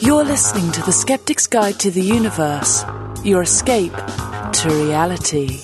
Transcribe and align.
You're 0.00 0.22
listening 0.24 0.70
to 0.72 0.82
The 0.82 0.92
Skeptic's 0.92 1.48
Guide 1.48 1.80
to 1.80 1.90
the 1.90 2.00
Universe, 2.00 2.84
your 3.24 3.42
escape 3.42 3.92
to 3.92 4.68
reality. 4.68 5.58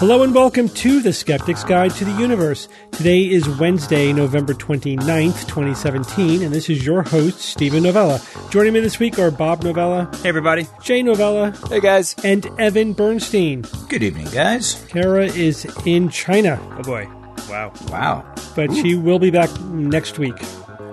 Hello 0.00 0.24
and 0.24 0.34
welcome 0.34 0.68
to 0.68 1.00
The 1.00 1.12
Skeptic's 1.12 1.62
Guide 1.62 1.92
to 1.92 2.04
the 2.04 2.10
Universe. 2.20 2.66
Today 2.90 3.20
is 3.30 3.48
Wednesday, 3.60 4.12
November 4.12 4.52
29th, 4.52 5.46
2017, 5.46 6.42
and 6.42 6.52
this 6.52 6.68
is 6.68 6.84
your 6.84 7.02
host, 7.02 7.38
Steven 7.38 7.84
Novella. 7.84 8.20
Joining 8.50 8.72
me 8.72 8.80
this 8.80 8.98
week 8.98 9.16
are 9.20 9.30
Bob 9.30 9.62
Novella, 9.62 10.10
Hey, 10.24 10.28
everybody. 10.30 10.66
Jay 10.82 11.04
Novella, 11.04 11.52
Hey 11.68 11.78
guys. 11.78 12.16
and 12.24 12.48
Evan 12.58 12.94
Bernstein. 12.94 13.64
Good 13.88 14.02
evening, 14.02 14.26
guys. 14.32 14.84
Kara 14.88 15.26
is 15.26 15.66
in 15.86 16.08
China, 16.08 16.58
Oh, 16.78 16.82
boy. 16.82 17.06
Wow. 17.48 17.72
Wow. 17.90 18.24
but 18.56 18.72
she 18.74 18.96
will 18.96 19.18
be 19.20 19.30
back 19.30 19.50
next 19.66 20.18
week. 20.18 20.34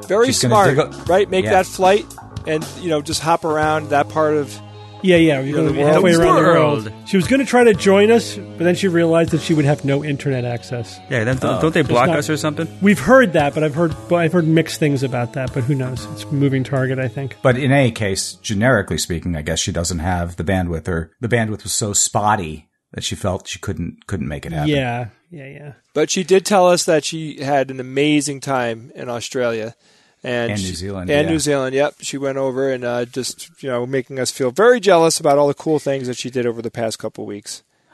Very 0.10 0.26
She's 0.28 0.42
smart, 0.42 0.70
dig 0.72 0.80
up- 0.80 1.08
right? 1.08 1.30
Make 1.30 1.46
Yeah. 1.46 1.52
that 1.52 1.66
flight 1.68 2.06
and 2.48 2.66
you 2.82 2.90
know 2.90 3.02
just 3.02 3.22
hop 3.22 3.46
around 3.46 3.90
that 3.92 4.10
part 4.10 4.34
of. 4.36 4.54
Yeah, 5.02 5.16
yeah, 5.16 5.40
we're 5.40 5.54
going 5.54 5.68
to 5.68 5.72
the 5.72 5.78
be 5.78 5.80
world. 5.84 5.94
halfway 5.94 6.14
around 6.14 6.36
the 6.36 6.50
World. 6.50 6.84
world. 6.88 6.94
She 7.08 7.16
was 7.16 7.26
going 7.26 7.40
to 7.40 7.46
try 7.46 7.64
to 7.64 7.74
join 7.74 8.12
us, 8.12 8.36
but 8.36 8.60
then 8.66 8.76
she 8.76 8.90
realized 8.90 9.32
that 9.32 9.40
she 9.40 9.54
would 9.54 9.64
have 9.64 9.86
no 9.86 10.04
internet 10.04 10.44
access. 10.44 11.00
Yeah, 11.10 11.24
then, 11.24 11.38
don't 11.38 11.64
oh. 11.64 11.70
they 11.70 11.84
block 11.84 12.08
not- 12.08 12.18
us 12.20 12.30
or 12.30 12.36
something? 12.36 12.68
We've 12.82 13.00
heard 13.00 13.32
that, 13.32 13.54
but 13.54 13.64
I've 13.64 13.76
heard 13.76 13.96
but 14.10 14.16
I've 14.18 14.34
heard 14.34 14.46
mixed 14.46 14.78
things 14.78 15.02
about 15.02 15.34
that. 15.34 15.54
But 15.54 15.64
who 15.64 15.74
knows? 15.76 16.06
It's 16.12 16.24
a 16.26 16.34
moving 16.34 16.66
target, 16.66 17.00
I 17.00 17.08
think. 17.08 17.38
But 17.42 17.58
in 17.58 17.72
any 17.72 17.92
case, 17.92 18.34
generically 18.42 18.98
speaking, 18.98 19.38
I 19.38 19.42
guess 19.42 19.60
she 19.60 19.72
doesn't 19.72 20.00
have 20.00 20.36
the 20.36 20.44
bandwidth, 20.44 20.90
or 20.90 21.12
the 21.22 21.30
bandwidth 21.30 21.64
was 21.64 21.72
so 21.72 21.94
spotty 21.94 22.68
that 22.94 23.04
she 23.06 23.16
felt 23.16 23.48
she 23.48 23.60
couldn't 23.60 24.06
couldn't 24.08 24.28
make 24.28 24.46
it 24.46 24.52
happen. 24.52 24.68
Yeah, 24.70 25.06
yeah, 25.32 25.46
yeah. 25.48 25.72
But 25.94 26.10
she 26.10 26.26
did 26.26 26.46
tell 26.46 26.68
us 26.68 26.84
that 26.84 27.06
she 27.06 27.42
had 27.42 27.72
an 27.72 27.80
amazing 27.80 28.42
time 28.42 28.92
in 28.96 29.08
Australia. 29.08 29.76
And, 30.24 30.52
And 30.52 30.62
New 30.62 30.74
Zealand, 30.76 31.10
And 31.10 31.26
yeah. 31.26 31.32
New 31.32 31.40
Zealand, 31.40 31.76
yep. 31.76 31.96
She 32.02 32.18
went 32.18 32.38
over 32.38 32.72
and 32.72 32.84
uh, 32.84 33.06
just, 33.06 33.50
you 33.64 33.70
know, 33.70 33.86
making 33.86 34.20
us 34.20 34.32
feel 34.32 34.52
very 34.52 34.80
jealous 34.80 35.20
about 35.20 35.38
all 35.38 35.48
the 35.48 35.54
cool 35.54 35.80
things 35.80 36.08
that 36.08 36.18
she 36.18 36.30
did 36.30 36.46
over 36.46 36.62
the 36.62 36.72
past 36.72 37.00
couple 37.00 37.26
weeks. 37.26 37.64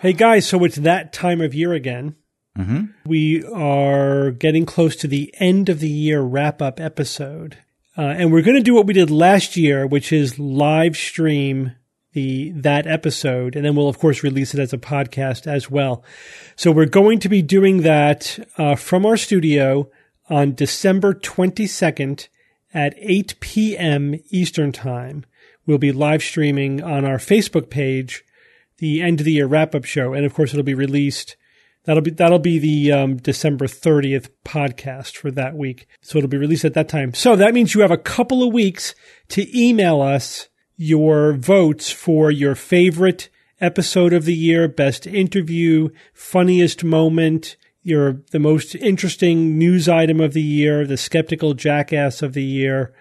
Hey 0.00 0.12
guys, 0.12 0.46
so 0.46 0.62
it's 0.64 0.76
that 0.76 1.14
time 1.14 1.40
of 1.40 1.54
year 1.54 1.72
again. 1.72 2.16
Mhm. 2.58 2.90
We 3.06 3.42
are 3.44 4.30
getting 4.32 4.66
close 4.66 4.96
to 4.96 5.08
the 5.08 5.34
end 5.38 5.70
of 5.70 5.80
the 5.80 5.88
year 5.88 6.20
wrap 6.20 6.60
up 6.60 6.78
episode. 6.78 7.56
Uh, 7.96 8.02
and 8.02 8.32
we're 8.32 8.42
going 8.42 8.56
to 8.56 8.62
do 8.62 8.74
what 8.74 8.86
we 8.86 8.92
did 8.92 9.10
last 9.10 9.56
year, 9.56 9.86
which 9.86 10.12
is 10.12 10.38
live 10.38 10.96
stream 10.96 11.72
the 12.12 12.50
that 12.52 12.86
episode, 12.86 13.56
and 13.56 13.64
then 13.64 13.74
we'll 13.74 13.88
of 13.88 13.98
course 13.98 14.22
release 14.22 14.54
it 14.54 14.60
as 14.60 14.72
a 14.72 14.78
podcast 14.78 15.46
as 15.46 15.70
well. 15.70 16.04
So 16.54 16.70
we're 16.70 16.86
going 16.86 17.18
to 17.20 17.28
be 17.28 17.42
doing 17.42 17.82
that 17.82 18.38
uh, 18.56 18.76
from 18.76 19.04
our 19.06 19.16
studio 19.16 19.90
on 20.28 20.54
December 20.54 21.14
twenty 21.14 21.66
second 21.66 22.28
at 22.72 22.94
eight 22.98 23.38
p.m. 23.40 24.14
Eastern 24.30 24.72
time. 24.72 25.24
We'll 25.66 25.78
be 25.78 25.92
live 25.92 26.22
streaming 26.22 26.82
on 26.82 27.04
our 27.04 27.18
Facebook 27.18 27.70
page 27.70 28.24
the 28.78 29.00
end 29.00 29.20
of 29.20 29.24
the 29.24 29.32
year 29.32 29.46
wrap 29.46 29.74
up 29.74 29.84
show, 29.84 30.12
and 30.12 30.26
of 30.26 30.34
course 30.34 30.52
it'll 30.52 30.64
be 30.64 30.74
released. 30.74 31.36
That'll 31.84 32.02
be 32.02 32.10
that'll 32.10 32.38
be 32.38 32.58
the 32.58 32.92
um, 32.92 33.16
December 33.16 33.66
thirtieth 33.66 34.30
podcast 34.42 35.16
for 35.16 35.30
that 35.32 35.54
week. 35.54 35.86
So 36.00 36.18
it'll 36.18 36.30
be 36.30 36.38
released 36.38 36.64
at 36.64 36.74
that 36.74 36.88
time. 36.88 37.14
So 37.14 37.36
that 37.36 37.54
means 37.54 37.74
you 37.74 37.82
have 37.82 37.90
a 37.90 37.98
couple 37.98 38.42
of 38.42 38.52
weeks 38.52 38.94
to 39.28 39.58
email 39.58 40.00
us 40.00 40.48
your 40.76 41.34
votes 41.34 41.90
for 41.90 42.30
your 42.30 42.54
favorite 42.54 43.28
episode 43.60 44.12
of 44.12 44.24
the 44.24 44.34
year, 44.34 44.66
best 44.66 45.06
interview, 45.06 45.88
funniest 46.12 46.82
moment, 46.82 47.56
your 47.84 48.22
the 48.32 48.40
most 48.40 48.74
interesting 48.74 49.58
news 49.58 49.88
item 49.88 50.20
of 50.20 50.32
the 50.32 50.42
year, 50.42 50.86
the 50.86 50.96
skeptical 50.96 51.54
jackass 51.54 52.22
of 52.22 52.32
the 52.32 52.42
year, 52.42 52.92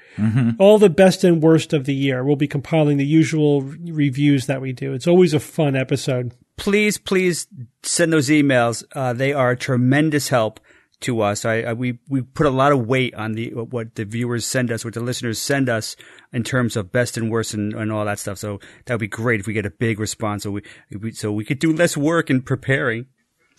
all 0.59 0.78
the 0.78 0.89
best 0.89 1.23
and 1.23 1.42
worst 1.42 1.73
of 1.73 1.86
the 1.86 1.95
year. 1.95 2.23
We'll 2.23 2.36
be 2.36 2.48
compiling 2.48 2.98
the 2.98 3.06
usual 3.06 3.61
re- 3.61 3.92
reviews 3.92 4.45
that 4.45 4.61
we 4.61 4.73
do. 4.73 4.94
It's 4.94 5.08
always 5.08 5.33
a 5.33 5.39
fun 5.39 5.76
episode. 5.76 6.33
Please, 6.58 6.98
please 6.98 7.48
send 7.82 8.14
those 8.14 8.30
emails. 8.30 8.83
Uh, 8.94 9.14
they 9.14 9.33
are 9.33 9.52
a 9.52 9.58
tremendous 9.58 10.30
help 10.30 10.60
to 11.04 11.21
us. 11.21 11.45
I, 11.45 11.61
I 11.61 11.73
we 11.73 12.00
we 12.10 12.21
put 12.21 12.45
a 12.45 12.52
lot 12.52 12.71
of 12.71 12.88
weight 12.88 13.14
on 13.15 13.33
the 13.33 13.54
what 13.54 13.95
the 13.95 14.05
viewers 14.05 14.45
send 14.45 14.71
us, 14.71 14.83
what 14.83 14.94
the 14.94 15.02
listeners 15.02 15.39
send 15.39 15.70
us 15.70 15.95
in 16.32 16.44
terms 16.44 16.76
of 16.76 16.92
best 16.92 17.17
and 17.17 17.32
worst 17.32 17.54
and, 17.54 17.73
and 17.73 17.92
all 17.92 18.05
that 18.05 18.20
stuff. 18.20 18.38
So 18.38 18.60
that 18.86 18.95
would 18.95 19.00
be 19.00 19.08
great 19.08 19.39
if 19.39 19.48
we 19.48 19.54
get 19.54 19.65
a 19.65 19.71
big 19.71 20.00
response, 20.00 20.44
so 20.44 20.52
we, 20.52 20.61
we 21.00 21.11
so 21.11 21.32
we 21.32 21.45
could 21.45 21.60
do 21.60 21.73
less 21.73 21.95
work 21.95 22.30
in 22.30 22.42
preparing. 22.42 23.05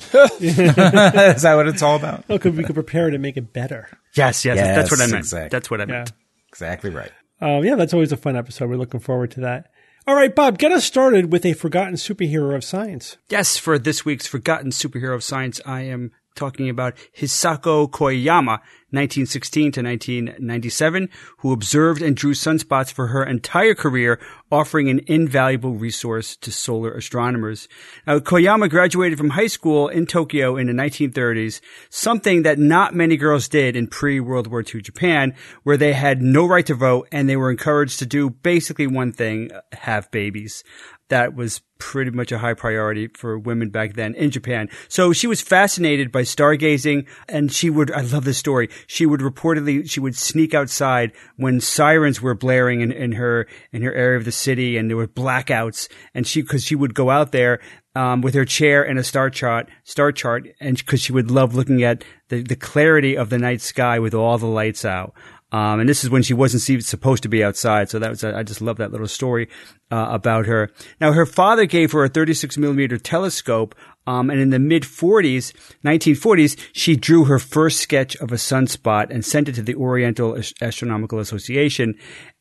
Is 0.41 1.43
that 1.43 1.55
what 1.57 1.67
it's 1.69 1.83
all 1.83 1.97
about? 1.97 2.25
Oh, 2.29 2.39
could 2.39 2.57
we 2.57 2.65
could 2.65 2.75
prepare 2.75 3.11
to 3.11 3.19
make 3.19 3.37
it 3.37 3.53
better. 3.53 3.89
Yes, 4.15 4.45
yes, 4.45 4.59
that's 4.59 4.91
what 4.91 5.01
I 5.01 5.07
meant. 5.07 5.19
exactly. 5.25 5.49
That's 5.49 5.71
what 5.71 5.81
I 5.81 5.85
Yeah. 5.85 5.93
meant. 5.93 6.13
Exactly 6.49 6.91
right. 6.91 7.11
Um, 7.41 7.65
yeah, 7.65 7.75
that's 7.75 7.93
always 7.95 8.13
a 8.13 8.17
fun 8.17 8.37
episode. 8.37 8.69
We're 8.71 8.77
looking 8.77 9.01
forward 9.01 9.31
to 9.33 9.41
that. 9.41 9.67
All 10.07 10.15
right, 10.15 10.35
Bob, 10.35 10.59
get 10.59 10.71
us 10.73 10.85
started 10.85 11.33
with 11.33 11.45
a 11.47 11.55
forgotten 11.55 11.95
superhero 11.95 12.55
of 12.55 12.63
science. 12.63 13.17
Yes, 13.31 13.57
for 13.57 13.79
this 13.79 14.05
week's 14.05 14.27
Forgotten 14.27 14.71
Superhero 14.71 15.15
of 15.15 15.25
Science, 15.25 15.61
I 15.65 15.83
am 15.83 16.13
talking 16.37 16.69
about 16.69 16.95
Hisako 17.19 17.91
Koyama, 17.91 18.61
1916 18.95 19.73
to 19.73 19.83
1997, 19.83 21.09
who 21.39 21.53
observed 21.53 22.03
and 22.03 22.17
drew 22.17 22.33
sunspots 22.33 22.93
for 22.93 23.09
her 23.09 23.25
entire 23.25 23.75
career, 23.75 24.21
offering 24.51 24.89
an 24.89 25.01
invaluable 25.07 25.75
resource 25.75 26.37
to 26.37 26.53
solar 26.53 26.93
astronomers. 26.93 27.69
Now, 28.07 28.19
Koyama 28.21 28.71
graduated 28.71 29.19
from 29.19 29.31
high 29.31 29.49
school 29.49 29.89
in 29.89 30.07
Tokyo 30.07 30.57
in 30.57 30.67
the 30.69 30.73
1930s, 30.73 31.61
something 31.91 32.43
that 32.43 32.59
not 32.59 32.95
many 32.95 33.17
girls 33.17 33.49
did 33.49 33.77
in 33.77 33.89
pre-World 33.89 34.47
War 34.47 34.63
II 34.63 34.81
Japan, 34.81 35.35
where 35.65 35.77
they 35.77 35.93
had 35.93 36.23
no 36.23 36.47
right 36.47 36.67
to 36.67 36.75
vote 36.75 37.09
and 37.11 37.29
they 37.29 37.37
were 37.37 37.51
encouraged 37.51 37.99
to 37.99 38.07
do 38.07 38.31
basically 38.31 38.87
one 38.87 39.13
thing, 39.13 39.51
have 39.73 40.11
babies 40.11 40.63
that 41.09 41.35
was 41.35 41.61
pretty 41.79 42.11
much 42.11 42.33
a 42.33 42.39
high 42.39 42.55
priority 42.55 43.09
for 43.09 43.39
women 43.39 43.69
back 43.69 43.95
then 43.95 44.15
in 44.15 44.31
Japan. 44.31 44.69
So 44.89 45.13
she 45.13 45.27
was 45.27 45.41
fascinated 45.41 46.11
by 46.11 46.23
stargazing 46.23 47.07
and 47.29 47.53
she 47.53 47.69
would, 47.69 47.91
I 47.91 48.01
love 48.01 48.25
this 48.25 48.39
story. 48.39 48.71
She 48.87 49.07
would 49.07 49.21
reportedly, 49.21 49.89
she 49.89 50.01
would 50.01 50.17
sneak 50.17 50.55
outside 50.55 51.13
when 51.37 51.61
sirens 51.61 52.21
were 52.21 52.35
blaring 52.35 52.81
in, 52.81 52.93
in 52.93 53.13
her, 53.13 53.47
in 53.73 53.83
her 53.83 53.93
area 53.93 54.19
of 54.19 54.25
the 54.25 54.33
city 54.33 54.77
and 54.77 54.91
there 54.91 54.97
were 54.97 55.09
blackouts 55.09 55.89
and 56.15 56.27
she, 56.27 56.43
cause 56.43 56.65
she 56.65 56.75
would 56.75 56.95
go 56.95 57.11
out 57.11 57.33
there 57.33 57.61
um, 57.97 58.21
with 58.21 58.35
her 58.35 58.45
chair 58.45 58.83
and 58.83 58.99
a 58.99 59.05
star 59.05 59.31
chart, 59.31 59.69
star 59.85 60.13
chart, 60.13 60.49
and 60.61 60.77
because 60.77 61.01
she 61.01 61.13
would 61.13 61.31
love 61.31 61.55
looking 61.55 61.83
at 61.83 62.05
the, 62.29 62.43
the 62.43 62.57
clarity 62.57 63.17
of 63.17 63.31
the 63.31 63.39
night 63.39 63.61
sky 63.61 63.99
with 63.99 64.15
all 64.15 64.39
the 64.39 64.47
lights 64.47 64.85
out. 64.85 65.15
Um, 65.55 65.79
and 65.79 65.89
this 65.89 66.03
is 66.03 66.11
when 66.11 66.25
she 66.25 66.35
wasn't 66.35 66.83
supposed 66.83 67.23
to 67.23 67.29
be 67.29 67.45
outside. 67.45 67.89
So 67.89 68.01
that 68.01 68.11
was, 68.11 68.25
I 68.25 68.43
just 68.43 68.61
love 68.61 68.79
that 68.79 68.91
little 68.91 69.07
story, 69.07 69.49
uh, 69.93 70.09
about 70.11 70.47
her. 70.47 70.69
Now, 71.01 71.13
her 71.13 71.25
father 71.25 71.65
gave 71.65 71.93
her 71.93 72.03
a 72.03 72.09
36 72.09 72.59
millimeter 72.59 72.99
telescope. 72.99 73.77
Um, 74.05 74.31
and 74.31 74.41
in 74.41 74.51
the 74.51 74.59
mid 74.59 74.83
40s, 74.83 75.53
1940s, 75.85 76.59
she 76.73 76.97
drew 76.97 77.27
her 77.27 77.39
first 77.39 77.79
sketch 77.81 78.17
of 78.17 78.33
a 78.33 78.35
sunspot 78.35 79.11
and 79.11 79.25
sent 79.25 79.49
it 79.49 79.55
to 79.55 79.63
the 79.63 79.77
Oriental 79.77 80.37
Astronomical 80.61 81.21
Association. 81.21 81.95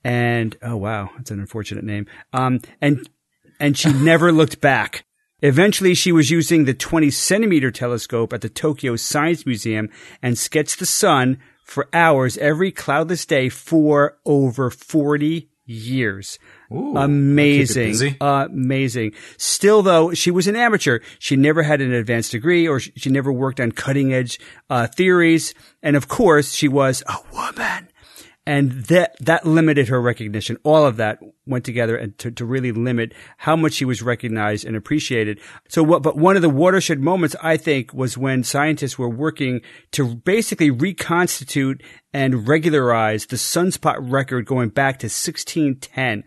And, 0.03 0.57
oh 0.63 0.77
wow, 0.77 1.11
that's 1.15 1.29
an 1.29 1.39
unfortunate 1.39 1.83
name. 1.83 2.07
Um, 2.33 2.61
and, 2.81 3.07
and 3.59 3.77
she 3.77 3.93
never 3.93 4.31
looked 4.31 4.59
back. 4.59 5.05
Eventually, 5.43 5.93
she 5.93 6.11
was 6.11 6.31
using 6.31 6.65
the 6.65 6.73
20 6.73 7.11
centimeter 7.11 7.69
telescope 7.69 8.33
at 8.33 8.41
the 8.41 8.49
Tokyo 8.49 8.95
Science 8.95 9.45
Museum 9.45 9.89
and 10.23 10.35
sketched 10.35 10.79
the 10.79 10.87
sun 10.87 11.37
for 11.73 11.89
hours 11.91 12.37
every 12.37 12.71
cloudless 12.71 13.25
day 13.25 13.49
for 13.49 14.17
over 14.25 14.69
40 14.69 15.49
years. 15.65 16.39
Ooh, 16.71 16.95
Amazing. 16.97 18.17
Amazing. 18.21 19.13
Still 19.37 19.81
though, 19.81 20.13
she 20.13 20.31
was 20.31 20.47
an 20.47 20.55
amateur. 20.55 20.99
She 21.19 21.35
never 21.35 21.63
had 21.63 21.81
an 21.81 21.93
advanced 21.93 22.31
degree 22.31 22.67
or 22.67 22.79
she 22.79 22.91
she 22.95 23.09
never 23.09 23.31
worked 23.31 23.59
on 23.59 23.71
cutting 23.71 24.13
edge 24.13 24.39
uh, 24.69 24.87
theories. 24.87 25.53
And 25.81 25.95
of 25.95 26.07
course, 26.07 26.53
she 26.53 26.67
was 26.67 27.03
a 27.07 27.17
woman. 27.33 27.89
And 28.45 28.71
that, 28.85 29.15
that 29.21 29.45
limited 29.45 29.87
her 29.87 30.01
recognition. 30.01 30.57
All 30.63 30.85
of 30.85 30.97
that 30.97 31.19
went 31.45 31.63
together 31.63 31.95
and 31.95 32.17
to, 32.17 32.29
to 32.31 32.45
really 32.45 32.73
limit 32.73 33.13
how 33.37 33.55
much 33.55 33.73
she 33.73 33.85
was 33.85 34.01
recognized 34.01 34.65
and 34.65 34.75
appreciated. 34.75 35.39
So 35.69 35.81
what, 35.81 36.03
but 36.03 36.17
one 36.17 36.35
of 36.35 36.41
the 36.41 36.49
watershed 36.49 36.99
moments, 36.99 37.37
I 37.41 37.55
think, 37.55 37.93
was 37.93 38.17
when 38.17 38.43
scientists 38.43 38.99
were 38.99 39.09
working 39.09 39.61
to 39.91 40.15
basically 40.15 40.71
reconstitute 40.71 41.81
and 42.13 42.45
regularize 42.47 43.27
the 43.27 43.37
sunspot 43.37 43.95
record 43.99 44.45
going 44.45 44.69
back 44.69 44.99
to 44.99 45.05
1610. 45.05 46.25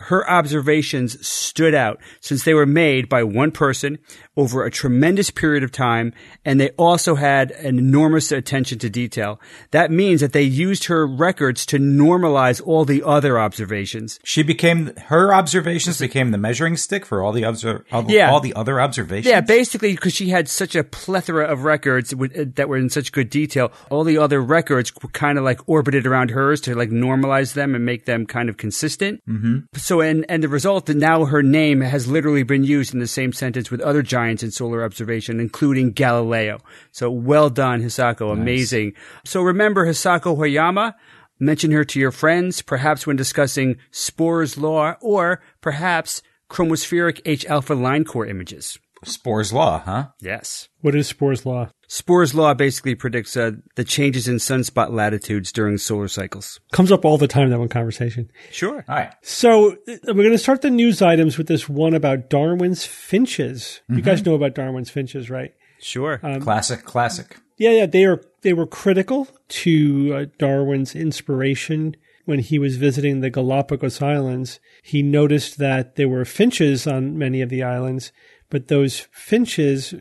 Her 0.00 0.28
observations 0.28 1.24
stood 1.26 1.74
out 1.74 2.00
since 2.20 2.42
they 2.44 2.54
were 2.54 2.66
made 2.66 3.08
by 3.08 3.22
one 3.22 3.50
person 3.52 3.98
over 4.36 4.64
a 4.64 4.70
tremendous 4.70 5.30
period 5.30 5.62
of 5.62 5.70
time, 5.70 6.12
and 6.44 6.58
they 6.60 6.70
also 6.70 7.14
had 7.14 7.52
an 7.52 7.78
enormous 7.78 8.32
attention 8.32 8.78
to 8.80 8.90
detail. 8.90 9.40
That 9.70 9.90
means 9.92 10.20
that 10.20 10.32
they 10.32 10.42
used 10.42 10.84
her 10.86 11.06
records 11.06 11.64
to 11.66 11.78
normalize 11.78 12.60
all 12.64 12.84
the 12.84 13.02
other 13.04 13.38
observations. 13.38 14.18
She 14.24 14.42
became 14.42 14.92
her 15.06 15.32
observations 15.32 15.98
became 16.00 16.32
the 16.32 16.38
measuring 16.38 16.76
stick 16.76 17.06
for 17.06 17.22
all 17.22 17.32
the 17.32 17.44
obser- 17.44 17.84
all, 17.92 18.04
Yeah. 18.10 18.30
all 18.30 18.40
the 18.40 18.54
other 18.54 18.80
observations. 18.80 19.26
Yeah, 19.30 19.40
basically, 19.40 19.92
because 19.94 20.12
she 20.14 20.30
had 20.30 20.48
such 20.48 20.74
a 20.74 20.82
plethora 20.82 21.44
of 21.46 21.62
records 21.64 22.14
with, 22.14 22.36
uh, 22.36 22.44
that 22.56 22.68
were 22.68 22.76
in 22.76 22.90
such 22.90 23.12
good 23.12 23.30
detail, 23.30 23.70
all 23.90 24.02
the 24.02 24.18
other 24.18 24.40
records 24.42 24.90
kind 25.12 25.38
of 25.38 25.44
like 25.44 25.60
orbited 25.68 26.06
around 26.06 26.30
hers 26.32 26.60
to 26.62 26.74
like 26.74 26.90
normalize 26.90 27.54
them 27.54 27.74
and 27.76 27.84
make 27.86 28.06
them 28.06 28.26
kind 28.26 28.48
of 28.48 28.56
consistent. 28.56 29.20
Mm-hmm. 29.28 29.58
So, 29.84 30.00
and 30.00 30.24
and 30.30 30.42
the 30.42 30.48
result 30.48 30.86
that 30.86 30.96
now 30.96 31.26
her 31.26 31.42
name 31.42 31.82
has 31.82 32.08
literally 32.08 32.42
been 32.42 32.64
used 32.64 32.94
in 32.94 33.00
the 33.00 33.06
same 33.06 33.34
sentence 33.34 33.70
with 33.70 33.82
other 33.82 34.00
giants 34.00 34.42
in 34.42 34.50
solar 34.50 34.82
observation, 34.82 35.40
including 35.40 35.90
Galileo. 35.90 36.60
So, 36.90 37.10
well 37.10 37.50
done, 37.50 37.82
Hisako. 37.82 38.32
Amazing. 38.32 38.94
So, 39.26 39.42
remember 39.42 39.86
Hisako 39.86 40.38
Koyama. 40.38 40.94
Mention 41.38 41.70
her 41.72 41.84
to 41.84 42.00
your 42.00 42.12
friends, 42.12 42.62
perhaps 42.62 43.06
when 43.06 43.16
discussing 43.16 43.76
Spörer's 43.92 44.56
law, 44.56 44.94
or 45.02 45.42
perhaps 45.60 46.22
chromospheric 46.48 47.20
H 47.26 47.44
alpha 47.44 47.74
line 47.74 48.06
core 48.06 48.24
images. 48.24 48.78
Spörer's 49.04 49.52
law, 49.52 49.80
huh? 49.80 50.06
Yes. 50.18 50.70
What 50.80 50.94
is 50.94 51.12
Spörer's 51.12 51.44
law? 51.44 51.68
Spörer's 51.94 52.34
law 52.34 52.54
basically 52.54 52.96
predicts 52.96 53.36
uh, 53.36 53.52
the 53.76 53.84
changes 53.84 54.26
in 54.26 54.36
sunspot 54.36 54.90
latitudes 54.90 55.52
during 55.52 55.78
solar 55.78 56.08
cycles. 56.08 56.58
Comes 56.72 56.90
up 56.90 57.04
all 57.04 57.18
the 57.18 57.28
time 57.28 57.44
in 57.44 57.50
that 57.50 57.60
one 57.60 57.68
conversation. 57.68 58.32
Sure. 58.50 58.84
All 58.88 58.96
right. 58.96 59.14
So 59.22 59.74
uh, 59.86 59.96
we're 60.08 60.24
going 60.24 60.32
to 60.32 60.38
start 60.38 60.62
the 60.62 60.70
news 60.70 61.02
items 61.02 61.38
with 61.38 61.46
this 61.46 61.68
one 61.68 61.94
about 61.94 62.28
Darwin's 62.28 62.84
finches. 62.84 63.80
You 63.88 64.02
guys 64.02 64.26
know 64.26 64.34
about 64.34 64.56
Darwin's 64.56 64.90
finches, 64.90 65.30
right? 65.30 65.54
Sure. 65.78 66.18
classic, 66.40 66.84
classic. 66.84 67.36
Yeah, 67.58 67.70
yeah, 67.70 67.86
they 67.86 68.04
are 68.06 68.20
they 68.42 68.54
were 68.54 68.66
critical 68.66 69.28
to 69.48 70.14
uh, 70.16 70.24
Darwin's 70.36 70.96
inspiration 70.96 71.94
when 72.24 72.40
he 72.40 72.58
was 72.58 72.76
visiting 72.76 73.20
the 73.20 73.30
Galapagos 73.30 74.02
Islands. 74.02 74.58
He 74.82 75.00
noticed 75.00 75.58
that 75.58 75.94
there 75.94 76.08
were 76.08 76.24
finches 76.24 76.88
on 76.88 77.16
many 77.16 77.40
of 77.40 77.50
the 77.50 77.62
islands, 77.62 78.10
but 78.50 78.66
those 78.66 79.06
finches 79.12 79.94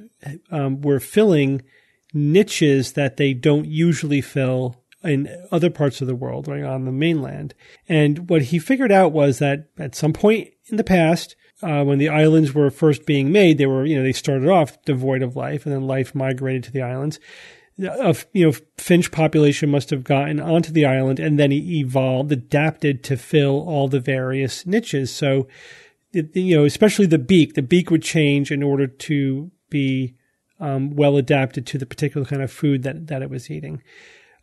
um, 0.50 0.82
were 0.82 1.00
filling 1.00 1.62
niches 2.14 2.94
that 2.94 3.18
they 3.18 3.34
don't 3.34 3.66
usually 3.66 4.22
fill 4.22 4.84
in 5.04 5.28
other 5.52 5.70
parts 5.70 6.00
of 6.02 6.08
the 6.08 6.16
world, 6.16 6.48
right 6.48 6.64
on 6.64 6.86
the 6.86 6.92
mainland. 6.92 7.54
And 7.90 8.30
what 8.30 8.44
he 8.44 8.60
figured 8.60 8.92
out 8.92 9.12
was 9.12 9.40
that 9.40 9.70
at 9.78 9.96
some 9.96 10.14
point 10.14 10.50
in 10.68 10.78
the 10.78 10.84
past, 10.84 11.36
uh, 11.62 11.84
when 11.84 11.98
the 11.98 12.10
islands 12.10 12.54
were 12.54 12.70
first 12.70 13.06
being 13.06 13.32
made, 13.32 13.58
they 13.58 13.66
were, 13.66 13.86
you 13.86 13.96
know, 13.96 14.04
they 14.04 14.14
started 14.14 14.50
off 14.50 14.82
devoid 14.84 15.22
of 15.22 15.36
life, 15.36 15.66
and 15.66 15.74
then 15.74 15.88
life 15.88 16.16
migrated 16.16 16.64
to 16.64 16.72
the 16.72 16.82
islands. 16.82 17.20
Of 17.80 18.28
you 18.34 18.46
know, 18.46 18.58
finch 18.78 19.12
population 19.12 19.70
must 19.72 19.90
have 19.90 20.04
gotten 20.04 20.40
onto 20.40 20.72
the 20.72 20.86
island 20.86 21.20
and 21.20 21.40
then 21.40 21.52
evolved, 21.52 22.32
adapted 22.32 23.04
to 23.06 23.18
fill 23.18 23.68
all 23.68 23.88
the 23.88 24.00
various 24.00 24.66
niches. 24.68 25.14
So, 25.14 25.48
it, 26.12 26.36
you 26.36 26.56
know, 26.58 26.66
especially 26.66 27.08
the 27.08 27.18
beak, 27.18 27.56
the 27.56 27.64
beak 27.64 27.90
would 27.90 28.04
change 28.04 28.52
in 28.52 28.62
order 28.62 28.86
to 28.86 29.52
be 29.70 30.16
um, 30.64 30.96
well 30.96 31.18
adapted 31.18 31.68
to 31.68 31.78
the 31.78 31.86
particular 31.86 32.26
kind 32.26 32.42
of 32.42 32.52
food 32.52 32.84
that 32.84 33.08
that 33.08 33.22
it 33.22 33.30
was 33.30 33.52
eating. 33.52 33.82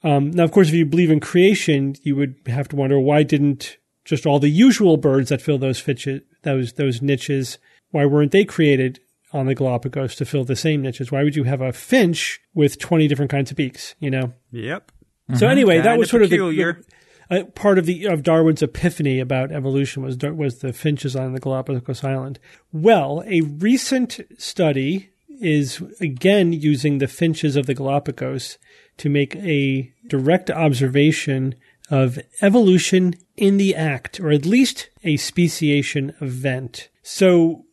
Um, 0.03 0.31
now, 0.31 0.45
of 0.45 0.53
course, 0.53 0.69
if 0.69 0.75
you 0.75 0.87
believe 0.87 1.11
in 1.11 1.21
creation, 1.21 1.95
you 2.03 2.17
would 2.17 2.37
have 2.47 2.69
to 2.69 2.77
wonder 2.77 2.99
why 3.01 3.23
didn't 3.23 3.77
just 4.05 4.27
all 4.27 4.39
the 4.39 4.49
usual 4.51 4.97
birds 4.97 5.29
that 5.31 5.43
fill 5.43 5.59
those 5.59 5.81
fitches, 5.81 6.23
those 6.43 6.75
those 6.75 7.01
niches, 7.03 7.59
why 7.91 8.05
weren't 8.07 8.33
they 8.33 8.45
created 8.45 9.01
on 9.33 9.47
the 9.47 9.55
Galapagos 9.55 10.17
to 10.17 10.25
fill 10.25 10.45
the 10.45 10.57
same 10.57 10.83
niches? 10.83 11.11
Why 11.13 11.23
would 11.23 11.37
you 11.37 11.45
have 11.45 11.61
a 11.61 11.73
finch 11.73 12.41
with 12.55 12.79
twenty 12.79 13.09
different 13.09 13.31
kinds 13.31 13.51
of 13.51 13.57
beaks? 13.57 13.95
You 13.99 14.11
know. 14.11 14.33
Yep. 14.53 14.93
So 15.37 15.47
anyway, 15.47 15.77
that 15.77 15.85
Kinda 15.85 15.99
was 15.99 16.11
sort 16.11 16.23
of 16.25 16.31
the, 16.31 16.39
the- 16.39 16.85
uh, 17.31 17.45
part 17.55 17.79
of 17.79 17.87
the 17.87 18.07
of 18.07 18.25
Darwin's 18.25 18.63
epiphany 18.63 19.21
about 19.21 19.53
evolution 19.53 20.03
was 20.03 20.19
was 20.19 20.59
the 20.59 20.73
finches 20.73 21.15
on 21.15 21.33
the 21.33 21.41
Galapagos 21.41 22.03
Island. 22.03 22.41
Well, 22.73 23.23
a 23.27 23.43
recent 23.43 24.21
study 24.39 25.10
is 25.41 25.83
again 26.01 26.53
using 26.53 26.99
the 26.99 27.09
finches 27.09 27.57
of 27.57 27.67
the 27.67 27.75
Galapagos 27.75 28.59
to 28.99 29.09
make 29.09 29.35
a 29.37 29.93
direct 30.07 30.51
observation 30.51 31.55
of 31.91 32.19
evolution 32.41 33.15
in 33.37 33.57
the 33.57 33.75
act, 33.75 34.21
or 34.21 34.31
at 34.31 34.47
least 34.47 34.91
a 35.03 35.17
speciation 35.17 36.15
event. 36.21 36.89
So 37.03 37.65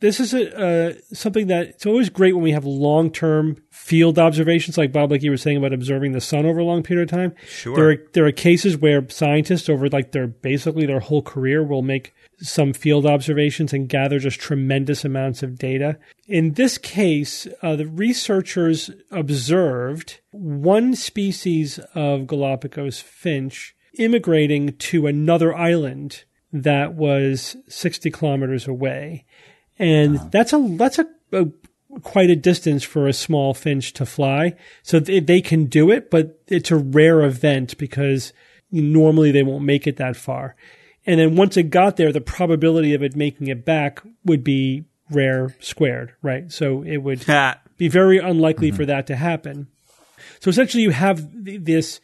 this 0.00 0.20
is 0.20 0.34
a 0.34 0.58
uh, 0.58 0.94
something 1.12 1.46
that 1.46 1.68
it's 1.68 1.86
always 1.86 2.10
great 2.10 2.34
when 2.34 2.42
we 2.42 2.52
have 2.52 2.64
long 2.64 3.10
term 3.10 3.56
field 3.70 4.18
observations, 4.18 4.76
like 4.76 4.92
Bob, 4.92 5.10
like 5.10 5.22
you 5.22 5.30
were 5.30 5.36
saying 5.36 5.56
about 5.56 5.72
observing 5.72 6.12
the 6.12 6.20
sun 6.20 6.44
over 6.44 6.58
a 6.58 6.64
long 6.64 6.82
period 6.82 7.10
of 7.10 7.10
time. 7.10 7.34
Sure. 7.46 7.76
There 7.76 7.90
are 7.90 7.96
there 8.12 8.26
are 8.26 8.32
cases 8.32 8.76
where 8.76 9.08
scientists 9.08 9.68
over 9.68 9.88
like 9.88 10.12
their 10.12 10.26
basically 10.26 10.86
their 10.86 11.00
whole 11.00 11.22
career 11.22 11.62
will 11.64 11.82
make 11.82 12.14
some 12.38 12.74
field 12.74 13.06
observations 13.06 13.72
and 13.72 13.88
gather 13.88 14.18
just 14.18 14.38
tremendous 14.38 15.04
amounts 15.04 15.42
of 15.42 15.58
data. 15.58 15.98
In 16.26 16.52
this 16.52 16.76
case, 16.76 17.46
uh, 17.62 17.76
the 17.76 17.86
researchers 17.86 18.90
observed 19.10 20.20
one 20.32 20.94
species 20.94 21.78
of 21.94 22.26
Galapagos 22.26 23.00
finch 23.00 23.74
immigrating 23.98 24.76
to 24.76 25.06
another 25.06 25.54
island 25.54 26.24
that 26.52 26.94
was 26.94 27.56
60 27.68 28.10
kilometers 28.10 28.66
away. 28.66 29.24
And 29.78 30.18
that's 30.30 30.52
a, 30.52 30.76
that's 30.76 30.98
a, 30.98 31.06
a 31.32 31.46
quite 32.02 32.30
a 32.30 32.36
distance 32.36 32.84
for 32.84 33.06
a 33.06 33.12
small 33.12 33.54
finch 33.54 33.92
to 33.94 34.06
fly. 34.06 34.54
So 34.82 35.00
they, 35.00 35.20
they 35.20 35.40
can 35.40 35.66
do 35.66 35.90
it, 35.90 36.10
but 36.10 36.40
it's 36.46 36.70
a 36.70 36.76
rare 36.76 37.22
event 37.22 37.76
because 37.78 38.32
normally 38.70 39.30
they 39.30 39.42
won't 39.42 39.64
make 39.64 39.86
it 39.86 39.96
that 39.96 40.16
far. 40.16 40.56
And 41.06 41.20
then 41.20 41.36
once 41.36 41.56
it 41.56 41.64
got 41.64 41.96
there, 41.96 42.12
the 42.12 42.20
probability 42.20 42.94
of 42.94 43.02
it 43.02 43.14
making 43.14 43.46
it 43.46 43.64
back 43.64 44.02
would 44.24 44.42
be 44.42 44.84
rare 45.10 45.54
squared, 45.60 46.14
right? 46.20 46.50
So 46.50 46.82
it 46.82 46.98
would 46.98 47.24
be 47.76 47.88
very 47.88 48.18
unlikely 48.18 48.72
for 48.72 48.84
that 48.86 49.06
to 49.06 49.16
happen. 49.16 49.68
So 50.40 50.50
essentially, 50.50 50.82
you 50.82 50.90
have 50.90 51.44
th- 51.44 51.60
this 51.62 52.00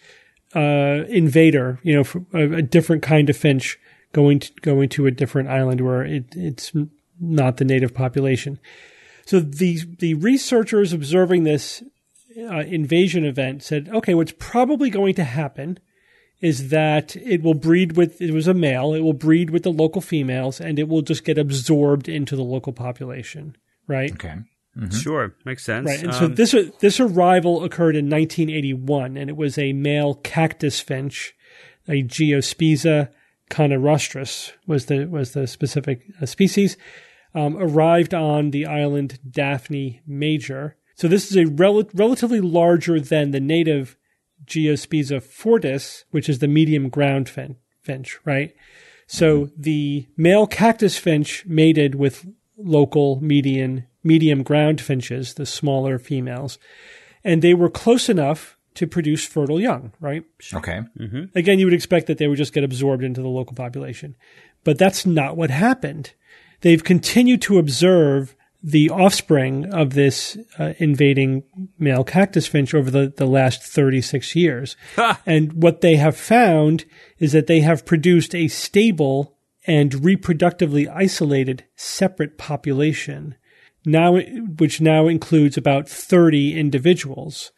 uh, 0.54 1.04
invader, 1.08 1.80
you 1.82 1.96
know, 1.96 2.26
a, 2.38 2.62
different 2.62 3.02
kind 3.02 3.28
of 3.28 3.36
finch 3.36 3.78
going 4.12 4.40
to, 4.40 4.52
going 4.60 4.88
to 4.90 5.06
a 5.06 5.10
different 5.10 5.48
island 5.48 5.80
where 5.80 6.04
it, 6.04 6.26
it's 6.36 6.72
not 7.22 7.56
the 7.56 7.64
native 7.64 7.94
population. 7.94 8.58
So 9.24 9.40
the 9.40 9.80
the 9.98 10.14
researchers 10.14 10.92
observing 10.92 11.44
this 11.44 11.82
uh, 12.38 12.58
invasion 12.60 13.24
event 13.24 13.62
said, 13.62 13.88
okay, 13.88 14.14
what's 14.14 14.34
probably 14.38 14.90
going 14.90 15.14
to 15.14 15.24
happen 15.24 15.78
is 16.40 16.70
that 16.70 17.14
it 17.16 17.42
will 17.42 17.54
breed 17.54 17.96
with 17.96 18.20
it 18.20 18.32
was 18.32 18.48
a 18.48 18.54
male, 18.54 18.92
it 18.92 19.00
will 19.00 19.12
breed 19.12 19.50
with 19.50 19.62
the 19.62 19.72
local 19.72 20.02
females, 20.02 20.60
and 20.60 20.78
it 20.78 20.88
will 20.88 21.02
just 21.02 21.24
get 21.24 21.38
absorbed 21.38 22.08
into 22.08 22.34
the 22.34 22.42
local 22.42 22.72
population, 22.72 23.56
right? 23.86 24.12
Okay. 24.12 24.34
Sure. 24.90 25.34
Makes 25.44 25.64
sense. 25.64 25.86
Right, 25.86 26.02
and 26.02 26.14
so 26.14 26.24
Um, 26.24 26.34
this 26.34 26.54
this 26.80 26.98
arrival 26.98 27.62
occurred 27.62 27.94
in 27.94 28.08
1981, 28.08 29.16
and 29.18 29.28
it 29.28 29.36
was 29.36 29.58
a 29.58 29.74
male 29.74 30.14
cactus 30.14 30.80
finch, 30.80 31.34
a 31.86 32.02
Geospiza 32.02 33.10
conirostris 33.50 34.52
was 34.66 34.86
the 34.86 35.04
was 35.04 35.32
the 35.32 35.46
specific 35.46 36.06
uh, 36.20 36.26
species, 36.26 36.78
um, 37.34 37.56
arrived 37.58 38.14
on 38.14 38.50
the 38.50 38.66
island 38.66 39.18
Daphne 39.28 40.00
Major. 40.06 40.76
So 40.94 41.08
this 41.08 41.30
is 41.30 41.36
a 41.36 41.46
rel- 41.46 41.88
relatively 41.94 42.40
larger 42.40 43.00
than 43.00 43.30
the 43.30 43.40
native 43.40 43.96
Geospiza 44.46 45.22
fortis, 45.22 46.04
which 46.10 46.28
is 46.28 46.40
the 46.40 46.48
medium 46.48 46.88
ground 46.88 47.28
fin- 47.28 47.56
finch, 47.80 48.18
right? 48.24 48.54
So 49.06 49.50
the 49.56 50.06
male 50.16 50.46
cactus 50.46 50.98
finch 50.98 51.44
mated 51.46 51.94
with 51.94 52.26
local 52.56 53.20
median 53.20 53.86
medium 54.04 54.42
ground 54.42 54.80
finches, 54.80 55.34
the 55.34 55.46
smaller 55.46 55.98
females, 55.98 56.58
and 57.22 57.40
they 57.40 57.54
were 57.54 57.70
close 57.70 58.08
enough 58.08 58.56
to 58.74 58.86
produce 58.86 59.24
fertile 59.24 59.60
young, 59.60 59.92
right? 60.00 60.24
Okay. 60.54 60.80
Again, 61.34 61.58
you 61.58 61.66
would 61.66 61.74
expect 61.74 62.06
that 62.06 62.18
they 62.18 62.26
would 62.26 62.38
just 62.38 62.54
get 62.54 62.64
absorbed 62.64 63.04
into 63.04 63.20
the 63.20 63.28
local 63.28 63.54
population. 63.54 64.16
But 64.64 64.78
that's 64.78 65.04
not 65.04 65.36
what 65.36 65.50
happened. 65.50 66.14
They've 66.62 66.82
continued 66.82 67.42
to 67.42 67.58
observe 67.58 68.34
the 68.62 68.90
offspring 68.90 69.72
of 69.72 69.94
this 69.94 70.38
uh, 70.58 70.74
invading 70.78 71.42
male 71.78 72.04
cactus 72.04 72.46
finch 72.46 72.74
over 72.74 72.90
the, 72.90 73.12
the 73.16 73.26
last 73.26 73.62
36 73.62 74.36
years. 74.36 74.76
and 75.26 75.52
what 75.54 75.80
they 75.80 75.96
have 75.96 76.16
found 76.16 76.84
is 77.18 77.32
that 77.32 77.48
they 77.48 77.60
have 77.60 77.84
produced 77.84 78.34
a 78.34 78.48
stable 78.48 79.36
and 79.66 79.92
reproductively 79.92 80.88
isolated 80.88 81.64
separate 81.74 82.38
population, 82.38 83.34
now, 83.84 84.18
which 84.18 84.80
now 84.80 85.08
includes 85.08 85.56
about 85.56 85.88
30 85.88 86.58
individuals. 86.58 87.50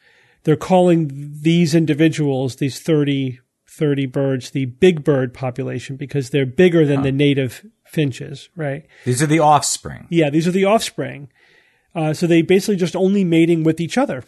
They're 0.44 0.56
calling 0.56 1.10
these 1.42 1.74
individuals, 1.74 2.56
these 2.56 2.80
30 2.80 3.40
30 3.66 4.06
birds, 4.06 4.50
the 4.50 4.66
big 4.66 5.02
bird 5.02 5.34
population, 5.34 5.96
because 5.96 6.30
they're 6.30 6.46
bigger 6.46 6.86
than 6.86 7.02
the 7.02 7.10
native 7.10 7.66
finches, 7.94 8.50
right? 8.56 8.86
These 9.04 9.22
are 9.22 9.26
the 9.26 9.38
offspring. 9.38 10.06
Yeah, 10.10 10.28
these 10.28 10.46
are 10.46 10.52
the 10.52 10.66
offspring. 10.66 11.30
Uh, 11.94 12.12
so 12.12 12.26
they 12.26 12.42
basically 12.42 12.76
just 12.76 12.96
only 12.96 13.24
mating 13.24 13.64
with 13.64 13.80
each 13.80 13.96
other. 13.96 14.24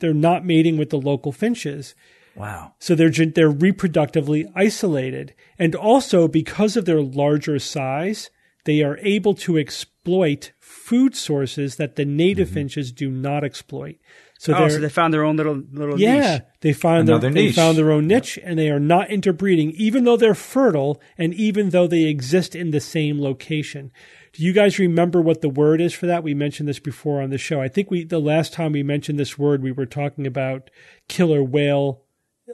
They're 0.00 0.12
not 0.12 0.44
mating 0.44 0.76
with 0.76 0.90
the 0.90 0.98
local 0.98 1.32
finches. 1.32 1.94
Wow. 2.36 2.74
So 2.80 2.94
they're 2.94 3.10
they're 3.10 3.50
reproductively 3.50 4.50
isolated, 4.56 5.34
and 5.58 5.74
also 5.74 6.26
because 6.26 6.76
of 6.76 6.84
their 6.84 7.00
larger 7.00 7.60
size, 7.60 8.28
they 8.64 8.82
are 8.82 8.98
able 8.98 9.34
to 9.34 9.56
exploit 9.56 10.52
food 10.58 11.14
sources 11.14 11.76
that 11.76 11.94
the 11.94 12.04
native 12.04 12.50
finches 12.50 12.90
do 12.90 13.08
not 13.08 13.44
exploit. 13.44 13.96
So 14.44 14.54
Oh, 14.54 14.58
they're 14.58 14.70
so 14.70 14.78
they 14.80 14.90
found 14.90 15.14
their 15.14 15.24
own 15.24 15.36
little 15.36 15.62
little 15.72 15.98
yeah, 15.98 16.32
niche. 16.34 16.42
they 16.60 16.72
found 16.74 17.08
their, 17.08 17.14
Another 17.16 17.30
they 17.30 17.50
found 17.50 17.78
their 17.78 17.90
own 17.90 18.06
niche, 18.06 18.38
and 18.44 18.58
they 18.58 18.68
are 18.68 18.78
not 18.78 19.10
interbreeding, 19.10 19.70
even 19.70 20.04
though 20.04 20.18
they're 20.18 20.34
fertile, 20.34 21.00
and 21.16 21.32
even 21.32 21.70
though 21.70 21.86
they 21.86 22.02
exist 22.04 22.54
in 22.54 22.70
the 22.70 22.80
same 22.80 23.18
location. 23.18 23.90
Do 24.34 24.42
you 24.42 24.52
guys 24.52 24.78
remember 24.78 25.22
what 25.22 25.40
the 25.40 25.48
word 25.48 25.80
is 25.80 25.94
for 25.94 26.04
that? 26.06 26.22
We 26.22 26.34
mentioned 26.34 26.68
this 26.68 26.78
before 26.78 27.22
on 27.22 27.30
the 27.30 27.38
show. 27.38 27.62
I 27.62 27.68
think 27.68 27.90
we 27.90 28.04
the 28.04 28.18
last 28.18 28.52
time 28.52 28.72
we 28.72 28.82
mentioned 28.82 29.18
this 29.18 29.38
word, 29.38 29.62
we 29.62 29.72
were 29.72 29.86
talking 29.86 30.26
about 30.26 30.68
killer 31.08 31.42
whale 31.42 32.02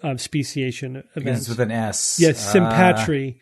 um, 0.04 0.16
speciation 0.16 0.92
Begins 1.14 1.16
events. 1.16 1.49
with 1.49 1.59
an 1.59 1.73
S. 1.73 2.18
Yes, 2.20 2.54
Uh, 2.54 2.61
sympatry. 2.61 3.40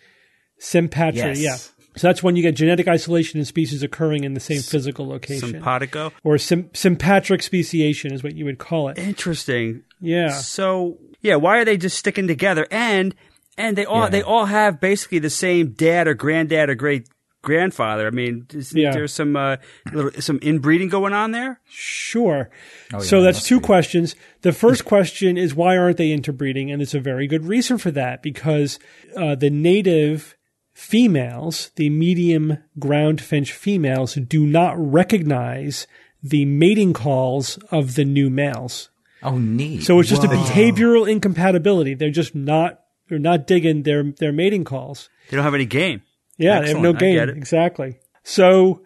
Sympatry, 0.59 1.15
yes. 1.37 1.39
yeah. 1.39 1.78
So 1.99 2.07
that's 2.07 2.23
when 2.23 2.37
you 2.37 2.43
get 2.43 2.55
genetic 2.55 2.89
isolation 2.89 3.39
in 3.39 3.45
species 3.45 3.83
occurring 3.83 4.25
in 4.25 4.35
the 4.35 4.41
same 4.41 4.63
physical 4.63 5.07
location. 5.07 5.51
Simpatico. 5.51 6.13
or 6.25 6.39
sym- 6.39 6.71
sympatric 6.75 7.43
speciation 7.43 8.13
is 8.13 8.23
what 8.23 8.35
you 8.35 8.45
would 8.45 8.59
call 8.59 8.89
it. 8.89 8.99
Interesting. 8.99 9.83
Yeah. 10.01 10.31
So 10.31 10.99
yeah, 11.21 11.35
why 11.37 11.59
are 11.59 11.65
they 11.65 11.77
just 11.77 11.99
sticking 11.99 12.27
together? 12.27 12.67
And 12.71 13.15
and 13.57 13.77
they 13.77 13.85
all 13.85 14.05
Yeah. 14.05 14.09
they 14.11 14.23
all 14.23 14.45
have 14.47 14.81
basically 14.81 15.19
the 15.19 15.31
same 15.31 15.71
dad 15.73 16.07
or 16.09 16.15
granddad 16.15 16.71
or 16.71 16.75
great 16.77 17.09
grandfather. 17.43 18.07
I 18.07 18.11
mean, 18.11 18.47
is 18.53 18.73
Yeah. 18.75 18.93
there's 18.93 19.13
some 19.13 19.35
uh, 19.37 19.57
little 19.93 20.21
some 20.21 20.39
inbreeding 20.43 20.89
going 20.89 21.13
on 21.13 21.33
there. 21.33 21.61
Sure. 21.69 22.51
Oh, 22.93 22.99
yeah, 22.99 23.05
so 23.05 23.23
that's 23.23 23.45
two 23.45 23.59
be. 23.61 23.67
questions. 23.67 24.15
The 24.43 24.53
first 24.65 24.85
question 24.85 25.37
is 25.37 25.55
why 25.55 25.77
aren't 25.77 25.97
they 25.97 26.11
interbreeding? 26.13 26.71
And 26.71 26.81
there's 26.81 26.95
a 26.95 27.01
very 27.01 27.27
good 27.27 27.45
reason 27.45 27.79
for 27.79 27.91
that 27.93 28.23
because 28.23 28.79
uh, 29.17 29.35
the 29.35 29.51
native 29.51 30.37
females, 30.79 31.73
the 31.75 31.91
medium 31.91 32.57
ground 32.79 33.21
finch 33.21 33.53
females, 33.53 34.15
do 34.15 34.47
not 34.47 34.75
recognize 34.79 35.89
the 36.23 36.45
mating 36.45 36.93
calls 36.93 37.59
of 37.73 37.97
the 37.97 38.05
new 38.05 38.31
males. 38.31 38.89
Oh, 39.25 39.39
neat. 39.39 39.83
So 39.83 39.99
it's 39.99 40.09
just 40.09 40.23
a 40.23 40.29
behavioral 40.29 41.11
incompatibility. 41.11 41.95
They're 41.95 42.11
just 42.11 42.37
not 42.37 42.81
they're 43.09 43.19
not 43.19 43.49
digging 43.49 43.83
their 43.83 44.05
their 44.05 44.31
mating 44.31 44.63
calls. 44.63 45.11
They 45.29 45.37
don't 45.37 45.45
have 45.45 45.55
any 45.55 45.67
game. 45.67 46.03
Yeah, 46.37 46.61
they 46.61 46.69
have 46.69 46.77
no 46.77 46.91
Excellent. 46.91 46.97
I 46.97 47.01
game. 47.01 47.15
get 47.17 47.29
it. 47.31 47.37
Exactly. 47.37 47.99
So 48.23 48.83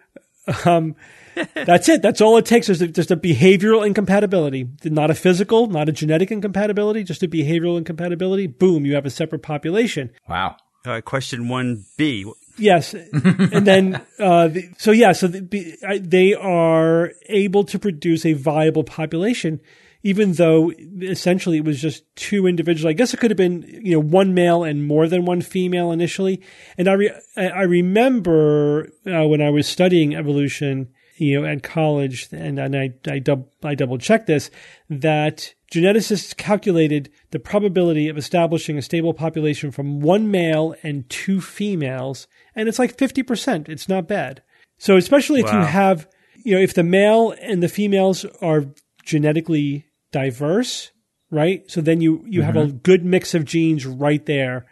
um, 0.64 0.96
that's 1.54 1.90
it. 1.90 2.00
That's 2.00 2.22
all 2.22 2.38
it 2.38 2.46
takes 2.46 2.70
is 2.70 2.78
just 2.78 3.10
a 3.10 3.16
behavioral 3.16 3.86
incompatibility, 3.86 4.66
not 4.84 5.10
a 5.10 5.14
physical, 5.14 5.66
not 5.66 5.90
a 5.90 5.92
genetic 5.92 6.30
incompatibility, 6.30 7.04
just 7.04 7.22
a 7.22 7.28
behavioral 7.28 7.76
incompatibility. 7.76 8.46
Boom, 8.46 8.86
you 8.86 8.94
have 8.94 9.04
a 9.04 9.10
separate 9.10 9.42
population. 9.42 10.10
Wow. 10.26 10.56
Uh, 10.84 11.00
question 11.00 11.48
one 11.48 11.84
B. 11.96 12.24
Yes, 12.58 12.92
and 12.92 13.66
then 13.66 14.02
uh, 14.18 14.48
the, 14.48 14.68
so 14.76 14.90
yeah, 14.90 15.12
so 15.12 15.26
the, 15.26 16.00
they 16.02 16.34
are 16.34 17.12
able 17.26 17.64
to 17.64 17.78
produce 17.78 18.26
a 18.26 18.34
viable 18.34 18.84
population, 18.84 19.60
even 20.02 20.32
though 20.32 20.72
essentially 21.00 21.58
it 21.58 21.64
was 21.64 21.80
just 21.80 22.04
two 22.14 22.46
individuals. 22.46 22.84
I 22.90 22.92
guess 22.92 23.14
it 23.14 23.20
could 23.20 23.30
have 23.30 23.38
been 23.38 23.62
you 23.82 23.92
know 23.92 24.00
one 24.00 24.34
male 24.34 24.64
and 24.64 24.86
more 24.86 25.08
than 25.08 25.24
one 25.24 25.40
female 25.40 25.92
initially. 25.92 26.42
And 26.76 26.88
I 26.88 26.92
re- 26.92 27.20
I 27.36 27.48
I 27.48 27.62
remember 27.62 28.92
uh, 29.06 29.26
when 29.26 29.40
I 29.40 29.50
was 29.50 29.66
studying 29.66 30.14
evolution, 30.14 30.92
you 31.16 31.40
know, 31.40 31.46
at 31.46 31.62
college, 31.62 32.28
and, 32.32 32.58
and 32.58 32.76
I 32.76 32.92
I, 33.08 33.18
dub, 33.18 33.46
I 33.62 33.74
double 33.74 33.98
checked 33.98 34.26
this 34.26 34.50
that 34.90 35.54
geneticists 35.72 36.36
calculated 36.36 37.10
the 37.30 37.38
probability 37.38 38.08
of 38.08 38.18
establishing 38.18 38.76
a 38.76 38.82
stable 38.82 39.14
population 39.14 39.70
from 39.70 40.00
one 40.00 40.30
male 40.30 40.74
and 40.82 41.08
two 41.08 41.40
females, 41.40 42.28
and 42.54 42.68
it's 42.68 42.78
like 42.78 42.98
fifty 42.98 43.22
percent. 43.22 43.70
It's 43.70 43.88
not 43.88 44.06
bad. 44.06 44.42
So 44.76 44.96
especially 44.96 45.40
if 45.40 45.50
you 45.50 45.60
have, 45.60 46.06
you 46.44 46.54
know, 46.54 46.60
if 46.60 46.74
the 46.74 46.82
male 46.82 47.34
and 47.40 47.62
the 47.62 47.68
females 47.68 48.26
are 48.42 48.66
genetically 49.04 49.86
diverse, 50.10 50.90
right? 51.30 51.68
So 51.70 51.80
then 51.80 52.02
you 52.02 52.22
you 52.26 52.42
have 52.42 52.56
a 52.56 52.66
mm-hmm. 52.66 52.76
good 52.78 53.04
mix 53.04 53.34
of 53.34 53.46
genes 53.46 53.86
right 53.86 54.24
there. 54.26 54.66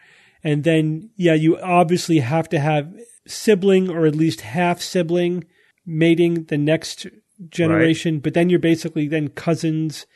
And 0.45 0.65
then 0.65 1.11
yeah, 1.17 1.35
you 1.35 1.59
obviously 1.59 2.19
have 2.19 2.49
to 2.51 2.61
have 2.61 2.93
sibling 3.27 3.89
or 3.89 4.05
at 4.05 4.15
least 4.15 4.43
half 4.43 4.83
sibling 4.83 5.45
mating 5.87 6.45
the 6.45 6.59
next 6.59 7.07
generation, 7.49 8.19
but 8.19 8.35
then 8.35 8.51
you're 8.51 8.59
basically 8.59 9.09
then 9.09 9.29
cousins. 9.29 10.07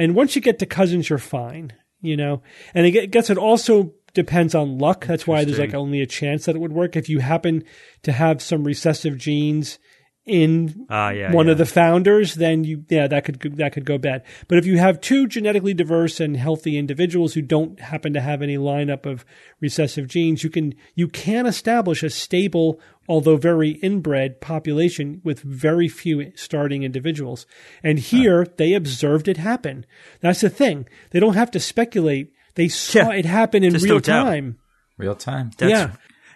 And 0.00 0.14
once 0.14 0.34
you 0.34 0.40
get 0.40 0.58
to 0.60 0.66
cousins, 0.66 1.10
you're 1.10 1.18
fine, 1.18 1.74
you 2.00 2.16
know. 2.16 2.40
And 2.72 2.86
I 2.86 2.90
gue- 2.90 3.06
guess 3.06 3.28
it 3.28 3.36
also 3.36 3.92
depends 4.14 4.54
on 4.54 4.78
luck. 4.78 5.04
That's 5.06 5.26
why 5.26 5.44
there's 5.44 5.58
like 5.58 5.74
only 5.74 6.00
a 6.00 6.06
chance 6.06 6.46
that 6.46 6.56
it 6.56 6.58
would 6.58 6.72
work 6.72 6.96
if 6.96 7.10
you 7.10 7.18
happen 7.18 7.64
to 8.04 8.12
have 8.12 8.40
some 8.40 8.64
recessive 8.64 9.18
genes 9.18 9.78
in 10.26 10.86
Ah, 10.90 11.10
yeah. 11.10 11.32
one 11.32 11.46
yeah. 11.46 11.52
of 11.52 11.58
the 11.58 11.66
founders, 11.66 12.34
then 12.34 12.62
you 12.64 12.84
yeah 12.88 13.06
that 13.08 13.24
could 13.24 13.40
go- 13.40 13.56
that 13.56 13.72
could 13.72 13.84
go 13.84 13.98
bad. 13.98 14.22
But 14.48 14.58
if 14.58 14.66
you 14.66 14.78
have 14.78 15.00
two 15.00 15.26
genetically 15.26 15.74
diverse 15.74 16.20
and 16.20 16.36
healthy 16.36 16.76
individuals 16.76 17.34
who 17.34 17.42
don't 17.42 17.80
happen 17.80 18.12
to 18.12 18.20
have 18.20 18.42
any 18.42 18.56
lineup 18.56 19.06
of 19.06 19.24
recessive 19.60 20.06
genes, 20.08 20.44
you 20.44 20.50
can 20.50 20.74
you 20.94 21.08
can 21.08 21.46
establish 21.46 22.02
a 22.02 22.10
stable, 22.10 22.78
although 23.08 23.36
very 23.38 23.70
inbred 23.82 24.40
population 24.40 25.20
with 25.24 25.40
very 25.40 25.88
few 25.88 26.30
starting 26.36 26.82
individuals. 26.82 27.46
And 27.82 27.98
here 27.98 28.46
they 28.56 28.74
observed 28.74 29.26
it 29.26 29.38
happen. 29.38 29.86
That's 30.20 30.42
the 30.42 30.50
thing; 30.50 30.86
they 31.10 31.20
don't 31.20 31.34
have 31.34 31.50
to 31.52 31.60
speculate. 31.60 32.32
They 32.56 32.68
saw 32.68 33.10
Yeah. 33.10 33.18
it 33.20 33.24
happen 33.24 33.64
in 33.64 33.70
Just 33.72 33.84
real 33.86 33.94
no 33.94 34.00
time. 34.00 34.58
Real 34.98 35.14
time. 35.14 35.50
That's, 35.56 35.70
yeah. 35.70 35.92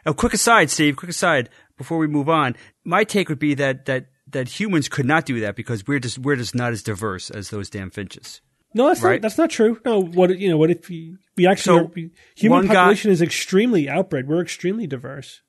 A 0.06 0.14
quick 0.14 0.32
aside, 0.32 0.70
Steve. 0.70 0.96
Quick 0.96 1.10
aside 1.10 1.50
before 1.76 1.98
we 1.98 2.06
move 2.06 2.28
on. 2.28 2.56
My 2.84 3.04
take 3.04 3.28
would 3.28 3.38
be 3.38 3.54
that 3.54 3.86
that 3.86 4.06
that 4.30 4.48
humans 4.60 4.88
could 4.88 5.06
not 5.06 5.24
do 5.26 5.40
that 5.40 5.56
because 5.56 5.86
we're 5.86 5.98
just 5.98 6.18
we're 6.18 6.36
just 6.36 6.54
not 6.54 6.72
as 6.72 6.82
diverse 6.82 7.30
as 7.30 7.50
those 7.50 7.70
damn 7.70 7.90
finches. 7.90 8.40
No, 8.76 8.88
that's 8.88 9.02
Right. 9.02 9.12
not. 9.14 9.22
That's 9.22 9.38
not 9.38 9.50
true. 9.50 9.80
No, 9.84 10.00
what 10.02 10.36
you 10.38 10.48
know? 10.50 10.56
What 10.56 10.70
if 10.70 10.88
we, 10.88 11.16
we 11.36 11.46
actually 11.46 11.78
So, 11.78 11.84
are, 11.84 11.90
we, 11.94 12.10
human 12.34 12.58
one 12.58 12.66
guy- 12.66 12.74
population 12.74 13.10
is 13.12 13.22
extremely 13.22 13.86
outbred. 13.86 14.26
We're 14.26 14.42
extremely 14.42 14.86
diverse. 14.86 15.42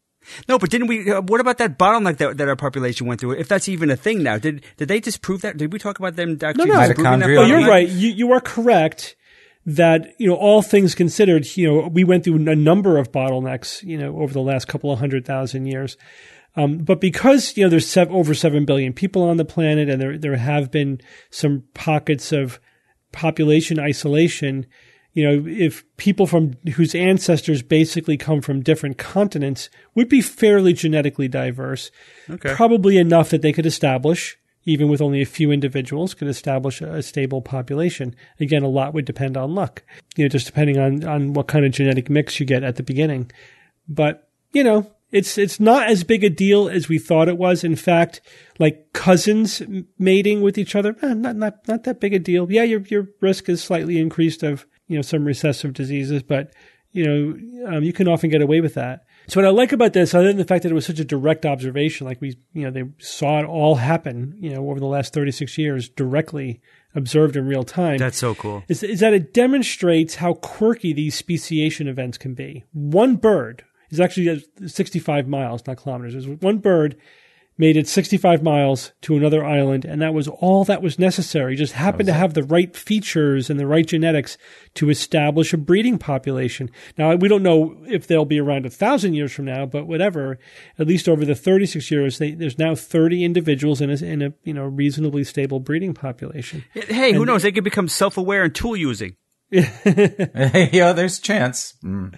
No, 0.47 0.57
but 0.57 0.69
didn't 0.69 0.87
we? 0.87 1.11
Uh, 1.11 1.21
what 1.21 1.39
about 1.39 1.57
that 1.59 1.77
bottleneck 1.77 2.17
that, 2.17 2.37
that 2.37 2.47
our 2.47 2.55
population 2.55 3.05
went 3.07 3.19
through? 3.21 3.31
If 3.33 3.47
that's 3.47 3.67
even 3.69 3.89
a 3.89 3.95
thing 3.95 4.23
now, 4.23 4.37
did 4.37 4.63
did 4.77 4.87
they 4.87 4.99
disprove 4.99 5.41
that? 5.41 5.57
Did 5.57 5.73
we 5.73 5.79
talk 5.79 5.99
about 5.99 6.15
them 6.15 6.37
actually 6.41 6.65
no. 6.65 6.79
disproving 6.87 7.19
that 7.19 7.29
Mitochondrial- 7.29 7.43
Oh, 7.43 7.45
you're 7.45 7.67
right. 7.67 7.87
You 7.89 8.09
you 8.09 8.31
are 8.31 8.39
correct 8.39 9.15
that 9.67 10.13
you 10.19 10.27
know 10.27 10.35
all 10.35 10.61
things 10.61 10.93
considered, 10.93 11.45
you 11.57 11.67
know 11.67 11.87
we 11.87 12.03
went 12.03 12.23
through 12.23 12.35
a 12.47 12.55
number 12.55 12.97
of 12.97 13.11
bottlenecks, 13.11 13.81
you 13.83 13.97
know, 13.97 14.19
over 14.19 14.33
the 14.33 14.41
last 14.41 14.67
couple 14.67 14.91
of 14.91 14.99
hundred 14.99 15.25
thousand 15.25 15.65
years. 15.65 15.97
Um, 16.57 16.77
but 16.79 17.01
because 17.01 17.55
you 17.57 17.63
know 17.63 17.69
there's 17.69 17.87
sev- 17.87 18.11
over 18.11 18.33
seven 18.33 18.65
billion 18.65 18.93
people 18.93 19.23
on 19.23 19.37
the 19.37 19.45
planet, 19.45 19.89
and 19.89 20.01
there 20.01 20.17
there 20.17 20.37
have 20.37 20.71
been 20.71 21.01
some 21.29 21.63
pockets 21.73 22.31
of 22.31 22.59
population 23.11 23.79
isolation. 23.79 24.65
You 25.13 25.23
know, 25.23 25.45
if 25.49 25.85
people 25.95 26.27
from 26.27 26.55
whose 26.73 26.93
ancestors 26.93 27.61
basically 27.61 28.17
come 28.17 28.41
from 28.41 28.61
different 28.61 28.97
continents 28.97 29.69
would 29.95 30.09
be 30.09 30.19
fairly 30.21 30.73
genetically 30.73 31.29
diverse, 31.29 31.89
Okay. 32.29 32.53
probably 32.53 32.97
enough 32.97 33.29
that 33.29 33.41
they 33.41 33.53
could 33.53 33.65
establish, 33.65 34.37
even 34.65 34.89
with 34.89 34.99
only 35.01 35.21
a 35.21 35.25
few 35.25 35.51
individuals, 35.51 36.13
could 36.13 36.27
establish 36.27 36.81
a, 36.81 36.95
a 36.95 37.01
stable 37.01 37.41
population. 37.41 38.13
Again, 38.41 38.63
a 38.63 38.67
lot 38.67 38.93
would 38.93 39.05
depend 39.05 39.37
on 39.37 39.55
luck, 39.55 39.83
you 40.17 40.25
know, 40.25 40.29
just 40.29 40.47
depending 40.47 40.77
on, 40.77 41.05
on 41.05 41.31
what 41.31 41.47
kind 41.47 41.63
of 41.63 41.71
genetic 41.71 42.09
mix 42.09 42.37
you 42.41 42.45
get 42.45 42.63
at 42.65 42.75
the 42.75 42.83
beginning. 42.83 43.31
But, 43.87 44.27
you 44.51 44.65
know, 44.65 44.91
it's, 45.15 45.37
it's 45.37 45.59
not 45.59 45.87
as 45.87 46.03
big 46.03 46.23
a 46.23 46.29
deal 46.29 46.67
as 46.67 46.89
we 46.89 46.99
thought 46.99 47.29
it 47.29 47.37
was. 47.37 47.63
In 47.63 47.75
fact, 47.75 48.19
like 48.59 48.91
cousins 48.93 49.61
mating 49.97 50.41
with 50.41 50.57
each 50.57 50.75
other, 50.75 50.95
eh, 51.01 51.13
not, 51.13 51.37
not, 51.37 51.67
not 51.67 51.83
that 51.85 52.01
big 52.01 52.13
a 52.13 52.19
deal. 52.19 52.51
Yeah, 52.51 52.63
your, 52.63 52.81
your 52.81 53.07
risk 53.21 53.47
is 53.47 53.63
slightly 53.63 53.97
increased 53.97 54.43
of, 54.43 54.65
you 54.87 54.97
know, 54.97 55.01
some 55.01 55.23
recessive 55.23 55.73
diseases, 55.73 56.21
but, 56.21 56.53
you 56.91 57.05
know, 57.05 57.77
um, 57.77 57.83
you 57.83 57.93
can 57.93 58.07
often 58.09 58.29
get 58.29 58.41
away 58.41 58.59
with 58.59 58.73
that. 58.73 59.05
So 59.27 59.39
what 59.39 59.47
I 59.47 59.51
like 59.51 59.71
about 59.71 59.93
this, 59.93 60.13
other 60.13 60.27
than 60.27 60.37
the 60.37 60.45
fact 60.45 60.63
that 60.63 60.71
it 60.71 60.75
was 60.75 60.85
such 60.85 60.99
a 60.99 61.05
direct 61.05 61.45
observation, 61.45 62.05
like 62.05 62.21
we, 62.21 62.37
you 62.53 62.63
know, 62.63 62.71
they 62.71 62.83
saw 62.99 63.39
it 63.39 63.45
all 63.45 63.75
happen, 63.75 64.35
you 64.39 64.49
know, 64.51 64.69
over 64.69 64.79
the 64.79 64.85
last 64.85 65.13
36 65.13 65.57
years, 65.57 65.89
directly 65.89 66.61
observed 66.93 67.35
in 67.35 67.47
real 67.47 67.63
time, 67.63 67.97
That's 67.97 68.17
so 68.17 68.35
cool. 68.35 68.63
is, 68.67 68.83
is 68.83 68.99
that 68.99 69.13
it 69.13 69.33
demonstrates 69.33 70.15
how 70.15 70.33
quirky 70.35 70.93
these 70.93 71.15
speciation 71.15 71.87
events 71.87 72.17
can 72.17 72.33
be. 72.33 72.63
One 72.73 73.15
bird 73.15 73.63
is 73.89 73.99
actually 73.99 74.29
uh, 74.29 74.67
65 74.67 75.27
miles, 75.27 75.65
not 75.67 75.77
kilometers. 75.77 76.13
There's 76.13 76.27
one 76.41 76.59
bird 76.59 76.95
made 77.57 77.77
it 77.77 77.87
65 77.87 78.43
miles 78.43 78.91
to 79.01 79.15
another 79.15 79.45
island, 79.45 79.85
and 79.85 80.01
that 80.01 80.13
was 80.13 80.27
all 80.27 80.65
that 80.65 80.81
was 80.81 80.99
necessary. 80.99 81.55
Just 81.55 81.73
happened 81.73 82.07
to 82.07 82.13
have 82.13 82.33
the 82.33 82.43
right 82.43 82.75
features 82.75 83.49
and 83.49 83.59
the 83.59 83.67
right 83.67 83.85
genetics 83.85 84.37
to 84.75 84.89
establish 84.89 85.53
a 85.53 85.57
breeding 85.57 85.97
population. 85.97 86.69
Now, 86.97 87.15
we 87.15 87.29
don't 87.29 87.43
know 87.43 87.77
if 87.87 88.07
they'll 88.07 88.25
be 88.25 88.39
around 88.39 88.65
a 88.65 88.69
thousand 88.69 89.13
years 89.13 89.31
from 89.31 89.45
now, 89.45 89.65
but 89.65 89.87
whatever. 89.87 90.37
At 90.77 90.87
least 90.87 91.07
over 91.07 91.23
the 91.23 91.35
36 91.35 91.89
years, 91.89 92.17
they, 92.17 92.31
there's 92.31 92.59
now 92.59 92.75
30 92.75 93.23
individuals 93.23 93.81
in 93.81 93.89
a, 93.89 93.95
in 93.95 94.21
a 94.21 94.33
you 94.43 94.53
know 94.53 94.65
reasonably 94.65 95.23
stable 95.23 95.59
breeding 95.59 95.93
population. 95.93 96.65
Hey, 96.73 97.13
who 97.13 97.25
knows? 97.25 97.43
They 97.43 97.51
could 97.51 97.63
become 97.63 97.87
self-aware 97.87 98.43
and 98.43 98.53
tool 98.53 98.75
using. 98.75 99.15
yeah, 99.49 100.91
there's 100.93 101.19
a 101.19 101.21
chance. 101.21 101.75
Mm, 101.83 102.17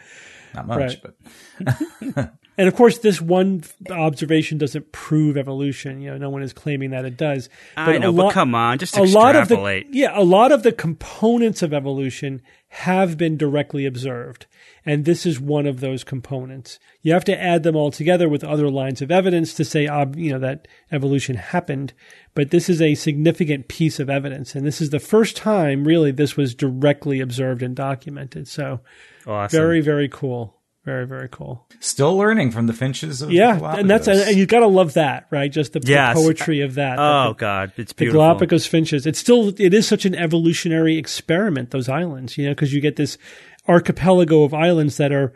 not 0.58 0.68
much, 0.68 1.00
Right. 1.04 1.76
but 2.16 2.34
And 2.58 2.68
of 2.68 2.76
course, 2.76 2.98
this 2.98 3.22
one 3.22 3.64
observation 3.92 4.58
doesn't 4.58 4.92
prove 4.92 5.38
evolution. 5.38 6.02
You 6.02 6.12
know, 6.12 6.18
no 6.18 6.30
one 6.32 6.42
is 6.42 6.54
claiming 6.54 6.90
that 6.90 7.06
it 7.06 7.16
does. 7.16 7.50
I 7.76 8.00
know, 8.00 8.12
but 8.12 8.34
come 8.34 8.56
on, 8.56 8.80
just 8.80 8.98
a 8.98 9.04
lot 9.04 9.36
of 9.36 9.48
the 9.48 9.54
extrapolate. 9.56 9.88
yeah, 9.92 10.12
a 10.20 10.24
lot 10.24 10.52
of 10.52 10.64
the 10.64 10.72
components 10.72 11.62
of 11.62 11.74
evolution 11.74 12.42
have 12.70 13.18
been 13.18 13.38
directly 13.38 13.86
observed, 13.86 14.46
and 14.86 15.06
this 15.06 15.26
is 15.26 15.40
one 15.40 15.66
of 15.68 15.80
those 15.80 16.04
components. 16.04 16.80
You 17.02 17.14
have 17.14 17.24
to 17.26 17.42
add 17.42 17.64
them 17.64 17.76
all 17.76 17.92
together 17.92 18.28
with 18.28 18.44
other 18.44 18.70
lines 18.70 19.02
of 19.02 19.12
evidence 19.12 19.54
to 19.54 19.64
say, 19.64 19.84
you 20.16 20.32
know, 20.32 20.40
that 20.40 20.68
evolution 20.92 21.36
happened. 21.36 21.94
But 22.34 22.52
this 22.52 22.70
is 22.70 22.82
a 22.82 22.96
significant 22.96 23.68
piece 23.68 24.00
of 24.00 24.10
evidence, 24.10 24.54
and 24.56 24.66
this 24.66 24.82
is 24.82 24.90
the 24.90 25.00
first 25.00 25.38
time 25.38 25.86
really 25.86 26.12
this 26.12 26.36
was 26.36 26.56
directly 26.56 27.20
observed 27.22 27.62
and 27.62 27.76
documented. 27.76 28.48
So, 28.48 28.82
Awesome. 29.26 29.58
very, 29.58 29.80
very 29.82 30.10
cool. 30.10 30.57
Very, 30.88 31.06
very 31.06 31.28
cool. 31.30 31.66
still 31.82 32.16
learning 32.16 32.52
from 32.52 32.68
the 32.68 32.72
finches 32.74 33.22
of 33.22 33.30
Yeah, 33.30 33.58
Galapagos. 33.58 33.80
and 33.82 33.90
that's 33.90 34.08
and 34.08 34.38
you 34.38 34.46
got 34.46 34.62
to 34.62 34.68
love 34.68 34.94
that, 34.94 35.28
right? 35.30 35.52
Just 35.52 35.74
the, 35.74 35.82
the 35.82 36.12
poetry 36.14 36.62
of 36.62 36.76
that. 36.76 36.98
Oh 36.98 37.34
the, 37.34 37.40
God, 37.40 37.74
it's 37.76 37.92
beautiful. 37.92 38.22
the. 38.22 38.26
Galapagos 38.26 38.66
finches. 38.66 39.06
It's 39.06 39.20
still 39.20 39.50
it 39.60 39.74
is 39.74 39.86
such 39.86 40.06
an 40.06 40.16
evolutionary 40.16 40.98
experiment. 40.98 41.72
Those 41.72 41.90
islands, 41.90 42.38
you 42.38 42.46
know, 42.46 42.52
because 42.52 42.74
you 42.74 42.80
get 42.80 42.96
this 42.96 43.18
archipelago 43.68 44.44
of 44.44 44.54
islands 44.54 44.96
that 44.96 45.12
are 45.12 45.34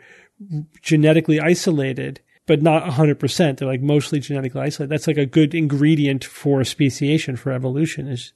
genetically 0.80 1.38
isolated, 1.38 2.20
but 2.46 2.62
not 2.62 2.88
hundred 2.94 3.20
percent. 3.20 3.58
They're 3.58 3.68
like 3.68 3.82
mostly 3.82 4.20
genetically 4.20 4.62
isolated. 4.62 4.90
That's 4.90 5.06
like 5.06 5.18
a 5.18 5.26
good 5.26 5.54
ingredient 5.54 6.24
for 6.24 6.64
speciation 6.64 7.36
for 7.36 7.52
evolution 7.52 8.08
is 8.08 8.32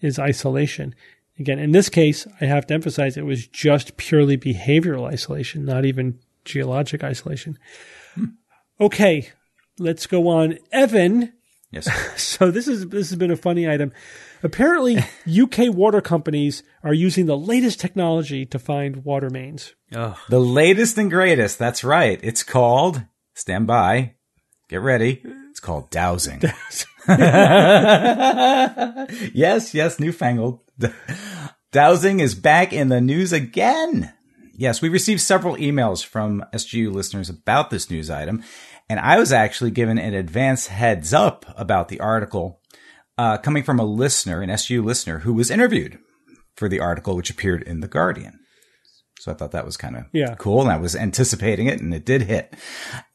is 0.00 0.16
isolation. 0.18 0.94
Again, 1.40 1.58
in 1.58 1.72
this 1.72 1.88
case, 1.88 2.26
I 2.40 2.44
have 2.44 2.66
to 2.68 2.74
emphasize 2.74 3.16
it 3.16 3.24
was 3.24 3.48
just 3.48 3.96
purely 3.96 4.36
behavioral 4.36 5.10
isolation, 5.10 5.64
not 5.64 5.84
even 5.84 6.20
geologic 6.44 7.02
isolation. 7.04 7.58
Okay, 8.80 9.30
let's 9.78 10.06
go 10.06 10.28
on. 10.28 10.58
Evan, 10.72 11.32
yes. 11.70 11.88
so 12.20 12.50
this 12.50 12.66
is 12.68 12.88
this 12.88 13.10
has 13.10 13.18
been 13.18 13.30
a 13.30 13.36
funny 13.36 13.68
item. 13.68 13.92
Apparently, 14.42 14.98
UK 15.42 15.72
water 15.72 16.00
companies 16.00 16.62
are 16.82 16.92
using 16.94 17.26
the 17.26 17.36
latest 17.38 17.78
technology 17.80 18.44
to 18.46 18.58
find 18.58 19.04
water 19.04 19.30
mains. 19.30 19.74
Oh, 19.94 20.18
The 20.28 20.40
latest 20.40 20.98
and 20.98 21.10
greatest. 21.10 21.58
That's 21.58 21.84
right. 21.84 22.18
It's 22.22 22.42
called, 22.42 23.02
stand 23.34 23.66
by, 23.66 24.14
get 24.68 24.80
ready. 24.80 25.22
It's 25.50 25.60
called 25.60 25.90
dowsing. 25.90 26.40
yes, 29.32 29.74
yes, 29.74 30.00
newfangled. 30.00 30.60
Dowsing 31.72 32.20
is 32.20 32.34
back 32.34 32.72
in 32.72 32.88
the 32.88 33.00
news 33.00 33.32
again. 33.32 34.12
Yes, 34.62 34.80
we 34.80 34.88
received 34.88 35.20
several 35.20 35.56
emails 35.56 36.04
from 36.06 36.44
SGU 36.54 36.92
listeners 36.94 37.28
about 37.28 37.70
this 37.70 37.90
news 37.90 38.08
item, 38.10 38.44
and 38.88 39.00
I 39.00 39.18
was 39.18 39.32
actually 39.32 39.72
given 39.72 39.98
an 39.98 40.14
advance 40.14 40.68
heads 40.68 41.12
up 41.12 41.44
about 41.56 41.88
the 41.88 41.98
article 41.98 42.60
uh, 43.18 43.38
coming 43.38 43.64
from 43.64 43.80
a 43.80 43.84
listener, 43.84 44.40
an 44.40 44.50
SGU 44.50 44.84
listener, 44.84 45.18
who 45.18 45.32
was 45.34 45.50
interviewed 45.50 45.98
for 46.54 46.68
the 46.68 46.78
article, 46.78 47.16
which 47.16 47.28
appeared 47.28 47.64
in 47.64 47.80
The 47.80 47.88
Guardian. 47.88 48.38
So 49.18 49.32
I 49.32 49.34
thought 49.34 49.50
that 49.50 49.64
was 49.64 49.76
kind 49.76 49.96
of 49.96 50.04
Yeah. 50.12 50.36
cool, 50.38 50.62
and 50.62 50.70
I 50.70 50.76
was 50.76 50.94
anticipating 50.94 51.66
it, 51.66 51.80
and 51.80 51.92
it 51.92 52.06
did 52.06 52.22
hit. 52.22 52.54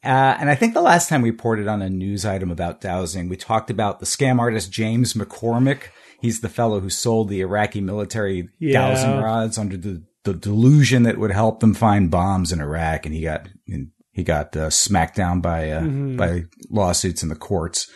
Uh, 0.04 0.36
and 0.38 0.50
I 0.50 0.54
think 0.54 0.74
the 0.74 0.82
last 0.82 1.08
time 1.08 1.22
we 1.22 1.30
reported 1.30 1.66
on 1.66 1.80
a 1.80 1.88
news 1.88 2.26
item 2.26 2.50
about 2.50 2.82
dowsing, 2.82 3.26
we 3.30 3.38
talked 3.38 3.70
about 3.70 4.00
the 4.00 4.06
scam 4.06 4.38
artist 4.38 4.70
James 4.70 5.14
McCormick. 5.14 5.84
He's 6.20 6.42
the 6.42 6.50
fellow 6.50 6.80
who 6.80 6.90
sold 6.90 7.30
the 7.30 7.40
Iraqi 7.40 7.80
military 7.80 8.50
Yeah. 8.58 8.72
dowsing 8.74 9.16
rods 9.22 9.56
under 9.56 9.78
the, 9.78 10.02
the 10.32 10.38
delusion 10.38 11.02
that 11.04 11.18
would 11.18 11.30
help 11.32 11.60
them 11.60 11.74
find 11.74 12.10
bombs 12.10 12.52
in 12.52 12.60
Iraq, 12.60 13.06
and 13.06 13.14
he 13.14 13.22
got 13.22 13.48
he 14.12 14.22
got 14.22 14.56
uh, 14.56 14.70
smacked 14.70 15.16
down 15.16 15.40
by 15.40 15.70
uh, 15.70 15.86
by 15.86 16.44
lawsuits 16.70 17.22
in 17.22 17.28
the 17.28 17.36
courts. 17.36 17.90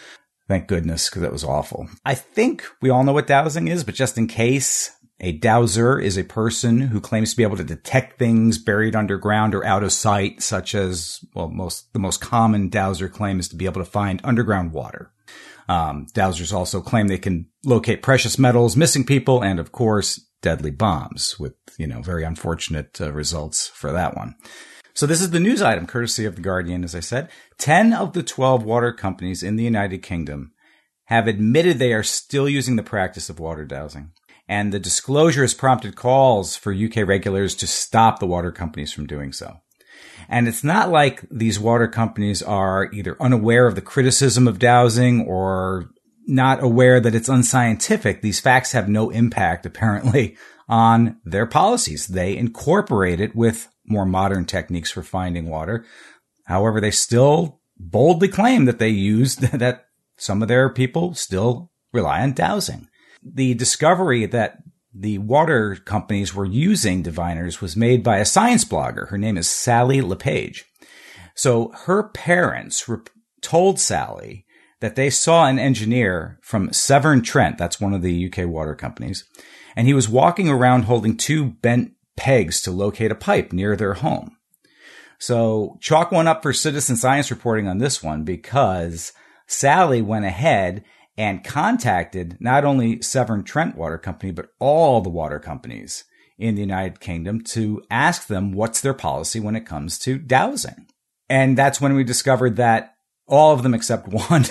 Thank 0.48 0.68
goodness, 0.68 1.08
because 1.08 1.22
that 1.22 1.32
was 1.32 1.44
awful. 1.44 1.88
I 2.04 2.14
think 2.14 2.66
we 2.80 2.90
all 2.90 3.04
know 3.04 3.12
what 3.12 3.26
dowsing 3.26 3.68
is, 3.68 3.84
but 3.84 3.94
just 3.94 4.18
in 4.18 4.26
case, 4.26 4.90
a 5.20 5.32
dowser 5.32 5.98
is 6.00 6.18
a 6.18 6.24
person 6.24 6.80
who 6.80 7.00
claims 7.00 7.30
to 7.30 7.36
be 7.36 7.44
able 7.44 7.56
to 7.56 7.64
detect 7.64 8.18
things 8.18 8.58
buried 8.58 8.96
underground 8.96 9.54
or 9.54 9.64
out 9.64 9.84
of 9.84 9.92
sight, 9.92 10.42
such 10.42 10.74
as, 10.74 11.20
well, 11.34 11.48
most, 11.48 11.92
the 11.92 12.00
most 12.00 12.20
common 12.20 12.68
dowser 12.68 13.08
claim 13.08 13.38
is 13.38 13.48
to 13.48 13.56
be 13.56 13.66
able 13.66 13.82
to 13.82 13.90
find 13.90 14.20
underground 14.24 14.72
water. 14.72 15.12
Um, 15.68 16.06
dowsers 16.12 16.52
also 16.52 16.80
claim 16.80 17.06
they 17.06 17.18
can 17.18 17.46
locate 17.64 18.02
precious 18.02 18.36
metals, 18.36 18.76
missing 18.76 19.06
people, 19.06 19.42
and 19.42 19.60
of 19.60 19.70
course, 19.70 20.20
deadly 20.42 20.70
bombs 20.70 21.38
with, 21.38 21.54
you 21.78 21.86
know, 21.86 22.02
very 22.02 22.24
unfortunate 22.24 23.00
uh, 23.00 23.12
results 23.12 23.68
for 23.68 23.92
that 23.92 24.16
one. 24.16 24.34
So 24.94 25.06
this 25.06 25.22
is 25.22 25.30
the 25.30 25.40
news 25.40 25.62
item 25.62 25.86
courtesy 25.86 26.26
of 26.26 26.36
The 26.36 26.42
Guardian, 26.42 26.84
as 26.84 26.94
I 26.94 27.00
said. 27.00 27.30
10 27.58 27.94
of 27.94 28.12
the 28.12 28.22
12 28.22 28.62
water 28.62 28.92
companies 28.92 29.42
in 29.42 29.56
the 29.56 29.64
United 29.64 30.02
Kingdom 30.02 30.52
have 31.06 31.26
admitted 31.26 31.78
they 31.78 31.94
are 31.94 32.02
still 32.02 32.48
using 32.48 32.76
the 32.76 32.82
practice 32.82 33.30
of 33.30 33.40
water 33.40 33.64
dowsing. 33.64 34.12
And 34.48 34.72
the 34.72 34.78
disclosure 34.78 35.42
has 35.42 35.54
prompted 35.54 35.96
calls 35.96 36.56
for 36.56 36.74
UK 36.74 36.96
regulators 37.06 37.54
to 37.56 37.66
stop 37.66 38.18
the 38.18 38.26
water 38.26 38.52
companies 38.52 38.92
from 38.92 39.06
doing 39.06 39.32
so. 39.32 39.60
And 40.28 40.46
it's 40.46 40.64
not 40.64 40.90
like 40.90 41.24
these 41.30 41.58
water 41.58 41.88
companies 41.88 42.42
are 42.42 42.90
either 42.92 43.16
unaware 43.20 43.66
of 43.66 43.74
the 43.74 43.80
criticism 43.80 44.46
of 44.46 44.58
dowsing 44.58 45.22
or 45.26 45.90
not 46.26 46.62
aware 46.62 47.00
that 47.00 47.14
it's 47.14 47.28
unscientific. 47.28 48.22
These 48.22 48.40
facts 48.40 48.72
have 48.72 48.88
no 48.88 49.10
impact, 49.10 49.66
apparently, 49.66 50.36
on 50.68 51.18
their 51.24 51.46
policies. 51.46 52.06
They 52.06 52.36
incorporate 52.36 53.20
it 53.20 53.34
with 53.34 53.68
more 53.86 54.06
modern 54.06 54.44
techniques 54.44 54.90
for 54.90 55.02
finding 55.02 55.48
water. 55.48 55.84
However, 56.46 56.80
they 56.80 56.90
still 56.90 57.60
boldly 57.76 58.28
claim 58.28 58.64
that 58.66 58.78
they 58.78 58.88
use 58.88 59.36
that 59.36 59.86
some 60.16 60.42
of 60.42 60.48
their 60.48 60.68
people 60.68 61.14
still 61.14 61.70
rely 61.92 62.22
on 62.22 62.32
dowsing. 62.32 62.88
The 63.22 63.54
discovery 63.54 64.26
that 64.26 64.58
the 64.94 65.18
water 65.18 65.76
companies 65.76 66.34
were 66.34 66.44
using 66.44 67.02
diviners 67.02 67.60
was 67.60 67.76
made 67.76 68.02
by 68.02 68.18
a 68.18 68.24
science 68.24 68.64
blogger. 68.64 69.08
Her 69.08 69.18
name 69.18 69.38
is 69.38 69.48
Sally 69.48 70.00
LePage. 70.00 70.64
So 71.34 71.72
her 71.86 72.10
parents 72.10 72.88
told 73.40 73.80
Sally 73.80 74.44
that 74.82 74.96
they 74.96 75.08
saw 75.08 75.46
an 75.46 75.60
engineer 75.60 76.38
from 76.42 76.72
Severn 76.72 77.22
Trent, 77.22 77.56
that's 77.56 77.80
one 77.80 77.94
of 77.94 78.02
the 78.02 78.26
UK 78.26 78.48
water 78.48 78.74
companies, 78.74 79.24
and 79.76 79.86
he 79.86 79.94
was 79.94 80.08
walking 80.08 80.48
around 80.48 80.82
holding 80.82 81.16
two 81.16 81.44
bent 81.44 81.92
pegs 82.16 82.60
to 82.62 82.72
locate 82.72 83.12
a 83.12 83.14
pipe 83.14 83.52
near 83.52 83.76
their 83.76 83.94
home. 83.94 84.36
So 85.18 85.78
chalk 85.80 86.10
one 86.10 86.26
up 86.26 86.42
for 86.42 86.52
citizen 86.52 86.96
science 86.96 87.30
reporting 87.30 87.68
on 87.68 87.78
this 87.78 88.02
one 88.02 88.24
because 88.24 89.12
Sally 89.46 90.02
went 90.02 90.24
ahead 90.24 90.84
and 91.16 91.44
contacted 91.44 92.36
not 92.40 92.64
only 92.64 93.00
Severn 93.02 93.44
Trent 93.44 93.76
Water 93.76 93.98
Company, 93.98 94.32
but 94.32 94.48
all 94.58 95.00
the 95.00 95.10
water 95.10 95.38
companies 95.38 96.04
in 96.38 96.56
the 96.56 96.62
United 96.62 96.98
Kingdom 96.98 97.40
to 97.42 97.80
ask 97.88 98.26
them 98.26 98.50
what's 98.50 98.80
their 98.80 98.94
policy 98.94 99.38
when 99.38 99.54
it 99.54 99.64
comes 99.64 99.96
to 100.00 100.18
dowsing. 100.18 100.88
And 101.28 101.56
that's 101.56 101.80
when 101.80 101.94
we 101.94 102.02
discovered 102.02 102.56
that 102.56 102.94
all 103.28 103.52
of 103.52 103.62
them 103.62 103.74
except 103.74 104.08
one 104.30 104.44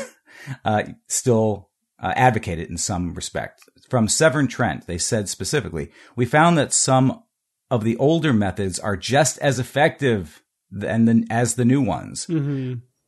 uh, 0.66 0.84
still 1.08 1.70
uh, 2.02 2.14
advocate 2.16 2.60
it 2.60 2.70
in 2.70 2.78
some 2.78 3.14
respect. 3.14 3.64
From 3.90 4.08
Severn 4.08 4.48
Trent, 4.48 4.88
they 4.88 4.98
said 4.98 5.30
specifically, 5.30 5.92
we 6.16 6.26
found 6.26 6.58
that 6.58 6.74
some 6.74 7.24
of 7.70 7.84
the 7.84 7.98
older 7.98 8.34
methods 8.34 8.80
are 8.80 8.98
just 8.98 9.38
as 9.40 9.60
effective 9.60 10.44
than 10.70 11.06
the, 11.06 11.28
as 11.30 11.56
the 11.56 11.66
new 11.66 11.82
ones. 11.82 12.26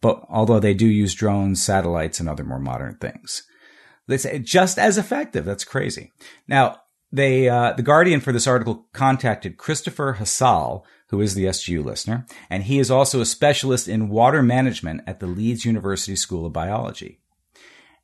But 0.02 0.26
although 0.30 0.60
they 0.60 0.74
do 0.74 0.86
use 0.86 1.14
drones, 1.14 1.64
satellites, 1.64 2.20
and 2.20 2.28
other 2.28 2.44
more 2.44 2.60
modern 2.60 2.96
things, 2.96 3.44
they 4.08 4.18
say 4.18 4.40
just 4.40 4.78
as 4.78 4.98
effective. 4.98 5.46
That's 5.46 5.64
crazy. 5.64 6.12
Now, 6.48 6.82
they, 7.12 7.48
uh, 7.48 7.74
the 7.74 7.84
Guardian 7.84 8.20
for 8.20 8.34
this 8.34 8.48
article 8.48 8.88
contacted 8.92 9.58
Christopher 9.58 10.18
Hassall, 10.20 10.84
who 11.10 11.22
is 11.22 11.36
the 11.36 11.46
SGU 11.46 11.86
listener, 11.86 12.26
and 12.50 12.64
he 12.64 12.80
is 12.80 12.92
also 12.92 13.22
a 13.22 13.26
specialist 13.26 13.88
in 13.88 14.10
water 14.10 14.42
management 14.42 15.02
at 15.08 15.20
the 15.20 15.28
Leeds 15.28 15.64
University 15.64 16.16
School 16.16 16.46
of 16.46 16.54
Biology. 16.54 17.20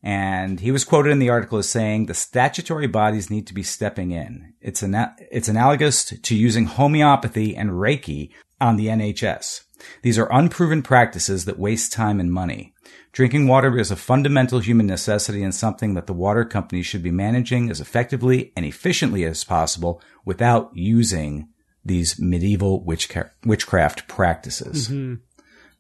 And 0.02 0.62
he 0.62 0.72
was 0.72 0.86
quoted 0.86 1.12
in 1.12 1.20
the 1.20 1.30
article 1.30 1.58
as 1.58 1.70
saying 1.70 2.06
the 2.06 2.14
statutory 2.14 2.88
bodies 2.88 3.30
need 3.30 3.48
to 3.48 3.54
be 3.54 3.64
stepping 3.64 4.12
in. 4.12 4.54
It's 4.62 4.82
ana- 4.82 5.16
it's 5.32 5.50
analogous 5.50 6.06
to 6.06 6.36
using 6.36 6.66
homeopathy 6.66 7.56
and 7.56 7.72
Reiki 7.72 8.32
on 8.62 8.78
the 8.78 8.88
NHS. 8.88 9.62
These 10.02 10.18
are 10.18 10.32
unproven 10.32 10.82
practices 10.82 11.46
that 11.46 11.60
waste 11.60 11.92
time 11.92 12.20
and 12.20 12.32
money. 12.32 12.74
Drinking 13.12 13.48
water 13.48 13.78
is 13.78 13.92
a 13.92 13.96
fundamental 13.96 14.60
human 14.60 14.86
necessity 14.86 15.42
and 15.44 15.54
something 15.54 15.94
that 15.96 16.08
the 16.08 16.14
water 16.14 16.46
companies 16.46 16.86
should 16.86 17.04
be 17.04 17.12
managing 17.12 17.70
as 17.70 17.82
effectively 17.82 18.54
and 18.56 18.66
efficiently 18.66 19.24
as 19.26 19.44
possible 19.44 20.02
without 20.26 20.70
using 20.74 21.50
these 21.84 22.20
medieval 22.20 22.84
witchcraft, 22.84 23.34
witchcraft 23.46 24.08
practices. 24.08 24.90
Mm-hmm. 24.90 25.16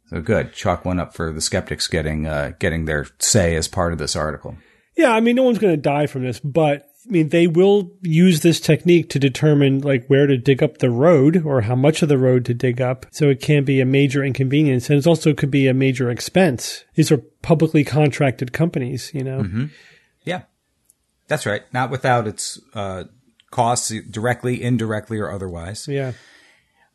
So 0.09 0.21
good. 0.21 0.53
Chalk 0.53 0.85
one 0.85 0.99
up 0.99 1.13
for 1.13 1.31
the 1.31 1.41
skeptics 1.41 1.87
getting 1.87 2.25
uh, 2.25 2.53
getting 2.59 2.85
their 2.85 3.07
say 3.19 3.55
as 3.55 3.67
part 3.67 3.93
of 3.93 3.99
this 3.99 4.15
article. 4.15 4.57
Yeah, 4.95 5.11
I 5.11 5.19
mean, 5.19 5.35
no 5.35 5.43
one's 5.43 5.59
going 5.59 5.73
to 5.73 5.81
die 5.81 6.07
from 6.07 6.23
this, 6.23 6.39
but 6.39 6.89
I 7.07 7.11
mean, 7.11 7.29
they 7.29 7.47
will 7.47 7.91
use 8.01 8.41
this 8.41 8.59
technique 8.59 9.09
to 9.11 9.19
determine 9.19 9.79
like 9.79 10.07
where 10.07 10.27
to 10.27 10.37
dig 10.37 10.61
up 10.61 10.79
the 10.79 10.89
road 10.89 11.43
or 11.45 11.61
how 11.61 11.75
much 11.75 12.01
of 12.01 12.09
the 12.09 12.17
road 12.17 12.43
to 12.45 12.53
dig 12.53 12.81
up. 12.81 13.05
So 13.11 13.29
it 13.29 13.39
can 13.39 13.63
be 13.63 13.79
a 13.79 13.85
major 13.85 14.23
inconvenience, 14.23 14.89
and 14.89 14.99
it 14.99 15.07
also 15.07 15.33
could 15.33 15.51
be 15.51 15.67
a 15.67 15.73
major 15.73 16.09
expense. 16.09 16.83
These 16.95 17.11
are 17.11 17.17
publicly 17.41 17.83
contracted 17.83 18.51
companies, 18.51 19.11
you 19.13 19.23
know. 19.23 19.69
Yeah, 20.23 20.41
that's 21.27 21.45
right. 21.45 21.61
Not 21.71 21.91
without 21.91 22.27
its 22.27 22.59
uh, 22.73 23.05
costs 23.51 23.93
directly, 24.09 24.61
indirectly, 24.61 25.19
or 25.19 25.31
otherwise. 25.31 25.87
Yeah, 25.87 26.13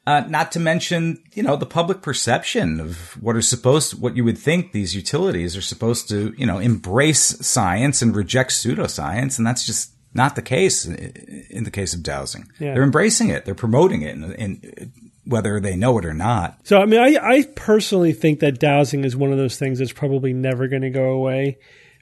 Uh, 0.07 0.21
not 0.29 0.53
to 0.53 0.61
mention, 0.61 1.23
you 1.33 1.43
know, 1.43 1.57
the 1.57 1.65
public 1.65 2.03
perception 2.03 2.79
of 2.79 3.21
what 3.23 3.35
are 3.35 3.41
supposed, 3.41 3.99
what 3.99 4.15
you 4.17 4.23
would 4.23 4.37
think 4.37 4.73
these 4.73 4.95
utilities 4.95 5.57
are 5.57 5.63
supposed 5.63 6.11
to, 6.11 6.35
you 6.37 6.45
know, 6.45 6.59
embrace 6.59 7.23
science 7.47 8.03
and 8.03 8.15
reject 8.15 8.51
pseudoscience, 8.51 9.39
and 9.39 9.47
that's 9.47 9.65
just 9.65 9.93
not 10.13 10.37
the 10.37 10.43
case 10.43 10.87
i- 10.87 11.13
in 11.49 11.65
the 11.65 11.71
case 11.71 11.95
of 11.95 12.03
dowsing. 12.03 12.45
Yeah. 12.61 12.75
They're 12.75 12.83
embracing 12.83 13.31
it, 13.31 13.47
they're 13.47 13.55
promoting 13.55 14.03
it, 14.03 14.15
and, 14.15 14.25
and 14.39 14.93
whether 15.25 15.59
they 15.59 15.75
know 15.75 15.97
it 15.97 16.05
or 16.05 16.13
not. 16.13 16.59
So, 16.65 16.79
I 16.83 16.85
mean, 16.85 17.01
I, 17.01 17.17
I 17.17 17.43
personally 17.57 18.13
think 18.13 18.41
that 18.41 18.61
dowsing 18.61 19.05
is 19.05 19.17
one 19.17 19.33
of 19.33 19.39
those 19.39 19.57
things 19.59 19.79
that's 19.79 19.93
probably 19.95 20.35
never 20.35 20.69
going 20.69 20.83
to 20.83 20.91
go 20.91 21.13
away 21.13 21.57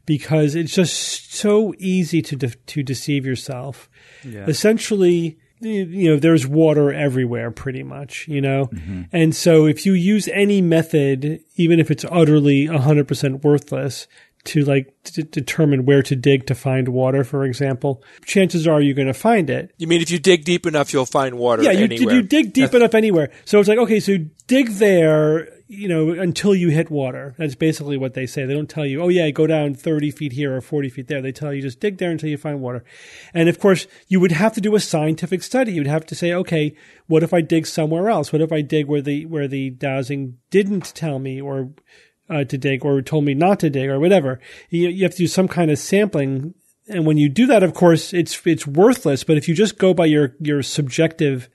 because 0.07 0.57
it's 0.57 0.75
just 0.75 1.33
so 1.33 1.73
easy 1.79 2.21
to 2.23 2.35
de- 2.35 2.49
to 2.67 2.83
deceive 2.83 3.25
yourself. 3.25 3.89
Yeah. 4.25 4.47
Essentially, 4.49 5.39
you 5.63 5.85
you 5.85 6.11
know, 6.11 6.19
there's 6.19 6.47
water 6.47 6.93
everywhere 6.93 7.51
pretty 7.51 7.83
much, 7.83 8.27
you 8.29 8.41
know? 8.41 8.67
Mm-hmm. 8.67 9.03
And 9.13 9.35
so 9.35 9.67
if 9.67 9.87
you 9.87 9.93
use 9.93 10.29
any 10.29 10.61
method, 10.61 11.41
even 11.57 11.81
if 11.81 11.91
it's 11.91 12.05
utterly 12.11 12.67
100% 12.67 13.43
worthless, 13.43 14.07
to 14.45 14.65
like 14.65 14.93
d- 15.05 15.23
determine 15.23 15.85
where 15.85 16.03
to 16.03 16.17
dig 16.17 16.47
to 16.47 16.55
find 16.55 16.89
water, 16.89 17.23
for 17.25 17.45
example, 17.45 18.03
chances 18.25 18.67
are 18.67 18.81
you're 18.81 18.95
going 18.95 19.07
to 19.07 19.15
find 19.15 19.49
it. 19.49 19.73
You 19.79 19.87
mean 19.87 20.01
if 20.03 20.11
you 20.11 20.19
dig 20.19 20.45
deep 20.45 20.67
enough, 20.67 20.93
you'll 20.93 21.07
find 21.07 21.39
water 21.39 21.63
Yeah, 21.63 21.71
you, 21.71 21.85
anywhere? 21.85 22.17
you 22.17 22.23
dig 22.23 22.53
deep 22.53 22.75
enough 22.75 22.95
anywhere. 22.95 23.31
So 23.45 23.61
it's 23.61 23.69
like, 23.69 23.79
okay, 23.79 24.01
so 24.01 24.19
dig 24.49 24.69
there, 24.71 25.49
you 25.75 25.89
know, 25.89 26.11
until 26.11 26.55
you 26.55 26.69
hit 26.69 26.91
water. 26.91 27.35
That's 27.39 27.55
basically 27.55 27.97
what 27.97 28.13
they 28.13 28.27
say. 28.27 28.45
They 28.45 28.53
don't 28.53 28.69
tell 28.69 28.85
you, 28.85 29.01
oh 29.01 29.09
yeah, 29.09 29.31
go 29.31 29.47
down 29.47 29.75
30 29.75 30.11
feet 30.11 30.33
here 30.33 30.55
or 30.55 30.61
40 30.61 30.91
feet 30.91 31.09
there. 31.09 31.23
They 31.23 31.33
tell 31.33 31.55
you 31.55 31.63
just 31.63 31.81
dig 31.81 31.97
there 31.97 32.11
until 32.11 32.29
you 32.29 32.37
find 32.37 32.61
water. 32.61 32.85
And 33.33 33.49
of 33.49 33.59
course, 33.59 33.87
you 34.07 34.21
would 34.21 34.33
have 34.33 34.53
to 34.53 34.61
do 34.61 34.75
a 34.75 34.81
scientific 34.81 35.43
study. 35.43 35.73
You'd 35.73 35.87
have 35.87 36.05
to 36.07 36.15
say, 36.15 36.35
okay, 36.35 36.77
what 37.07 37.23
if 37.23 37.33
I 37.33 37.41
dig 37.41 37.67
somewhere 37.67 38.11
else? 38.11 38.35
What 38.35 38.43
if 38.43 38.53
I 38.53 38.61
dig 38.61 38.87
where 38.87 39.01
the, 39.01 39.25
where 39.25 39.49
the 39.49 39.71
dowsing 39.71 40.37
didn't 40.51 40.95
tell 40.95 41.19
me 41.19 41.41
or, 41.41 41.71
uh, 42.29 42.45
to 42.45 42.59
dig 42.59 42.85
or 42.85 43.01
told 43.01 43.25
me 43.25 43.33
not 43.33 43.59
to 43.61 43.71
dig 43.71 43.89
or 43.89 43.99
whatever. 43.99 44.41
You, 44.69 44.91
you 44.91 45.05
have 45.05 45.13
to 45.13 45.19
do 45.19 45.27
some 45.27 45.49
kind 45.49 45.71
of 45.71 45.79
sampling. 45.79 46.53
And 46.87 47.07
when 47.07 47.17
you 47.17 47.31
do 47.31 47.47
that, 47.47 47.63
of 47.63 47.73
course, 47.73 48.13
it's, 48.13 48.47
it's 48.47 48.67
worthless. 48.67 49.25
But 49.25 49.39
if 49.39 49.49
you 49.49 49.55
just 49.55 49.79
go 49.79 49.95
by 49.95 50.05
your, 50.05 50.37
your 50.39 50.63
subjective, 50.63 51.49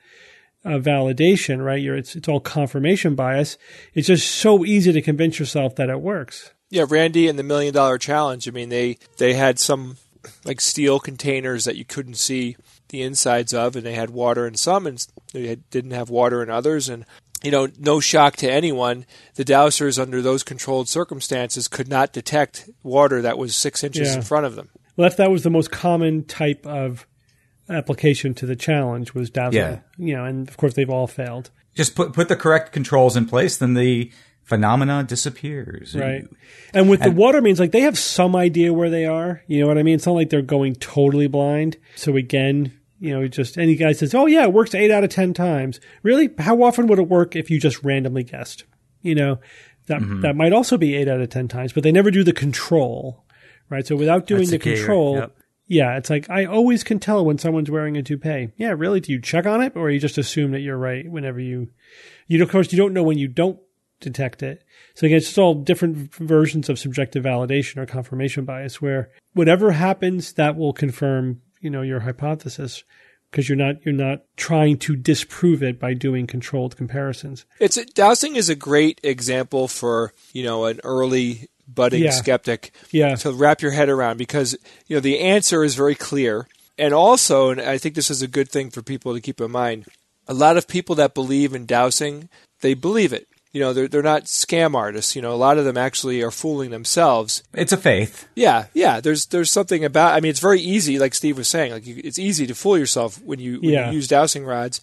uh, 0.67 0.79
validation, 0.79 1.63
right? 1.63 1.81
Your, 1.81 1.95
it's, 1.95 2.15
it's 2.15 2.27
all 2.27 2.39
confirmation 2.39 3.15
bias. 3.15 3.57
It's 3.93 4.07
just 4.07 4.29
so 4.29 4.65
easy 4.65 4.91
to 4.91 5.01
convince 5.01 5.39
yourself 5.39 5.75
that 5.77 5.89
it 5.89 6.01
works. 6.01 6.51
Yeah, 6.69 6.85
Randi 6.87 7.27
and 7.27 7.39
the 7.39 7.43
Million 7.43 7.73
Dollar 7.73 7.97
Challenge. 7.97 8.47
I 8.47 8.51
mean, 8.51 8.69
they 8.69 8.97
they 9.17 9.33
had 9.33 9.57
some 9.57 9.97
like 10.43 10.59
steel 10.59 10.99
containers 10.99 11.63
that 11.63 11.77
you 11.77 11.85
couldn't 11.85 12.15
see 12.15 12.57
the 12.89 13.01
insides 13.01 13.53
of, 13.53 13.75
and 13.75 13.85
they 13.85 13.93
had 13.93 14.09
water 14.09 14.45
in 14.45 14.55
some, 14.55 14.85
and 14.85 15.05
they 15.33 15.47
had, 15.47 15.69
didn't 15.69 15.91
have 15.91 16.09
water 16.09 16.43
in 16.43 16.49
others. 16.49 16.89
And 16.89 17.05
you 17.43 17.51
know, 17.51 17.69
no 17.79 17.99
shock 17.99 18.35
to 18.37 18.51
anyone, 18.51 19.05
the 19.35 19.45
dowsers 19.45 19.97
under 20.01 20.21
those 20.21 20.43
controlled 20.43 20.89
circumstances 20.89 21.67
could 21.67 21.87
not 21.87 22.11
detect 22.11 22.69
water 22.83 23.21
that 23.21 23.37
was 23.37 23.55
six 23.55 23.83
inches 23.83 24.09
Yeah. 24.09 24.15
in 24.15 24.21
front 24.23 24.45
of 24.45 24.55
them. 24.55 24.69
Well, 24.95 25.07
that, 25.07 25.17
that 25.17 25.31
was 25.31 25.43
the 25.43 25.49
most 25.51 25.71
common 25.71 26.23
type 26.25 26.65
of 26.65 27.05
application 27.69 28.33
to 28.35 28.45
the 28.45 28.55
challenge 28.55 29.13
was 29.13 29.29
dowsing. 29.29 29.59
Yeah. 29.59 29.79
You 29.97 30.15
know, 30.15 30.25
and 30.25 30.47
of 30.47 30.57
course 30.57 30.73
they've 30.73 30.89
all 30.89 31.07
failed. 31.07 31.51
Just 31.75 31.95
put 31.95 32.13
put 32.13 32.27
the 32.27 32.35
correct 32.35 32.71
controls 32.71 33.15
in 33.15 33.25
place, 33.25 33.57
then 33.57 33.73
the 33.73 34.11
phenomena 34.43 35.03
disappears. 35.03 35.95
Right. 35.95 36.25
And 36.73 36.89
with 36.89 37.01
the 37.01 37.11
water 37.11 37.41
means 37.41 37.59
like 37.59 37.71
they 37.71 37.81
have 37.81 37.97
some 37.97 38.35
idea 38.35 38.73
where 38.73 38.89
they 38.89 39.05
are. 39.05 39.43
You 39.47 39.61
know 39.61 39.67
what 39.67 39.77
I 39.77 39.83
mean? 39.83 39.95
It's 39.95 40.05
not 40.05 40.13
like 40.13 40.29
they're 40.29 40.41
going 40.41 40.75
totally 40.75 41.27
blind. 41.27 41.77
So 41.95 42.15
again, 42.15 42.71
you 42.99 43.11
know, 43.11 43.27
just 43.27 43.57
any 43.57 43.75
guy 43.75 43.91
says, 43.91 44.15
Oh 44.15 44.25
yeah, 44.25 44.43
it 44.43 44.53
works 44.53 44.73
eight 44.73 44.89
out 44.89 45.03
of 45.03 45.09
ten 45.09 45.33
times. 45.33 45.79
Really? 46.01 46.29
How 46.39 46.63
often 46.63 46.87
would 46.87 46.99
it 46.99 47.09
work 47.09 47.35
if 47.35 47.51
you 47.51 47.59
just 47.59 47.83
randomly 47.83 48.23
guessed? 48.23 48.63
You 49.01 49.15
know, 49.15 49.39
that 49.87 50.01
mm-hmm. 50.01 50.21
that 50.21 50.35
might 50.35 50.53
also 50.53 50.77
be 50.77 50.95
eight 50.95 51.07
out 51.07 51.21
of 51.21 51.29
ten 51.29 51.47
times, 51.47 51.73
but 51.73 51.83
they 51.83 51.91
never 51.91 52.09
do 52.09 52.23
the 52.23 52.33
control. 52.33 53.25
Right. 53.69 53.85
So 53.85 53.97
without 53.97 54.27
doing 54.27 54.41
That's 54.41 54.51
the 54.51 54.57
the 54.57 54.75
control, 54.75 55.17
Yep. 55.17 55.36
Yeah, 55.67 55.97
it's 55.97 56.09
like 56.09 56.29
I 56.29 56.45
always 56.45 56.83
can 56.83 56.99
tell 56.99 57.25
when 57.25 57.37
someone's 57.37 57.69
wearing 57.69 57.97
a 57.97 58.03
toupee. 58.03 58.49
Yeah, 58.55 58.73
really? 58.77 58.99
Do 59.01 59.11
you 59.11 59.21
check 59.21 59.45
on 59.45 59.61
it, 59.61 59.75
or 59.75 59.89
you 59.89 59.99
just 59.99 60.17
assume 60.17 60.51
that 60.51 60.61
you're 60.61 60.77
right 60.77 61.09
whenever 61.09 61.39
you? 61.39 61.69
You 62.27 62.41
of 62.41 62.49
course 62.49 62.71
you 62.71 62.77
don't 62.77 62.93
know 62.93 63.03
when 63.03 63.17
you 63.17 63.27
don't 63.27 63.59
detect 63.99 64.43
it. 64.43 64.63
So 64.95 65.05
again, 65.05 65.17
it's 65.17 65.27
just 65.27 65.37
all 65.37 65.55
different 65.55 66.13
versions 66.15 66.69
of 66.69 66.79
subjective 66.79 67.23
validation 67.23 67.77
or 67.77 67.85
confirmation 67.85 68.45
bias, 68.45 68.81
where 68.81 69.09
whatever 69.33 69.71
happens, 69.71 70.33
that 70.33 70.55
will 70.55 70.73
confirm 70.73 71.41
you 71.59 71.69
know 71.69 71.81
your 71.81 71.99
hypothesis 71.99 72.83
because 73.29 73.49
you're 73.49 73.57
not 73.57 73.75
you're 73.85 73.93
not 73.93 74.23
trying 74.37 74.77
to 74.77 74.95
disprove 74.95 75.61
it 75.61 75.79
by 75.79 75.93
doing 75.93 76.27
controlled 76.27 76.77
comparisons. 76.77 77.45
It's 77.59 77.83
dowsing 77.93 78.35
is 78.35 78.49
a 78.49 78.55
great 78.55 79.01
example 79.03 79.67
for 79.67 80.13
you 80.33 80.43
know 80.43 80.65
an 80.65 80.79
early 80.83 81.49
budding 81.67 82.03
Yeah. 82.03 82.11
skeptic 82.11 82.71
Yeah, 82.91 83.15
to 83.17 83.31
wrap 83.31 83.61
your 83.61 83.71
head 83.71 83.89
around 83.89 84.17
because 84.17 84.55
you 84.87 84.95
know 84.95 85.01
the 85.01 85.19
answer 85.19 85.63
is 85.63 85.75
very 85.75 85.95
clear. 85.95 86.47
And 86.79 86.93
also 86.93 87.49
and 87.49 87.59
i 87.61 87.77
think 87.77 87.95
this 87.95 88.11
is 88.11 88.21
a 88.21 88.27
good 88.27 88.49
thing 88.49 88.69
for 88.69 88.81
people 88.81 89.13
to 89.13 89.21
keep 89.21 89.41
in 89.41 89.51
mind 89.51 89.85
a 90.27 90.33
lot 90.33 90.57
of 90.57 90.67
people 90.67 90.93
that 90.95 91.13
believe 91.15 91.53
in 91.55 91.65
dowsing 91.65 92.29
they 92.61 92.73
believe 92.73 93.13
it. 93.13 93.27
You 93.53 93.61
know 93.61 93.73
they're, 93.73 93.87
they're 93.87 94.03
not 94.03 94.25
scam 94.25 94.75
artists. 94.75 95.15
You 95.15 95.21
know 95.23 95.33
a 95.33 95.43
lot 95.47 95.57
of 95.57 95.65
them 95.65 95.77
actually 95.77 96.21
are 96.21 96.29
fooling 96.31 96.69
themselves. 96.69 97.41
It's 97.53 97.71
a 97.71 97.77
faith. 97.77 98.27
yeah 98.35 98.65
yeah. 98.73 98.99
There's 99.01 99.25
there's 99.27 99.49
something 99.51 99.83
about 99.83 100.13
i 100.15 100.19
mean 100.19 100.29
it's 100.29 100.39
very 100.39 100.61
easy 100.61 100.99
like 100.99 101.15
steve 101.15 101.37
was 101.37 101.47
saying 101.47 101.71
like 101.71 101.87
you, 101.87 101.99
it's 102.03 102.19
easy 102.19 102.45
to 102.47 102.53
fool 102.55 102.77
yourself 102.77 103.19
when 103.23 103.39
you, 103.39 103.59
when 103.59 103.71
Yeah. 103.71 103.89
you 103.89 103.95
use 103.97 104.07
dowsing 104.07 104.45
rods 104.45 104.79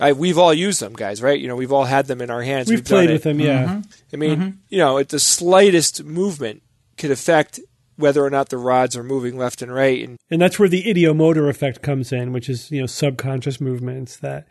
I, 0.00 0.12
we've 0.12 0.38
all 0.38 0.54
used 0.54 0.80
them 0.80 0.94
guys 0.94 1.22
right 1.22 1.38
you 1.38 1.48
know 1.48 1.56
we've 1.56 1.72
all 1.72 1.84
had 1.84 2.06
them 2.06 2.20
in 2.20 2.30
our 2.30 2.42
hands 2.42 2.68
we've, 2.68 2.84
done 2.84 2.96
played 2.96 3.10
with 3.10 3.22
them. 3.22 3.40
Yeah, 3.40 3.64
mm-hmm. 3.64 3.80
I 4.12 4.16
mean, 4.16 4.38
mm-hmm. 4.38 4.56
you 4.68 4.78
know, 4.78 4.98
at 4.98 5.08
the 5.08 5.18
slightest 5.18 6.04
movement 6.04 6.62
could 6.96 7.10
affect 7.10 7.60
whether 7.96 8.24
or 8.24 8.30
not 8.30 8.48
the 8.48 8.58
rods 8.58 8.96
are 8.96 9.02
moving 9.02 9.36
left 9.36 9.62
and 9.62 9.72
right. 9.72 10.06
And 10.06 10.18
and 10.30 10.40
that's 10.40 10.58
where 10.58 10.68
the 10.68 10.84
ideomotor 10.84 11.48
effect 11.48 11.82
comes 11.82 12.12
in, 12.12 12.32
which 12.32 12.48
is 12.48 12.70
you 12.70 12.80
know 12.80 12.86
subconscious 12.86 13.60
movements 13.60 14.16
that 14.18 14.46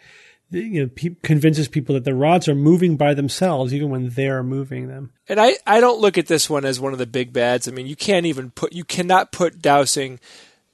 you 0.52 0.84
know 0.84 0.90
pe- 0.96 1.16
convinces 1.24 1.68
people 1.68 1.94
that 1.94 2.06
the 2.06 2.16
rods 2.16 2.48
are 2.48 2.56
moving 2.56 2.98
by 2.98 3.14
themselves 3.14 3.74
even 3.74 3.90
when 3.90 4.10
they're 4.10 4.44
moving 4.44 4.88
them. 4.88 5.12
and 5.28 5.40
I, 5.40 5.58
I 5.68 5.80
don't 5.80 6.02
look 6.02 6.18
at 6.18 6.28
this 6.28 6.50
one 6.50 6.66
as 6.66 6.80
one 6.80 6.94
of 6.94 7.00
the 7.00 7.06
big 7.06 7.34
bads. 7.34 7.68
I 7.68 7.72
mean, 7.72 7.88
you 7.88 7.96
can't 7.96 8.26
even 8.26 8.52
put 8.52 8.74
you 8.74 8.84
cannot 8.84 9.32
put 9.32 9.62
dowsing 9.62 10.20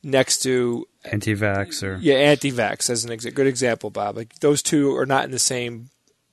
next 0.06 0.40
to 0.44 0.86
Anti-vax 1.12 1.84
or 1.84 1.98
yeah 2.02 2.16
anti-vax 2.16 2.90
as 2.90 3.04
an 3.06 3.12
ex- 3.12 3.26
good 3.26 3.48
example, 3.48 3.90
Bob. 3.90 4.16
Like 4.16 4.34
those 4.40 4.62
two 4.62 4.96
are 4.96 5.06
not 5.06 5.26
in 5.26 5.32
the 5.32 5.40
same 5.40 5.90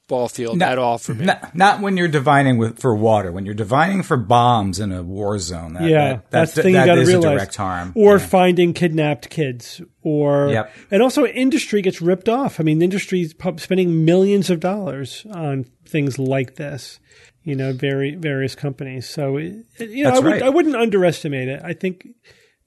ball 0.08 0.28
field 0.28 0.58
No, 0.58 0.66
at 0.66 0.78
all 0.78 0.98
for 0.98 1.14
me. 1.14 1.24
Not, 1.26 1.54
not 1.54 1.80
when 1.80 1.96
you're 1.96 2.08
divining 2.08 2.58
with 2.58 2.78
for 2.80 2.94
water. 2.94 3.32
When 3.32 3.46
you're 3.46 3.54
divining 3.54 4.02
for 4.02 4.16
bombs 4.16 4.78
in 4.80 4.92
a 4.92 5.02
war 5.02 5.38
zone. 5.38 5.74
That, 5.74 5.84
yeah, 5.84 6.08
that, 6.14 6.30
that's 6.30 6.52
that, 6.52 6.56
the 6.56 6.62
thing 6.64 6.74
you 6.74 6.80
that 6.80 6.86
got 6.86 6.94
to 6.96 7.04
realize. 7.06 7.24
a 7.24 7.30
direct 7.30 7.56
harm. 7.56 7.92
Or 7.94 8.16
Yeah. 8.18 8.26
finding 8.26 8.74
kidnapped 8.74 9.30
kids, 9.30 9.80
or 10.02 10.48
Yep. 10.48 10.72
and 10.90 11.02
also 11.02 11.24
industry 11.26 11.80
gets 11.82 12.02
ripped 12.02 12.28
off. 12.28 12.60
I 12.60 12.62
mean, 12.62 12.78
the 12.78 12.84
industry's 12.84 13.32
pu- 13.34 13.58
spending 13.58 14.04
millions 14.04 14.50
of 14.50 14.60
dollars 14.60 15.24
on 15.30 15.64
things 15.86 16.18
like 16.18 16.56
this. 16.56 16.98
You 17.44 17.56
know, 17.56 17.72
very 17.72 18.14
various 18.14 18.54
companies. 18.54 19.08
So 19.08 19.36
it, 19.38 19.64
it- 19.78 19.90
you 19.90 20.04
know, 20.04 20.10
I, 20.10 20.18
would, 20.18 20.24
right. 20.24 20.42
I 20.42 20.48
wouldn't 20.48 20.76
underestimate 20.76 21.48
it. 21.48 21.60
I 21.64 21.72
think, 21.72 22.06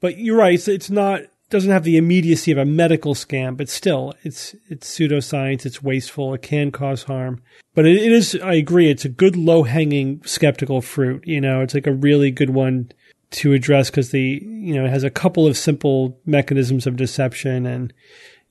but 0.06 0.20
you're 0.20 0.38
right. 0.38 0.54
It's, 0.54 0.68
it's 0.68 0.91
not 0.91 1.22
doesn't 1.50 1.72
have 1.72 1.84
the 1.84 1.98
immediacy 1.98 2.52
of 2.52 2.60
a 2.60 2.65
medical 2.65 3.15
scam, 3.15 3.58
but 3.58 3.70
still, 3.70 4.13
it's 4.22 4.56
it's 4.70 4.88
pseudoscience. 4.88 5.65
It's 5.65 5.82
wasteful. 5.82 6.36
It 6.36 6.44
can 6.44 6.72
cause 6.72 7.02
harm. 7.02 7.41
But 7.74 7.88
it, 7.88 7.96
it 7.96 8.12
is. 8.12 8.36
I 8.36 8.54
agree. 8.54 8.91
It's 8.91 9.04
a 9.04 9.10
good 9.10 9.36
low 9.36 9.63
hanging 9.63 10.22
skeptical 10.24 10.84
fruit. 10.84 11.26
You 11.26 11.41
know, 11.41 11.62
it's 11.62 11.74
like 11.74 11.88
a 11.88 11.91
really 11.91 12.30
good 12.30 12.52
one 12.52 12.91
to 13.32 13.54
address 13.54 13.89
because 13.89 14.12
the 14.12 14.44
you 14.44 14.76
know 14.76 14.86
it 14.86 14.91
has 14.91 15.04
a 15.04 15.10
couple 15.10 15.48
of 15.48 15.58
simple 15.58 16.20
mechanisms 16.24 16.86
of 16.86 16.98
deception 16.98 17.65
and 17.65 17.91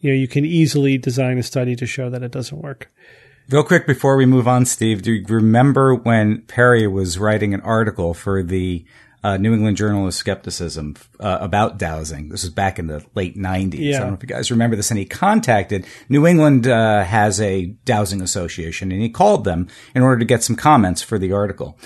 you 0.01 0.11
know 0.11 0.17
you 0.17 0.27
can 0.27 0.45
easily 0.45 0.99
design 0.99 1.39
a 1.39 1.45
study 1.45 1.77
to 1.77 1.87
show 1.87 2.11
that 2.11 2.25
it 2.25 2.33
doesn't 2.33 2.61
work 2.61 2.91
Real 3.51 3.63
quick 3.63 3.87
before 3.87 4.17
we 4.17 4.25
move 4.25 4.49
on, 4.49 4.65
Steve, 4.65 5.03
do 5.03 5.13
you 5.13 5.27
remember 5.29 5.95
when 5.95 6.41
Perry 6.43 6.87
was 6.87 7.19
writing 7.19 7.53
an 7.53 7.61
article 7.61 8.15
for 8.15 8.43
the 8.43 8.87
uh, 9.25 9.37
New 9.39 9.53
England 9.55 9.77
Journal 9.77 10.07
of 10.07 10.15
Skepticism 10.15 10.95
uh, 11.19 11.39
about 11.41 11.79
dowsing? 11.79 12.29
This 12.29 12.45
was 12.45 12.53
back 12.53 12.79
in 12.79 12.87
the 12.87 13.05
late 13.15 13.37
90s. 13.37 13.79
Yeah. 13.79 13.97
I 13.97 14.01
don't 14.01 14.09
know 14.11 14.15
if 14.15 14.23
you 14.23 14.29
guys 14.29 14.51
remember 14.51 14.77
this. 14.77 14.91
And 14.91 14.99
he 14.99 15.07
contacted 15.07 15.87
New 16.09 16.27
England 16.27 16.69
uh, 16.69 17.03
has 17.03 17.41
a 17.41 17.67
dowsing 17.85 18.21
association, 18.21 18.93
and 18.93 19.01
he 19.01 19.09
called 19.09 19.45
them 19.45 19.67
in 19.95 20.03
order 20.03 20.21
to 20.21 20.25
get 20.25 20.45
some 20.45 20.55
comments 20.55 21.03
for 21.03 21.19
the 21.19 21.33
article. 21.33 21.77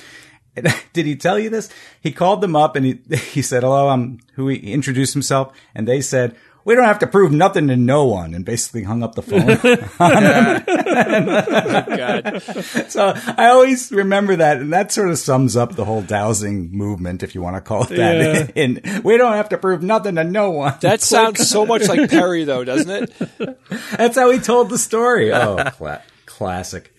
Did 0.92 1.06
he 1.06 1.16
tell 1.16 1.38
you 1.38 1.50
this? 1.50 1.70
He 2.00 2.12
called 2.12 2.40
them 2.40 2.56
up 2.56 2.74
and 2.76 2.84
he 2.84 2.98
he 3.16 3.42
said, 3.42 3.62
"Hello, 3.62 3.88
I'm 3.88 4.18
who." 4.34 4.48
He 4.48 4.72
introduced 4.72 5.12
himself, 5.12 5.52
and 5.74 5.86
they 5.86 6.00
said, 6.00 6.36
"We 6.68 6.74
don't 6.74 6.84
have 6.84 6.98
to 6.98 7.06
prove 7.06 7.32
nothing 7.32 7.68
to 7.68 7.76
no 7.76 8.04
one," 8.04 8.34
and 8.34 8.44
basically 8.44 8.82
hung 8.82 9.02
up 9.02 9.14
the 9.14 9.22
phone. 9.22 9.46
God. 11.96 12.42
so 12.90 13.14
I 13.38 13.46
always 13.46 13.90
remember 13.90 14.36
that, 14.36 14.58
and 14.58 14.70
that 14.74 14.92
sort 14.92 15.08
of 15.08 15.16
sums 15.16 15.56
up 15.56 15.76
the 15.76 15.86
whole 15.86 16.02
dowsing 16.02 16.70
movement, 16.70 17.22
if 17.22 17.34
you 17.34 17.40
want 17.40 17.56
to 17.56 17.62
call 17.62 17.84
it 17.84 17.96
that. 17.96 18.52
and 18.54 19.00
we 19.04 19.16
don't 19.16 19.32
have 19.32 19.48
to 19.48 19.56
prove 19.56 19.82
nothing 19.82 20.16
to 20.16 20.24
no 20.24 20.50
one. 20.50 20.74
That 20.82 21.00
sounds 21.00 21.48
so 21.48 21.64
much 21.64 21.88
like 21.88 22.10
Perry, 22.10 22.44
though, 22.44 22.64
doesn't 22.64 22.90
it? 22.90 23.58
That's 23.96 24.16
how 24.16 24.30
he 24.30 24.38
told 24.38 24.68
the 24.68 24.76
story. 24.76 25.32
Oh, 25.32 25.56
cla- 25.72 26.02
classic. 26.26 26.94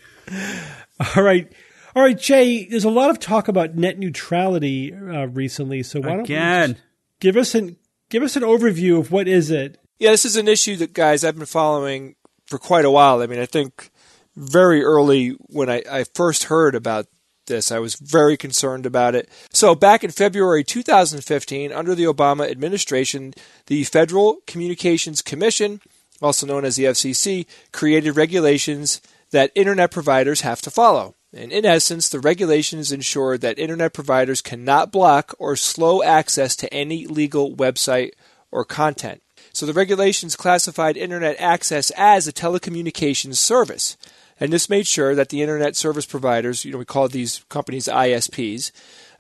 All 1.16 1.22
right. 1.24 1.48
All 1.96 2.02
right, 2.02 2.18
Jay, 2.18 2.66
there's 2.66 2.86
a 2.86 2.90
lot 2.90 3.12
of 3.12 3.20
talk 3.20 3.48
about 3.48 3.76
net 3.76 4.00
neutrality 4.00 4.94
uh, 4.94 5.28
recently. 5.28 5.84
So 5.84 6.00
why 6.00 6.08
don't 6.10 6.18
we 6.20 6.24
Again. 6.24 6.74
just 6.74 6.84
give 7.20 7.38
us 7.38 7.54
an 7.54 7.76
give 8.10 8.24
us 8.24 8.36
an 8.36 8.44
overview 8.44 9.00
of 9.00 9.12
what 9.12 9.28
is 9.28 9.50
it? 9.52 9.80
Yeah, 10.00 10.12
this 10.12 10.26
is 10.26 10.36
an 10.36 10.48
issue 10.48 10.76
that 10.78 10.94
guys 10.94 11.24
I've 11.24 11.36
been 11.36 11.46
following 11.46 12.16
for 12.46 12.58
quite 12.58 12.86
a 12.86 12.92
while. 12.92 13.22
I 13.22 13.28
mean, 13.28 13.40
I 13.40 13.46
think 13.46 13.90
very 14.36 14.84
early 14.84 15.30
when 15.48 15.70
I, 15.70 15.84
I 15.90 16.04
first 16.04 16.46
heard 16.46 16.76
about 16.76 17.08
this, 17.48 17.72
I 17.72 17.80
was 17.80 17.96
very 17.96 18.38
concerned 18.38 18.86
about 18.86 19.16
it. 19.16 19.30
So 19.52 19.76
back 19.76 20.04
in 20.04 20.12
February 20.12 20.64
2015, 20.64 21.72
under 21.72 21.96
the 21.96 22.06
Obama 22.06 22.50
administration, 22.50 23.34
the 23.66 23.84
Federal 23.84 24.38
Communications 24.48 25.22
Commission, 25.22 25.82
also 26.22 26.48
known 26.48 26.64
as 26.64 26.78
the 26.78 26.86
FCC, 26.86 27.46
created 27.74 28.16
regulations 28.16 29.02
that 29.32 29.52
internet 29.56 29.92
providers 29.92 30.42
have 30.42 30.62
to 30.62 30.72
follow. 30.72 31.16
And 31.34 31.52
in 31.52 31.66
essence, 31.66 32.10
the 32.10 32.20
regulations 32.20 32.92
ensure 32.92 33.38
that 33.38 33.60
internet 33.60 33.94
providers 33.94 34.42
cannot 34.42 34.92
block 34.92 35.36
or 35.38 35.56
slow 35.56 36.02
access 36.02 36.56
to 36.58 36.74
any 36.74 37.06
legal 37.06 37.56
website 37.56 38.12
or 38.52 38.66
content. 38.66 39.22
So 39.54 39.66
the 39.66 39.74
regulations 39.74 40.36
classified 40.36 40.98
internet 40.98 41.36
access 41.40 41.92
as 41.92 42.28
a 42.28 42.34
telecommunications 42.34 43.36
service. 43.36 43.96
And 44.40 44.54
this 44.54 44.70
made 44.70 44.88
sure 44.88 45.16
that 45.16 45.30
the 45.30 45.42
internet 45.42 45.76
service 45.76 46.06
providers, 46.06 46.64
you 46.64 46.72
know, 46.72 46.78
we 46.78 46.86
call 46.86 47.08
these 47.10 47.44
companies 47.50 47.88
ISPs, 47.88 48.72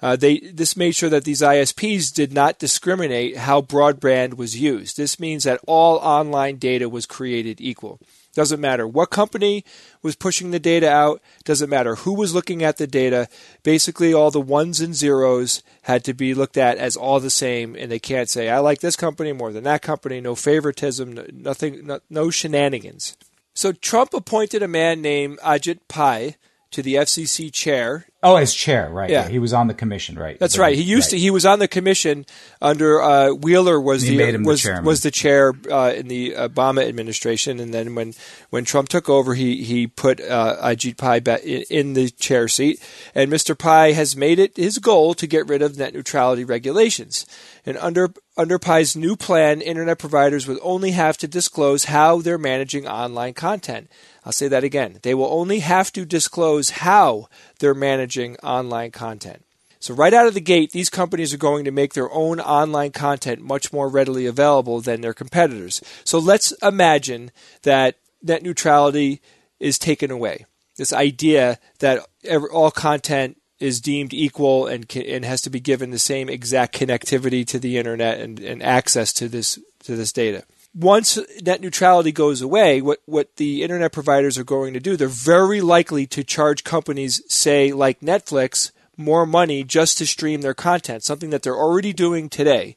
uh, 0.02 0.16
they 0.16 0.40
this 0.40 0.78
made 0.78 0.96
sure 0.96 1.10
that 1.10 1.26
these 1.26 1.42
ISPs 1.42 2.14
did 2.14 2.32
not 2.32 2.58
discriminate 2.58 3.36
how 3.36 3.62
broadband 3.62 4.36
was 4.36 4.58
used. 4.58 4.96
This 4.96 5.20
means 5.20 5.44
that 5.44 5.60
all 5.68 5.98
online 5.98 6.56
data 6.56 6.88
was 6.88 7.06
created 7.06 7.60
equal. 7.60 8.00
Doesn't 8.40 8.62
matter 8.62 8.88
what 8.88 9.10
company 9.10 9.66
was 10.02 10.16
pushing 10.16 10.52
the 10.52 10.62
data 10.62 10.90
out, 10.90 11.22
doesn't 11.44 11.70
matter 11.70 11.96
who 11.96 12.14
was 12.14 12.34
looking 12.34 12.64
at 12.64 12.78
the 12.78 12.88
data. 12.88 13.28
Basically, 13.64 14.14
all 14.14 14.32
the 14.32 14.40
ones 14.40 14.80
and 14.80 14.96
zeros 14.96 15.62
had 15.82 16.06
to 16.06 16.14
be 16.14 16.34
looked 16.34 16.56
at 16.56 16.78
as 16.78 16.96
all 16.96 17.20
the 17.20 17.30
same, 17.30 17.76
and 17.76 17.92
they 17.92 18.00
can't 18.00 18.30
say, 18.30 18.48
I 18.48 18.60
like 18.60 18.80
this 18.80 18.96
company 18.96 19.34
more 19.34 19.52
than 19.52 19.66
that 19.66 19.82
company, 19.82 20.22
no 20.22 20.36
favoritism, 20.36 21.12
no- 21.12 21.26
nothing, 21.34 21.86
no, 21.86 22.00
no 22.10 22.30
shenanigans. 22.30 23.18
So 23.54 23.74
Trump 23.74 24.14
appointed 24.14 24.64
a 24.64 24.70
man 24.70 25.02
named 25.02 25.40
Ajit 25.40 25.80
Pai 25.90 26.38
to 26.72 26.82
the 26.82 26.96
FCC 26.96 27.52
chair 27.52 28.06
Oh, 28.22 28.36
as 28.36 28.54
chair, 28.54 28.90
right? 28.90 29.10
Yeah. 29.10 29.30
He 29.30 29.40
was 29.40 29.54
on 29.54 29.68
the 29.68 29.74
commission, 29.74 30.20
right? 30.20 30.38
that's 30.38 30.58
right. 30.58 30.76
He 30.76 30.82
used 30.82 31.12
to. 31.12 31.18
He 31.18 31.32
was 31.32 31.46
on 31.46 31.60
the 31.60 31.70
commission 31.70 32.26
under 32.62 33.02
uh, 33.02 33.30
Wheeler 33.30 33.80
was 33.80 34.02
He 34.02 34.10
the 34.10 34.18
made 34.18 34.36
him 34.36 34.44
the 34.44 34.50
was 34.50 34.66
was 34.84 35.04
the 35.04 35.12
chair 35.12 35.54
uh, 35.72 35.94
in 35.96 36.10
the 36.10 36.32
Obama 36.32 36.86
administration, 36.86 37.62
and 37.62 37.74
then 37.74 37.96
when 37.96 38.14
when 38.50 38.66
Trump 38.66 38.90
took 38.90 39.08
over, 39.08 39.36
he 39.36 39.64
he 39.64 39.88
put 39.88 40.20
uh, 40.20 40.58
Ajit 40.62 40.98
Pai 40.98 41.22
back 41.22 41.44
in, 41.44 41.64
in 41.70 41.94
the 41.94 42.10
chair 42.10 42.50
seat, 42.50 42.84
and 43.16 43.32
Mr. 43.32 43.58
Pai 43.58 43.94
has 43.94 44.18
made 44.18 44.38
it 44.38 44.58
his 44.58 44.80
goal 44.80 45.14
to 45.14 45.26
get 45.26 45.48
rid 45.48 45.62
of 45.62 45.78
net 45.78 45.94
neutrality 45.94 46.44
regulations. 46.44 47.26
And 47.66 47.78
under 47.78 48.10
under 48.36 48.60
Pai's 48.60 48.98
new 48.98 49.16
plan, 49.16 49.62
internet 49.62 49.98
providers 49.98 50.46
would 50.46 50.60
only 50.62 50.92
have 50.92 51.18
to 51.20 51.28
disclose 51.28 51.86
how 51.86 52.20
they're 52.20 52.38
managing 52.38 52.86
online 52.86 53.34
content. 53.34 53.90
I'll 54.30 54.34
say 54.34 54.48
that 54.50 54.64
again. 54.64 55.00
They 55.02 55.16
will 55.16 55.34
only 55.34 55.58
have 55.58 55.92
to 55.94 56.06
disclose 56.06 56.70
how 56.70 57.30
they're 57.58 57.74
managing 57.74 58.38
online 58.44 58.92
content. 58.92 59.44
So, 59.80 59.96
right 59.96 60.14
out 60.14 60.28
of 60.28 60.36
the 60.36 60.40
gate, 60.40 60.72
these 60.72 60.88
companies 60.88 61.34
are 61.34 61.38
going 61.38 61.66
to 61.66 61.72
make 61.72 61.96
their 61.96 62.12
own 62.12 62.40
online 62.40 62.92
content 62.92 63.42
much 63.42 63.74
more 63.74 63.90
readily 63.90 64.28
available 64.28 64.82
than 64.82 65.02
their 65.02 65.16
competitors. 65.16 65.82
So, 66.04 66.20
let's 66.20 66.52
imagine 66.62 67.32
that 67.64 67.96
net 68.22 68.44
neutrality 68.44 69.20
is 69.60 69.80
taken 69.80 70.12
away. 70.12 70.46
This 70.78 70.94
idea 70.94 71.58
that 71.80 72.06
all 72.54 72.70
content 72.70 73.42
is 73.60 73.82
deemed 73.82 74.14
equal 74.14 74.68
and, 74.68 74.96
and 74.96 75.26
has 75.26 75.42
to 75.42 75.50
be 75.50 75.60
given 75.60 75.90
the 75.90 75.98
same 75.98 76.30
exact 76.30 76.78
connectivity 76.78 77.44
to 77.48 77.58
the 77.58 77.80
internet 77.80 78.20
and, 78.20 78.40
and 78.40 78.62
access 78.62 79.12
to 79.14 79.28
this 79.28 79.58
to 79.86 79.96
this 79.96 80.14
data 80.14 80.44
once 80.74 81.18
net 81.42 81.62
neutrality 81.62 82.12
goes 82.12 82.42
away, 82.42 82.82
what, 82.82 83.00
what 83.06 83.36
the 83.38 83.64
internet 83.64 83.92
providers 83.92 84.38
are 84.38 84.44
going 84.44 84.74
to 84.74 84.80
do, 84.80 84.96
they're 84.96 85.08
very 85.08 85.62
likely 85.62 86.06
to 86.08 86.24
charge 86.24 86.64
companies, 86.64 87.22
say, 87.28 87.72
like 87.72 88.02
Netflix, 88.02 88.72
more 88.96 89.26
money 89.26 89.64
just 89.64 89.98
to 89.98 90.06
stream 90.06 90.42
their 90.42 90.54
content, 90.54 91.04
something 91.04 91.30
that 91.32 91.42
they're 91.42 91.56
already 91.56 91.94
doing 91.94 92.30
today. 92.30 92.76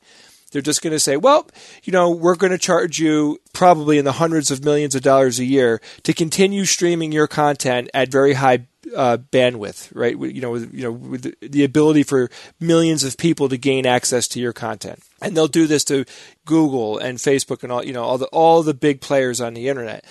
They're 0.53 0.63
just 0.63 0.83
going 0.83 0.93
to 0.93 1.01
say, 1.01 1.17
well, 1.17 1.49
you 1.83 1.93
know, 1.93 2.11
we're 2.11 2.37
going 2.37 2.53
to 2.53 2.59
charge 2.59 2.99
you 2.99 3.39
probably 3.53 3.99
in 3.99 4.05
the 4.05 4.13
hundreds 4.13 4.51
of 4.51 4.65
millions 4.65 4.95
of 4.95 5.03
dollars 5.03 5.39
a 5.39 5.45
year 5.45 5.81
to 6.03 6.13
continue 6.13 6.65
streaming 6.65 7.11
your 7.11 7.27
content 7.27 7.91
at 7.95 8.11
very 8.11 8.35
high 8.35 8.67
uh, 8.95 9.19
bandwidth, 9.31 9.91
right? 9.95 10.19
You 10.19 10.41
know, 10.41 10.51
with, 10.51 10.75
you 10.75 10.83
know, 10.83 10.93
with 10.93 11.35
the- 11.41 11.65
ability 11.65 12.03
for 12.03 12.31
millions 12.61 13.05
of 13.05 13.17
people 13.17 13.49
to 13.49 13.57
gain 13.57 13.87
access 13.87 14.29
to 14.29 14.41
your 14.41 14.53
content, 14.53 15.03
and 15.21 15.37
they'll 15.37 15.49
do 15.49 15.67
this 15.67 15.85
to 15.85 16.05
Google 16.45 16.99
and 16.99 17.19
Facebook 17.19 17.63
and 17.63 17.73
all, 17.73 17.85
you 17.85 17.93
know, 17.93 18.03
all 18.03 18.19
the 18.19 18.27
all 18.27 18.63
the 18.63 18.75
big 18.75 19.01
players 19.01 19.41
on 19.41 19.55
the 19.55 19.69
internet. 19.69 20.05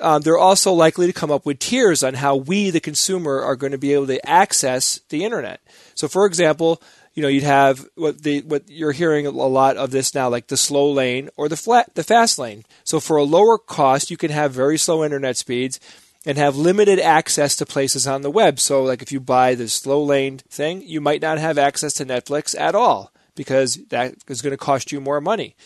Um, 0.00 0.22
they're 0.22 0.38
also 0.38 0.72
likely 0.72 1.06
to 1.06 1.12
come 1.12 1.30
up 1.30 1.44
with 1.44 1.58
tiers 1.58 2.04
on 2.04 2.14
how 2.14 2.36
we, 2.36 2.70
the 2.70 2.80
consumer, 2.80 3.42
are 3.42 3.56
going 3.56 3.72
to 3.72 3.78
be 3.78 3.92
able 3.94 4.06
to 4.06 4.28
access 4.28 5.00
the 5.08 5.24
internet. 5.24 5.60
So, 5.94 6.06
for 6.06 6.24
example, 6.24 6.80
you 7.14 7.22
know, 7.22 7.28
you'd 7.28 7.42
have 7.42 7.84
what 7.96 8.22
the 8.22 8.42
what 8.42 8.70
you're 8.70 8.92
hearing 8.92 9.26
a 9.26 9.30
lot 9.30 9.76
of 9.76 9.90
this 9.90 10.14
now, 10.14 10.28
like 10.28 10.46
the 10.46 10.56
slow 10.56 10.88
lane 10.92 11.30
or 11.36 11.48
the 11.48 11.56
flat 11.56 11.92
the 11.96 12.04
fast 12.04 12.38
lane. 12.38 12.64
So, 12.84 13.00
for 13.00 13.16
a 13.16 13.24
lower 13.24 13.58
cost, 13.58 14.10
you 14.10 14.16
can 14.16 14.30
have 14.30 14.52
very 14.52 14.78
slow 14.78 15.02
internet 15.02 15.36
speeds 15.36 15.80
and 16.26 16.38
have 16.38 16.56
limited 16.56 16.98
access 16.98 17.56
to 17.56 17.66
places 17.66 18.06
on 18.06 18.22
the 18.22 18.30
web. 18.30 18.58
So, 18.60 18.82
like 18.82 19.02
if 19.02 19.12
you 19.12 19.20
buy 19.20 19.54
the 19.54 19.68
slow 19.68 20.02
lane 20.02 20.38
thing, 20.48 20.82
you 20.82 21.00
might 21.00 21.22
not 21.22 21.38
have 21.38 21.58
access 21.58 21.94
to 21.94 22.06
Netflix 22.06 22.58
at 22.58 22.74
all 22.74 23.12
because 23.34 23.76
that 23.88 24.14
is 24.26 24.42
going 24.42 24.52
to 24.52 24.56
cost 24.56 24.92
you 24.92 25.00
more 25.00 25.20
money. 25.20 25.56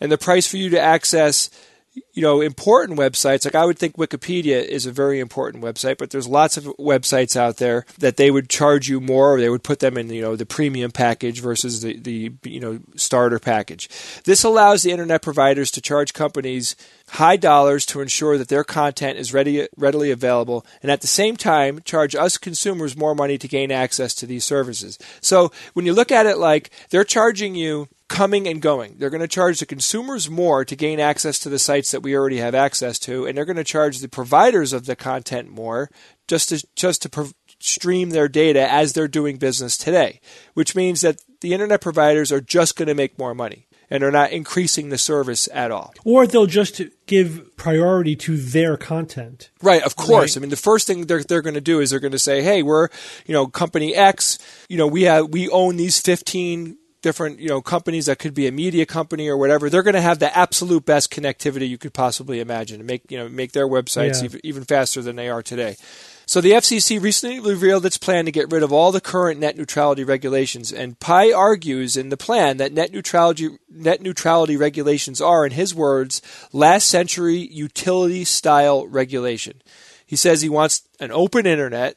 And 0.00 0.12
the 0.12 0.18
price 0.18 0.46
for 0.46 0.58
you 0.58 0.68
to 0.70 0.80
access 0.80 1.50
you 2.12 2.22
know 2.22 2.40
important 2.40 2.98
websites 2.98 3.44
like 3.44 3.54
i 3.54 3.64
would 3.64 3.78
think 3.78 3.96
wikipedia 3.96 4.62
is 4.62 4.86
a 4.86 4.92
very 4.92 5.18
important 5.18 5.62
website 5.62 5.96
but 5.96 6.10
there's 6.10 6.28
lots 6.28 6.56
of 6.56 6.64
websites 6.78 7.36
out 7.36 7.56
there 7.56 7.86
that 7.98 8.16
they 8.16 8.30
would 8.30 8.50
charge 8.50 8.88
you 8.88 9.00
more 9.00 9.34
or 9.34 9.40
they 9.40 9.48
would 9.48 9.62
put 9.62 9.78
them 9.78 9.96
in 9.96 10.08
you 10.10 10.20
know 10.20 10.36
the 10.36 10.46
premium 10.46 10.90
package 10.90 11.40
versus 11.40 11.80
the, 11.82 11.98
the 11.98 12.32
you 12.42 12.60
know 12.60 12.80
starter 12.96 13.38
package 13.38 13.88
this 14.24 14.44
allows 14.44 14.82
the 14.82 14.90
internet 14.90 15.22
providers 15.22 15.70
to 15.70 15.80
charge 15.80 16.12
companies 16.12 16.76
high 17.10 17.36
dollars 17.36 17.86
to 17.86 18.00
ensure 18.00 18.36
that 18.36 18.48
their 18.48 18.64
content 18.64 19.18
is 19.18 19.32
ready, 19.32 19.68
readily 19.76 20.10
available 20.10 20.66
and 20.82 20.90
at 20.90 21.00
the 21.00 21.06
same 21.06 21.36
time 21.36 21.80
charge 21.84 22.14
us 22.14 22.36
consumers 22.36 22.96
more 22.96 23.14
money 23.14 23.38
to 23.38 23.48
gain 23.48 23.70
access 23.70 24.14
to 24.14 24.26
these 24.26 24.44
services 24.44 24.98
so 25.20 25.52
when 25.74 25.86
you 25.86 25.92
look 25.92 26.10
at 26.10 26.26
it 26.26 26.38
like 26.38 26.70
they're 26.90 27.04
charging 27.04 27.54
you 27.54 27.88
coming 28.08 28.46
and 28.46 28.62
going. 28.62 28.96
They're 28.98 29.10
going 29.10 29.20
to 29.20 29.28
charge 29.28 29.60
the 29.60 29.66
consumers 29.66 30.30
more 30.30 30.64
to 30.64 30.76
gain 30.76 31.00
access 31.00 31.38
to 31.40 31.48
the 31.48 31.58
sites 31.58 31.90
that 31.90 32.02
we 32.02 32.16
already 32.16 32.38
have 32.38 32.54
access 32.54 32.98
to, 33.00 33.26
and 33.26 33.36
they're 33.36 33.44
going 33.44 33.56
to 33.56 33.64
charge 33.64 33.98
the 33.98 34.08
providers 34.08 34.72
of 34.72 34.86
the 34.86 34.96
content 34.96 35.50
more 35.50 35.90
just 36.28 36.50
to 36.50 36.66
just 36.74 37.02
to 37.02 37.08
pro- 37.08 37.30
stream 37.58 38.10
their 38.10 38.28
data 38.28 38.70
as 38.70 38.92
they're 38.92 39.08
doing 39.08 39.38
business 39.38 39.76
today. 39.76 40.20
Which 40.54 40.76
means 40.76 41.00
that 41.00 41.20
the 41.40 41.52
internet 41.52 41.80
providers 41.80 42.30
are 42.30 42.40
just 42.40 42.76
going 42.76 42.88
to 42.88 42.94
make 42.94 43.18
more 43.18 43.34
money 43.34 43.65
and 43.90 44.02
are 44.02 44.10
not 44.10 44.32
increasing 44.32 44.88
the 44.88 44.98
service 44.98 45.48
at 45.52 45.70
all. 45.70 45.94
Or 46.04 46.26
they'll 46.26 46.46
just 46.46 46.80
give 47.06 47.56
priority 47.56 48.16
to 48.16 48.36
their 48.36 48.76
content. 48.76 49.50
Right, 49.62 49.82
of 49.82 49.96
course. 49.96 50.36
Right. 50.36 50.36
I 50.36 50.40
mean, 50.40 50.50
the 50.50 50.56
first 50.56 50.86
thing 50.86 51.06
they're 51.06 51.22
they're 51.22 51.42
going 51.42 51.54
to 51.54 51.60
do 51.60 51.80
is 51.80 51.90
they're 51.90 52.00
going 52.00 52.12
to 52.12 52.18
say, 52.18 52.42
"Hey, 52.42 52.62
we're, 52.62 52.88
you 53.26 53.32
know, 53.32 53.46
company 53.46 53.94
X, 53.94 54.38
you 54.68 54.76
know, 54.76 54.86
we 54.86 55.02
have 55.02 55.28
we 55.30 55.48
own 55.48 55.76
these 55.76 56.00
15 56.00 56.78
different 57.02 57.38
you 57.38 57.48
know 57.48 57.62
companies 57.62 58.06
that 58.06 58.18
could 58.18 58.34
be 58.34 58.48
a 58.48 58.52
media 58.52 58.84
company 58.84 59.28
or 59.28 59.36
whatever. 59.36 59.70
They're 59.70 59.84
going 59.84 59.94
to 59.94 60.00
have 60.00 60.18
the 60.18 60.36
absolute 60.36 60.84
best 60.84 61.12
connectivity 61.12 61.68
you 61.68 61.78
could 61.78 61.94
possibly 61.94 62.40
imagine 62.40 62.80
and 62.80 62.86
make 62.86 63.08
you 63.10 63.18
know 63.18 63.28
make 63.28 63.52
their 63.52 63.68
websites 63.68 64.18
Yeah. 64.20 64.24
even, 64.24 64.40
even 64.42 64.64
faster 64.64 65.02
than 65.02 65.14
they 65.14 65.28
are 65.28 65.42
today. 65.42 65.76
So 66.28 66.40
the 66.40 66.52
FCC 66.52 67.00
recently 67.00 67.38
revealed 67.38 67.86
its 67.86 67.98
plan 67.98 68.24
to 68.24 68.32
get 68.32 68.50
rid 68.50 68.64
of 68.64 68.72
all 68.72 68.90
the 68.90 69.00
current 69.00 69.38
net 69.38 69.56
neutrality 69.56 70.02
regulations, 70.02 70.72
and 70.72 70.98
Pai 70.98 71.32
argues 71.32 71.96
in 71.96 72.08
the 72.08 72.16
plan 72.16 72.56
that 72.56 72.72
net 72.72 72.90
neutrality 72.90 73.50
net 73.70 74.02
neutrality 74.02 74.56
regulations 74.56 75.20
are, 75.20 75.46
in 75.46 75.52
his 75.52 75.72
words, 75.72 76.20
last 76.52 76.88
century 76.88 77.36
utility 77.36 78.24
style 78.24 78.88
regulation. 78.88 79.62
He 80.04 80.16
says 80.16 80.42
he 80.42 80.48
wants 80.48 80.82
an 80.98 81.12
open 81.12 81.46
internet, 81.46 81.96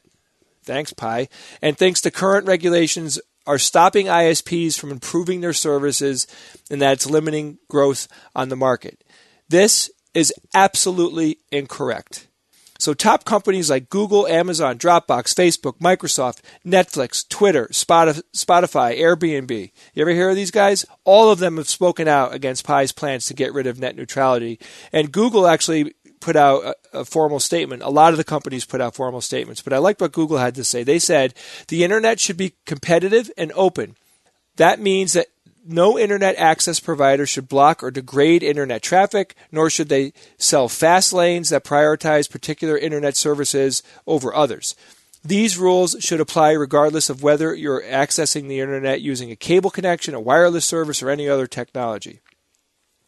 thanks 0.63 0.93
Pai, 0.93 1.27
and 1.59 1.75
thinks 1.75 1.99
the 1.99 2.11
current 2.11 2.45
regulations 2.45 3.19
are 3.47 3.57
stopping 3.57 4.05
ISPs 4.05 4.77
from 4.77 4.91
improving 4.91 5.41
their 5.41 5.53
services 5.53 6.27
and 6.69 6.79
that 6.83 6.93
it's 6.93 7.09
limiting 7.09 7.57
growth 7.67 8.07
on 8.35 8.49
the 8.49 8.55
market. 8.55 9.03
This 9.47 9.89
is 10.13 10.31
absolutely 10.53 11.39
incorrect. 11.51 12.27
So, 12.79 12.93
top 12.93 13.25
companies 13.25 13.69
like 13.69 13.89
Google, 13.89 14.25
Amazon, 14.25 14.77
Dropbox, 14.79 15.35
Facebook, 15.35 15.77
Microsoft, 15.79 16.39
Netflix, 16.65 17.27
Twitter, 17.27 17.67
Spotify, 17.67 18.97
Airbnb. 18.97 19.71
You 19.93 20.01
ever 20.01 20.11
hear 20.11 20.29
of 20.29 20.37
these 20.37 20.49
guys? 20.49 20.85
All 21.03 21.29
of 21.29 21.39
them 21.39 21.57
have 21.57 21.67
spoken 21.67 22.07
out 22.07 22.33
against 22.33 22.65
Pai's 22.65 22.93
plans 22.93 23.25
to 23.25 23.33
get 23.33 23.53
rid 23.53 23.67
of 23.67 23.79
net 23.79 23.97
neutrality. 23.97 24.59
And 24.93 25.11
Google 25.11 25.45
actually 25.45 25.93
put 26.21 26.37
out 26.37 26.63
a, 26.63 26.99
a 26.99 27.05
formal 27.05 27.41
statement. 27.41 27.83
A 27.83 27.89
lot 27.89 28.13
of 28.13 28.17
the 28.17 28.23
companies 28.23 28.63
put 28.63 28.81
out 28.81 28.95
formal 28.95 29.21
statements, 29.21 29.61
but 29.61 29.73
I 29.73 29.77
liked 29.77 29.99
what 29.99 30.13
Google 30.13 30.37
had 30.37 30.55
to 30.55 30.63
say. 30.63 30.83
They 30.83 30.99
said 30.99 31.33
the 31.67 31.83
internet 31.83 32.19
should 32.19 32.37
be 32.37 32.55
competitive 32.65 33.29
and 33.37 33.51
open. 33.55 33.97
That 34.55 34.79
means 34.79 35.13
that 35.13 35.27
no 35.69 35.97
internet 35.97 36.35
access 36.37 36.79
provider 36.79 37.25
should 37.25 37.47
block 37.47 37.83
or 37.83 37.91
degrade 37.91 38.43
internet 38.43 38.81
traffic, 38.81 39.35
nor 39.51 39.69
should 39.69 39.89
they 39.89 40.13
sell 40.37 40.67
fast 40.67 41.13
lanes 41.13 41.49
that 41.49 41.63
prioritize 41.63 42.29
particular 42.29 42.77
internet 42.77 43.15
services 43.15 43.83
over 44.07 44.33
others. 44.33 44.75
These 45.23 45.57
rules 45.57 45.95
should 45.99 46.21
apply 46.21 46.51
regardless 46.51 47.09
of 47.09 47.21
whether 47.21 47.53
you're 47.53 47.83
accessing 47.83 48.47
the 48.47 48.59
internet 48.59 49.01
using 49.01 49.31
a 49.31 49.35
cable 49.35 49.69
connection, 49.69 50.13
a 50.13 50.19
wireless 50.19 50.65
service, 50.65 51.03
or 51.03 51.09
any 51.09 51.27
other 51.27 51.45
technology. 51.45 52.21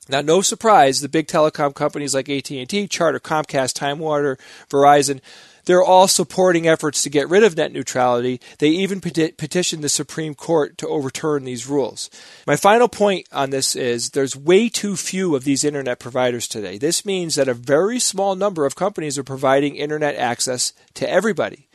Now, 0.10 0.22
no 0.22 0.42
surprise, 0.42 1.00
the 1.00 1.08
big 1.08 1.28
telecom 1.28 1.74
companies 1.74 2.14
like 2.14 2.28
AT&T, 2.28 2.88
Charter, 2.88 3.20
Comcast, 3.20 3.76
Time 3.76 4.00
Warner, 4.00 4.38
Verizon, 4.70 5.22
they're 5.66 5.84
all 5.84 6.08
supporting 6.08 6.68
efforts 6.68 7.04
to 7.04 7.10
get 7.10 7.30
rid 7.30 7.44
of 7.44 7.58
net 7.58 7.72
neutrality. 7.72 8.40
They 8.60 8.70
even 8.70 9.02
peti- 9.02 9.32
petitioned 9.32 9.84
the 9.84 9.90
Supreme 9.90 10.36
Court 10.36 10.78
to 10.80 10.88
overturn 10.88 11.44
these 11.44 11.68
rules. 11.68 12.10
My 12.46 12.56
final 12.56 12.88
point 12.88 13.28
on 13.32 13.50
this 13.50 13.76
is 13.76 14.12
there's 14.12 14.36
way 14.36 14.70
too 14.70 14.96
few 14.96 15.36
of 15.36 15.44
these 15.44 15.64
internet 15.64 16.00
providers 16.00 16.48
today. 16.48 16.78
This 16.78 17.06
means 17.06 17.36
that 17.36 17.48
a 17.48 17.54
very 17.54 18.00
small 18.00 18.36
number 18.36 18.66
of 18.66 18.76
companies 18.76 19.18
are 19.18 19.24
providing 19.24 19.76
internet 19.76 20.16
access 20.16 20.74
to 20.96 21.10
everybody. 21.10 21.68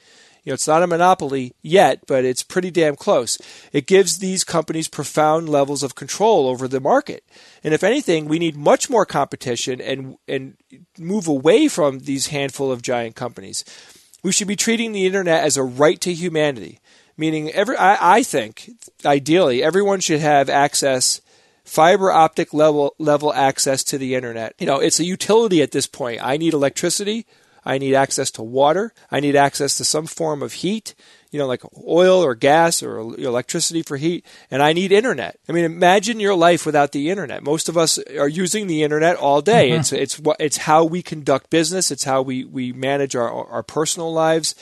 You 0.47 0.53
know, 0.53 0.55
it's 0.55 0.69
not 0.69 0.85
a 0.85 0.87
monopoly 0.87 1.55
yet, 1.61 2.07
but 2.07 2.25
it's 2.25 2.45
pretty 2.45 2.71
damn 2.71 2.95
close. 2.95 3.37
It 3.73 3.89
gives 3.89 4.19
these 4.21 4.45
companies 4.45 4.87
profound 4.87 5.49
levels 5.49 5.83
of 5.83 5.97
control 5.97 6.47
over 6.47 6.69
the 6.69 6.79
market. 6.79 7.25
And 7.65 7.75
if 7.75 7.83
anything, 7.83 8.27
we 8.27 8.39
need 8.39 8.57
much 8.57 8.89
more 8.89 9.05
competition 9.05 9.81
and 9.81 10.17
and 10.29 10.57
move 10.97 11.27
away 11.27 11.67
from 11.67 11.99
these 11.99 12.29
handful 12.29 12.71
of 12.71 12.81
giant 12.81 13.17
companies. 13.17 13.65
We 14.23 14.31
should 14.31 14.47
be 14.47 14.55
treating 14.55 14.93
the 14.93 15.05
internet 15.05 15.43
as 15.43 15.57
a 15.57 15.65
right 15.65 16.01
to 16.03 16.15
humanity, 16.15 16.79
meaning 17.17 17.51
every 17.51 17.77
I, 17.77 18.19
I 18.19 18.23
think 18.23 18.71
ideally 19.05 19.65
everyone 19.65 19.99
should 19.99 20.21
have 20.21 20.49
access 20.49 21.21
fiber 21.65 22.13
optic 22.13 22.55
level 22.55 22.95
level 23.01 23.35
access 23.35 23.83
to 23.83 23.99
the 23.99 24.15
internet. 24.15 24.55
You 24.61 24.69
know, 24.69 24.79
it's 24.79 25.01
a 25.01 25.05
utility 25.05 25.61
at 25.61 25.73
this 25.73 25.89
point. 25.89 26.21
I 26.23 26.37
need 26.37 26.55
electricity. 26.55 27.27
I 27.67 27.79
need 27.79 27.95
access 27.95 28.31
to 28.33 28.45
water. 28.45 28.95
I 29.11 29.19
need 29.19 29.35
access 29.35 29.77
to 29.77 29.85
some 29.85 30.07
form 30.07 30.41
of 30.41 30.53
heat, 30.53 30.95
you 31.33 31.39
know, 31.39 31.49
like 31.49 31.63
oil 31.87 32.25
or 32.25 32.37
gas 32.37 32.81
or 32.81 32.99
electricity 32.99 33.83
for 33.83 33.97
heat. 33.97 34.25
And 34.53 34.63
I 34.63 34.73
need 34.73 34.93
internet. 34.93 35.41
I 35.49 35.53
mean, 35.53 35.65
imagine 35.65 36.21
your 36.21 36.37
life 36.37 36.65
without 36.65 36.93
the 36.93 37.11
internet. 37.11 37.43
Most 37.43 37.69
of 37.69 37.77
us 37.77 37.99
are 38.17 38.29
using 38.29 38.69
the 38.69 38.85
internet 38.85 39.17
all 39.17 39.43
day. 39.43 39.71
Mm-hmm. 39.71 39.81
It's 39.81 39.93
it's 39.93 40.19
what 40.21 40.37
it's 40.39 40.59
how 40.59 40.85
we 40.85 41.03
conduct 41.03 41.51
business. 41.51 41.91
It's 41.91 42.05
how 42.05 42.23
we 42.23 42.45
we 42.45 42.73
manage 42.73 43.17
our 43.17 43.29
our 43.29 43.65
personal 43.65 44.13
lives. 44.13 44.55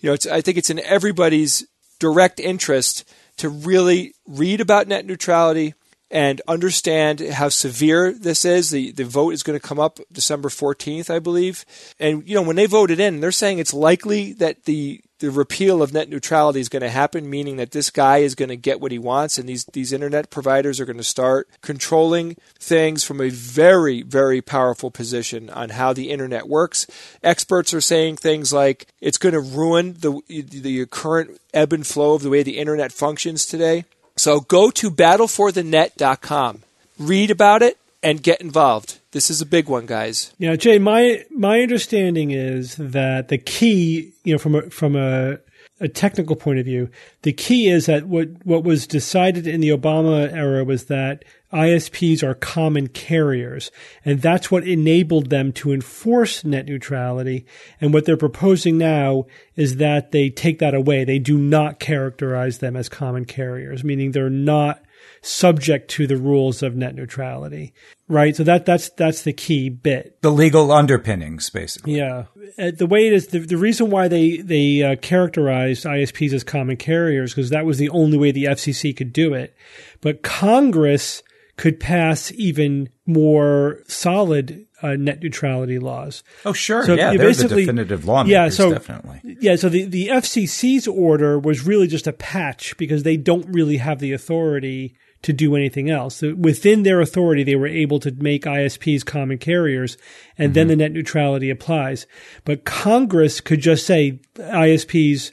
You 0.00 0.08
know, 0.08 0.14
it's 0.14 0.28
I 0.28 0.40
think 0.40 0.56
it's 0.56 0.70
in 0.70 0.78
everybody's 0.78 1.66
direct 1.98 2.38
interest 2.38 3.04
to 3.38 3.48
really 3.48 4.14
read 4.26 4.60
about 4.60 4.86
net 4.86 5.04
neutrality 5.04 5.74
and 6.12 6.42
understand 6.46 7.20
how 7.20 7.48
severe 7.48 8.12
this 8.12 8.44
is. 8.44 8.70
The 8.70 8.92
the 8.92 9.04
vote 9.04 9.32
is 9.32 9.42
going 9.42 9.58
to 9.58 9.66
come 9.66 9.80
up 9.80 9.98
December 10.12 10.50
14th, 10.50 11.08
I 11.08 11.18
believe. 11.18 11.64
And 11.98 12.28
you 12.28 12.34
know, 12.34 12.42
when 12.42 12.56
they 12.56 12.66
voted 12.66 13.00
in, 13.00 13.20
they're 13.20 13.32
saying 13.32 13.58
it's 13.58 13.74
likely 13.74 14.34
that 14.34 14.64
the 14.64 15.00
the 15.20 15.30
repeal 15.30 15.82
of 15.82 15.94
net 15.94 16.08
neutrality 16.08 16.60
is 16.60 16.68
going 16.68 16.82
to 16.82 16.90
happen, 16.90 17.30
meaning 17.30 17.56
that 17.56 17.70
this 17.70 17.90
guy 17.90 18.18
is 18.18 18.34
going 18.34 18.48
to 18.48 18.56
get 18.56 18.80
what 18.80 18.92
he 18.92 18.98
wants, 18.98 19.38
and 19.38 19.48
these 19.48 19.64
these 19.72 19.92
internet 19.92 20.28
providers 20.28 20.78
are 20.78 20.84
going 20.84 20.98
to 20.98 21.04
start 21.04 21.48
controlling 21.62 22.36
things 22.58 23.04
from 23.04 23.20
a 23.20 23.30
very 23.30 24.02
very 24.02 24.42
powerful 24.42 24.90
position 24.90 25.48
on 25.48 25.70
how 25.70 25.94
the 25.94 26.10
internet 26.10 26.46
works. 26.46 26.86
Experts 27.22 27.72
are 27.72 27.80
saying 27.80 28.16
things 28.16 28.52
like 28.52 28.86
it's 29.00 29.18
going 29.18 29.32
to 29.32 29.40
ruin 29.40 29.94
the 30.00 30.20
the 30.28 30.84
current 30.86 31.40
ebb 31.54 31.72
and 31.72 31.86
flow 31.86 32.14
of 32.14 32.22
the 32.22 32.30
way 32.30 32.42
the 32.42 32.58
internet 32.58 32.92
functions 32.92 33.46
today. 33.46 33.86
So 34.22 34.38
go 34.38 34.70
to 34.70 34.88
battleforthenet.com, 34.88 36.62
read 36.96 37.32
about 37.32 37.60
it, 37.60 37.76
and 38.04 38.22
get 38.22 38.40
involved. 38.40 39.00
This 39.10 39.30
is 39.30 39.40
a 39.40 39.44
big 39.46 39.68
one, 39.68 39.84
guys. 39.84 40.32
Yeah, 40.38 40.54
Jay, 40.54 40.78
my 40.78 41.24
my 41.28 41.60
understanding 41.60 42.30
is 42.30 42.76
that 42.76 43.26
the 43.30 43.38
key, 43.38 44.12
you 44.22 44.34
know, 44.34 44.38
from 44.38 44.54
a 44.54 44.70
from 44.70 44.94
a, 44.94 45.38
a 45.82 45.88
technical 45.88 46.36
point 46.36 46.60
of 46.60 46.64
view, 46.64 46.88
the 47.22 47.32
key 47.32 47.68
is 47.68 47.86
that 47.86 48.06
what 48.06 48.28
what 48.44 48.62
was 48.62 48.86
decided 48.86 49.46
in 49.46 49.60
the 49.60 49.70
Obama 49.70 50.32
era 50.32 50.64
was 50.64 50.84
that 50.84 51.24
ISPs 51.52 52.22
are 52.22 52.34
common 52.34 52.86
carriers, 52.86 53.70
and 54.04 54.22
that's 54.22 54.50
what 54.50 54.66
enabled 54.66 55.28
them 55.28 55.52
to 55.52 55.72
enforce 55.72 56.44
net 56.44 56.66
neutrality. 56.66 57.44
And 57.80 57.92
what 57.92 58.06
they're 58.06 58.16
proposing 58.16 58.78
now 58.78 59.26
is 59.56 59.76
that 59.76 60.12
they 60.12 60.30
take 60.30 60.60
that 60.60 60.72
away. 60.72 61.04
They 61.04 61.18
do 61.18 61.36
not 61.36 61.80
characterize 61.80 62.58
them 62.58 62.76
as 62.76 62.88
common 62.88 63.24
carriers, 63.24 63.82
meaning 63.82 64.12
they're 64.12 64.30
not 64.30 64.81
subject 65.22 65.88
to 65.92 66.06
the 66.06 66.16
rules 66.16 66.62
of 66.62 66.74
net 66.76 66.94
neutrality. 66.94 67.72
Right? 68.08 68.36
So 68.36 68.44
that 68.44 68.66
that's 68.66 68.90
that's 68.90 69.22
the 69.22 69.32
key 69.32 69.70
bit. 69.70 70.20
The 70.20 70.30
legal 70.30 70.70
underpinnings, 70.70 71.48
basically. 71.48 71.96
Yeah, 71.96 72.24
Uh, 72.58 72.72
the 72.76 72.86
way 72.86 73.06
it 73.06 73.12
is, 73.14 73.28
the, 73.28 73.38
the 73.38 73.56
reason 73.56 73.88
why 73.90 74.08
they 74.08 74.38
they 74.38 74.82
uh, 74.82 74.96
characterized 74.96 75.84
ISPs 75.84 76.32
as 76.34 76.44
common 76.44 76.76
carriers 76.76 77.32
because 77.32 77.50
that 77.50 77.64
was 77.64 77.78
the 77.78 77.88
only 77.90 78.18
way 78.18 78.30
the 78.32 78.44
FCC 78.44 78.94
could 78.94 79.12
do 79.12 79.32
it. 79.32 79.56
But 80.02 80.22
Congress 80.22 81.22
could 81.56 81.78
pass 81.78 82.32
even 82.32 82.88
more 83.06 83.80
solid 83.86 84.66
uh, 84.82 84.96
net 84.96 85.22
neutrality 85.22 85.78
laws. 85.78 86.24
Oh, 86.44 86.52
sure. 86.52 86.84
So 86.84 86.94
yeah, 86.94 87.16
they're 87.16 87.32
the 87.32 87.48
definitive 87.48 88.04
lawmakers, 88.04 88.32
yeah, 88.32 88.48
so- 88.48 88.72
definitely. 88.72 89.20
Yeah, 89.40 89.56
so 89.56 89.68
the, 89.68 89.84
the 89.84 90.08
FCC's 90.08 90.88
order 90.88 91.38
was 91.38 91.64
really 91.64 91.86
just 91.86 92.06
a 92.06 92.12
patch 92.12 92.76
because 92.76 93.04
they 93.04 93.16
don't 93.16 93.46
really 93.48 93.76
have 93.76 94.00
the 94.00 94.12
authority 94.12 94.96
to 95.22 95.32
do 95.32 95.54
anything 95.54 95.88
else. 95.88 96.16
So 96.16 96.34
within 96.34 96.82
their 96.82 97.00
authority, 97.00 97.44
they 97.44 97.56
were 97.56 97.68
able 97.68 98.00
to 98.00 98.10
make 98.12 98.44
ISPs 98.44 99.04
common 99.04 99.38
carriers, 99.38 99.96
and 100.36 100.54
then 100.54 100.66
the 100.66 100.76
net 100.76 100.92
neutrality 100.92 101.48
applies. 101.48 102.06
But 102.44 102.64
Congress 102.64 103.40
could 103.40 103.60
just 103.60 103.86
say 103.86 104.20
ISPs, 104.34 105.32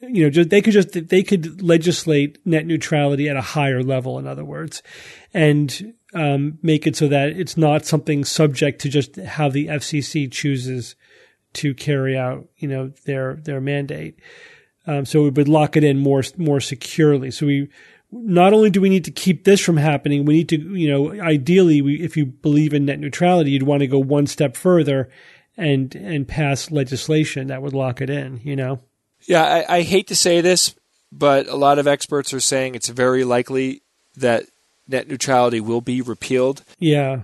you 0.00 0.24
know, 0.24 0.30
just 0.30 0.50
they 0.50 0.62
could 0.62 0.72
just 0.72 1.08
they 1.08 1.22
could 1.22 1.62
legislate 1.62 2.38
net 2.46 2.66
neutrality 2.66 3.28
at 3.28 3.36
a 3.36 3.42
higher 3.42 3.82
level. 3.82 4.18
In 4.18 4.26
other 4.26 4.44
words, 4.44 4.82
and 5.34 5.94
um, 6.14 6.58
make 6.62 6.86
it 6.86 6.96
so 6.96 7.08
that 7.08 7.30
it's 7.30 7.56
not 7.56 7.84
something 7.84 8.24
subject 8.24 8.80
to 8.82 8.88
just 8.88 9.16
how 9.16 9.50
the 9.50 9.66
FCC 9.66 10.30
chooses 10.32 10.96
to 11.54 11.74
carry 11.74 12.16
out, 12.16 12.48
you 12.56 12.68
know, 12.68 12.92
their 13.04 13.34
their 13.34 13.60
mandate. 13.60 14.18
Um, 14.86 15.04
so 15.04 15.24
we 15.24 15.30
would 15.30 15.48
lock 15.48 15.76
it 15.76 15.84
in 15.84 15.98
more 15.98 16.22
more 16.38 16.60
securely. 16.60 17.30
So 17.30 17.46
we 17.46 17.68
not 18.22 18.52
only 18.52 18.70
do 18.70 18.80
we 18.80 18.88
need 18.88 19.04
to 19.04 19.10
keep 19.10 19.44
this 19.44 19.60
from 19.60 19.76
happening, 19.76 20.24
we 20.24 20.34
need 20.34 20.48
to, 20.50 20.58
you 20.58 20.90
know, 20.90 21.20
ideally, 21.20 21.82
we, 21.82 22.00
if 22.02 22.16
you 22.16 22.26
believe 22.26 22.72
in 22.74 22.84
net 22.86 22.98
neutrality, 22.98 23.50
you'd 23.50 23.62
want 23.62 23.80
to 23.80 23.86
go 23.86 23.98
one 23.98 24.26
step 24.26 24.56
further 24.56 25.08
and 25.56 25.94
and 25.94 26.28
pass 26.28 26.70
legislation 26.70 27.46
that 27.48 27.62
would 27.62 27.72
lock 27.72 28.00
it 28.00 28.10
in. 28.10 28.40
You 28.44 28.56
know, 28.56 28.80
Yeah, 29.26 29.44
I, 29.44 29.76
I 29.78 29.82
hate 29.82 30.08
to 30.08 30.16
say 30.16 30.40
this, 30.40 30.74
but 31.10 31.48
a 31.48 31.56
lot 31.56 31.78
of 31.78 31.86
experts 31.86 32.34
are 32.34 32.40
saying 32.40 32.74
it's 32.74 32.88
very 32.88 33.24
likely 33.24 33.82
that 34.16 34.44
net 34.88 35.08
neutrality 35.08 35.60
will 35.60 35.80
be 35.80 36.00
repealed. 36.02 36.62
yeah. 36.78 37.20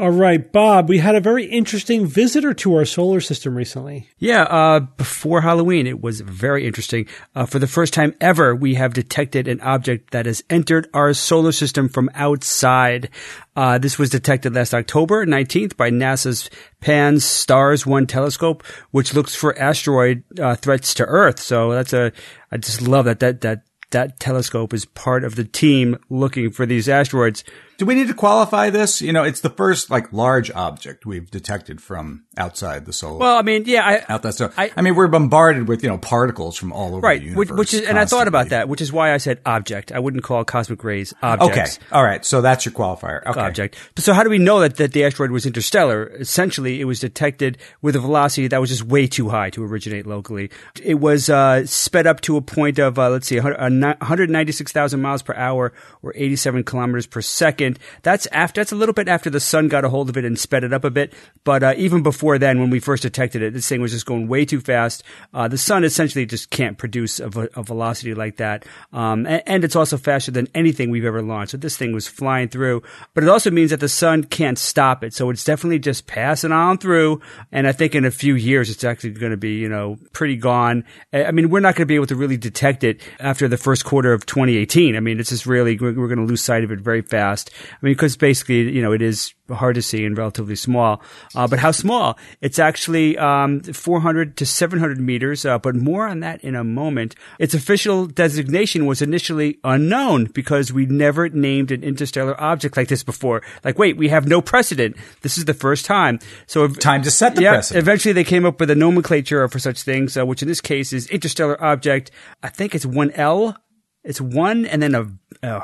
All 0.00 0.10
right, 0.10 0.50
Bob, 0.50 0.88
we 0.88 0.96
had 0.96 1.14
a 1.14 1.20
very 1.20 1.44
interesting 1.44 2.06
visitor 2.06 2.54
to 2.54 2.74
our 2.76 2.86
solar 2.86 3.20
system 3.20 3.54
recently. 3.54 4.08
Yeah, 4.16 4.44
uh, 4.44 4.80
before 4.80 5.42
Halloween, 5.42 5.86
it 5.86 6.00
was 6.00 6.22
very 6.22 6.66
interesting. 6.66 7.06
Uh, 7.34 7.44
for 7.44 7.58
the 7.58 7.66
first 7.66 7.92
time 7.92 8.14
ever, 8.18 8.54
we 8.54 8.76
have 8.76 8.94
detected 8.94 9.46
an 9.46 9.60
object 9.60 10.12
that 10.12 10.24
has 10.24 10.42
entered 10.48 10.88
our 10.94 11.12
solar 11.12 11.52
system 11.52 11.90
from 11.90 12.08
outside. 12.14 13.10
Uh, 13.54 13.76
this 13.76 13.98
was 13.98 14.08
detected 14.08 14.54
last 14.54 14.72
October 14.72 15.26
19th 15.26 15.76
by 15.76 15.90
NASA's 15.90 16.48
Pan-STARRS 16.80 17.84
1 17.84 18.06
telescope, 18.06 18.64
which 18.92 19.12
looks 19.12 19.34
for 19.34 19.58
asteroid 19.58 20.24
uh, 20.40 20.54
threats 20.54 20.94
to 20.94 21.04
Earth. 21.04 21.38
So 21.38 21.72
that's 21.72 21.92
a, 21.92 22.10
I 22.50 22.56
just 22.56 22.80
love 22.80 23.04
that, 23.04 23.20
that, 23.20 23.42
that, 23.42 23.64
that 23.90 24.18
telescope 24.18 24.72
is 24.72 24.86
part 24.86 25.24
of 25.24 25.34
the 25.34 25.44
team 25.44 25.98
looking 26.08 26.52
for 26.52 26.64
these 26.64 26.88
asteroids. 26.88 27.44
Do 27.80 27.86
we 27.86 27.94
need 27.94 28.08
to 28.08 28.14
qualify 28.14 28.68
this? 28.68 29.00
You 29.00 29.14
know, 29.14 29.24
it's 29.24 29.40
the 29.40 29.48
first 29.48 29.88
like 29.88 30.12
large 30.12 30.50
object 30.50 31.06
we've 31.06 31.30
detected 31.30 31.80
from 31.80 32.24
outside 32.36 32.84
the 32.84 32.92
solar. 32.92 33.16
Well, 33.16 33.38
I 33.38 33.40
mean, 33.40 33.64
yeah, 33.64 34.02
I, 34.06 34.12
out 34.12 34.22
that 34.22 34.34
stuff. 34.34 34.52
I- 34.58 34.70
I, 34.76 34.82
mean, 34.82 34.94
we're 34.94 35.08
bombarded 35.08 35.66
with 35.66 35.82
you 35.82 35.88
know 35.88 35.96
particles 35.96 36.58
from 36.58 36.74
all 36.74 36.88
over 36.94 37.00
right, 37.00 37.22
the 37.22 37.28
which, 37.28 37.48
universe. 37.48 37.58
which 37.58 37.74
is, 37.74 37.88
and 37.88 37.98
I 37.98 38.04
thought 38.04 38.28
about 38.28 38.50
that, 38.50 38.68
which 38.68 38.82
is 38.82 38.92
why 38.92 39.14
I 39.14 39.16
said 39.16 39.40
object. 39.46 39.92
I 39.92 39.98
wouldn't 39.98 40.22
call 40.24 40.44
cosmic 40.44 40.84
rays 40.84 41.14
Okay, 41.22 41.64
all 41.90 42.04
right. 42.04 42.22
So 42.22 42.42
that's 42.42 42.66
your 42.66 42.74
qualifier. 42.74 43.24
Okay. 43.24 43.40
object. 43.40 43.76
So 43.96 44.12
how 44.12 44.24
do 44.24 44.28
we 44.28 44.36
know 44.36 44.60
that, 44.60 44.76
that 44.76 44.92
the 44.92 45.04
asteroid 45.04 45.30
was 45.30 45.46
interstellar? 45.46 46.06
Essentially, 46.20 46.82
it 46.82 46.84
was 46.84 47.00
detected 47.00 47.56
with 47.80 47.96
a 47.96 48.00
velocity 48.00 48.46
that 48.48 48.60
was 48.60 48.68
just 48.68 48.82
way 48.82 49.06
too 49.06 49.30
high 49.30 49.48
to 49.50 49.64
originate 49.64 50.06
locally. 50.06 50.50
It 50.82 51.00
was 51.00 51.30
uh, 51.30 51.64
sped 51.64 52.06
up 52.06 52.20
to 52.22 52.36
a 52.36 52.42
point 52.42 52.78
of, 52.78 52.98
uh, 52.98 53.08
let's 53.08 53.26
see, 53.26 53.36
100 53.36 53.56
uh, 53.58 53.68
ni- 53.70 53.96
196,000 54.00 55.00
miles 55.00 55.22
per 55.22 55.32
hour 55.34 55.72
or 56.02 56.12
87 56.14 56.64
kilometers 56.64 57.06
per 57.06 57.22
second. 57.22 57.69
That's 58.02 58.26
after, 58.26 58.60
that's 58.60 58.72
a 58.72 58.76
little 58.76 58.92
bit 58.92 59.08
after 59.08 59.30
the 59.30 59.40
sun 59.40 59.68
got 59.68 59.84
a 59.84 59.88
hold 59.88 60.08
of 60.08 60.16
it 60.16 60.24
and 60.24 60.38
sped 60.38 60.64
it 60.64 60.72
up 60.72 60.84
a 60.84 60.90
bit. 60.90 61.12
But 61.44 61.62
uh, 61.62 61.74
even 61.76 62.02
before 62.02 62.38
then, 62.38 62.60
when 62.60 62.70
we 62.70 62.80
first 62.80 63.02
detected 63.02 63.42
it, 63.42 63.52
this 63.52 63.68
thing 63.68 63.80
was 63.80 63.92
just 63.92 64.06
going 64.06 64.28
way 64.28 64.44
too 64.44 64.60
fast. 64.60 65.02
Uh, 65.32 65.48
the 65.48 65.58
sun 65.58 65.84
essentially 65.84 66.26
just 66.26 66.50
can't 66.50 66.78
produce 66.78 67.20
a, 67.20 67.28
a 67.56 67.62
velocity 67.62 68.14
like 68.14 68.36
that. 68.36 68.64
Um, 68.92 69.26
and, 69.26 69.42
and 69.46 69.64
it's 69.64 69.76
also 69.76 69.96
faster 69.96 70.30
than 70.30 70.48
anything 70.54 70.90
we've 70.90 71.04
ever 71.04 71.22
launched. 71.22 71.52
So 71.52 71.56
this 71.56 71.76
thing 71.76 71.92
was 71.92 72.08
flying 72.08 72.48
through. 72.48 72.82
But 73.14 73.24
it 73.24 73.30
also 73.30 73.50
means 73.50 73.70
that 73.70 73.80
the 73.80 73.88
sun 73.88 74.24
can't 74.24 74.58
stop 74.58 75.04
it. 75.04 75.14
So 75.14 75.30
it's 75.30 75.44
definitely 75.44 75.78
just 75.78 76.06
passing 76.06 76.52
on 76.52 76.78
through. 76.78 77.20
And 77.52 77.66
I 77.66 77.72
think 77.72 77.94
in 77.94 78.04
a 78.04 78.10
few 78.10 78.34
years, 78.34 78.70
it's 78.70 78.84
actually 78.84 79.10
going 79.10 79.32
to 79.32 79.36
be, 79.36 79.54
you 79.54 79.68
know, 79.68 79.98
pretty 80.12 80.36
gone. 80.36 80.84
I 81.12 81.30
mean, 81.30 81.50
we're 81.50 81.60
not 81.60 81.74
going 81.74 81.82
to 81.82 81.86
be 81.86 81.94
able 81.94 82.06
to 82.06 82.16
really 82.16 82.36
detect 82.36 82.84
it 82.84 83.00
after 83.18 83.48
the 83.48 83.56
first 83.56 83.84
quarter 83.84 84.12
of 84.12 84.26
2018. 84.26 84.96
I 84.96 85.00
mean, 85.00 85.20
it's 85.20 85.30
just 85.30 85.46
really, 85.46 85.76
we're 85.78 85.92
going 85.92 86.18
to 86.18 86.24
lose 86.24 86.42
sight 86.42 86.64
of 86.64 86.70
it 86.70 86.80
very 86.80 87.02
fast. 87.02 87.50
I 87.60 87.78
mean, 87.82 87.92
because 87.92 88.16
basically, 88.16 88.70
you 88.70 88.82
know, 88.82 88.92
it 88.92 89.02
is 89.02 89.34
hard 89.50 89.74
to 89.74 89.82
see 89.82 90.04
and 90.04 90.16
relatively 90.16 90.56
small. 90.56 91.02
Uh, 91.34 91.46
but 91.48 91.58
how 91.58 91.70
small? 91.70 92.18
It's 92.40 92.58
actually 92.58 93.18
um, 93.18 93.60
400 93.60 94.36
to 94.36 94.46
700 94.46 95.00
meters, 95.00 95.44
uh, 95.44 95.58
but 95.58 95.74
more 95.74 96.06
on 96.06 96.20
that 96.20 96.42
in 96.42 96.54
a 96.54 96.64
moment. 96.64 97.14
Its 97.38 97.54
official 97.54 98.06
designation 98.06 98.86
was 98.86 99.02
initially 99.02 99.58
unknown 99.64 100.26
because 100.26 100.72
we 100.72 100.86
never 100.86 101.28
named 101.28 101.70
an 101.70 101.82
interstellar 101.82 102.40
object 102.40 102.76
like 102.76 102.88
this 102.88 103.02
before. 103.02 103.42
Like, 103.64 103.78
wait, 103.78 103.96
we 103.96 104.08
have 104.08 104.26
no 104.26 104.40
precedent. 104.40 104.96
This 105.22 105.38
is 105.38 105.44
the 105.44 105.54
first 105.54 105.84
time. 105.84 106.18
So 106.46 106.64
if, 106.64 106.78
Time 106.78 107.02
to 107.02 107.10
set 107.10 107.36
the 107.36 107.42
yeah, 107.42 107.52
precedent. 107.52 107.82
eventually 107.82 108.12
they 108.12 108.24
came 108.24 108.44
up 108.44 108.60
with 108.60 108.70
a 108.70 108.74
nomenclature 108.74 109.46
for 109.48 109.58
such 109.58 109.82
things, 109.82 110.16
uh, 110.16 110.24
which 110.24 110.42
in 110.42 110.48
this 110.48 110.60
case 110.60 110.92
is 110.92 111.08
interstellar 111.08 111.62
object. 111.62 112.10
I 112.42 112.48
think 112.48 112.74
it's 112.74 112.86
one 112.86 113.10
L. 113.12 113.56
It's 114.02 114.20
one 114.20 114.64
and 114.64 114.82
then 114.82 114.94
a 114.94 115.46
uh, 115.46 115.60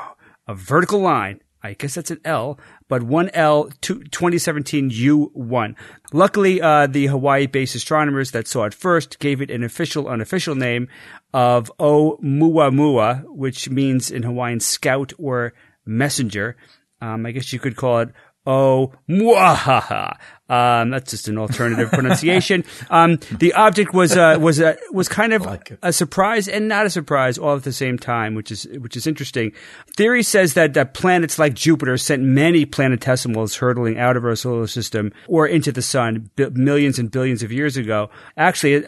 a 0.47 0.55
vertical 0.55 0.99
line. 0.99 1.41
I 1.63 1.73
guess 1.73 1.95
that's 1.95 2.11
an 2.11 2.21
L, 2.23 2.59
but 2.87 3.03
one 3.03 3.29
L 3.33 3.69
two, 3.81 4.03
2017 4.03 4.91
U1. 4.91 5.75
Luckily, 6.13 6.61
uh, 6.61 6.87
the 6.87 7.07
Hawaii-based 7.07 7.75
astronomers 7.75 8.31
that 8.31 8.47
saw 8.47 8.65
it 8.65 8.73
first 8.73 9.19
gave 9.19 9.41
it 9.41 9.49
an 9.49 9.63
official, 9.63 10.07
unofficial 10.07 10.55
name 10.55 10.87
of 11.33 11.71
Oumuamua, 11.79 13.23
which 13.25 13.69
means 13.69 14.11
in 14.11 14.23
Hawaiian 14.23 14.59
scout 14.59 15.13
or 15.17 15.53
messenger. 15.85 16.55
Um, 17.01 17.25
I 17.25 17.31
guess 17.31 17.51
you 17.53 17.59
could 17.59 17.75
call 17.75 17.99
it 17.99 18.09
Oh, 18.47 18.93
muahaha. 19.09 20.17
Um, 20.49 20.91
that's 20.91 21.11
just 21.11 21.27
an 21.27 21.37
alternative 21.37 21.91
pronunciation. 21.91 22.63
Um, 22.89 23.17
the 23.39 23.53
object 23.53 23.93
was, 23.93 24.15
uh, 24.15 24.37
was, 24.39 24.61
uh, 24.61 24.75
was 24.93 25.09
kind 25.09 25.33
of 25.33 25.45
a 25.83 25.91
surprise 25.91 26.47
and 26.47 26.69
not 26.69 26.85
a 26.85 26.89
surprise 26.89 27.37
all 27.37 27.55
at 27.57 27.63
the 27.63 27.73
same 27.73 27.97
time, 27.97 28.33
which 28.33 28.49
is, 28.49 28.65
which 28.79 28.95
is 28.95 29.05
interesting. 29.05 29.51
Theory 29.97 30.23
says 30.23 30.53
that, 30.53 30.73
that 30.75 30.93
planets 30.93 31.37
like 31.37 31.53
Jupiter 31.53 31.97
sent 31.97 32.23
many 32.23 32.65
planetesimals 32.65 33.57
hurtling 33.57 33.97
out 33.97 34.15
of 34.15 34.23
our 34.23 34.35
solar 34.35 34.67
system 34.67 35.11
or 35.27 35.47
into 35.47 35.71
the 35.71 35.81
sun 35.81 36.29
bi- 36.37 36.49
millions 36.53 36.97
and 36.97 37.11
billions 37.11 37.43
of 37.43 37.51
years 37.51 37.75
ago. 37.75 38.09
Actually, 38.37 38.85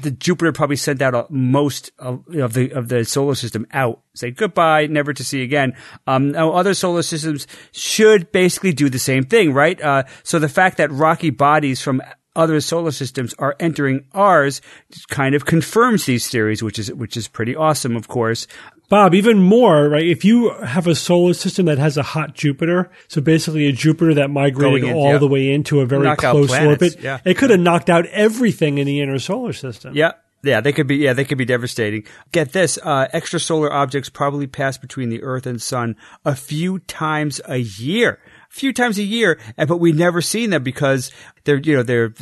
the 0.00 0.10
Jupiter 0.10 0.52
probably 0.52 0.76
sent 0.76 1.00
out 1.00 1.14
a, 1.14 1.26
most 1.30 1.90
of, 1.98 2.22
of 2.34 2.52
the 2.52 2.70
of 2.72 2.88
the 2.88 3.04
solar 3.04 3.34
system 3.34 3.66
out, 3.72 4.02
say 4.14 4.30
goodbye, 4.30 4.86
never 4.86 5.12
to 5.12 5.24
see 5.24 5.42
again. 5.42 5.74
Um, 6.06 6.32
now 6.32 6.52
other 6.52 6.74
solar 6.74 7.02
systems 7.02 7.46
should 7.72 8.30
basically 8.30 8.72
do 8.72 8.90
the 8.90 8.98
same 8.98 9.24
thing, 9.24 9.52
right? 9.52 9.80
Uh, 9.80 10.04
so 10.22 10.38
the 10.38 10.48
fact 10.48 10.76
that 10.76 10.90
rocky 10.92 11.30
bodies 11.30 11.80
from 11.80 12.02
other 12.34 12.60
solar 12.60 12.90
systems 12.90 13.34
are 13.38 13.56
entering 13.58 14.04
ours 14.12 14.60
kind 15.08 15.34
of 15.34 15.46
confirms 15.46 16.04
these 16.04 16.28
theories, 16.28 16.62
which 16.62 16.78
is 16.78 16.92
which 16.92 17.16
is 17.16 17.26
pretty 17.26 17.56
awesome, 17.56 17.96
of 17.96 18.08
course. 18.08 18.46
Bob, 18.88 19.14
even 19.14 19.42
more, 19.42 19.88
right? 19.88 20.06
If 20.06 20.24
you 20.24 20.50
have 20.54 20.86
a 20.86 20.94
solar 20.94 21.34
system 21.34 21.66
that 21.66 21.78
has 21.78 21.96
a 21.96 22.02
hot 22.02 22.34
Jupiter, 22.34 22.90
so 23.08 23.20
basically 23.20 23.66
a 23.66 23.72
Jupiter 23.72 24.14
that 24.14 24.30
migrated 24.30 24.84
in, 24.84 24.94
all 24.94 25.12
yeah. 25.12 25.18
the 25.18 25.26
way 25.26 25.50
into 25.50 25.80
a 25.80 25.86
very 25.86 26.04
Knock 26.04 26.18
close 26.18 26.56
orbit, 26.56 27.00
yeah. 27.00 27.18
it 27.24 27.36
could 27.36 27.50
have 27.50 27.58
knocked 27.58 27.90
out 27.90 28.06
everything 28.06 28.78
in 28.78 28.86
the 28.86 29.00
inner 29.00 29.18
solar 29.18 29.52
system. 29.52 29.94
Yeah. 29.94 30.12
Yeah, 30.42 30.60
they 30.60 30.72
could 30.72 30.86
be. 30.86 30.96
Yeah, 30.96 31.12
they 31.12 31.24
could 31.24 31.38
be 31.38 31.44
devastating. 31.44 32.04
Get 32.30 32.52
this: 32.52 32.78
uh, 32.80 33.08
extrasolar 33.12 33.70
objects 33.70 34.08
probably 34.08 34.46
pass 34.46 34.78
between 34.78 35.08
the 35.08 35.22
Earth 35.24 35.44
and 35.44 35.60
Sun 35.60 35.96
a 36.24 36.36
few 36.36 36.78
times 36.80 37.40
a 37.46 37.56
year, 37.56 38.20
a 38.48 38.54
few 38.54 38.72
times 38.72 38.98
a 38.98 39.02
year, 39.02 39.40
but 39.56 39.78
we've 39.78 39.96
never 39.96 40.20
seen 40.20 40.50
them 40.50 40.62
because 40.62 41.10
they're 41.44 41.56
you 41.56 41.74
know 41.74 41.82
they're 41.82 42.12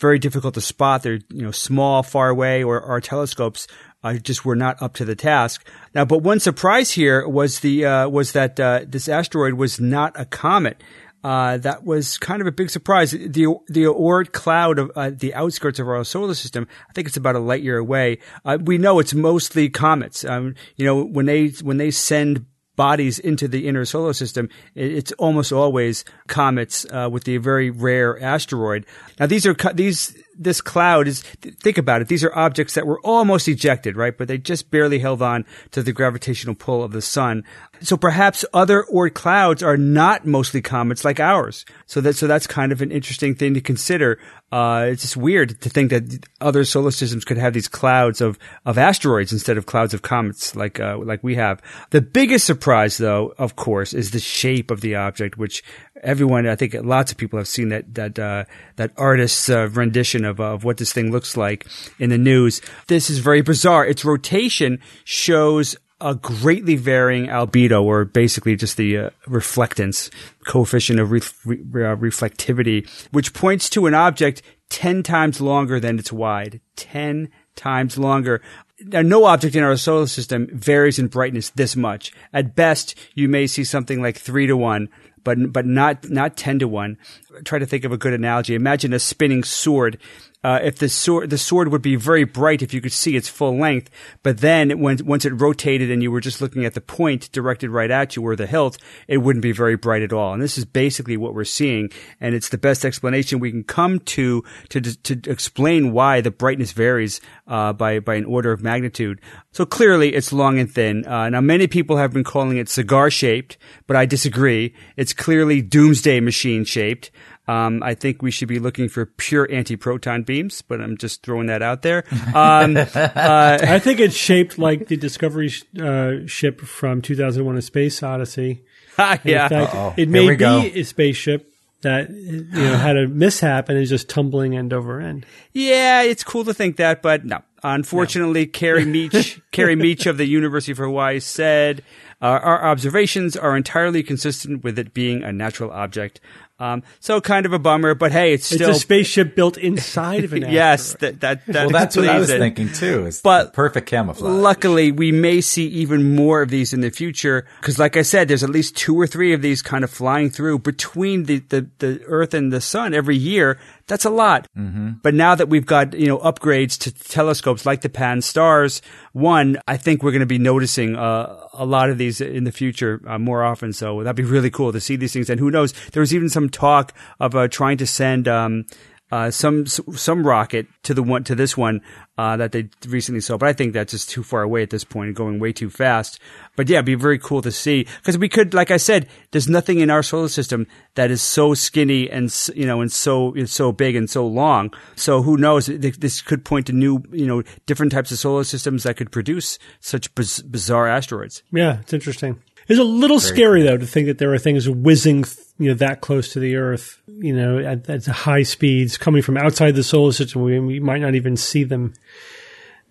very 0.00 0.18
difficult 0.18 0.54
to 0.54 0.62
spot. 0.62 1.02
They're 1.02 1.20
you 1.28 1.42
know 1.42 1.50
small, 1.50 2.02
far 2.02 2.30
away, 2.30 2.62
or 2.62 2.80
our 2.80 3.02
telescopes 3.02 3.66
uh, 4.04 4.14
just 4.14 4.44
were 4.44 4.54
not 4.54 4.80
up 4.80 4.92
to 4.94 5.04
the 5.04 5.16
task. 5.16 5.66
Now, 5.94 6.04
but 6.04 6.18
one 6.22 6.38
surprise 6.38 6.92
here 6.92 7.26
was 7.26 7.60
the 7.60 7.84
uh, 7.86 8.08
was 8.08 8.32
that 8.32 8.60
uh, 8.60 8.82
this 8.86 9.08
asteroid 9.08 9.54
was 9.54 9.80
not 9.80 10.12
a 10.20 10.26
comet. 10.26 10.80
Uh, 11.24 11.56
that 11.56 11.84
was 11.84 12.18
kind 12.18 12.42
of 12.42 12.46
a 12.46 12.52
big 12.52 12.68
surprise. 12.68 13.12
The 13.12 13.46
the 13.68 13.84
Oort 13.84 14.32
cloud 14.32 14.78
of 14.78 14.92
uh, 14.94 15.10
the 15.10 15.32
outskirts 15.34 15.78
of 15.78 15.88
our 15.88 16.04
solar 16.04 16.34
system, 16.34 16.68
I 16.90 16.92
think 16.92 17.08
it's 17.08 17.16
about 17.16 17.34
a 17.34 17.38
light 17.38 17.62
year 17.62 17.78
away. 17.78 18.18
Uh, 18.44 18.58
we 18.60 18.76
know 18.76 18.98
it's 18.98 19.14
mostly 19.14 19.70
comets. 19.70 20.22
Um, 20.26 20.54
you 20.76 20.84
know, 20.84 21.02
when 21.02 21.24
they 21.24 21.48
when 21.62 21.78
they 21.78 21.90
send 21.90 22.44
bodies 22.76 23.18
into 23.20 23.46
the 23.48 23.68
inner 23.68 23.84
solar 23.86 24.12
system, 24.12 24.48
it- 24.74 24.92
it's 24.92 25.12
almost 25.12 25.50
always 25.52 26.04
comets 26.26 26.84
uh, 26.90 27.08
with 27.10 27.24
the 27.24 27.38
very 27.38 27.70
rare 27.70 28.20
asteroid. 28.22 28.84
Now 29.18 29.24
these 29.26 29.46
are 29.46 29.54
these 29.72 30.14
this 30.36 30.60
cloud 30.60 31.08
is 31.08 31.22
think 31.22 31.78
about 31.78 32.02
it. 32.02 32.08
These 32.08 32.24
are 32.24 32.34
objects 32.34 32.74
that 32.74 32.86
were 32.86 33.00
almost 33.00 33.48
ejected, 33.48 33.96
right? 33.96 34.16
But 34.16 34.28
they 34.28 34.38
just 34.38 34.70
barely 34.70 34.98
held 34.98 35.22
on 35.22 35.44
to 35.72 35.82
the 35.82 35.92
gravitational 35.92 36.54
pull 36.54 36.82
of 36.82 36.92
the 36.92 37.02
sun. 37.02 37.44
So 37.80 37.96
perhaps 37.96 38.44
other 38.52 38.84
Oort 38.92 39.14
clouds 39.14 39.62
are 39.62 39.76
not 39.76 40.26
mostly 40.26 40.62
comets 40.62 41.04
like 41.04 41.20
ours. 41.20 41.64
So 41.86 42.00
that 42.00 42.14
so 42.14 42.26
that's 42.26 42.46
kind 42.46 42.72
of 42.72 42.82
an 42.82 42.90
interesting 42.90 43.34
thing 43.34 43.54
to 43.54 43.60
consider. 43.60 44.18
Uh, 44.52 44.86
it's 44.88 45.02
just 45.02 45.16
weird 45.16 45.60
to 45.60 45.68
think 45.68 45.90
that 45.90 46.26
other 46.40 46.64
solar 46.64 46.92
systems 46.92 47.24
could 47.24 47.38
have 47.38 47.52
these 47.52 47.66
clouds 47.66 48.20
of, 48.20 48.38
of 48.64 48.78
asteroids 48.78 49.32
instead 49.32 49.58
of 49.58 49.66
clouds 49.66 49.94
of 49.94 50.02
comets 50.02 50.54
like 50.54 50.78
uh, 50.78 50.96
like 50.98 51.24
we 51.24 51.34
have. 51.34 51.60
The 51.90 52.00
biggest 52.00 52.46
surprise, 52.46 52.96
though, 52.96 53.34
of 53.38 53.56
course, 53.56 53.92
is 53.92 54.12
the 54.12 54.20
shape 54.20 54.70
of 54.70 54.80
the 54.80 54.94
object, 54.94 55.36
which 55.36 55.64
everyone, 56.04 56.46
I 56.46 56.56
think, 56.56 56.74
lots 56.82 57.10
of 57.10 57.18
people 57.18 57.38
have 57.38 57.48
seen 57.48 57.70
that 57.70 57.94
that 57.94 58.18
uh, 58.18 58.44
that 58.76 58.92
artist's 58.96 59.48
uh, 59.48 59.68
rendition 59.70 60.24
of 60.24 60.40
of 60.40 60.64
what 60.64 60.76
this 60.76 60.92
thing 60.92 61.10
looks 61.10 61.36
like 61.36 61.66
in 61.98 62.10
the 62.10 62.18
news. 62.18 62.60
This 62.86 63.10
is 63.10 63.18
very 63.18 63.42
bizarre. 63.42 63.86
Its 63.86 64.04
rotation 64.04 64.78
shows 65.04 65.76
a 66.00 66.14
greatly 66.14 66.76
varying 66.76 67.26
albedo, 67.26 67.82
or 67.82 68.04
basically 68.04 68.56
just 68.56 68.76
the 68.76 68.98
uh, 68.98 69.10
reflectance 69.26 70.10
coefficient 70.46 71.00
of 71.00 71.10
re- 71.10 71.20
re- 71.44 71.84
uh, 71.84 71.96
reflectivity, 71.96 72.88
which 73.10 73.32
points 73.32 73.70
to 73.70 73.86
an 73.86 73.94
object 73.94 74.42
10 74.70 75.02
times 75.02 75.40
longer 75.40 75.80
than 75.80 75.98
it's 75.98 76.12
wide. 76.12 76.60
10 76.76 77.30
times 77.56 77.96
longer. 77.96 78.42
Now, 78.80 79.02
no 79.02 79.24
object 79.24 79.54
in 79.54 79.62
our 79.62 79.76
solar 79.76 80.06
system 80.06 80.48
varies 80.52 80.98
in 80.98 81.06
brightness 81.06 81.50
this 81.50 81.76
much. 81.76 82.12
At 82.32 82.56
best, 82.56 82.96
you 83.14 83.28
may 83.28 83.46
see 83.46 83.64
something 83.64 84.02
like 84.02 84.18
3 84.18 84.48
to 84.48 84.56
1, 84.56 84.88
but, 85.24 85.52
but 85.52 85.66
not, 85.66 86.08
not 86.08 86.36
10 86.36 86.60
to 86.60 86.68
1. 86.68 86.96
Try 87.44 87.58
to 87.58 87.66
think 87.66 87.84
of 87.84 87.92
a 87.92 87.96
good 87.96 88.12
analogy. 88.12 88.54
Imagine 88.54 88.92
a 88.92 88.98
spinning 88.98 89.42
sword 89.42 89.98
uh, 90.44 90.60
if 90.62 90.78
the 90.78 90.90
sword 90.90 91.30
the 91.30 91.38
sword 91.38 91.68
would 91.68 91.82
be 91.82 91.96
very 91.96 92.24
bright 92.24 92.60
if 92.60 92.74
you 92.74 92.82
could 92.82 92.92
see 92.92 93.16
its 93.16 93.28
full 93.28 93.56
length, 93.58 93.90
but 94.22 94.38
then 94.38 94.78
when 94.78 94.98
once 95.06 95.24
it 95.24 95.32
rotated 95.32 95.90
and 95.90 96.02
you 96.02 96.10
were 96.12 96.20
just 96.20 96.42
looking 96.42 96.66
at 96.66 96.74
the 96.74 96.80
point 96.82 97.32
directed 97.32 97.70
right 97.70 97.90
at 97.90 98.14
you 98.14 98.22
or 98.22 98.36
the 98.36 98.46
hilt, 98.46 98.76
it 99.08 99.18
wouldn't 99.18 99.42
be 99.42 99.52
very 99.52 99.74
bright 99.74 100.02
at 100.02 100.12
all. 100.12 100.34
And 100.34 100.42
this 100.42 100.58
is 100.58 100.66
basically 100.66 101.16
what 101.16 101.34
we're 101.34 101.44
seeing, 101.44 101.90
and 102.20 102.34
it's 102.34 102.50
the 102.50 102.58
best 102.58 102.84
explanation 102.84 103.40
we 103.40 103.50
can 103.50 103.64
come 103.64 104.00
to 104.00 104.44
to 104.68 104.80
to 104.80 105.30
explain 105.30 105.92
why 105.92 106.20
the 106.20 106.30
brightness 106.30 106.72
varies 106.72 107.22
uh, 107.46 107.72
by 107.72 107.98
by 107.98 108.14
an 108.14 108.26
order 108.26 108.52
of 108.52 108.62
magnitude. 108.62 109.20
So 109.50 109.64
clearly, 109.64 110.14
it's 110.14 110.32
long 110.32 110.58
and 110.58 110.70
thin. 110.70 111.06
Uh, 111.06 111.30
now, 111.30 111.40
many 111.40 111.66
people 111.66 111.96
have 111.96 112.12
been 112.12 112.24
calling 112.24 112.58
it 112.58 112.68
cigar 112.68 113.08
shaped, 113.08 113.56
but 113.86 113.96
I 113.96 114.04
disagree. 114.04 114.74
It's 114.96 115.14
clearly 115.14 115.62
doomsday 115.62 116.20
machine 116.20 116.64
shaped. 116.64 117.10
Um, 117.46 117.82
I 117.82 117.94
think 117.94 118.22
we 118.22 118.30
should 118.30 118.48
be 118.48 118.58
looking 118.58 118.88
for 118.88 119.04
pure 119.04 119.46
anti-proton 119.50 120.22
beams, 120.22 120.62
but 120.62 120.80
I'm 120.80 120.96
just 120.96 121.22
throwing 121.22 121.46
that 121.46 121.62
out 121.62 121.82
there. 121.82 122.04
Um, 122.34 122.76
uh, 122.76 122.88
I 122.94 123.78
think 123.78 124.00
it's 124.00 124.16
shaped 124.16 124.58
like 124.58 124.88
the 124.88 124.96
Discovery 124.96 125.52
uh, 125.80 126.26
ship 126.26 126.60
from 126.60 127.00
2001: 127.00 127.56
A 127.56 127.62
Space 127.62 128.02
Odyssey. 128.02 128.64
yeah, 129.24 129.48
fact, 129.48 129.98
it 129.98 130.08
may 130.08 130.34
be 130.34 130.44
a 130.44 130.82
spaceship 130.82 131.52
that 131.82 132.10
you 132.10 132.44
know 132.50 132.76
had 132.76 132.96
a 132.96 133.06
mishap 133.06 133.68
and 133.68 133.78
is 133.78 133.88
just 133.88 134.08
tumbling 134.08 134.56
end 134.56 134.72
over 134.72 135.00
end. 135.00 135.24
yeah, 135.52 136.02
it's 136.02 136.24
cool 136.24 136.44
to 136.44 136.54
think 136.54 136.76
that, 136.76 137.02
but 137.02 137.24
no. 137.24 137.40
Unfortunately, 137.62 138.46
Carrie 138.46 138.84
Meech, 138.86 139.40
Carrie 139.50 139.76
Meech 139.76 140.04
of 140.06 140.18
the 140.18 140.26
University 140.26 140.72
of 140.72 140.78
Hawaii 140.78 141.18
said, 141.18 141.82
uh, 142.20 142.26
our 142.26 142.64
observations 142.64 143.36
are 143.36 143.56
entirely 143.56 144.02
consistent 144.02 144.62
with 144.62 144.78
it 144.78 144.92
being 144.92 145.22
a 145.22 145.32
natural 145.32 145.70
object. 145.70 146.20
Um, 146.64 146.82
so 146.98 147.20
kind 147.20 147.44
of 147.44 147.52
a 147.52 147.58
bummer, 147.58 147.94
but 147.94 148.10
hey, 148.10 148.32
it's 148.32 148.50
It's 148.50 148.60
still 148.62 148.70
a 148.70 148.74
spaceship 148.74 149.34
built 149.36 149.58
inside 149.58 150.24
of 150.24 150.32
an 150.32 150.42
yes, 150.50 150.94
that 151.00 151.20
that, 151.20 151.44
that 151.46 151.66
Well, 151.66 151.70
that's 151.70 151.94
what 151.94 152.08
I 152.08 152.18
was 152.18 152.30
it. 152.30 152.38
thinking 152.38 152.72
too. 152.72 153.04
It's 153.06 153.20
But 153.20 153.52
perfect 153.52 153.86
camouflage. 153.86 154.32
Luckily, 154.32 154.90
we 154.90 155.12
may 155.12 155.42
see 155.42 155.66
even 155.66 156.14
more 156.14 156.40
of 156.40 156.48
these 156.48 156.72
in 156.72 156.80
the 156.80 156.90
future 156.90 157.46
because, 157.60 157.78
like 157.78 157.98
I 157.98 158.02
said, 158.02 158.28
there's 158.28 158.42
at 158.42 158.50
least 158.50 158.76
two 158.76 158.98
or 158.98 159.06
three 159.06 159.34
of 159.34 159.42
these 159.42 159.60
kind 159.60 159.84
of 159.84 159.90
flying 159.90 160.30
through 160.30 160.60
between 160.60 161.24
the, 161.24 161.40
the, 161.50 161.68
the 161.80 162.02
Earth 162.06 162.32
and 162.32 162.50
the 162.50 162.62
Sun 162.62 162.94
every 162.94 163.16
year. 163.16 163.58
That's 163.86 164.04
a 164.04 164.10
lot. 164.10 164.48
Mm-hmm. 164.56 164.92
But 165.02 165.14
now 165.14 165.34
that 165.34 165.48
we've 165.48 165.66
got 165.66 165.94
you 165.94 166.06
know 166.06 166.18
upgrades 166.18 166.78
to 166.80 166.92
telescopes 166.92 167.66
like 167.66 167.82
the 167.82 167.88
Pan-STARRS 167.88 168.80
one, 169.12 169.58
I 169.68 169.76
think 169.76 170.02
we're 170.02 170.12
going 170.12 170.20
to 170.20 170.26
be 170.26 170.38
noticing 170.38 170.96
uh, 170.96 171.38
a 171.52 171.64
lot 171.66 171.90
of 171.90 171.98
these 171.98 172.20
in 172.20 172.44
the 172.44 172.52
future 172.52 173.00
uh, 173.06 173.18
more 173.18 173.42
often. 173.42 173.72
So 173.72 174.02
that'd 174.02 174.16
be 174.16 174.22
really 174.22 174.50
cool 174.50 174.72
to 174.72 174.80
see 174.80 174.96
these 174.96 175.12
things. 175.12 175.28
And 175.28 175.38
who 175.38 175.50
knows? 175.50 175.72
There 175.92 176.00
was 176.00 176.14
even 176.14 176.28
some 176.28 176.48
talk 176.48 176.94
of 177.20 177.34
uh, 177.34 177.48
trying 177.48 177.78
to 177.78 177.86
send. 177.86 178.28
Um, 178.28 178.66
uh, 179.14 179.30
some 179.30 179.66
some 179.66 180.26
rocket 180.26 180.66
to 180.82 180.92
the 180.92 181.02
one 181.02 181.22
to 181.24 181.34
this 181.36 181.56
one 181.56 181.80
uh, 182.18 182.36
that 182.36 182.50
they 182.50 182.68
recently 182.88 183.20
saw, 183.20 183.36
but 183.36 183.48
I 183.48 183.52
think 183.52 183.72
that's 183.72 183.92
just 183.92 184.10
too 184.10 184.24
far 184.24 184.42
away 184.42 184.62
at 184.62 184.70
this 184.70 184.82
point 184.82 185.04
point, 185.04 185.16
going 185.16 185.38
way 185.40 185.52
too 185.52 185.70
fast. 185.70 186.20
But 186.56 186.68
yeah, 186.68 186.78
it'd 186.78 186.86
be 186.86 186.94
very 186.94 187.18
cool 187.18 187.42
to 187.42 187.50
see 187.50 187.86
because 188.00 188.16
we 188.16 188.28
could, 188.28 188.54
like 188.54 188.70
I 188.70 188.76
said, 188.76 189.08
there's 189.32 189.48
nothing 189.48 189.80
in 189.80 189.90
our 189.90 190.02
solar 190.02 190.28
system 190.28 190.66
that 190.94 191.10
is 191.10 191.20
so 191.20 191.54
skinny 191.54 192.08
and 192.10 192.32
you 192.54 192.66
know 192.66 192.80
and 192.80 192.92
so 192.92 193.34
it's 193.34 193.52
so 193.52 193.72
big 193.72 193.96
and 193.96 194.08
so 194.08 194.26
long. 194.26 194.72
So 194.96 195.22
who 195.22 195.36
knows? 195.36 195.66
This 195.66 196.22
could 196.22 196.44
point 196.44 196.66
to 196.66 196.72
new 196.72 197.02
you 197.12 197.26
know 197.26 197.42
different 197.66 197.92
types 197.92 198.12
of 198.12 198.18
solar 198.18 198.44
systems 198.44 198.84
that 198.84 198.96
could 198.96 199.10
produce 199.10 199.58
such 199.80 200.14
biz- 200.14 200.42
bizarre 200.42 200.88
asteroids. 200.88 201.42
Yeah, 201.52 201.80
it's 201.80 201.92
interesting. 201.92 202.40
It's 202.66 202.80
a 202.80 202.84
little 202.84 203.20
scary 203.20 203.62
though 203.62 203.76
to 203.76 203.86
think 203.86 204.06
that 204.06 204.18
there 204.18 204.32
are 204.32 204.38
things 204.38 204.68
whizzing, 204.68 205.24
you 205.58 205.68
know, 205.68 205.74
that 205.74 206.00
close 206.00 206.32
to 206.32 206.40
the 206.40 206.56
Earth, 206.56 207.00
you 207.06 207.34
know, 207.34 207.58
at, 207.58 207.88
at 207.88 208.04
high 208.06 208.42
speeds 208.42 208.96
coming 208.98 209.22
from 209.22 209.36
outside 209.36 209.72
the 209.76 209.84
solar 209.84 210.12
system. 210.12 210.42
We, 210.42 210.58
we 210.58 210.80
might 210.80 211.00
not 211.00 211.14
even 211.14 211.36
see 211.36 211.64
them. 211.64 211.94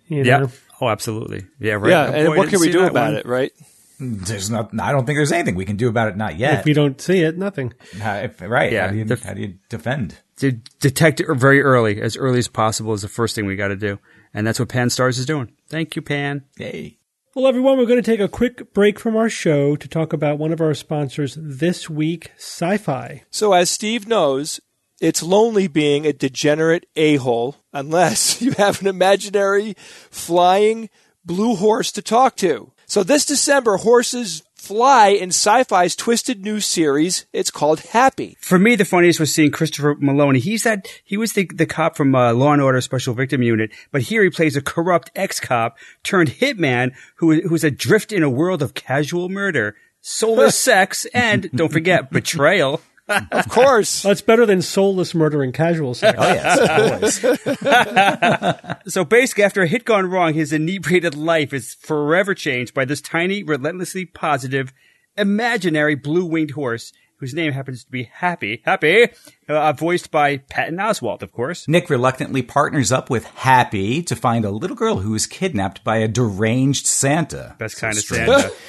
You 0.08 0.24
know? 0.24 0.40
Yeah. 0.40 0.46
Oh, 0.80 0.88
absolutely. 0.88 1.46
Yeah. 1.60 1.74
Right. 1.74 1.90
Yeah, 1.90 2.10
and 2.10 2.28
boy, 2.28 2.36
what 2.38 2.48
can 2.48 2.60
we 2.60 2.70
do 2.72 2.84
about 2.86 3.12
one. 3.12 3.16
it, 3.16 3.26
right? 3.26 3.52
Mm, 4.00 4.26
there's 4.26 4.50
not. 4.50 4.70
I 4.80 4.92
don't 4.92 5.06
think 5.06 5.18
there's 5.18 5.30
anything 5.32 5.54
we 5.54 5.64
can 5.64 5.76
do 5.76 5.88
about 5.88 6.08
it. 6.08 6.16
Not 6.16 6.36
yet. 6.36 6.60
If 6.60 6.64
we 6.64 6.72
don't 6.72 7.00
see 7.00 7.20
it, 7.20 7.38
nothing. 7.38 7.72
How- 8.00 8.16
if- 8.16 8.40
right? 8.40 8.72
Yeah, 8.72 8.86
How 8.86 8.92
do, 8.92 8.98
you, 8.98 9.04
the- 9.04 9.16
how 9.24 9.34
do 9.34 9.40
you 9.40 9.54
defend? 9.68 10.16
to 10.38 10.50
detect 10.80 11.20
it 11.20 11.32
very 11.36 11.62
early, 11.62 12.00
as 12.00 12.16
early 12.16 12.40
as 12.40 12.48
possible, 12.48 12.92
is 12.92 13.02
the 13.02 13.08
first 13.08 13.36
thing 13.36 13.46
we 13.46 13.54
got 13.54 13.68
to 13.68 13.76
do, 13.76 14.00
and 14.34 14.44
that's 14.44 14.58
what 14.58 14.68
Pan-STARRS 14.68 15.16
is 15.18 15.26
doing. 15.26 15.52
Thank 15.68 15.94
you, 15.94 16.02
Pan. 16.02 16.42
Yay! 16.58 16.98
Well, 17.36 17.48
everyone, 17.48 17.78
we're 17.78 17.86
going 17.86 18.00
to 18.00 18.10
take 18.10 18.20
a 18.20 18.28
quick 18.28 18.72
break 18.72 19.00
from 19.00 19.16
our 19.16 19.28
show 19.28 19.74
to 19.74 19.88
talk 19.88 20.12
about 20.12 20.38
one 20.38 20.52
of 20.52 20.60
our 20.60 20.72
sponsors 20.72 21.36
this 21.36 21.90
week, 21.90 22.30
Syfy. 22.38 23.22
So, 23.28 23.54
as 23.54 23.68
Steve 23.68 24.06
knows, 24.06 24.60
it's 25.00 25.20
lonely 25.20 25.66
being 25.66 26.06
a 26.06 26.12
degenerate 26.12 26.86
a 26.94 27.16
hole 27.16 27.56
unless 27.72 28.40
you 28.40 28.52
have 28.52 28.80
an 28.80 28.86
imaginary 28.86 29.74
flying 29.76 30.88
blue 31.24 31.56
horse 31.56 31.90
to 31.92 32.02
talk 32.02 32.36
to. 32.36 32.70
So, 32.86 33.02
this 33.02 33.24
December, 33.24 33.78
horses 33.78 34.43
fly 34.64 35.08
in 35.08 35.28
Syfy's 35.28 35.94
twisted 35.94 36.42
new 36.42 36.58
series. 36.58 37.26
It's 37.32 37.50
called 37.50 37.80
Happy. 37.80 38.36
For 38.40 38.58
me, 38.58 38.76
the 38.76 38.84
funniest 38.84 39.20
was 39.20 39.32
seeing 39.34 39.50
Christopher 39.50 39.94
Meloni. 39.96 40.38
He's 40.38 40.62
that 40.62 40.88
he 41.04 41.16
was 41.16 41.34
the 41.34 41.48
the 41.54 41.66
cop 41.66 41.96
from 41.96 42.14
uh, 42.14 42.32
Law 42.32 42.52
and 42.52 42.62
Order 42.62 42.80
Special 42.80 43.12
Victim 43.14 43.42
Unit, 43.42 43.70
but 43.92 44.02
here 44.02 44.22
he 44.22 44.30
plays 44.30 44.56
a 44.56 44.62
corrupt 44.62 45.10
ex 45.14 45.38
cop 45.38 45.76
turned 46.02 46.30
hitman 46.30 46.92
who 47.16 47.42
who's 47.42 47.64
adrift 47.64 48.12
in 48.12 48.22
a 48.22 48.30
world 48.30 48.62
of 48.62 48.74
casual 48.74 49.28
murder, 49.28 49.76
soulless 50.00 50.58
sex, 50.70 51.06
and 51.12 51.50
don't 51.52 51.72
forget 51.72 52.10
betrayal. 52.10 52.80
Of 53.32 53.48
course. 53.50 54.02
That's 54.02 54.22
better 54.22 54.46
than 54.46 54.62
soulless 54.62 55.14
murder 55.14 55.42
and 55.42 55.52
casual 55.52 55.92
sex. 55.94 56.18
Oh 56.18 56.32
yes, 56.32 57.22
always. 57.22 58.84
So 58.86 59.04
basically, 59.04 59.44
after 59.44 59.62
a 59.62 59.66
hit 59.66 59.84
gone 59.84 60.10
wrong, 60.10 60.34
his 60.34 60.52
inebriated 60.52 61.14
life 61.14 61.52
is 61.52 61.74
forever 61.74 62.34
changed 62.34 62.74
by 62.74 62.84
this 62.84 63.00
tiny, 63.00 63.42
relentlessly 63.42 64.04
positive, 64.06 64.72
imaginary 65.16 65.94
blue-winged 65.94 66.52
horse 66.52 66.92
whose 67.16 67.32
name 67.32 67.52
happens 67.52 67.84
to 67.84 67.90
be 67.90 68.04
Happy. 68.04 68.60
Happy, 68.64 69.08
uh, 69.48 69.72
voiced 69.72 70.10
by 70.10 70.38
Patton 70.38 70.76
Oswalt, 70.76 71.22
of 71.22 71.32
course. 71.32 71.66
Nick 71.66 71.88
reluctantly 71.88 72.42
partners 72.42 72.92
up 72.92 73.08
with 73.08 73.24
Happy 73.24 74.02
to 74.02 74.16
find 74.16 74.44
a 74.44 74.50
little 74.50 74.76
girl 74.76 74.96
who 74.98 75.14
is 75.14 75.26
kidnapped 75.26 75.82
by 75.84 75.98
a 75.98 76.08
deranged 76.08 76.86
Santa. 76.86 77.54
Best 77.58 77.78
kind 77.78 77.96
of 77.96 78.02
strange. 78.02 78.30
Santa. 78.30 78.52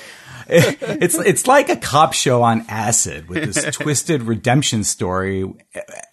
it's 0.49 1.15
it's 1.15 1.47
like 1.47 1.69
a 1.69 1.75
cop 1.75 2.13
show 2.13 2.43
on 2.43 2.65
acid 2.69 3.27
with 3.29 3.53
this 3.53 3.63
twisted 3.75 4.23
redemption 4.23 4.83
story, 4.83 5.45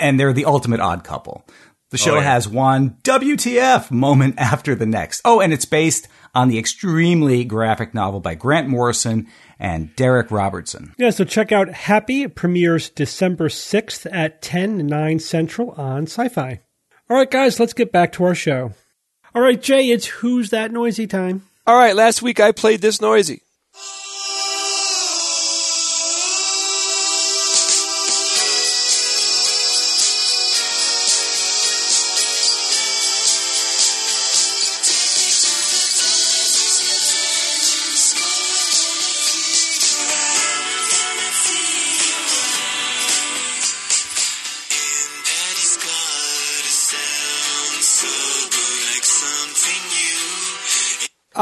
and 0.00 0.18
they're 0.18 0.32
the 0.32 0.44
ultimate 0.46 0.80
odd 0.80 1.04
couple. 1.04 1.44
The 1.90 1.98
show 1.98 2.12
Oh, 2.12 2.20
yeah. 2.20 2.22
has 2.22 2.48
one 2.48 2.96
WTF 3.02 3.90
moment 3.90 4.36
after 4.38 4.74
the 4.74 4.86
next. 4.86 5.20
Oh, 5.26 5.40
and 5.40 5.52
it's 5.52 5.66
based 5.66 6.08
on 6.34 6.48
the 6.48 6.58
extremely 6.58 7.44
graphic 7.44 7.92
novel 7.92 8.18
by 8.20 8.34
Grant 8.34 8.66
Morrison 8.66 9.26
and 9.58 9.94
Darick 9.94 10.30
Robertson. 10.30 10.94
Yeah, 10.96 11.10
so 11.10 11.24
check 11.24 11.52
out 11.52 11.68
Happy. 11.68 12.22
It 12.22 12.34
premieres 12.34 12.88
December 12.88 13.48
6th 13.50 14.06
at 14.10 14.40
10, 14.40 14.86
9 14.86 15.18
central 15.18 15.72
on 15.72 16.06
Syfy. 16.06 16.60
All 17.10 17.16
right, 17.18 17.30
guys, 17.30 17.60
let's 17.60 17.74
get 17.74 17.92
back 17.92 18.12
to 18.12 18.24
our 18.24 18.34
show. 18.34 18.72
All 19.34 19.42
right, 19.42 19.60
Jay, 19.60 19.90
it's 19.90 20.06
Who's 20.06 20.48
That 20.48 20.72
Noisy 20.72 21.06
time. 21.06 21.42
All 21.66 21.76
right, 21.76 21.94
last 21.94 22.22
week 22.22 22.40
I 22.40 22.52
played 22.52 22.80
this 22.80 23.02
noisy. 23.02 23.42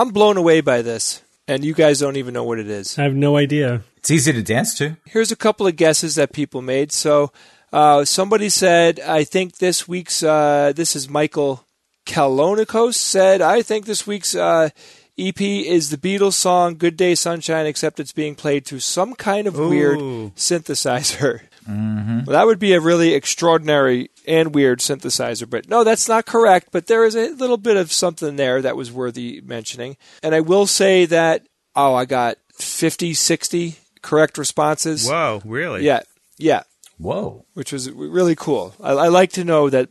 I'm 0.01 0.12
blown 0.12 0.38
away 0.38 0.62
by 0.62 0.80
this, 0.80 1.22
and 1.46 1.62
you 1.62 1.74
guys 1.74 2.01
don't 2.01 2.16
even 2.16 2.32
know 2.32 2.44
what 2.44 2.59
it 2.59 2.70
is. 2.70 2.98
I 2.98 3.03
have 3.03 3.14
no 3.14 3.36
idea. 3.36 3.82
It's 3.98 4.11
easy 4.11 4.32
to 4.32 4.42
dance 4.42 4.74
to. 4.78 4.96
Here's 5.05 5.30
a 5.30 5.36
couple 5.36 5.66
of 5.66 5.76
guesses 5.76 6.14
that 6.14 6.32
people 6.32 6.62
made. 6.62 6.90
So, 6.90 7.32
uh, 7.70 8.07
somebody 8.07 8.48
said, 8.48 8.98
I 8.98 9.24
think 9.24 9.59
this 9.59 9.86
week's, 9.86 10.22
uh, 10.22 10.72
this 10.74 10.96
is 10.96 11.11
Michael 11.11 11.66
Kalonikos 12.07 12.94
said, 12.94 13.42
I 13.42 13.61
think 13.61 13.84
this 13.84 14.07
week's 14.07 14.34
uh, 14.34 14.70
EP 15.18 15.38
is 15.38 15.90
the 15.90 15.98
Beatles 15.98 16.32
song 16.32 16.76
Good 16.76 16.96
Day 16.96 17.14
Sunshine, 17.14 17.66
except 17.66 18.01
it's 18.01 18.12
being 18.12 18.34
played 18.34 18.64
through 18.64 18.80
some 18.80 19.14
kind 19.14 19.46
of 19.46 19.59
weird 19.59 20.01
Ooh. 20.01 20.32
synthesizer. 21.68 22.26
Well, 22.26 22.34
that 22.34 22.46
would 22.46 22.58
be 22.58 22.72
a 22.72 22.80
really 22.80 23.14
extraordinary 23.14 24.11
and 24.26 24.54
weird 24.54 24.80
synthesizer, 24.80 25.48
but 25.48 25.68
no, 25.68 25.84
that's 25.84 26.08
not 26.08 26.26
correct. 26.26 26.68
But 26.72 26.86
there 26.86 27.04
is 27.04 27.14
a 27.14 27.30
little 27.30 27.56
bit 27.56 27.76
of 27.76 27.92
something 27.92 28.36
there 28.36 28.62
that 28.62 28.76
was 28.76 28.92
worthy 28.92 29.40
mentioning. 29.44 29.96
And 30.22 30.34
I 30.34 30.40
will 30.40 30.66
say 30.66 31.06
that, 31.06 31.46
oh, 31.74 31.94
I 31.94 32.04
got 32.04 32.36
50, 32.54 33.14
60 33.14 33.76
correct 34.02 34.38
responses. 34.38 35.06
Whoa, 35.08 35.42
really? 35.44 35.84
Yeah, 35.84 36.00
yeah, 36.38 36.62
Whoa. 36.98 37.44
which 37.54 37.72
was 37.72 37.90
really 37.90 38.34
cool. 38.34 38.74
I, 38.82 38.92
I 38.92 39.08
like 39.08 39.32
to 39.32 39.44
know 39.44 39.70
that 39.70 39.88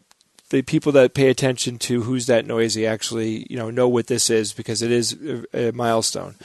the 0.50 0.62
people 0.64 0.92
that 0.94 1.14
pay 1.14 1.30
attention 1.30 1.78
to 1.78 2.02
who's 2.02 2.26
that 2.26 2.46
noisy 2.46 2.88
actually 2.88 3.46
you 3.50 3.56
know 3.56 3.70
know 3.70 3.88
what 3.88 4.08
this 4.08 4.32
is 4.32 4.52
because 4.52 4.82
it 4.82 4.92
is 4.92 5.16
a, 5.54 5.70
a 5.70 5.72
milestone. 5.74 6.36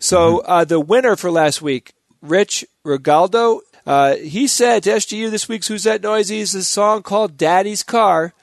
So 0.00 0.38
uh, 0.38 0.64
the 0.64 0.80
winner 0.80 1.14
for 1.14 1.30
last 1.30 1.60
week, 1.60 1.92
Rich 2.22 2.64
Regaldo, 2.84 3.60
uh, 3.90 4.14
he 4.18 4.46
said 4.46 4.84
to 4.84 4.90
SGU 4.90 5.32
this 5.32 5.48
week's 5.48 5.66
Who's 5.66 5.82
That 5.82 6.00
Noisy 6.00 6.38
is 6.38 6.54
a 6.54 6.62
song 6.62 7.02
called 7.02 7.36
Daddy's 7.36 7.82
Car, 7.82 8.34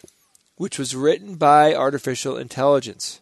which 0.58 0.78
was 0.78 0.94
written 0.94 1.36
by 1.36 1.74
artificial 1.74 2.36
intelligence. 2.36 3.22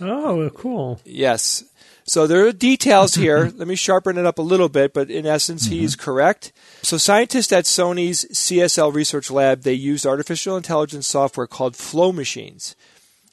Oh, 0.00 0.48
cool. 0.50 1.00
Yes. 1.04 1.64
So 2.04 2.28
there 2.28 2.46
are 2.46 2.52
details 2.52 3.16
here. 3.16 3.50
Let 3.56 3.66
me 3.66 3.74
sharpen 3.74 4.16
it 4.16 4.26
up 4.26 4.38
a 4.38 4.42
little 4.42 4.68
bit, 4.68 4.94
but 4.94 5.10
in 5.10 5.26
essence, 5.26 5.66
he's 5.66 5.96
correct. 5.96 6.52
So 6.82 6.98
scientists 6.98 7.50
at 7.50 7.64
Sony's 7.64 8.24
CSL 8.26 8.94
Research 8.94 9.28
Lab, 9.28 9.62
they 9.62 9.72
used 9.72 10.06
artificial 10.06 10.56
intelligence 10.56 11.08
software 11.08 11.48
called 11.48 11.74
Flow 11.74 12.12
Machines. 12.12 12.76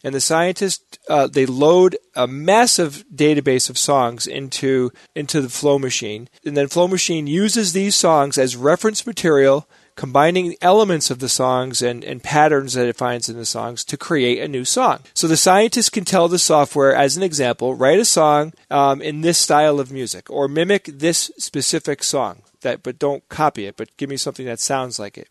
And 0.04 0.14
the 0.14 0.20
scientists, 0.20 0.98
uh, 1.08 1.28
they 1.28 1.46
load 1.46 1.98
a 2.16 2.28
massive 2.28 3.06
database 3.14 3.70
of 3.70 3.78
songs 3.78 4.28
into, 4.28 4.92
into 5.16 5.40
the 5.40 5.50
Flow 5.50 5.80
Machine. 5.80 6.28
And 6.46 6.58
then 6.58 6.68
Flow 6.68 6.88
Machine 6.88 7.26
uses 7.26 7.72
these 7.72 7.96
songs 7.96 8.38
as 8.38 8.58
reference 8.58 9.08
material 9.08 9.68
combining 9.96 10.56
elements 10.62 11.12
of 11.12 11.20
the 11.20 11.30
songs 11.30 11.82
and, 11.82 12.04
and 12.04 12.24
patterns 12.24 12.74
that 12.74 12.88
it 12.88 12.96
finds 12.96 13.30
in 13.30 13.38
the 13.38 13.46
songs 13.46 13.84
to 13.86 13.98
create 13.98 14.40
a 14.40 14.48
new 14.48 14.66
song. 14.66 15.00
So 15.14 15.28
the 15.28 15.38
scientists 15.38 15.90
can 15.90 16.04
tell 16.04 16.28
the 16.28 16.40
software, 16.40 16.96
as 16.96 17.16
an 17.16 17.24
example, 17.24 17.76
write 17.76 18.00
a 18.00 18.06
song 18.06 18.54
um, 18.72 19.02
in 19.02 19.22
this 19.22 19.38
style 19.38 19.80
of 19.80 19.92
music 19.92 20.30
or 20.30 20.48
mimic 20.48 20.86
this 20.86 21.32
specific 21.38 22.04
song. 22.04 22.42
That, 22.62 22.82
but 22.82 22.98
don't 22.98 23.28
copy 23.30 23.66
it. 23.66 23.78
But 23.78 23.96
give 23.98 24.10
me 24.10 24.18
something 24.18 24.46
that 24.46 24.60
sounds 24.60 24.98
like 24.98 25.18
it, 25.18 25.28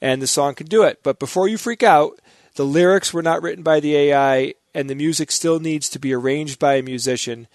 and 0.00 0.20
the 0.20 0.26
song 0.26 0.54
can 0.54 0.66
do 0.66 0.82
it. 0.82 1.00
But 1.04 1.20
before 1.20 1.46
you 1.46 1.56
freak 1.56 1.84
out, 1.84 2.18
the 2.58 2.66
lyrics 2.66 3.14
were 3.14 3.22
not 3.22 3.40
written 3.40 3.62
by 3.62 3.78
the 3.78 3.94
AI, 3.94 4.52
and 4.74 4.90
the 4.90 4.96
music 4.96 5.30
still 5.30 5.60
needs 5.60 5.88
to 5.90 6.00
be 6.00 6.12
arranged 6.12 6.58
by 6.58 6.74
a 6.74 6.82
musician, 6.82 7.46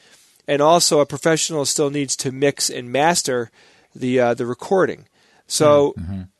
and 0.48 0.62
also 0.62 1.02
a 1.02 1.06
professional 1.06 1.66
still 1.66 1.90
needs 1.90 2.16
to 2.16 2.32
mix 2.32 2.70
and 2.70 2.90
master 2.90 3.52
the 3.94 4.18
uh, 4.18 4.34
the 4.34 4.46
recording. 4.46 5.06
So, 5.46 5.94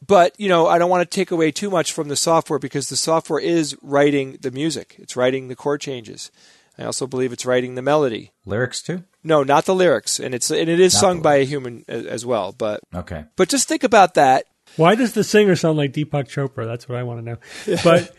but 0.08 0.34
you 0.40 0.48
know, 0.48 0.68
I 0.68 0.78
don't 0.78 0.90
want 0.90 1.02
to 1.10 1.14
take 1.14 1.30
away 1.30 1.52
too 1.52 1.70
much 1.70 1.92
from 1.92 2.08
the 2.08 2.16
software 2.16 2.58
because 2.58 2.88
the 2.88 2.96
software 2.96 3.42
is 3.42 3.76
writing 3.82 4.38
the 4.40 4.50
music. 4.50 4.96
It's 4.98 5.18
writing 5.18 5.50
the 5.50 5.58
chord 5.58 5.82
changes. 5.82 6.32
I 6.78 6.86
also 6.86 7.06
believe 7.06 7.34
it's 7.34 7.46
writing 7.46 7.76
the 7.76 7.82
melody. 7.82 8.32
Lyrics 8.46 8.82
too? 8.82 9.04
No, 9.26 9.44
not 9.44 9.66
the 9.66 9.76
lyrics, 9.76 10.22
and 10.22 10.34
it's 10.34 10.50
and 10.50 10.70
it 10.70 10.80
is 10.80 10.94
Not 10.94 11.02
sung 11.02 11.22
by 11.22 11.36
a 11.36 11.44
human 11.44 11.84
as 11.90 12.26
well. 12.26 12.54
But 12.54 12.80
Okay. 12.96 13.26
but 13.36 13.50
just 13.50 13.68
think 13.68 13.84
about 13.84 14.14
that. 14.14 14.46
Why 14.78 14.96
does 14.96 15.14
the 15.14 15.24
singer 15.26 15.56
sound 15.58 15.78
like 15.78 15.92
Deepak 15.92 16.30
Chopra? 16.30 16.66
That's 16.66 16.88
what 16.90 16.98
I 16.98 17.04
want 17.04 17.20
to 17.20 17.26
know. 17.26 17.38
But 17.84 18.16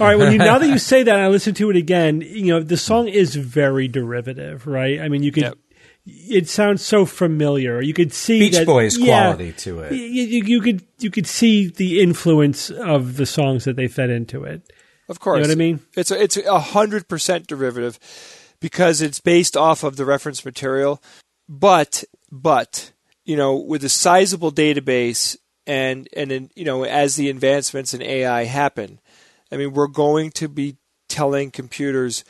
all 0.00 0.06
right, 0.06 0.16
when 0.16 0.32
you 0.32 0.38
now 0.38 0.58
that 0.58 0.68
you 0.68 0.78
say 0.92 1.02
that, 1.02 1.14
and 1.14 1.24
I 1.24 1.28
listen 1.28 1.54
to 1.54 1.70
it 1.70 1.76
again. 1.76 2.20
You 2.20 2.54
know, 2.54 2.60
the 2.60 2.76
song 2.76 3.08
is 3.08 3.34
very 3.34 3.88
derivative, 3.88 4.66
right? 4.66 5.00
I 5.00 5.08
mean, 5.08 5.22
you 5.22 5.32
could. 5.32 5.42
Yep. 5.44 5.58
It 6.06 6.48
sounds 6.48 6.82
so 6.82 7.04
familiar. 7.04 7.80
You 7.82 7.92
could 7.92 8.12
see 8.12 8.40
Beach 8.40 8.54
that, 8.54 8.66
Boys 8.66 8.96
yeah, 8.98 9.34
quality 9.34 9.52
to 9.52 9.80
it. 9.80 9.92
You, 9.92 9.98
you, 9.98 10.44
you 10.44 10.60
could 10.60 10.82
you 10.98 11.10
could 11.10 11.26
see 11.26 11.68
the 11.68 12.00
influence 12.00 12.70
of 12.70 13.16
the 13.16 13.26
songs 13.26 13.64
that 13.64 13.76
they 13.76 13.86
fed 13.86 14.10
into 14.10 14.44
it. 14.44 14.72
Of 15.08 15.20
course, 15.20 15.36
You 15.36 15.42
know 15.42 15.48
what 15.48 15.54
I 15.54 15.56
mean? 15.56 15.80
It's 15.96 16.10
a, 16.10 16.20
it's 16.20 16.36
a 16.38 16.58
hundred 16.58 17.06
percent 17.06 17.46
derivative 17.46 17.98
because 18.60 19.02
it's 19.02 19.20
based 19.20 19.56
off 19.56 19.84
of 19.84 19.96
the 19.96 20.04
reference 20.04 20.44
material. 20.44 21.02
But 21.48 22.04
but 22.32 22.92
you 23.24 23.36
know, 23.36 23.56
with 23.56 23.84
a 23.84 23.88
sizable 23.88 24.52
database 24.52 25.36
and 25.66 26.08
and 26.16 26.32
in, 26.32 26.50
you 26.54 26.64
know, 26.64 26.84
as 26.84 27.16
the 27.16 27.28
advancements 27.28 27.92
in 27.92 28.02
AI 28.02 28.44
happen, 28.44 29.00
I 29.52 29.56
mean, 29.56 29.72
we're 29.72 29.86
going 29.88 30.30
to 30.32 30.48
be 30.48 30.76
telling 31.08 31.50
computers, 31.50 32.24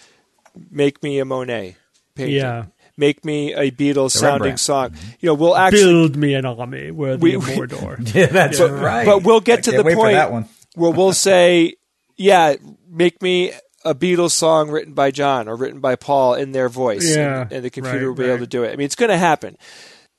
make 0.71 1.03
me 1.03 1.19
a 1.19 1.25
Monet 1.25 1.77
painting, 2.15 2.37
Yeah. 2.37 2.65
make 2.97 3.25
me 3.25 3.53
a 3.55 3.71
Beatles 3.71 4.13
sounding 4.13 4.41
Rembrandt. 4.55 4.61
song. 4.61 4.95
You 5.21 5.29
know, 5.29 5.35
we'll 5.35 5.57
actually 5.57 5.83
Build 5.85 6.17
me 6.17 6.35
an 6.35 6.45
army 6.47 6.91
worthy 6.91 7.33
the 7.33 7.37
of 7.37 7.49
we- 7.49 7.55
Mordor. 7.57 8.15
Yeah, 8.15 8.27
that's 8.27 8.61
right. 8.61 9.05
but 9.07 9.23
we'll 9.23 9.41
get 9.41 9.59
I 9.61 9.63
to 9.63 9.83
the 9.83 9.85
point 9.95 10.13
that 10.15 10.33
one. 10.33 10.49
where 10.75 10.91
we'll 10.91 11.13
say, 11.13 11.75
yeah, 12.17 12.55
make 12.89 13.21
me 13.23 13.53
a 13.85 13.95
Beatles 13.95 14.33
song 14.33 14.71
written 14.71 14.93
by 14.95 15.11
John 15.11 15.49
or 15.49 15.57
written 15.57 15.81
by 15.81 15.97
Paul 15.97 16.35
in 16.35 16.53
their 16.53 16.69
voice. 16.69 17.17
Yeah, 17.17 17.43
and, 17.43 17.53
and 17.53 17.65
the 17.65 17.71
computer 17.71 17.99
right, 18.11 18.19
will 18.19 18.25
be 18.25 18.31
able 18.31 18.39
to 18.41 18.47
do 18.47 18.65
it. 18.65 18.73
I 18.73 18.77
mean, 18.77 18.85
it's 18.87 18.97
going 18.97 19.11
to 19.11 19.17
happen. 19.19 19.57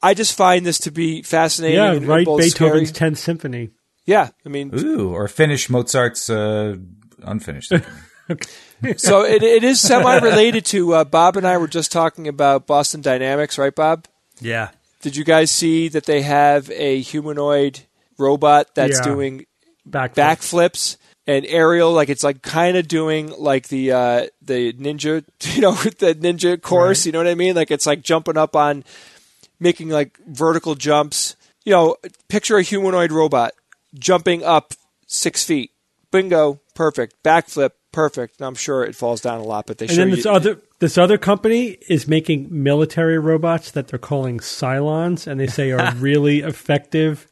I 0.01 0.15
just 0.15 0.35
find 0.35 0.65
this 0.65 0.79
to 0.79 0.91
be 0.91 1.21
fascinating. 1.21 1.77
yeah, 1.77 1.91
and, 1.91 2.07
write 2.07 2.27
and 2.27 2.37
Beethoven's 2.37 2.89
scary. 2.89 3.09
Tenth 3.11 3.19
Symphony. 3.19 3.69
Yeah, 4.05 4.29
I 4.45 4.49
mean, 4.49 4.71
Ooh, 4.73 5.09
or 5.13 5.27
finish 5.27 5.69
Mozart's 5.69 6.29
uh, 6.29 6.77
unfinished. 7.21 7.71
so 8.97 9.23
it, 9.23 9.43
it 9.43 9.63
is 9.63 9.79
semi-related 9.79 10.65
to 10.65 10.93
uh, 10.95 11.03
Bob 11.03 11.37
and 11.37 11.45
I 11.45 11.57
were 11.57 11.67
just 11.67 11.91
talking 11.91 12.27
about 12.27 12.65
Boston 12.67 13.01
Dynamics, 13.01 13.57
right, 13.57 13.73
Bob? 13.75 14.05
Yeah. 14.39 14.69
Did 15.01 15.15
you 15.15 15.23
guys 15.23 15.51
see 15.51 15.87
that 15.89 16.05
they 16.05 16.21
have 16.21 16.69
a 16.71 16.99
humanoid 17.01 17.81
robot 18.17 18.73
that's 18.75 18.99
Yeah. 18.99 19.03
doing 19.05 19.45
Back 19.85 20.13
backflips 20.13 20.97
and 21.25 21.43
aerial 21.47 21.91
like 21.91 22.09
it's 22.09 22.23
like 22.23 22.43
kind 22.43 22.77
of 22.77 22.87
doing 22.87 23.33
like 23.35 23.67
the 23.69 23.91
uh 23.91 24.27
the 24.43 24.73
ninja 24.73 25.23
you 25.55 25.61
know 25.61 25.71
the 25.73 26.13
ninja 26.13 26.61
course 26.61 27.05
you 27.05 27.11
know 27.11 27.17
what 27.17 27.27
i 27.27 27.33
mean 27.33 27.55
like 27.55 27.71
it's 27.71 27.87
like 27.87 28.01
jumping 28.03 28.37
up 28.37 28.55
on 28.55 28.83
making 29.59 29.89
like 29.89 30.17
vertical 30.27 30.75
jumps 30.75 31.35
you 31.65 31.71
know 31.71 31.95
picture 32.27 32.57
a 32.57 32.61
humanoid 32.61 33.11
robot 33.11 33.53
jumping 33.93 34.43
up 34.43 34.73
six 35.07 35.43
feet 35.43 35.71
bingo 36.11 36.61
perfect 36.75 37.15
backflip 37.23 37.71
perfect 37.91 38.39
And 38.39 38.47
i'm 38.47 38.55
sure 38.55 38.83
it 38.83 38.95
falls 38.95 39.21
down 39.21 39.39
a 39.39 39.43
lot 39.43 39.65
but 39.67 39.77
they 39.77 39.85
And 39.85 39.91
show 39.91 40.01
then 40.01 40.09
you 40.09 40.15
this 40.17 40.25
other 40.25 40.61
this 40.79 40.97
other 40.97 41.17
company 41.17 41.77
is 41.89 42.07
making 42.07 42.47
military 42.51 43.19
robots 43.19 43.71
that 43.71 43.87
they're 43.89 43.99
calling 43.99 44.39
Cylons, 44.39 45.27
and 45.27 45.39
they 45.39 45.45
say 45.47 45.71
are 45.71 45.93
really 45.97 46.39
effective 46.39 47.27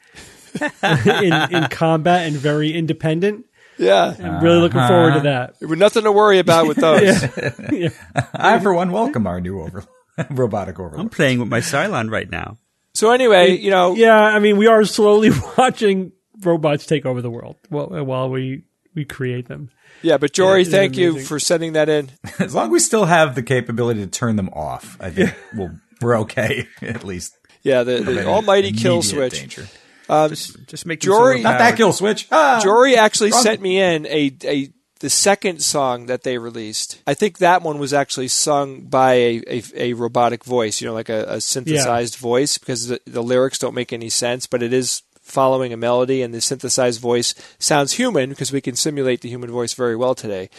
in, 0.83 1.33
in 1.33 1.67
combat 1.69 2.27
and 2.27 2.35
very 2.35 2.71
independent. 2.73 3.45
yeah 3.77 4.13
I'm 4.21 4.43
really 4.43 4.59
looking 4.59 4.85
forward 4.85 5.11
to 5.11 5.15
uh-huh. 5.17 5.23
that. 5.23 5.59
There 5.59 5.67
was 5.67 5.79
nothing 5.79 6.03
to 6.03 6.11
worry 6.11 6.37
about 6.39 6.67
with 6.67 6.77
those 6.77 7.23
I, 8.35 8.59
for 8.59 8.73
one, 8.73 8.91
welcome 8.91 9.25
our 9.25 9.41
new 9.41 9.61
over- 9.61 9.85
robotic 10.29 10.77
overlord. 10.79 10.99
I'm 10.99 11.09
playing 11.09 11.39
with 11.39 11.47
my 11.49 11.59
Cylon 11.61 12.11
right 12.11 12.29
now. 12.29 12.57
so 12.93 13.11
anyway 13.11 13.57
you 13.57 13.71
know 13.71 13.95
Yeah, 13.95 14.15
I 14.19 14.37
mean, 14.39 14.57
we 14.57 14.67
are 14.67 14.83
slowly 14.85 15.31
watching 15.57 16.11
robots 16.41 16.85
take 16.85 17.05
over 17.05 17.21
the 17.21 17.29
world 17.29 17.57
while, 17.69 17.87
while 18.05 18.29
we 18.29 18.63
we 18.95 19.05
create 19.05 19.47
them. 19.47 19.69
yeah 20.01 20.17
but 20.17 20.33
jory 20.33 20.61
it's 20.61 20.71
thank 20.71 20.97
you 20.97 21.19
for 21.19 21.39
sending 21.39 21.73
that 21.73 21.89
in 21.89 22.09
As 22.39 22.55
long 22.55 22.65
as 22.67 22.71
we 22.71 22.79
still 22.79 23.05
have 23.05 23.35
the 23.35 23.43
capability 23.43 23.99
to 24.01 24.07
turn 24.07 24.35
them 24.35 24.49
off, 24.49 24.97
I 24.99 25.09
think 25.11 25.35
we'll, 25.53 25.71
we're 26.01 26.17
okay, 26.21 26.67
at 26.81 27.03
least. 27.03 27.37
yeah 27.63 27.83
the, 27.83 27.99
the 27.99 28.25
almighty 28.25 28.71
kill 28.71 29.01
switch 29.01 29.39
danger. 29.39 29.67
Just, 30.09 30.65
just 30.67 30.85
make 30.87 31.01
Jory- 31.01 31.41
Not 31.43 31.59
that 31.59 31.77
kill 31.77 31.93
switch. 31.93 32.27
Ah! 32.31 32.59
Jory 32.63 32.95
actually 32.95 33.29
Wrong. 33.31 33.43
sent 33.43 33.61
me 33.61 33.79
in 33.79 34.07
a, 34.07 34.35
a 34.43 34.69
the 35.01 35.09
second 35.09 35.61
song 35.61 36.07
that 36.07 36.23
they 36.23 36.37
released. 36.39 37.01
I 37.05 37.13
think 37.13 37.37
that 37.37 37.61
one 37.61 37.77
was 37.77 37.93
actually 37.93 38.27
sung 38.27 38.81
by 38.81 39.13
a, 39.13 39.43
a, 39.47 39.63
a 39.75 39.93
robotic 39.93 40.43
voice, 40.43 40.81
you 40.81 40.87
know, 40.87 40.93
like 40.95 41.09
a, 41.09 41.25
a 41.35 41.41
synthesized 41.41 42.15
voice, 42.15 42.57
because 42.57 42.87
the, 42.87 42.99
the 43.05 43.21
lyrics 43.23 43.59
don't 43.59 43.75
make 43.75 43.93
any 43.93 44.09
sense, 44.09 44.47
but 44.47 44.63
it 44.63 44.73
is 44.73 45.03
following 45.29 45.71
a 45.71 45.77
melody, 45.77 46.21
and 46.21 46.33
the 46.33 46.41
synthesized 46.41 46.99
voice 46.99 47.33
sounds 47.59 47.93
human 47.93 48.29
because 48.29 48.51
we 48.51 48.61
can 48.61 48.75
simulate 48.75 49.21
the 49.21 49.29
human 49.29 49.51
voice 49.51 49.73
very 49.73 49.95
well 49.95 50.15
today. 50.15 50.49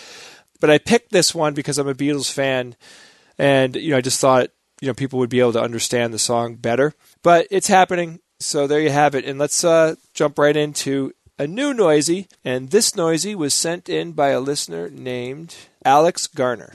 But 0.61 0.71
I 0.71 0.79
picked 0.79 1.11
this 1.11 1.35
one 1.35 1.55
because 1.55 1.79
I'm 1.79 1.89
a 1.89 1.95
Beatles 1.95 2.33
fan, 2.33 2.77
and 3.39 3.77
you 3.77 3.91
know, 3.91 3.97
I 3.97 4.03
just 4.03 4.21
thought 4.21 4.51
you 4.81 4.89
know 4.89 4.95
people 4.95 5.18
would 5.18 5.31
be 5.31 5.41
able 5.41 5.53
to 5.55 5.62
understand 5.62 6.12
the 6.12 6.18
song 6.18 6.57
better. 6.57 6.95
But 7.23 7.47
it's 7.51 7.68
happening, 7.68 8.21
so 8.39 8.66
there 8.66 8.81
you 8.81 8.91
have 8.91 9.14
it. 9.14 9.25
And 9.25 9.39
let's 9.39 9.64
uh, 9.64 9.97
jump 10.14 10.39
right 10.39 10.57
into 10.57 11.12
a 11.39 11.47
new 11.47 11.73
noisy. 11.73 12.29
And 12.45 12.71
this 12.71 12.95
noisy 12.95 13.35
was 13.35 13.55
sent 13.55 13.89
in 13.89 14.12
by 14.12 14.29
a 14.29 14.41
listener 14.41 14.91
named 14.91 15.57
Alex 15.85 16.27
Garner. 16.27 16.75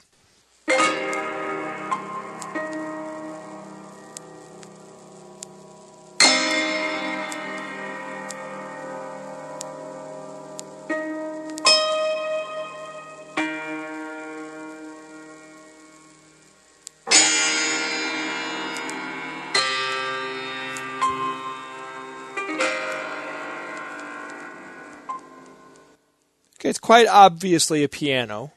It's 26.65 26.79
quite 26.79 27.07
obviously 27.07 27.83
a 27.83 27.89
piano. 27.89 28.53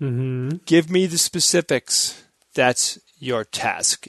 Mm-hmm. 0.00 0.58
Give 0.66 0.90
me 0.90 1.06
the 1.06 1.18
specifics. 1.18 2.24
That's 2.54 2.98
your 3.18 3.44
task, 3.44 4.08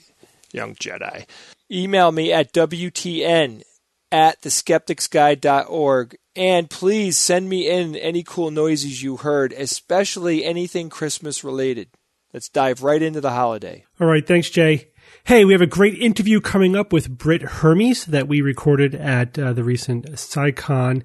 young 0.51 0.75
Jedi. 0.75 1.25
Email 1.71 2.11
me 2.11 2.31
at 2.31 2.53
WTN 2.53 3.63
at 4.11 4.41
theskepticsguide.org. 4.41 6.17
And 6.35 6.69
please 6.69 7.17
send 7.17 7.49
me 7.49 7.67
in 7.67 7.95
any 7.95 8.23
cool 8.23 8.51
noises 8.51 9.01
you 9.01 9.17
heard, 9.17 9.51
especially 9.53 10.45
anything 10.45 10.89
Christmas 10.89 11.43
related. 11.43 11.89
Let's 12.31 12.49
dive 12.49 12.83
right 12.83 13.01
into 13.01 13.21
the 13.21 13.31
holiday. 13.31 13.85
All 13.99 14.07
right, 14.07 14.25
thanks, 14.25 14.49
Jay. 14.49 14.89
Hey, 15.23 15.45
we 15.45 15.53
have 15.53 15.61
a 15.61 15.67
great 15.67 15.97
interview 15.97 16.39
coming 16.39 16.75
up 16.75 16.93
with 16.93 17.17
Britt 17.17 17.41
Hermes 17.41 18.05
that 18.05 18.27
we 18.27 18.41
recorded 18.41 18.93
at 18.93 19.39
uh, 19.39 19.53
the 19.53 19.63
recent 19.63 20.11
CSICon. 20.11 21.03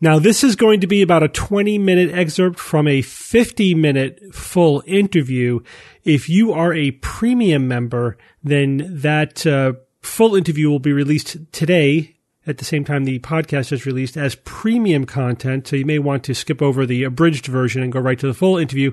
Now, 0.00 0.18
this 0.18 0.42
is 0.42 0.56
going 0.56 0.80
to 0.80 0.86
be 0.86 1.02
about 1.02 1.22
a 1.22 1.28
20 1.28 1.78
minute 1.78 2.10
excerpt 2.12 2.58
from 2.58 2.88
a 2.88 3.02
50 3.02 3.74
minute 3.74 4.20
full 4.32 4.82
interview. 4.86 5.60
If 6.04 6.28
you 6.28 6.52
are 6.52 6.72
a 6.72 6.92
premium 6.92 7.68
member, 7.68 8.16
then 8.42 8.88
that 9.02 9.46
uh, 9.46 9.74
full 10.00 10.34
interview 10.34 10.70
will 10.70 10.78
be 10.78 10.92
released 10.92 11.36
today 11.52 12.16
at 12.46 12.58
the 12.58 12.64
same 12.64 12.84
time 12.84 13.04
the 13.04 13.18
podcast 13.18 13.72
is 13.72 13.86
released 13.86 14.16
as 14.16 14.34
premium 14.34 15.04
content. 15.04 15.66
So 15.66 15.76
you 15.76 15.84
may 15.84 15.98
want 15.98 16.24
to 16.24 16.34
skip 16.34 16.62
over 16.62 16.86
the 16.86 17.04
abridged 17.04 17.46
version 17.46 17.82
and 17.82 17.92
go 17.92 18.00
right 18.00 18.18
to 18.18 18.26
the 18.26 18.34
full 18.34 18.56
interview. 18.56 18.92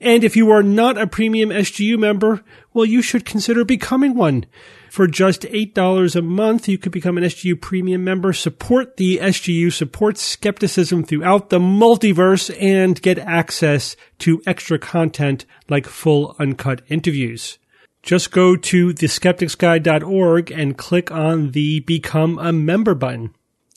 And 0.00 0.24
if 0.24 0.36
you 0.36 0.50
are 0.50 0.62
not 0.62 0.98
a 0.98 1.06
premium 1.06 1.50
SGU 1.50 1.98
member, 1.98 2.42
well, 2.72 2.84
you 2.84 3.00
should 3.00 3.24
consider 3.24 3.64
becoming 3.64 4.14
one. 4.14 4.46
For 4.94 5.08
just 5.08 5.42
$8 5.42 6.14
a 6.14 6.22
month, 6.22 6.68
you 6.68 6.78
could 6.78 6.92
become 6.92 7.18
an 7.18 7.24
SGU 7.24 7.60
premium 7.60 8.04
member, 8.04 8.32
support 8.32 8.96
the 8.96 9.18
SGU, 9.18 9.72
support 9.72 10.18
skepticism 10.18 11.02
throughout 11.02 11.50
the 11.50 11.58
multiverse, 11.58 12.56
and 12.62 13.02
get 13.02 13.18
access 13.18 13.96
to 14.20 14.40
extra 14.46 14.78
content 14.78 15.46
like 15.68 15.86
full 15.86 16.36
uncut 16.38 16.82
interviews. 16.86 17.58
Just 18.04 18.30
go 18.30 18.54
to 18.54 18.90
theskepticsguide.org 18.90 20.52
and 20.52 20.78
click 20.78 21.10
on 21.10 21.50
the 21.50 21.80
Become 21.80 22.38
a 22.38 22.52
Member 22.52 22.94
button. 22.94 23.34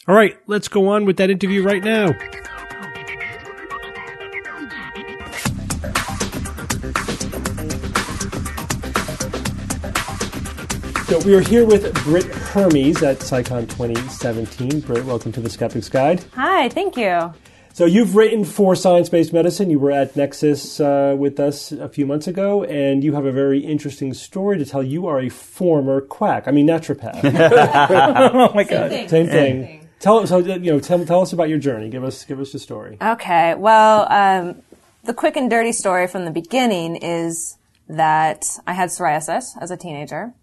All 0.07 0.13
right, 0.13 0.38
let's 0.45 0.68
go 0.68 0.88
on 0.89 1.05
with 1.05 1.18
that 1.18 1.32
interview 1.32 1.63
right 1.63 1.84
now. 1.84 2.11
So 11.08 11.18
we 11.20 11.34
are 11.36 11.39
here 11.39 11.66
with 11.66 11.93
Britt 12.03 12.26
Hermes 12.26 13.01
at 13.01 13.20
CSICon 13.20 13.70
2017. 13.70 14.82
Britt, 14.82 15.05
welcome 15.05 15.32
to 15.32 15.39
the 15.39 15.49
Skeptics 15.49 15.88
Guide. 15.88 16.26
Hi, 16.34 16.68
thank 16.68 16.97
you. 16.97 17.34
So 17.72 17.86
you've 17.86 18.18
written 18.18 18.43
for 18.43 18.76
Science 18.76 19.08
Based 19.08 19.32
Medicine. 19.32 19.70
You 19.70 19.80
were 19.80 19.93
at 19.93 20.16
NECSS 20.16 21.14
uh, 21.14 21.16
with 21.16 21.39
us 21.39 21.72
a 21.72 21.88
few 21.88 22.05
months 22.05 22.28
ago, 22.28 22.66
and 22.66 23.05
you 23.05 23.14
have 23.14 23.24
a 23.24 23.32
very 23.32 23.60
interesting 23.60 24.14
story 24.14 24.58
to 24.58 24.66
tell. 24.66 24.84
You 24.84 25.08
are 25.08 25.22
a 25.22 25.30
former 25.30 26.01
quack. 26.01 26.45
I 26.45 26.51
mean, 26.51 26.68
naturopath. 26.68 27.22
oh 28.34 28.53
my 28.53 28.66
god, 28.66 29.10
same 29.10 29.28
thing. 29.28 29.88
Tell 30.01 30.28
so 30.28 30.39
you 30.39 30.74
know 30.74 30.82
tell, 30.82 31.05
tell 31.05 31.22
us 31.22 31.32
about 31.32 31.47
your 31.47 31.58
journey. 31.58 31.88
Give 31.88 32.03
us 32.03 32.26
give 32.26 32.41
us 32.41 32.51
the 32.51 32.60
story. 32.60 32.97
Okay, 33.01 33.55
well, 33.55 34.12
um, 34.12 34.62
the 35.05 35.14
quick 35.14 35.38
and 35.38 35.49
dirty 35.49 35.72
story 35.72 36.08
from 36.08 36.26
the 36.26 36.32
beginning 36.32 36.97
is 36.97 37.58
that 37.88 38.45
I 38.68 38.74
had 38.74 38.89
psoriasis 38.89 39.51
as 39.62 39.72
a 39.72 39.78
teenager. 39.78 40.34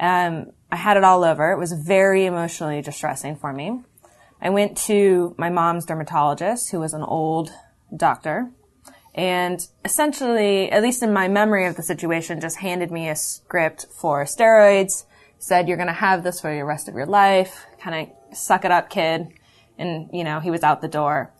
Um, 0.00 0.52
I 0.70 0.76
had 0.76 0.96
it 0.96 1.04
all 1.04 1.24
over. 1.24 1.52
It 1.52 1.58
was 1.58 1.72
very 1.72 2.26
emotionally 2.26 2.82
distressing 2.82 3.36
for 3.36 3.52
me. 3.52 3.80
I 4.40 4.50
went 4.50 4.76
to 4.86 5.34
my 5.38 5.50
mom's 5.50 5.86
dermatologist, 5.86 6.70
who 6.70 6.80
was 6.80 6.94
an 6.94 7.02
old 7.02 7.50
doctor, 7.96 8.50
and 9.14 9.66
essentially, 9.84 10.70
at 10.70 10.82
least 10.82 11.02
in 11.02 11.12
my 11.12 11.26
memory 11.26 11.66
of 11.66 11.74
the 11.74 11.82
situation, 11.82 12.40
just 12.40 12.58
handed 12.58 12.92
me 12.92 13.08
a 13.08 13.16
script 13.16 13.86
for 13.90 14.24
steroids, 14.24 15.06
said, 15.38 15.66
you're 15.66 15.76
gonna 15.76 15.92
have 15.92 16.22
this 16.22 16.40
for 16.40 16.54
the 16.54 16.64
rest 16.64 16.88
of 16.88 16.94
your 16.94 17.06
life, 17.06 17.66
kind 17.80 18.12
of 18.30 18.36
suck 18.38 18.64
it 18.64 18.70
up, 18.70 18.90
kid. 18.90 19.28
And, 19.76 20.10
you 20.12 20.22
know, 20.22 20.38
he 20.38 20.50
was 20.50 20.62
out 20.62 20.82
the 20.82 20.88
door. 20.88 21.32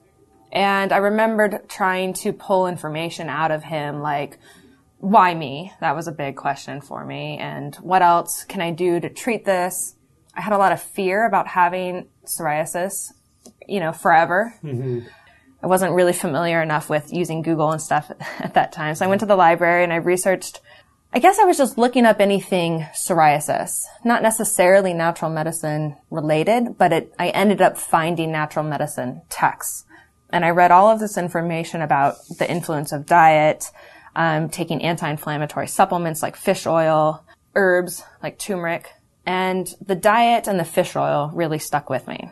And 0.51 0.93
I 0.93 0.97
remembered 0.97 1.69
trying 1.69 2.15
to 2.15 2.33
pull 2.33 2.67
information 2.67 3.29
out 3.29 3.51
of 3.51 3.65
him, 3.65 4.01
like, 4.01 4.39
why 4.99 5.35
me? 5.35 5.73
That 5.81 5.95
was 5.95 6.09
a 6.09 6.13
big 6.13 6.37
question 6.37 6.81
for 6.81 7.05
me. 7.05 7.39
And 7.39 7.75
what 7.77 8.03
else 8.03 8.45
can 8.45 8.61
I 8.61 8.73
do 8.73 9.01
to 9.01 9.09
treat 9.09 9.45
this? 9.45 9.95
I 10.35 10.41
had 10.41 10.53
a 10.53 10.59
lot 10.59 10.73
of 10.73 10.83
fear 10.83 11.27
about 11.27 11.47
having 11.47 12.09
psoriasis, 12.25 13.13
you 13.67 13.81
know, 13.81 13.93
forever. 13.93 14.55
Mm-hmm. 14.63 15.07
I 15.63 15.67
wasn't 15.67 15.95
really 15.95 16.13
familiar 16.13 16.63
enough 16.63 16.89
with 16.89 17.13
using 17.13 17.43
Google 17.43 17.73
and 17.73 17.83
stuff 17.83 18.11
at 18.39 18.55
that 18.55 18.73
time. 18.73 18.95
So 18.95 19.05
I 19.05 19.09
went 19.09 19.21
to 19.21 19.27
the 19.27 19.37
library 19.37 19.85
and 19.85 19.93
I 19.93 19.97
researched, 19.97 20.61
I 21.13 21.21
guess 21.21 21.39
I 21.39 21.45
was 21.45 21.57
just 21.57 21.79
looking 21.79 22.05
up 22.05 22.21
anything 22.21 22.87
psoriasis, 22.95 23.83
not 24.05 24.23
necessarily 24.23 24.95
natural 24.95 25.31
medicine 25.31 25.97
related, 26.11 26.77
but 26.77 26.93
it, 26.93 27.15
I 27.19 27.29
ended 27.31 27.63
up 27.63 27.79
finding 27.79 28.31
natural 28.31 28.65
medicine 28.65 29.23
texts. 29.29 29.85
And 30.31 30.45
I 30.45 30.51
read 30.51 30.71
all 30.71 30.91
of 30.91 31.01
this 31.01 31.17
information 31.17 31.81
about 31.81 32.17
the 32.39 32.49
influence 32.49 32.93
of 32.93 33.07
diet, 33.07 33.71
um, 34.19 34.49
taking 34.49 34.83
anti-inflammatory 34.83 35.69
supplements 35.69 36.23
like 36.25 36.35
fish 36.35 36.67
oil, 36.67 37.25
herbs 37.55 38.03
like 38.21 38.37
turmeric, 38.37 38.91
and 39.25 39.73
the 39.81 39.95
diet 39.95 40.49
and 40.49 40.59
the 40.59 40.65
fish 40.65 40.97
oil 40.97 41.31
really 41.33 41.61
stuck 41.61 41.89
with 41.89 42.09
me. 42.09 42.29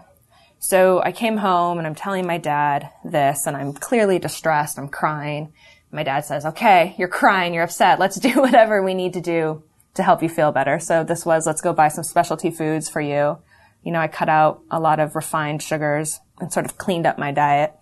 So 0.58 1.00
I 1.00 1.12
came 1.12 1.36
home 1.36 1.78
and 1.78 1.86
I'm 1.86 1.94
telling 1.94 2.26
my 2.26 2.38
dad 2.38 2.90
this 3.04 3.46
and 3.46 3.56
I'm 3.56 3.72
clearly 3.72 4.18
distressed. 4.18 4.80
I'm 4.80 4.88
crying. 4.88 5.52
My 5.92 6.02
dad 6.02 6.24
says, 6.24 6.44
okay, 6.44 6.96
you're 6.98 7.06
crying. 7.06 7.54
You're 7.54 7.62
upset. 7.62 8.00
Let's 8.00 8.16
do 8.20 8.40
whatever 8.40 8.82
we 8.82 8.92
need 8.92 9.12
to 9.12 9.20
do 9.20 9.62
to 9.94 10.02
help 10.02 10.24
you 10.24 10.28
feel 10.28 10.50
better. 10.50 10.80
So 10.80 11.04
this 11.04 11.24
was, 11.24 11.46
let's 11.46 11.60
go 11.60 11.72
buy 11.72 11.86
some 11.86 12.04
specialty 12.04 12.50
foods 12.50 12.88
for 12.88 13.00
you. 13.00 13.38
You 13.84 13.92
know, 13.92 14.00
I 14.00 14.08
cut 14.08 14.28
out 14.28 14.60
a 14.72 14.80
lot 14.80 14.98
of 14.98 15.14
refined 15.14 15.62
sugars 15.62 16.18
and 16.40 16.52
sort 16.52 16.66
of 16.66 16.78
cleaned 16.78 17.06
up 17.06 17.16
my 17.16 17.30
diet. 17.30 17.74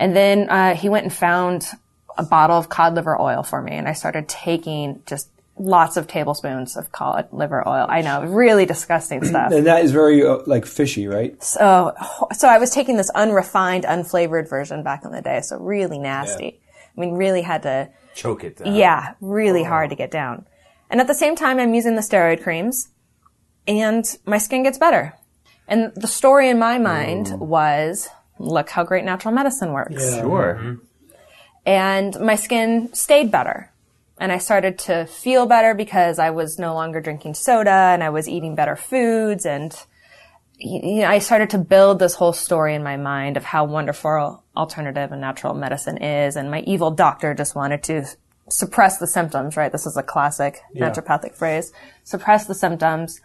And 0.00 0.16
then, 0.16 0.50
uh, 0.50 0.74
he 0.74 0.88
went 0.88 1.04
and 1.04 1.12
found 1.12 1.68
a 2.18 2.22
bottle 2.24 2.56
of 2.56 2.68
cod 2.68 2.94
liver 2.94 3.20
oil 3.20 3.42
for 3.42 3.60
me 3.62 3.72
and 3.72 3.88
I 3.88 3.92
started 3.92 4.28
taking 4.28 5.02
just 5.06 5.28
lots 5.58 5.96
of 5.96 6.06
tablespoons 6.06 6.76
of 6.76 6.92
cod 6.92 7.28
liver 7.32 7.66
oil. 7.66 7.86
I 7.88 8.02
know, 8.02 8.24
really 8.24 8.66
disgusting 8.66 9.24
stuff. 9.32 9.52
And 9.52 9.66
that 9.66 9.84
is 9.84 9.92
very 9.92 10.24
uh, 10.26 10.38
like 10.46 10.66
fishy, 10.66 11.06
right? 11.06 11.42
So, 11.42 11.94
so 12.36 12.48
I 12.48 12.58
was 12.58 12.70
taking 12.70 12.96
this 12.96 13.10
unrefined, 13.10 13.84
unflavored 13.84 14.48
version 14.48 14.82
back 14.82 15.04
in 15.04 15.12
the 15.12 15.22
day. 15.22 15.40
So 15.42 15.58
really 15.58 15.98
nasty. 15.98 16.60
I 16.96 17.00
mean, 17.00 17.14
really 17.14 17.42
had 17.42 17.62
to, 17.62 17.90
Choke 18.14 18.44
it 18.44 18.56
down. 18.56 18.74
yeah, 18.74 19.14
really 19.20 19.62
hard 19.62 19.90
to 19.90 19.96
get 19.96 20.10
down. 20.10 20.46
And 20.88 21.00
at 21.00 21.06
the 21.06 21.14
same 21.14 21.36
time, 21.36 21.58
I'm 21.58 21.74
using 21.74 21.94
the 21.96 22.00
steroid 22.02 22.42
creams 22.42 22.88
and 23.66 24.04
my 24.24 24.38
skin 24.38 24.62
gets 24.62 24.78
better. 24.78 25.14
And 25.68 25.92
the 25.94 26.06
story 26.06 26.48
in 26.48 26.58
my 26.58 26.78
mind 26.78 27.38
was, 27.40 28.08
look 28.38 28.70
how 28.70 28.84
great 28.84 29.04
natural 29.04 29.34
medicine 29.34 29.72
works. 29.72 30.14
Sure. 30.14 30.78
And 31.66 32.18
my 32.20 32.36
skin 32.36 32.94
stayed 32.94 33.30
better. 33.30 33.72
And 34.18 34.32
I 34.32 34.38
started 34.38 34.78
to 34.80 35.04
feel 35.04 35.44
better 35.44 35.74
because 35.74 36.18
I 36.18 36.30
was 36.30 36.58
no 36.58 36.72
longer 36.72 37.02
drinking 37.02 37.34
soda 37.34 37.70
and 37.70 38.02
I 38.02 38.08
was 38.08 38.28
eating 38.28 38.54
better 38.54 38.76
foods 38.76 39.44
and 39.44 39.76
you 40.58 41.00
know, 41.00 41.08
I 41.08 41.18
started 41.18 41.50
to 41.50 41.58
build 41.58 41.98
this 41.98 42.14
whole 42.14 42.32
story 42.32 42.74
in 42.74 42.82
my 42.82 42.96
mind 42.96 43.36
of 43.36 43.44
how 43.44 43.66
wonderful 43.66 44.42
alternative 44.56 45.12
and 45.12 45.20
natural 45.20 45.52
medicine 45.52 45.98
is. 45.98 46.34
And 46.34 46.50
my 46.50 46.60
evil 46.60 46.90
doctor 46.90 47.34
just 47.34 47.54
wanted 47.54 47.82
to 47.84 48.06
suppress 48.48 48.96
the 48.96 49.06
symptoms, 49.06 49.58
right? 49.58 49.70
This 49.70 49.84
is 49.84 49.98
a 49.98 50.02
classic 50.02 50.62
naturopathic 50.74 51.34
phrase. 51.34 51.72
Suppress 52.04 52.46
the 52.46 52.54
symptoms. 52.54 53.20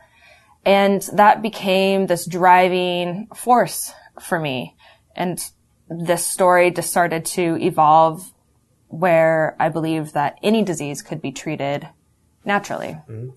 And 0.65 1.01
that 1.13 1.41
became 1.41 2.07
this 2.07 2.25
driving 2.25 3.27
force 3.33 3.93
for 4.19 4.37
me. 4.37 4.75
And 5.15 5.39
this 5.91 6.25
story 6.25 6.71
just 6.71 6.89
started 6.89 7.25
to 7.25 7.57
evolve 7.61 8.31
where 8.87 9.55
I 9.59 9.69
believe 9.69 10.13
that 10.13 10.37
any 10.41 10.63
disease 10.63 11.01
could 11.01 11.21
be 11.21 11.31
treated 11.31 11.87
naturally. 12.45 12.97
Mm-hmm. 13.09 13.29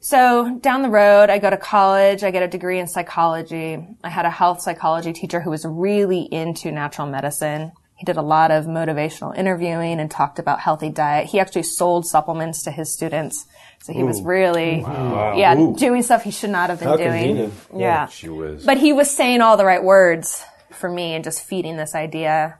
So 0.00 0.58
down 0.60 0.82
the 0.82 0.88
road, 0.88 1.30
I 1.30 1.38
go 1.38 1.50
to 1.50 1.56
college, 1.56 2.22
I 2.22 2.30
get 2.30 2.44
a 2.44 2.48
degree 2.48 2.78
in 2.78 2.86
psychology. 2.86 3.84
I 4.04 4.08
had 4.08 4.24
a 4.24 4.30
health 4.30 4.60
psychology 4.60 5.12
teacher 5.12 5.40
who 5.40 5.50
was 5.50 5.64
really 5.64 6.20
into 6.22 6.70
natural 6.70 7.08
medicine. 7.08 7.72
He 7.96 8.04
did 8.04 8.16
a 8.16 8.22
lot 8.22 8.52
of 8.52 8.66
motivational 8.66 9.36
interviewing 9.36 9.98
and 9.98 10.08
talked 10.08 10.38
about 10.38 10.60
healthy 10.60 10.90
diet. 10.90 11.26
He 11.26 11.40
actually 11.40 11.64
sold 11.64 12.06
supplements 12.06 12.62
to 12.64 12.70
his 12.70 12.92
students. 12.92 13.46
So 13.82 13.92
he 13.92 14.04
was 14.04 14.22
really, 14.22 14.80
yeah, 14.80 15.54
doing 15.76 16.02
stuff 16.02 16.22
he 16.22 16.30
should 16.30 16.50
not 16.50 16.70
have 16.70 16.78
been 16.78 16.88
How 16.88 16.96
doing. 16.96 17.10
convenient. 17.10 17.54
Yeah. 17.74 18.06
She 18.08 18.28
was. 18.28 18.64
But 18.64 18.78
he 18.78 18.92
was 18.92 19.10
saying 19.10 19.40
all 19.40 19.56
the 19.56 19.64
right 19.64 19.82
words 19.82 20.44
for 20.76 20.88
me 20.88 21.14
and 21.14 21.24
just 21.24 21.42
feeding 21.42 21.76
this 21.76 21.94
idea. 21.94 22.58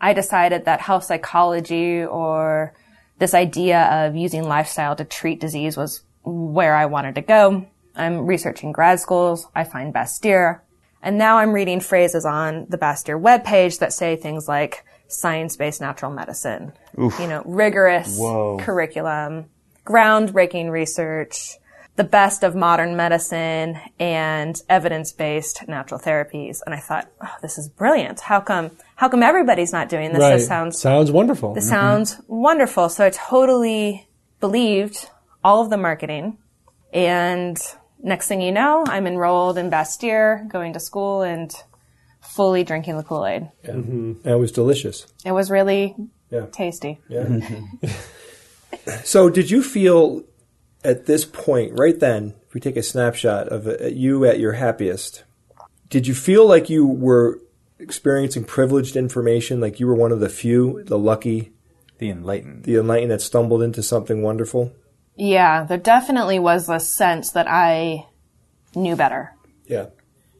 I 0.00 0.12
decided 0.12 0.64
that 0.64 0.80
health 0.80 1.04
psychology 1.04 2.04
or 2.04 2.74
this 3.18 3.34
idea 3.34 4.06
of 4.06 4.16
using 4.16 4.44
lifestyle 4.44 4.96
to 4.96 5.04
treat 5.04 5.40
disease 5.40 5.76
was 5.76 6.02
where 6.24 6.74
I 6.74 6.86
wanted 6.86 7.16
to 7.16 7.22
go. 7.22 7.66
I'm 7.94 8.26
researching 8.26 8.72
grad 8.72 9.00
schools. 9.00 9.46
I 9.54 9.64
find 9.64 9.92
Bastyr. 9.92 10.60
And 11.02 11.18
now 11.18 11.38
I'm 11.38 11.52
reading 11.52 11.80
phrases 11.80 12.24
on 12.24 12.66
the 12.68 12.78
Bastyr 12.78 13.20
webpage 13.20 13.78
that 13.80 13.92
say 13.92 14.16
things 14.16 14.48
like 14.48 14.84
science-based 15.08 15.80
natural 15.80 16.12
medicine, 16.12 16.72
you 16.96 17.26
know, 17.26 17.42
rigorous 17.44 18.16
curriculum, 18.60 19.46
groundbreaking 19.84 20.70
research, 20.70 21.56
the 21.96 22.04
best 22.04 22.42
of 22.42 22.54
modern 22.54 22.96
medicine 22.96 23.78
and 23.98 24.60
evidence-based 24.68 25.68
natural 25.68 26.00
therapies. 26.00 26.60
And 26.64 26.74
I 26.74 26.78
thought, 26.78 27.08
oh, 27.20 27.34
this 27.42 27.58
is 27.58 27.68
brilliant. 27.68 28.20
How 28.20 28.40
come, 28.40 28.70
how 28.96 29.08
come 29.08 29.22
everybody's 29.22 29.72
not 29.72 29.88
doing 29.88 30.12
this? 30.12 30.20
Right. 30.20 30.36
This 30.36 30.46
sounds 30.46 30.78
sounds 30.78 31.10
wonderful. 31.10 31.54
this 31.54 31.64
mm-hmm. 31.64 31.70
sounds 31.70 32.20
wonderful. 32.26 32.88
So 32.88 33.04
I 33.06 33.10
totally 33.10 34.08
believed 34.40 35.08
all 35.44 35.62
of 35.62 35.70
the 35.70 35.76
marketing. 35.76 36.38
And 36.92 37.58
next 38.02 38.28
thing 38.28 38.40
you 38.40 38.52
know, 38.52 38.84
I'm 38.86 39.06
enrolled 39.06 39.58
in 39.58 39.70
Bastyr, 39.70 40.48
going 40.48 40.72
to 40.72 40.80
school 40.80 41.22
and 41.22 41.52
fully 42.20 42.64
drinking 42.64 42.96
the 42.96 43.02
Kool-Aid. 43.02 43.48
Mm-hmm. 43.64 44.12
And 44.24 44.26
it 44.26 44.38
was 44.38 44.52
delicious. 44.52 45.06
It 45.24 45.32
was 45.32 45.50
really 45.50 45.96
Yeah. 46.30 46.46
tasty. 46.52 47.00
Mm-hmm. 47.10 47.88
So, 49.04 49.28
did 49.28 49.50
you 49.50 49.62
feel 49.62 50.22
at 50.84 51.06
this 51.06 51.24
point, 51.24 51.78
right 51.78 51.98
then, 51.98 52.34
if 52.46 52.54
we 52.54 52.60
take 52.60 52.76
a 52.76 52.82
snapshot 52.82 53.48
of 53.48 53.66
uh, 53.66 53.86
you 53.86 54.24
at 54.24 54.40
your 54.40 54.52
happiest, 54.52 55.24
did 55.88 56.06
you 56.06 56.14
feel 56.14 56.46
like 56.46 56.70
you 56.70 56.86
were 56.86 57.40
experiencing 57.78 58.44
privileged 58.44 58.96
information, 58.96 59.60
like 59.60 59.80
you 59.80 59.86
were 59.86 59.94
one 59.94 60.12
of 60.12 60.20
the 60.20 60.28
few, 60.28 60.82
the 60.84 60.98
lucky, 60.98 61.52
The 61.98 62.10
enlightened. 62.10 62.64
the 62.64 62.76
enlightened 62.76 63.10
that 63.10 63.22
stumbled 63.22 63.62
into 63.62 63.82
something 63.82 64.22
wonderful? 64.22 64.72
Yeah, 65.16 65.64
there 65.64 65.78
definitely 65.78 66.38
was 66.38 66.68
a 66.68 66.80
sense 66.80 67.32
that 67.32 67.46
I 67.48 68.06
knew 68.74 68.96
better. 68.96 69.34
Yeah. 69.66 69.86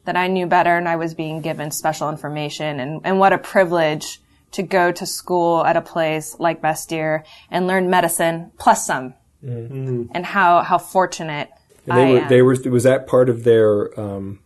That 0.05 0.17
I 0.17 0.27
knew 0.27 0.47
better 0.47 0.75
and 0.77 0.89
I 0.89 0.95
was 0.95 1.13
being 1.13 1.41
given 1.41 1.69
special 1.71 2.09
information 2.09 2.79
and, 2.79 3.01
and 3.03 3.19
what 3.19 3.33
a 3.33 3.37
privilege 3.37 4.19
to 4.51 4.63
go 4.63 4.91
to 4.91 5.05
school 5.05 5.63
at 5.63 5.77
a 5.77 5.81
place 5.81 6.35
like 6.39 6.61
Bastyr 6.61 7.23
and 7.49 7.67
learn 7.67 7.89
medicine 7.89 8.51
plus 8.57 8.85
some. 8.87 9.13
Mm-hmm. 9.43 10.05
And 10.11 10.25
how, 10.25 10.61
how 10.61 10.77
fortunate 10.77 11.49
And 11.87 11.97
they 11.97 12.03
I 12.03 12.11
were, 12.11 12.19
am. 12.19 12.29
they 12.29 12.41
were, 12.41 12.55
was 12.69 12.83
that 12.83 13.07
part 13.07 13.29
of 13.29 13.43
their 13.43 13.99
um, 13.99 14.39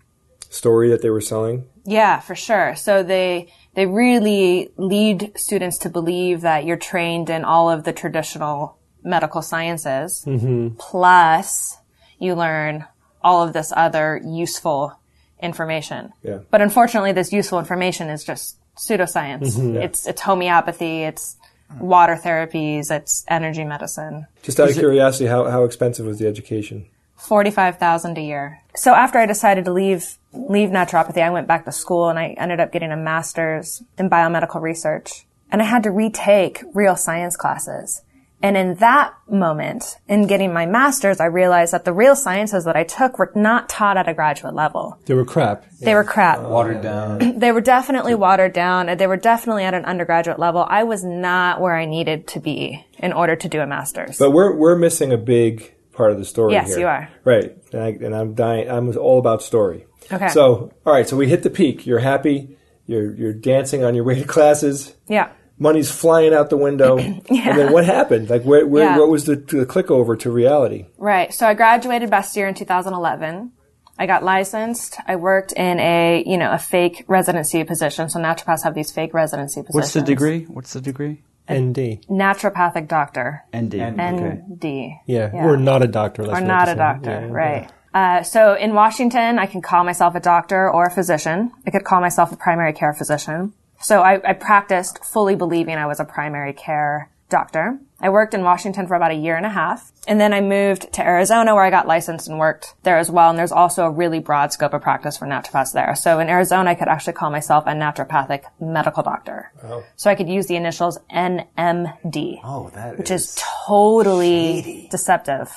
story 0.50 0.90
that 0.90 1.02
they 1.02 1.10
were 1.10 1.22
selling? 1.22 1.66
Yeah, 1.86 2.20
for 2.20 2.36
sure. 2.36 2.76
So 2.76 3.04
they 3.04 3.54
they 3.76 3.86
really 3.86 4.72
lead 4.78 5.34
students 5.36 5.78
to 5.80 5.90
believe 5.90 6.42
that 6.42 6.66
you're 6.66 6.78
trained 6.78 7.30
in 7.30 7.44
all 7.46 7.70
of 7.70 7.84
the 7.84 7.94
traditional 7.94 8.78
medical 9.04 9.42
sciences, 9.42 10.24
mm-hmm. 10.26 10.76
plus 10.78 11.78
you 12.18 12.34
learn 12.34 12.86
all 13.22 13.46
of 13.46 13.54
this 13.54 13.72
other 13.76 14.20
useful 14.26 14.98
information. 15.42 16.12
Yeah. 16.24 16.40
But 16.50 16.62
unfortunately, 16.62 17.12
this 17.12 17.32
useful 17.32 17.60
information 17.60 18.10
is 18.10 18.24
just 18.24 18.58
pseudoscience. 18.76 19.56
Mm-hmm. 19.56 19.78
It's 19.78 20.08
it's 20.08 20.22
homeopathy. 20.22 21.04
It's 21.04 21.38
water 21.80 22.16
therapies. 22.16 22.92
It's 22.92 23.26
energy 23.28 23.64
medicine. 23.64 24.28
Just 24.44 24.60
out 24.60 24.70
of 24.70 24.76
curiosity, 24.76 25.26
how, 25.26 25.46
how 25.50 25.64
expensive 25.64 26.06
was 26.06 26.20
the 26.20 26.28
education? 26.28 26.88
Forty-five 27.16 27.78
thousand 27.78 28.18
a 28.18 28.22
year. 28.22 28.62
So 28.76 28.94
after 28.94 29.20
I 29.20 29.26
decided 29.26 29.66
to 29.66 29.72
leave 29.72 30.18
leave 30.34 30.70
naturopathy, 30.70 31.22
I 31.22 31.30
went 31.30 31.48
back 31.48 31.64
to 31.66 31.72
school 31.72 32.10
and 32.10 32.20
I 32.20 32.36
ended 32.38 32.60
up 32.60 32.74
getting 32.74 32.92
a 32.92 32.98
master's 32.98 33.82
in 33.98 34.10
biomedical 34.10 34.62
research. 34.62 35.26
And 35.52 35.62
I 35.62 35.66
had 35.66 35.84
to 35.84 35.92
retake 35.92 36.64
real 36.74 36.96
science 36.96 37.38
classes. 37.38 38.02
And 38.46 38.56
in 38.56 38.76
that 38.76 39.16
moment, 39.28 39.98
in 40.08 40.28
getting 40.28 40.54
my 40.54 40.68
master's, 40.68 41.20
I 41.20 41.26
realized 41.26 41.74
that 41.74 41.84
the 41.84 41.92
real 41.92 42.16
sciences 42.16 42.66
that 42.66 42.76
I 42.76 42.84
took 42.84 43.18
were 43.18 43.32
not 43.34 43.70
taught 43.70 43.98
at 43.98 44.08
a 44.08 44.14
graduate 44.14 44.54
level. 44.54 45.00
They 45.08 45.16
were 45.16 45.26
crap. 45.26 45.66
They 45.80 45.96
were 45.96 46.04
crap. 46.04 46.38
Uh, 46.38 46.50
watered 46.50 46.84
down. 46.84 47.40
They 47.40 47.52
were 47.52 47.62
definitely 47.62 48.14
watered 48.14 48.54
down. 48.54 48.96
They 48.98 49.08
were 49.08 49.18
definitely 49.18 49.64
at 49.64 49.74
an 49.74 49.84
undergraduate 49.86 50.38
level. 50.38 50.64
I 50.68 50.84
was 50.84 51.04
not 51.04 51.60
where 51.60 51.76
I 51.76 51.86
needed 51.86 52.28
to 52.30 52.40
be 52.40 52.86
in 53.00 53.14
order 53.14 53.36
to 53.36 53.50
do 53.50 53.62
a 53.62 53.66
master's. 53.66 54.20
But 54.20 54.30
we're 54.30 54.56
we're 54.56 54.76
missing 54.76 55.12
a 55.12 55.18
big 55.18 55.74
part 55.92 56.12
of 56.12 56.20
the 56.20 56.26
story. 56.26 56.54
Yes, 56.54 56.68
here. 56.68 56.82
you 56.82 56.88
are. 56.88 57.10
Right, 57.24 57.58
and, 57.74 57.82
I, 57.82 57.88
and 57.88 58.16
I'm 58.16 58.36
dying. 58.36 58.70
I'm 58.70 58.96
all 58.96 59.18
about 59.18 59.42
story. 59.42 59.88
Okay. 60.12 60.28
So, 60.28 60.72
all 60.86 60.94
right. 60.94 61.10
So 61.10 61.18
we 61.18 61.28
hit 61.28 61.42
the 61.42 61.50
peak. 61.50 61.88
You're 61.88 62.00
happy. 62.00 62.58
You're 62.86 63.12
you're 63.16 63.34
dancing 63.34 63.84
on 63.84 63.96
your 63.96 64.04
way 64.04 64.20
to 64.20 64.26
classes. 64.26 64.94
yeah. 65.08 65.32
Money's 65.58 65.90
flying 65.92 66.34
out 66.34 66.50
the 66.50 66.58
window. 66.58 66.98
yeah. 66.98 67.20
And 67.50 67.58
then 67.60 67.72
what 67.74 67.86
happened? 67.86 68.30
Like, 68.30 68.44
where, 68.44 68.66
where 68.68 68.84
Yeah. 68.84 68.98
what 68.98 69.10
was 69.10 69.26
the, 69.26 69.36
the 69.38 69.66
click 69.66 69.90
over 69.90 70.16
to 70.18 70.30
reality? 70.30 70.88
Right. 70.98 71.34
So 71.34 71.48
I 71.48 71.54
graduated 71.54 72.10
Bastyr 72.10 72.48
in 72.48 72.56
2011. 72.56 73.52
I 73.98 74.06
got 74.08 74.24
licensed. 74.24 74.98
I 75.08 75.16
worked 75.16 75.54
in 75.54 75.80
a, 75.80 76.22
you 76.26 76.38
know, 76.38 76.52
a 76.52 76.58
fake 76.60 77.06
residency 77.08 77.64
position. 77.64 78.10
So 78.10 78.20
naturopaths 78.20 78.64
have 78.64 78.76
these 78.76 78.92
fake 78.92 79.14
residency 79.14 79.62
positions. 79.62 79.76
What's 79.76 79.94
the 79.94 80.02
degree? 80.02 80.44
What's 80.44 80.74
the 80.74 80.82
degree? 80.82 81.22
ND. 81.50 82.02
Naturopathic 82.10 82.88
doctor. 82.90 83.44
ND. 83.56 83.76
okay. 83.76 84.42
ND. 84.50 84.66
Yeah. 84.66 85.30
Yeah. 85.34 85.46
We're 85.46 85.56
not 85.58 85.84
a 85.84 85.88
doctor. 85.88 86.24
Let's 86.24 86.40
Or 86.40 86.42
make 86.42 86.48
not 86.48 86.68
a 86.70 86.76
doctor. 86.76 87.10
Yeah, 87.12 87.28
right. 87.32 87.72
Uh, 87.94 88.24
so 88.24 88.56
in 88.56 88.74
Washington, 88.74 89.40
I 89.40 89.46
can 89.46 89.62
call 89.62 89.86
myself 89.86 90.16
a 90.16 90.20
doctor 90.20 90.70
or 90.70 90.86
a 90.88 90.92
physician. 90.92 91.52
I 91.66 91.72
could 91.72 91.86
call 91.86 92.02
myself 92.02 92.32
a 92.34 92.36
primary 92.36 92.74
care 92.74 92.94
physician. 92.94 93.54
So 93.82 94.02
I, 94.02 94.22
I 94.30 94.34
practiced 94.34 95.04
fully 95.04 95.36
believing 95.36 95.76
I 95.76 95.86
was 95.86 96.00
a 96.00 96.06
primary 96.06 96.54
care 96.54 97.10
doctor. 97.30 97.80
I 98.00 98.10
worked 98.10 98.34
in 98.34 98.44
Washington 98.44 98.88
for 98.88 98.96
about 98.96 99.12
a 99.12 99.16
year 99.16 99.36
and 99.36 99.46
a 99.46 99.50
half. 99.50 99.92
And 100.08 100.20
then 100.20 100.34
I 100.34 100.42
moved 100.42 100.94
to 100.94 101.02
Arizona 101.02 101.56
where 101.56 101.64
I 101.64 101.70
got 101.72 101.88
licensed 101.88 102.28
and 102.28 102.38
worked 102.38 102.76
there 102.84 102.98
as 102.98 103.10
well. 103.10 103.30
And 103.30 103.40
there's 103.40 103.52
also 103.52 103.86
a 103.86 103.90
really 103.90 104.20
broad 104.20 104.54
scope 104.54 104.74
of 104.74 104.82
practice 104.82 105.18
for 105.18 105.26
naturopaths 105.26 105.74
there. 105.74 105.96
So 105.96 106.20
in 106.20 106.30
Arizona, 106.30 106.72
I 106.72 106.76
could 106.76 106.88
actually 106.88 107.14
call 107.14 107.32
myself 107.32 107.64
a 107.66 107.72
naturopathic 107.72 108.44
medical 108.60 109.02
doctor. 109.02 109.52
So 109.96 110.10
I 110.12 110.16
could 110.16 110.30
use 110.30 110.46
the 110.46 110.56
initials 110.56 111.00
NMD. 111.12 112.42
Oh, 112.44 112.70
that 112.76 112.98
Which 112.98 113.10
is 113.12 113.42
totally 113.66 114.88
deceptive. 114.92 115.52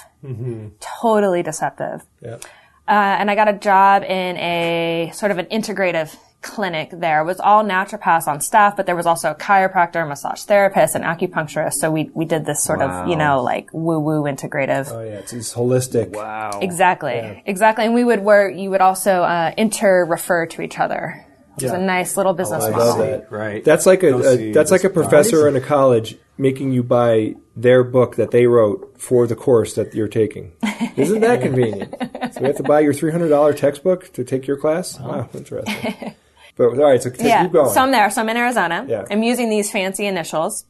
Totally 0.80 1.42
deceptive. 1.42 2.06
Yeah. 2.22 2.38
Uh, 2.86 3.16
and 3.20 3.30
I 3.30 3.34
got 3.34 3.48
a 3.48 3.52
job 3.52 4.02
in 4.04 4.38
a 4.38 5.10
sort 5.12 5.30
of 5.30 5.38
an 5.38 5.46
integrative 5.46 6.16
clinic 6.40 6.90
there. 6.92 7.24
Was 7.24 7.40
all 7.40 7.64
naturopaths 7.64 8.26
on 8.28 8.40
staff, 8.40 8.76
but 8.76 8.86
there 8.86 8.96
was 8.96 9.06
also 9.06 9.30
a 9.30 9.34
chiropractor, 9.34 10.06
massage 10.08 10.42
therapist, 10.42 10.94
and 10.94 11.04
acupuncturist. 11.04 11.74
So 11.74 11.90
we, 11.90 12.10
we 12.14 12.24
did 12.24 12.44
this 12.46 12.62
sort 12.62 12.80
of, 12.80 13.08
you 13.08 13.16
know, 13.16 13.42
like 13.42 13.68
woo 13.72 13.98
woo 13.98 14.22
integrative. 14.22 14.90
Oh, 14.92 15.00
yeah. 15.02 15.18
It's, 15.18 15.32
it's 15.32 15.52
holistic. 15.54 16.10
Wow. 16.10 16.60
Exactly. 16.62 17.42
Exactly. 17.46 17.84
And 17.84 17.94
we 17.94 18.04
would 18.04 18.20
work, 18.20 18.54
you 18.56 18.70
would 18.70 18.80
also, 18.80 19.22
uh, 19.22 19.52
inter 19.56 20.04
refer 20.04 20.46
to 20.46 20.62
each 20.62 20.78
other. 20.78 21.24
It 21.56 21.64
was 21.64 21.72
Yeah. 21.72 21.78
a 21.78 21.82
nice 21.82 22.16
little 22.16 22.34
business 22.34 22.62
I 22.62 22.70
model. 22.70 22.86
love 22.86 22.98
that. 22.98 23.32
Right. 23.32 23.64
That's 23.64 23.84
like 23.84 24.04
a, 24.04 24.16
a 24.16 24.52
that's 24.52 24.70
like 24.70 24.84
a 24.84 24.88
this 24.88 24.94
professor 24.94 25.48
in 25.48 25.56
a 25.56 25.60
college 25.60 26.16
making 26.36 26.70
you 26.70 26.84
buy 26.84 27.34
their 27.56 27.82
book 27.82 28.14
that 28.14 28.30
they 28.30 28.46
wrote 28.46 28.94
for 28.96 29.26
the 29.26 29.34
course 29.34 29.74
that 29.74 29.92
you're 29.92 30.06
taking. 30.06 30.52
Isn't 30.96 31.20
that 31.22 31.40
convenient? 31.42 31.96
So 32.32 32.40
you 32.42 32.46
have 32.46 32.56
to 32.58 32.62
buy 32.62 32.78
your 32.78 32.92
three 32.94 33.10
hundred 33.10 33.30
dollar 33.30 33.52
textbook 33.54 34.12
to 34.12 34.22
take 34.22 34.46
your 34.46 34.56
class. 34.56 35.00
Wow, 35.00 35.28
interesting. 35.34 36.14
But 36.58 36.64
all 36.64 36.74
right, 36.74 37.02
so 37.02 37.10
yeah. 37.18 37.44
keep 37.44 37.52
going. 37.52 37.72
So 37.72 37.80
I'm 37.80 37.92
there. 37.92 38.10
So 38.10 38.20
I'm 38.20 38.28
in 38.28 38.36
Arizona. 38.36 38.84
Yeah. 38.86 39.06
I'm 39.10 39.22
using 39.22 39.48
these 39.48 39.70
fancy 39.70 40.04
initials. 40.04 40.66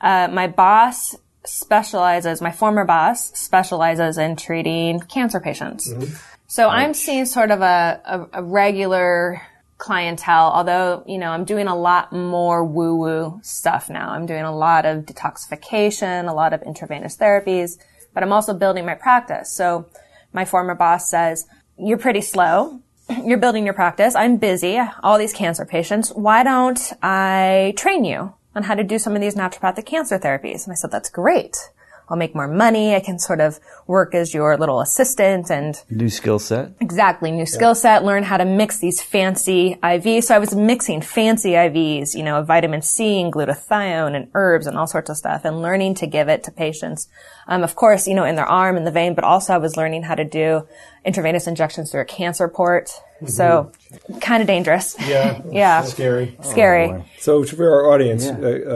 Uh, 0.00 0.28
my 0.30 0.48
boss 0.48 1.14
specializes, 1.46 2.42
my 2.42 2.50
former 2.50 2.84
boss 2.84 3.32
specializes 3.38 4.18
in 4.18 4.36
treating 4.36 5.00
cancer 5.00 5.40
patients. 5.40 5.90
Mm-hmm. 5.90 6.14
So 6.48 6.68
I'm 6.68 6.92
seeing 6.92 7.24
sort 7.24 7.50
of 7.50 7.60
a, 7.60 8.00
a, 8.04 8.40
a 8.40 8.42
regular 8.42 9.42
clientele, 9.76 10.50
although, 10.52 11.04
you 11.06 11.18
know, 11.18 11.30
I'm 11.30 11.44
doing 11.44 11.68
a 11.68 11.76
lot 11.76 12.12
more 12.12 12.64
woo 12.64 12.96
woo 12.96 13.40
stuff 13.42 13.88
now. 13.88 14.10
I'm 14.10 14.26
doing 14.26 14.42
a 14.42 14.54
lot 14.54 14.84
of 14.86 15.04
detoxification, 15.04 16.28
a 16.28 16.32
lot 16.32 16.52
of 16.52 16.62
intravenous 16.62 17.16
therapies, 17.16 17.78
but 18.12 18.22
I'm 18.22 18.32
also 18.32 18.54
building 18.54 18.84
my 18.84 18.94
practice. 18.94 19.52
So 19.52 19.86
my 20.32 20.44
former 20.44 20.74
boss 20.74 21.08
says, 21.08 21.46
you're 21.78 21.98
pretty 21.98 22.22
slow. 22.22 22.80
You're 23.24 23.38
building 23.38 23.64
your 23.64 23.74
practice. 23.74 24.14
I'm 24.14 24.36
busy. 24.36 24.78
All 25.02 25.18
these 25.18 25.32
cancer 25.32 25.64
patients. 25.64 26.10
Why 26.10 26.42
don't 26.42 26.92
I 27.02 27.74
train 27.76 28.04
you 28.04 28.34
on 28.54 28.64
how 28.64 28.74
to 28.74 28.84
do 28.84 28.98
some 28.98 29.14
of 29.14 29.20
these 29.20 29.34
naturopathic 29.34 29.86
cancer 29.86 30.18
therapies? 30.18 30.64
And 30.64 30.72
I 30.72 30.74
said, 30.74 30.90
that's 30.90 31.08
great. 31.08 31.56
I'll 32.10 32.16
make 32.16 32.34
more 32.34 32.48
money. 32.48 32.94
I 32.94 33.00
can 33.00 33.18
sort 33.18 33.40
of 33.40 33.60
work 33.86 34.14
as 34.14 34.32
your 34.32 34.56
little 34.56 34.80
assistant 34.80 35.50
and 35.50 35.80
New 35.90 36.08
skill 36.08 36.38
set. 36.38 36.72
Exactly. 36.80 37.30
New 37.30 37.44
skill 37.44 37.74
set, 37.74 38.04
learn 38.04 38.22
how 38.22 38.38
to 38.38 38.44
mix 38.46 38.78
these 38.78 39.02
fancy 39.02 39.76
IVs. 39.82 40.24
So 40.24 40.34
I 40.34 40.38
was 40.38 40.54
mixing 40.54 41.02
fancy 41.02 41.50
IVs, 41.50 42.14
you 42.14 42.22
know, 42.22 42.42
vitamin 42.42 42.80
C 42.80 43.20
and 43.20 43.32
glutathione 43.32 44.16
and 44.16 44.30
herbs 44.34 44.66
and 44.66 44.78
all 44.78 44.86
sorts 44.86 45.10
of 45.10 45.16
stuff 45.18 45.44
and 45.44 45.60
learning 45.60 45.96
to 45.96 46.06
give 46.06 46.28
it 46.28 46.44
to 46.44 46.50
patients. 46.50 47.08
Um, 47.50 47.62
of 47.64 47.74
course, 47.74 48.06
you 48.06 48.14
know, 48.14 48.24
in 48.24 48.36
their 48.36 48.46
arm, 48.46 48.76
in 48.76 48.84
the 48.84 48.90
vein, 48.90 49.14
but 49.14 49.24
also 49.24 49.54
I 49.54 49.58
was 49.58 49.76
learning 49.76 50.02
how 50.02 50.14
to 50.14 50.24
do 50.24 50.66
intravenous 51.04 51.46
injections 51.46 51.90
through 51.90 52.02
a 52.02 52.04
cancer 52.04 52.46
port. 52.48 52.90
So 53.26 53.72
kind 54.20 54.42
of 54.42 54.46
dangerous. 54.46 54.94
yeah, 55.00 55.40
Yeah. 55.50 55.82
scary. 55.82 56.36
Scary. 56.42 57.04
So 57.18 57.42
for 57.42 57.68
our 57.68 57.92
audience, 57.92 58.26
uh, 58.26 58.30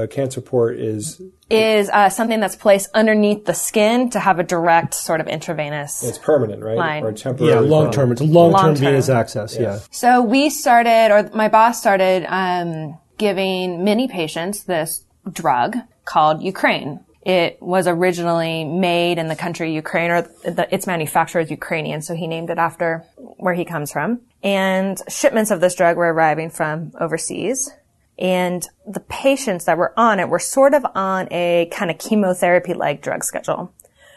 uh, 0.05 0.07
cancer 0.09 0.41
port 0.41 0.81
is 0.81 1.20
Is 1.49 1.89
uh, 1.91 2.09
something 2.09 2.41
that's 2.41 2.57
placed 2.57 2.89
underneath 2.95 3.45
the 3.45 3.53
skin 3.55 4.11
to 4.11 4.18
have 4.18 4.39
a 4.41 4.43
direct 4.43 4.95
sort 4.95 5.20
of 5.20 5.29
intravenous. 5.29 6.03
it's 6.03 6.18
permanent, 6.18 6.62
right? 6.62 6.77
Line. 6.79 7.05
Or 7.05 7.12
temporary. 7.12 7.53
Yeah, 7.53 7.61
long 7.61 7.93
term. 7.93 8.11
It's 8.11 8.23
long 8.23 8.53
term 8.59 8.75
venous 8.75 9.09
access. 9.11 9.57
Yeah. 9.57 9.79
So 9.91 10.23
we 10.23 10.49
started, 10.51 11.12
or 11.12 11.31
my 11.37 11.49
boss 11.49 11.79
started, 11.79 12.25
um, 12.27 12.99
giving 13.18 13.85
many 13.85 14.09
patients 14.09 14.64
this 14.64 15.05
drug 15.31 15.77
called 16.05 16.41
Ukrain. 16.41 17.05
It 17.25 17.62
was 17.62 17.87
originally 17.87 18.64
made 18.64 19.18
in 19.18 19.29
the 19.29 19.37
country 19.37 19.73
Ukraine, 19.73 20.11
or 20.11 20.23
the, 20.23 20.66
its 20.73 20.87
manufacturer 20.87 21.41
is 21.41 21.51
Ukrainian, 21.51 22.03
so 22.03 22.14
he 22.14 22.27
named 22.27 22.51
it 22.51 22.59
after 22.59 23.05
where 23.16 23.55
he 23.55 23.64
comes 23.64 23.93
from. 23.93 24.20
And 24.43 25.01
shipments 25.09 25.53
of 25.53 25.61
this 25.61 25.77
drug 25.77 25.97
were 25.97 26.12
arriving 26.12 26.51
from 26.51 26.93
overseas. 26.99 27.70
And 28.18 28.66
the 28.87 29.01
patients 29.01 29.64
that 29.66 29.79
were 29.79 29.93
on 29.97 30.20
it 30.20 30.29
were 30.29 30.39
sort 30.39 30.75
of 30.75 30.85
on 30.95 31.29
a 31.31 31.68
kind 31.73 31.91
of 31.91 31.99
chemotherapy-like 31.99 33.03
drug 33.03 33.25
schedule 33.25 33.73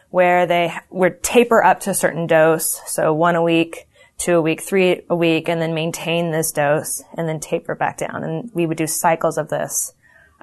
where 0.09 0.45
they 0.45 0.73
would 0.89 1.21
taper 1.21 1.63
up 1.63 1.81
to 1.81 1.91
a 1.91 1.95
certain 1.95 2.25
dose. 2.25 2.81
So 2.87 3.13
one 3.13 3.35
a 3.35 3.43
week, 3.43 3.87
two 4.17 4.35
a 4.37 4.41
week, 4.41 4.61
three 4.61 5.01
a 5.09 5.15
week, 5.15 5.47
and 5.49 5.61
then 5.61 5.73
maintain 5.73 6.31
this 6.31 6.51
dose 6.51 7.03
and 7.15 7.27
then 7.27 7.39
taper 7.39 7.75
back 7.75 7.97
down. 7.97 8.23
And 8.23 8.51
we 8.53 8.65
would 8.65 8.77
do 8.77 8.87
cycles 8.87 9.37
of 9.37 9.49
this. 9.49 9.93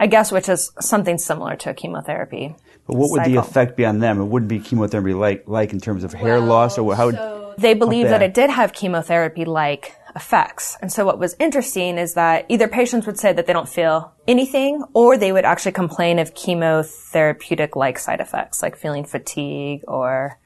I 0.03 0.07
guess, 0.09 0.33
which 0.33 0.49
is 0.49 0.73
something 0.81 1.17
similar 1.17 1.55
to 1.63 1.73
chemotherapy. 1.75 2.57
But 2.87 2.97
what 2.97 3.11
would 3.13 3.25
the 3.25 3.37
effect 3.37 3.77
be 3.77 3.85
on 3.87 4.01
them? 4.01 4.21
It 4.21 4.25
wouldn't 4.25 4.49
be 4.49 4.59
chemotherapy 4.59 5.15
like 5.15 5.45
like 5.47 5.73
in 5.73 5.81
terms 5.81 6.03
of 6.03 6.13
hair 6.13 6.41
loss 6.41 6.77
or 6.79 6.95
how? 6.97 7.07
would- 7.07 7.55
They 7.59 7.75
believe 7.75 8.09
that 8.09 8.23
it 8.23 8.35
did 8.35 8.51
have 8.51 8.73
chemotherapy 8.73 9.45
like 9.45 9.95
effects. 10.17 10.77
And 10.83 10.91
so 10.93 11.07
what 11.07 11.19
was 11.21 11.37
interesting 11.39 11.99
is 11.99 12.15
that 12.15 12.47
either 12.49 12.67
patients 12.67 13.07
would 13.07 13.19
say 13.19 13.33
that 13.33 13.47
they 13.47 13.53
don't 13.53 13.69
feel 13.69 14.13
anything 14.27 14.83
or 14.93 15.17
they 15.17 15.31
would 15.33 15.45
actually 15.45 15.73
complain 15.73 16.19
of 16.19 16.35
chemotherapeutic 16.35 17.77
like 17.77 17.99
side 17.99 18.21
effects, 18.21 18.63
like 18.63 18.77
feeling 18.77 19.05
fatigue 19.05 19.83
or 19.87 20.39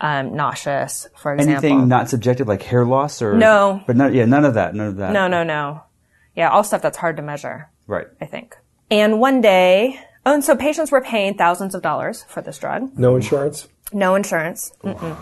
um, 0.00 0.34
nauseous, 0.34 1.06
for 1.16 1.34
example. 1.34 1.52
anything 1.70 1.88
not 1.88 2.08
subjective 2.10 2.48
like 2.48 2.62
hair 2.62 2.84
loss 2.84 3.22
or 3.22 3.34
No. 3.34 3.80
But 3.86 3.96
not, 3.96 4.12
yeah, 4.12 4.24
none 4.24 4.44
of 4.44 4.54
that. 4.54 4.74
None 4.74 4.88
of 4.88 4.96
that. 4.96 5.12
no, 5.12 5.28
no, 5.28 5.42
no. 5.44 5.82
Yeah, 6.34 6.50
all 6.50 6.64
stuff 6.64 6.82
that's 6.82 6.98
hard 6.98 7.16
to 7.18 7.22
measure. 7.22 7.70
Right. 7.86 8.08
I 8.20 8.26
think. 8.26 8.56
And 8.90 9.20
one 9.20 9.40
day, 9.40 9.98
oh, 10.26 10.34
and 10.34 10.44
so 10.44 10.56
patients 10.56 10.90
were 10.90 11.00
paying 11.00 11.34
thousands 11.34 11.74
of 11.74 11.82
dollars 11.82 12.24
for 12.28 12.42
this 12.42 12.58
drug. 12.58 12.96
No 12.98 13.16
insurance. 13.16 13.68
No 13.92 14.14
insurance. 14.14 14.72
Mm-mm. 14.82 15.16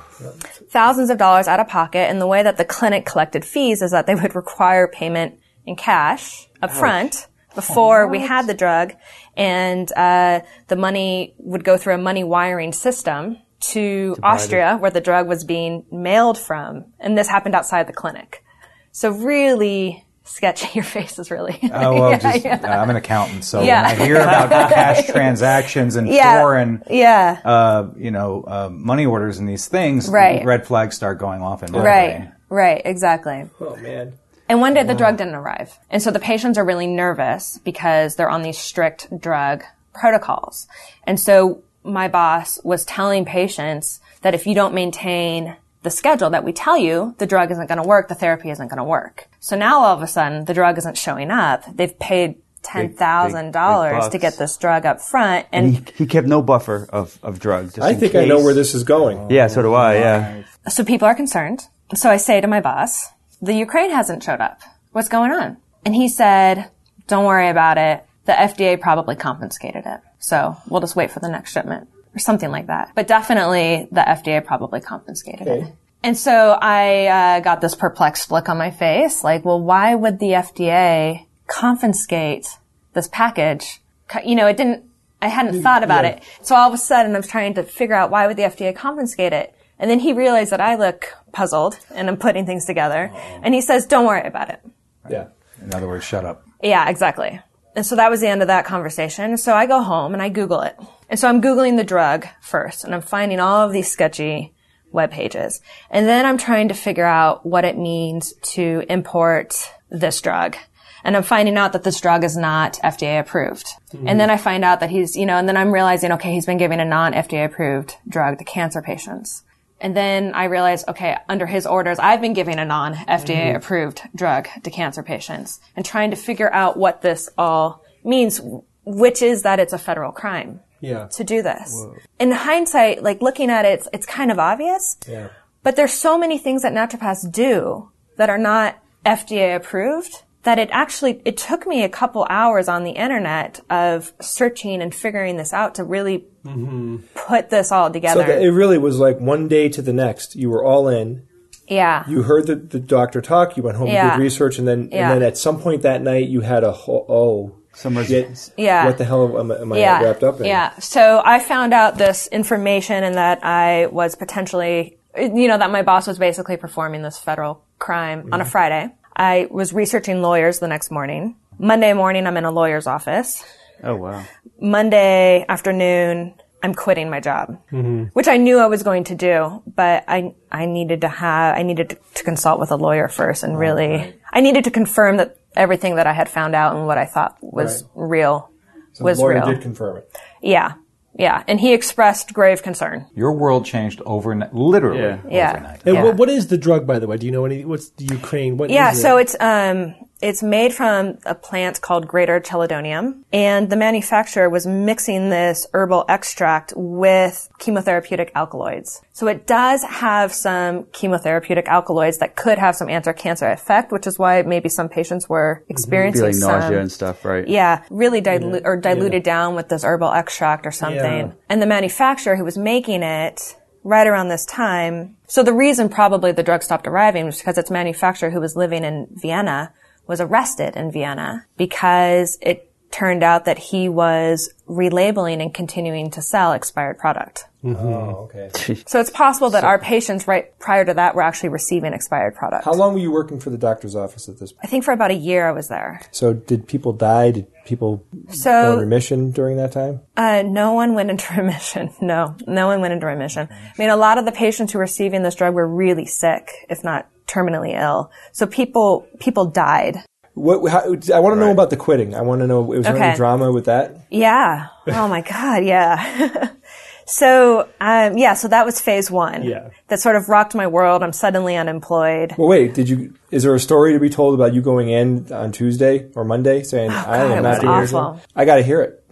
Thousands 0.70 1.10
of 1.10 1.18
dollars 1.18 1.48
out 1.48 1.60
of 1.60 1.68
pocket. 1.68 2.08
And 2.08 2.20
the 2.20 2.26
way 2.26 2.42
that 2.42 2.56
the 2.56 2.64
clinic 2.64 3.04
collected 3.04 3.44
fees 3.44 3.82
is 3.82 3.90
that 3.90 4.06
they 4.06 4.14
would 4.14 4.34
require 4.34 4.88
payment 4.88 5.38
in 5.66 5.76
cash 5.76 6.48
up 6.60 6.70
front 6.70 7.26
before 7.54 8.08
we 8.08 8.20
had 8.20 8.46
the 8.46 8.54
drug. 8.54 8.94
And 9.36 9.92
uh, 9.92 10.40
the 10.68 10.76
money 10.76 11.34
would 11.38 11.64
go 11.64 11.76
through 11.76 11.94
a 11.94 11.98
money 11.98 12.24
wiring 12.24 12.72
system 12.72 13.38
to 13.60 14.16
Austria, 14.22 14.76
where 14.80 14.90
the 14.90 15.00
drug 15.00 15.28
was 15.28 15.44
being 15.44 15.84
mailed 15.92 16.38
from. 16.38 16.86
And 16.98 17.16
this 17.16 17.28
happened 17.28 17.54
outside 17.54 17.86
the 17.86 17.92
clinic. 17.92 18.42
So 18.90 19.10
really 19.10 20.04
sketchy. 20.24 20.68
Your 20.74 20.84
face 20.84 21.18
is 21.18 21.30
really. 21.30 21.58
Oh 21.64 21.94
well, 21.94 22.10
Yeah, 22.12 22.18
just 22.18 22.44
yeah. 22.44 22.60
uh, 22.62 22.80
I'm 22.82 22.90
an 22.90 22.96
accountant, 22.96 23.44
so 23.44 23.62
Yeah. 23.62 23.90
when 23.90 24.00
I 24.00 24.04
hear 24.06 24.16
about 24.20 24.48
cash 24.72 25.06
transactions 25.06 25.96
and 25.96 26.08
Yeah. 26.08 26.40
foreign, 26.40 26.82
Yeah. 26.88 27.38
uh, 27.44 27.88
you 27.96 28.10
know, 28.10 28.44
uh, 28.46 28.68
money 28.70 29.06
orders 29.06 29.38
and 29.38 29.48
these 29.48 29.66
things, 29.66 30.08
Right. 30.08 30.44
red 30.44 30.66
flags 30.66 30.96
start 30.96 31.18
going 31.18 31.42
off 31.42 31.62
in 31.62 31.72
my 31.72 31.78
Right. 31.78 32.10
brain. 32.18 32.32
Right. 32.48 32.82
Exactly. 32.84 33.48
Oh 33.60 33.76
man. 33.76 34.14
And 34.48 34.60
one 34.60 34.74
day 34.74 34.82
the 34.82 34.94
drug 34.94 35.16
didn't 35.16 35.34
arrive. 35.34 35.78
And 35.90 36.02
so 36.02 36.10
the 36.10 36.18
patients 36.18 36.58
are 36.58 36.64
really 36.64 36.86
nervous 36.86 37.58
because 37.64 38.16
they're 38.16 38.28
on 38.28 38.42
these 38.42 38.58
strict 38.58 39.08
drug 39.18 39.64
protocols. 39.94 40.66
And 41.04 41.18
so 41.18 41.62
my 41.84 42.08
boss 42.08 42.58
was 42.62 42.84
telling 42.84 43.24
patients 43.24 44.00
that 44.20 44.34
if 44.34 44.46
you 44.46 44.54
don't 44.54 44.74
maintain 44.74 45.56
the 45.82 45.90
schedule 45.90 46.30
that 46.30 46.44
we 46.44 46.52
tell 46.52 46.76
you, 46.76 47.14
the 47.18 47.26
drug 47.26 47.50
isn't 47.50 47.66
going 47.66 47.82
to 47.82 47.86
work, 47.86 48.08
the 48.08 48.14
therapy 48.14 48.50
isn't 48.50 48.68
going 48.68 48.78
to 48.78 48.84
work. 48.84 49.28
So 49.40 49.56
now 49.56 49.80
all 49.80 49.96
of 49.96 50.02
a 50.02 50.06
sudden 50.06 50.44
the 50.44 50.54
drug 50.54 50.78
isn't 50.78 50.96
showing 50.96 51.30
up. 51.30 51.64
They've 51.74 51.98
paid 51.98 52.36
$10,000 52.62 54.10
to 54.10 54.18
get 54.18 54.38
this 54.38 54.56
drug 54.56 54.86
up 54.86 55.00
front 55.00 55.46
and 55.52 55.76
And 55.76 55.88
he, 55.88 56.04
he 56.04 56.06
kept 56.06 56.26
no 56.26 56.42
buffer 56.42 56.88
of, 56.90 57.18
of 57.22 57.40
drugs. 57.40 57.74
just 57.74 57.84
I 57.84 57.90
in 57.90 58.00
think 58.00 58.14
I 58.14 58.24
know 58.24 58.42
where 58.42 58.54
this 58.54 58.74
is 58.74 58.84
going. 58.84 59.30
Yeah, 59.30 59.48
so 59.48 59.62
do 59.62 59.74
I. 59.74 59.94
Yeah. 59.94 60.42
So 60.68 60.84
people 60.84 61.06
are 61.06 61.14
concerned. 61.14 61.62
So 61.94 62.10
I 62.10 62.16
say 62.16 62.40
to 62.40 62.46
my 62.46 62.60
boss, 62.60 63.08
the 63.40 63.52
Ukrain 63.52 63.90
hasn't 63.90 64.22
showed 64.22 64.40
up. 64.40 64.60
What's 64.92 65.08
going 65.08 65.32
on? 65.32 65.56
And 65.84 65.94
he 65.94 66.08
said, 66.08 66.70
don't 67.08 67.24
worry 67.24 67.48
about 67.48 67.78
it. 67.78 68.04
The 68.24 68.32
FDA 68.32 68.80
probably 68.80 69.16
confiscated 69.16 69.84
it. 69.84 70.00
So 70.20 70.56
we'll 70.68 70.80
just 70.80 70.94
wait 70.94 71.10
for 71.10 71.18
the 71.18 71.28
next 71.28 71.52
shipment 71.52 71.88
or 72.14 72.18
something 72.18 72.50
like 72.50 72.66
that. 72.66 72.92
But 72.94 73.06
definitely 73.06 73.88
the 73.90 74.00
FDA 74.00 74.44
probably 74.44 74.80
confiscated 74.80 75.46
it. 75.46 75.72
And 76.02 76.18
so 76.18 76.58
I 76.60 77.06
uh, 77.06 77.40
got 77.40 77.60
this 77.60 77.74
perplexed 77.74 78.30
look 78.32 78.48
on 78.48 78.58
my 78.58 78.70
face, 78.70 79.22
like, 79.22 79.44
well, 79.44 79.60
why 79.60 79.94
would 79.94 80.18
the 80.18 80.30
FDA 80.30 81.26
confiscate 81.46 82.46
this 82.92 83.08
package? 83.08 83.80
You 84.24 84.34
know, 84.34 84.46
it 84.46 84.56
didn't. 84.56 84.84
I 85.20 85.28
hadn't 85.28 85.62
thought 85.62 85.84
about 85.84 86.04
it. 86.04 86.20
So 86.42 86.56
all 86.56 86.66
of 86.66 86.74
a 86.74 86.78
sudden, 86.78 87.14
I 87.14 87.18
was 87.18 87.28
trying 87.28 87.54
to 87.54 87.62
figure 87.62 87.94
out 87.94 88.10
why 88.10 88.26
would 88.26 88.36
the 88.36 88.42
FDA 88.42 88.74
confiscate 88.74 89.32
it. 89.32 89.54
And 89.78 89.88
then 89.88 90.00
he 90.00 90.12
realized 90.12 90.50
that 90.50 90.60
I 90.60 90.74
look 90.74 91.14
puzzled 91.32 91.78
and 91.94 92.08
I'm 92.08 92.16
putting 92.16 92.44
things 92.44 92.64
together. 92.64 93.12
And 93.42 93.54
he 93.54 93.60
says, 93.60 93.86
"Don't 93.86 94.04
worry 94.04 94.26
about 94.26 94.50
it." 94.50 94.60
Yeah. 95.08 95.28
In 95.62 95.72
other 95.72 95.86
words, 95.86 96.04
shut 96.04 96.24
up. 96.24 96.44
Yeah, 96.60 96.88
exactly. 96.88 97.40
And 97.74 97.86
so 97.86 97.96
that 97.96 98.10
was 98.10 98.20
the 98.20 98.28
end 98.28 98.42
of 98.42 98.48
that 98.48 98.64
conversation. 98.64 99.38
So 99.38 99.54
I 99.54 99.66
go 99.66 99.80
home 99.80 100.12
and 100.12 100.22
I 100.22 100.28
Google 100.28 100.60
it. 100.62 100.76
And 101.12 101.20
so 101.20 101.28
I'm 101.28 101.42
Googling 101.42 101.76
the 101.76 101.84
drug 101.84 102.26
first 102.40 102.84
and 102.84 102.94
I'm 102.94 103.02
finding 103.02 103.38
all 103.38 103.66
of 103.66 103.72
these 103.72 103.90
sketchy 103.90 104.54
web 104.92 105.10
pages. 105.10 105.60
And 105.90 106.08
then 106.08 106.24
I'm 106.24 106.38
trying 106.38 106.68
to 106.68 106.74
figure 106.74 107.04
out 107.04 107.44
what 107.44 107.66
it 107.66 107.76
means 107.76 108.32
to 108.54 108.82
import 108.88 109.54
this 109.90 110.22
drug. 110.22 110.56
And 111.04 111.14
I'm 111.14 111.22
finding 111.22 111.58
out 111.58 111.74
that 111.74 111.84
this 111.84 112.00
drug 112.00 112.24
is 112.24 112.34
not 112.34 112.78
FDA 112.82 113.20
approved. 113.20 113.66
Mm-hmm. 113.92 114.08
And 114.08 114.18
then 114.18 114.30
I 114.30 114.38
find 114.38 114.64
out 114.64 114.80
that 114.80 114.88
he's, 114.88 115.14
you 115.14 115.26
know, 115.26 115.36
and 115.36 115.46
then 115.46 115.58
I'm 115.58 115.70
realizing, 115.70 116.12
okay, 116.12 116.32
he's 116.32 116.46
been 116.46 116.56
giving 116.56 116.80
a 116.80 116.84
non-FDA 116.86 117.44
approved 117.44 117.94
drug 118.08 118.38
to 118.38 118.44
cancer 118.44 118.80
patients. 118.80 119.44
And 119.82 119.94
then 119.94 120.32
I 120.32 120.44
realize, 120.44 120.82
okay, 120.88 121.18
under 121.28 121.44
his 121.44 121.66
orders, 121.66 121.98
I've 121.98 122.22
been 122.22 122.32
giving 122.32 122.58
a 122.58 122.64
non-FDA 122.64 123.26
mm-hmm. 123.26 123.56
approved 123.56 124.00
drug 124.14 124.48
to 124.62 124.70
cancer 124.70 125.02
patients 125.02 125.60
and 125.76 125.84
trying 125.84 126.08
to 126.12 126.16
figure 126.16 126.50
out 126.50 126.78
what 126.78 127.02
this 127.02 127.28
all 127.36 127.84
means, 128.02 128.40
which 128.86 129.20
is 129.20 129.42
that 129.42 129.60
it's 129.60 129.74
a 129.74 129.78
federal 129.78 130.10
crime 130.10 130.60
Yeah. 130.82 131.06
to 131.12 131.24
do 131.24 131.40
this. 131.42 131.74
In 132.18 132.32
hindsight, 132.32 133.02
like 133.02 133.22
looking 133.22 133.48
at 133.48 133.64
it, 133.64 133.78
it's, 133.78 133.88
it's 133.94 134.06
kind 134.06 134.30
of 134.30 134.38
obvious, 134.38 134.98
Yeah. 135.08 135.28
but 135.62 135.76
there's 135.76 135.94
so 135.94 136.18
many 136.18 136.36
things 136.36 136.62
that 136.62 136.72
naturopaths 136.74 137.30
do 137.32 137.88
that 138.16 138.28
are 138.28 138.36
not 138.38 138.76
FDA 139.06 139.56
approved 139.56 140.22
that 140.42 140.58
it 140.58 140.68
actually, 140.72 141.22
it 141.24 141.36
took 141.36 141.66
me 141.68 141.84
a 141.84 141.88
couple 141.88 142.26
hours 142.28 142.66
on 142.68 142.82
the 142.82 142.90
internet 142.90 143.60
of 143.70 144.12
searching 144.20 144.82
and 144.82 144.92
figuring 144.92 145.36
this 145.36 145.52
out 145.52 145.76
to 145.76 145.84
really 145.84 146.24
mm-hmm. 146.44 146.96
put 147.14 147.48
this 147.50 147.70
all 147.70 147.90
together. 147.92 148.24
that 148.24 148.42
it 148.42 148.50
really 148.50 148.76
was 148.78 148.98
like 148.98 149.20
one 149.20 149.46
day 149.46 149.68
to 149.68 149.80
the 149.80 149.92
next. 149.92 150.34
You 150.34 150.50
were 150.50 150.64
all 150.64 150.88
in. 150.88 151.22
yeah. 151.68 152.02
You 152.08 152.22
heard 152.24 152.48
the, 152.48 152.56
the 152.56 152.80
doctor 152.80 153.20
talk. 153.20 153.56
You 153.56 153.62
went 153.62 153.76
home, 153.76 153.86
Yeah. 153.86 154.16
did 154.16 154.22
research, 154.22 154.58
and 154.58 154.66
then 154.66 154.88
Yeah. 154.90 155.12
and 155.12 155.22
then 155.22 155.28
at 155.28 155.38
some 155.38 155.60
point 155.60 155.82
that 155.82 156.02
night 156.02 156.26
you 156.28 156.40
had 156.40 156.64
a 156.64 156.72
whole 156.72 157.06
oh 157.08 157.61
Some 157.74 157.96
res- 157.96 158.08
shit. 158.08 158.52
Yeah. 158.56 158.86
What 158.86 158.98
the 158.98 159.04
hell 159.04 159.38
am, 159.38 159.50
I- 159.50 159.60
am 159.60 159.72
I 159.72 159.78
yeah. 159.78 160.02
wrapped 160.02 160.22
up 160.22 160.40
in? 160.40 160.46
Yeah. 160.46 160.78
So 160.78 161.22
I 161.24 161.38
found 161.38 161.72
out 161.72 161.98
this 161.98 162.26
information 162.28 163.02
and 163.04 163.16
that 163.16 163.44
I 163.44 163.86
was 163.86 164.14
potentially, 164.14 164.98
you 165.16 165.48
know, 165.48 165.58
that 165.58 165.70
my 165.70 165.82
boss 165.82 166.06
was 166.06 166.18
basically 166.18 166.56
performing 166.56 167.02
this 167.02 167.18
federal 167.18 167.64
crime 167.78 168.28
on 168.32 168.40
a 168.40 168.44
mm-hmm. 168.44 168.50
Friday. 168.50 168.94
I 169.16 169.48
was 169.50 169.72
researching 169.72 170.22
lawyers 170.22 170.58
the 170.58 170.68
next 170.68 170.90
morning. 170.90 171.36
Monday 171.58 171.92
morning, 171.92 172.26
I'm 172.26 172.36
in 172.36 172.44
a 172.44 172.50
lawyer's 172.50 172.86
office. 172.86 173.44
Oh 173.82 173.96
wow. 173.96 174.24
Monday 174.60 175.44
afternoon, 175.48 176.34
I'm 176.62 176.74
quitting 176.74 177.10
my 177.10 177.20
job, 177.20 177.58
mm-hmm. 177.72 178.04
which 178.12 178.28
I 178.28 178.36
knew 178.36 178.58
I 178.58 178.66
was 178.66 178.84
going 178.84 179.04
to 179.04 179.16
do, 179.16 179.62
but 179.66 180.04
I, 180.06 180.34
I 180.50 180.66
needed 180.66 181.00
to 181.00 181.08
have, 181.08 181.56
I 181.56 181.62
needed 181.62 181.90
to, 181.90 181.98
to 182.14 182.24
consult 182.24 182.60
with 182.60 182.70
a 182.70 182.76
lawyer 182.76 183.08
first 183.08 183.42
and 183.42 183.58
really, 183.58 184.14
I 184.32 184.40
needed 184.40 184.64
to 184.64 184.70
confirm 184.70 185.16
that 185.16 185.36
everything 185.56 185.96
that 185.96 186.06
I 186.06 186.12
had 186.12 186.28
found 186.28 186.54
out 186.54 186.74
and 186.76 186.86
what 186.86 186.98
I 186.98 187.04
thought 187.06 187.36
was 187.40 187.84
real 187.94 188.50
So 188.94 189.04
was 189.04 189.18
the 189.18 189.24
lawyer 189.24 189.34
real. 189.36 189.46
did 189.46 189.60
confirm 189.62 189.98
it. 189.98 190.18
Yeah. 190.40 190.74
Yeah. 191.18 191.44
And 191.46 191.60
he 191.60 191.74
expressed 191.74 192.32
grave 192.32 192.62
concern. 192.62 193.06
Your 193.14 193.32
world 193.32 193.66
changed 193.66 194.00
overnight, 194.06 194.54
literally 194.54 195.00
Yeah. 195.02 195.18
Yeah. 195.28 195.50
overnight. 195.50 195.80
And 195.84 195.94
Yeah. 195.96 196.04
what, 196.04 196.16
what 196.16 196.28
is 196.30 196.46
the 196.46 196.56
drug, 196.56 196.86
by 196.86 196.98
the 196.98 197.06
way? 197.06 197.16
Do 197.18 197.26
you 197.26 197.32
know 197.32 197.44
any? 197.44 197.64
What's 197.66 197.90
the 197.90 198.06
Ukrain? 198.06 198.56
What 198.56 198.70
Yeah. 198.70 198.92
is 198.92 199.02
So 199.02 199.18
it? 199.18 199.22
it's, 199.22 199.36
um, 199.40 199.94
it's 200.22 200.42
made 200.42 200.72
from 200.72 201.18
a 201.26 201.34
plant 201.34 201.80
called 201.80 202.06
Greater 202.06 202.40
Chelidonium. 202.40 203.24
And 203.32 203.68
the 203.68 203.76
manufacturer 203.76 204.48
was 204.48 204.66
mixing 204.66 205.30
this 205.30 205.66
herbal 205.74 206.04
extract 206.08 206.72
with 206.76 207.50
chemotherapeutic 207.58 208.30
alkaloids. 208.34 209.02
So 209.12 209.26
it 209.26 209.46
does 209.46 209.82
have 209.82 210.32
some 210.32 210.84
chemotherapeutic 210.84 211.66
alkaloids 211.66 212.18
that 212.18 212.36
could 212.36 212.58
have 212.58 212.76
some 212.76 212.88
anti-cancer 212.88 213.48
effect, 213.48 213.90
which 213.90 214.06
is 214.06 214.18
why 214.18 214.42
maybe 214.42 214.68
some 214.68 214.88
patients 214.88 215.28
were 215.28 215.62
mhm. 215.64 215.70
experiencing 215.70 216.20
Feeling 216.20 216.34
some 216.34 216.60
nausea 216.60 216.80
and 216.80 216.92
stuff, 216.92 217.24
right? 217.24 217.46
Yeah, 217.46 217.84
really 217.90 218.20
dilute 218.20 218.62
or 218.64 218.76
diluted 218.76 219.24
down 219.24 219.56
with 219.56 219.68
this 219.68 219.82
herbal 219.82 220.12
extract 220.12 220.66
or 220.66 220.70
something. 220.70 221.02
Yeah. 221.02 221.32
And 221.48 221.60
the 221.60 221.66
manufacturer 221.66 222.36
who 222.36 222.44
was 222.44 222.56
making 222.56 223.02
it 223.02 223.56
right 223.84 224.06
around 224.06 224.28
this 224.28 224.46
time. 224.46 225.16
So 225.26 225.42
the 225.42 225.52
reason 225.52 225.88
probably 225.88 226.30
the 226.30 226.44
drug 226.44 226.62
stopped 226.62 226.86
arriving 226.86 227.26
was 227.26 227.38
because 227.38 227.58
its 227.58 227.70
manufacturer 227.70 228.30
who 228.30 228.40
was 228.40 228.54
living 228.54 228.84
in 228.84 229.08
Vienna 229.10 229.72
was 230.06 230.20
arrested 230.20 230.76
in 230.76 230.90
Vienna 230.90 231.46
because 231.56 232.38
it 232.40 232.71
turned 232.92 233.22
out 233.24 233.46
that 233.46 233.58
he 233.58 233.88
was 233.88 234.52
relabeling 234.68 235.42
and 235.42 235.52
continuing 235.52 236.10
to 236.10 236.22
sell 236.22 236.52
expired 236.52 236.98
product. 236.98 237.46
Oh, 237.64 238.28
okay. 238.28 238.50
So 238.86 238.98
it's 239.00 239.10
possible 239.10 239.50
that 239.50 239.62
our 239.64 239.78
patients 239.78 240.26
right 240.26 240.56
prior 240.58 240.84
to 240.84 240.94
that 240.94 241.14
were 241.14 241.22
actually 241.22 241.50
receiving 241.50 241.92
expired 241.94 242.34
product. 242.34 242.64
How 242.64 242.72
long 242.72 242.92
were 242.92 242.98
you 242.98 243.12
working 243.12 243.38
for 243.38 243.50
the 243.50 243.58
doctor's 243.58 243.94
office 243.94 244.28
at 244.28 244.38
this 244.40 244.52
point? 244.52 244.60
I 244.64 244.66
think 244.66 244.84
for 244.84 244.92
about 244.92 245.10
a 245.12 245.14
year 245.14 245.48
I 245.48 245.52
was 245.52 245.68
there. 245.68 246.00
So 246.10 246.32
did 246.32 246.66
people 246.66 246.92
die? 246.92 247.30
Did 247.30 247.46
people 247.64 248.04
go 248.12 248.18
in 248.28 248.34
So 248.34 248.76
remission 248.78 249.30
during 249.30 249.56
that 249.58 249.72
time? 249.72 250.00
uh, 250.16 250.42
no 250.44 250.72
one 250.72 250.94
went 250.94 251.10
into 251.10 251.32
remission. 251.36 251.90
No, 252.00 252.36
no 252.46 252.66
one 252.66 252.80
went 252.80 252.94
into 252.94 253.06
remission. 253.06 253.48
I 253.50 253.72
mean, 253.78 253.90
a 253.90 253.96
lot 253.96 254.18
of 254.18 254.24
the 254.24 254.32
patients 254.32 254.72
who 254.72 254.78
were 254.78 254.84
receiving 254.84 255.22
this 255.22 255.36
drug 255.36 255.54
were 255.54 255.68
really 255.68 256.06
sick, 256.06 256.50
if 256.68 256.82
not 256.82 257.08
terminally 257.28 257.80
ill. 257.80 258.10
So 258.32 258.46
people 258.46 259.06
people 259.20 259.46
died. 259.46 259.96
What? 260.34 260.66
How, 260.70 260.80
I 261.14 261.20
want 261.20 261.34
to 261.36 261.40
know 261.40 261.50
about 261.50 261.70
the 261.70 261.76
quitting. 261.76 262.14
I 262.14 262.22
want 262.22 262.40
to 262.40 262.46
know. 262.46 262.62
Was 262.62 262.84
there 262.84 262.96
any 262.96 263.16
drama 263.16 263.52
with 263.52 263.66
that? 263.66 263.96
Yeah. 264.10 264.68
Oh 264.88 265.06
my 265.08 265.20
God. 265.20 265.62
Yeah. 265.64 266.50
so, 267.06 267.68
um, 267.80 268.16
yeah, 268.16 268.34
so 268.34 268.48
that 268.48 268.64
was 268.64 268.80
phase 268.80 269.10
one. 269.10 269.42
Yeah. 269.42 269.68
That 269.88 270.00
sort 270.00 270.16
of 270.16 270.28
rocked 270.30 270.54
my 270.54 270.66
world. 270.66 271.02
I'm 271.02 271.12
suddenly 271.12 271.56
unemployed. 271.56 272.34
Well, 272.38 272.48
wait. 272.48 272.72
Did 272.74 272.88
you? 272.88 273.14
Is 273.30 273.42
there 273.42 273.54
a 273.54 273.60
story 273.60 273.92
to 273.92 273.98
be 274.00 274.08
told 274.08 274.34
about 274.34 274.54
you 274.54 274.62
going 274.62 274.88
in 274.88 275.30
on 275.32 275.52
Tuesday 275.52 276.08
or 276.14 276.24
Monday 276.24 276.62
saying, 276.62 276.90
"I 276.90 277.20
Oh, 277.24 277.28
God, 277.28 277.32
am 277.32 277.38
it 277.38 277.42
not 277.42 277.80
was 277.80 277.90
here"? 277.90 277.98
awful. 278.00 278.20
I 278.34 278.44
got 278.44 278.56
to 278.56 278.62
hear 278.62 278.80
it. 278.82 279.04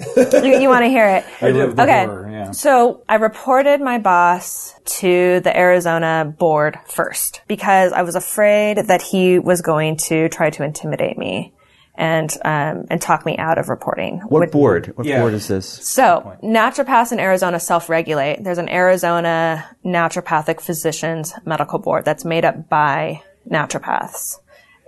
you, 0.44 0.58
you 0.60 0.68
want 0.68 0.84
to 0.84 0.88
hear 0.88 1.06
it? 1.06 1.24
I 1.42 1.50
lived 1.50 1.76
the 1.76 1.82
Okay. 1.82 2.04
horror, 2.06 2.29
yeah. 2.46 2.50
So 2.52 3.02
I 3.08 3.16
reported 3.16 3.80
my 3.80 3.98
boss 3.98 4.74
to 5.00 5.40
the 5.40 5.56
Arizona 5.56 6.32
board 6.38 6.78
first 6.86 7.42
because 7.48 7.92
I 7.92 8.02
was 8.02 8.14
afraid 8.16 8.78
that 8.88 9.02
he 9.02 9.38
was 9.38 9.60
going 9.62 9.96
to 10.08 10.28
try 10.28 10.50
to 10.50 10.62
intimidate 10.64 11.16
me 11.18 11.54
and 11.96 12.30
um, 12.44 12.86
and 12.90 13.00
talk 13.02 13.26
me 13.26 13.36
out 13.36 13.58
of 13.58 13.68
reporting. 13.68 14.20
What 14.28 14.40
Which- 14.40 14.52
board? 14.52 14.92
What 14.96 15.06
Yeah. 15.06 15.20
board 15.20 15.34
is 15.34 15.48
this? 15.48 15.66
So, 15.66 16.36
naturopaths 16.42 17.12
in 17.12 17.20
Arizona 17.20 17.60
self-regulate. 17.60 18.42
There's 18.42 18.58
an 18.58 18.68
Arizona 18.70 19.66
naturopathic 19.84 20.60
physicians 20.60 21.34
medical 21.44 21.78
board 21.78 22.04
that's 22.04 22.24
made 22.24 22.44
up 22.44 22.68
by 22.68 23.22
naturopaths. 23.50 24.38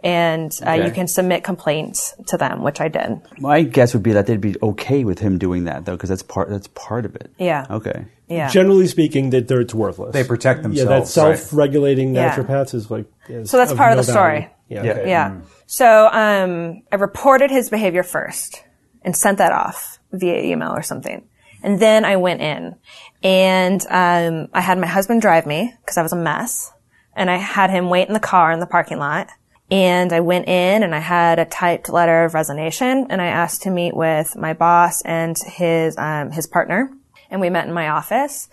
And 0.04 0.52
uh, 0.66 0.72
you 0.72 0.90
can 0.90 1.06
submit 1.06 1.44
complaints 1.44 2.14
to 2.26 2.36
them, 2.36 2.62
which 2.62 2.80
I 2.80 2.88
did. 2.88 3.20
My 3.38 3.62
guess 3.62 3.94
would 3.94 4.02
be 4.02 4.12
that 4.12 4.26
they'd 4.26 4.40
be 4.40 4.56
okay 4.60 5.04
with 5.04 5.20
him 5.20 5.38
doing 5.38 5.64
that 5.64 5.84
though, 5.84 5.92
because 5.92 6.08
that's 6.08 6.24
part 6.24 6.48
that's 6.50 6.66
part 6.68 7.04
of 7.04 7.14
it. 7.14 7.30
Yeah. 7.38 7.66
Okay. 7.70 8.06
Yeah. 8.28 8.48
Generally 8.48 8.88
speaking, 8.88 9.30
that 9.30 9.46
they're, 9.46 9.60
it's 9.60 9.74
worthless. 9.74 10.12
They 10.12 10.24
protect 10.24 10.62
themselves. 10.64 10.90
Yeah, 10.90 10.98
that 10.98 11.06
self-regulating 11.06 12.14
Yeah. 12.14 12.34
naturopaths 12.34 12.74
is 12.74 12.90
like. 12.90 13.06
is 13.28 13.48
So 13.50 13.58
that's 13.58 13.70
of 13.72 13.78
part 13.78 13.92
of 13.92 13.96
no 13.98 14.02
the 14.02 14.10
story. 14.10 14.38
value. 14.40 14.48
Yeah. 14.68 14.82
Yeah. 14.84 14.92
okay. 14.92 15.08
Yeah. 15.08 15.40
So 15.66 16.08
um, 16.12 16.82
I 16.90 16.96
reported 16.96 17.50
his 17.50 17.70
behavior 17.70 18.02
first 18.02 18.64
and 19.02 19.16
sent 19.16 19.38
that 19.38 19.52
off 19.52 19.98
via 20.12 20.40
email 20.42 20.72
or 20.72 20.82
something. 20.82 21.28
And 21.62 21.78
then 21.78 22.04
I 22.04 22.16
went 22.16 22.40
in 22.40 22.74
and 23.22 23.80
um, 23.88 24.48
I 24.52 24.60
had 24.62 24.78
my 24.78 24.86
husband 24.88 25.22
drive 25.22 25.46
me 25.46 25.72
because 25.82 25.96
I 25.96 26.02
was 26.02 26.12
a 26.12 26.16
mess. 26.16 26.72
And 27.14 27.30
I 27.30 27.36
had 27.36 27.68
him 27.70 27.90
wait 27.90 28.08
in 28.08 28.14
the 28.14 28.20
car 28.20 28.50
in 28.52 28.58
the 28.60 28.66
parking 28.66 28.98
lot. 28.98 29.28
And 29.72 30.12
I 30.12 30.20
went 30.20 30.48
in 30.48 30.82
and 30.82 30.94
I 30.94 30.98
had 30.98 31.38
a 31.38 31.46
typed 31.46 31.88
letter 31.88 32.24
of 32.24 32.34
resignation 32.34 33.06
and 33.08 33.22
I 33.22 33.28
asked 33.28 33.62
to 33.62 33.70
meet 33.70 33.96
with 33.96 34.36
my 34.36 34.52
boss 34.52 35.00
and 35.00 35.34
his, 35.46 35.96
um, 35.96 36.30
his 36.30 36.46
partner. 36.46 36.92
And 37.30 37.40
we 37.40 37.48
met 37.48 37.66
in 37.66 37.72
my 37.72 37.88
office 37.88 38.50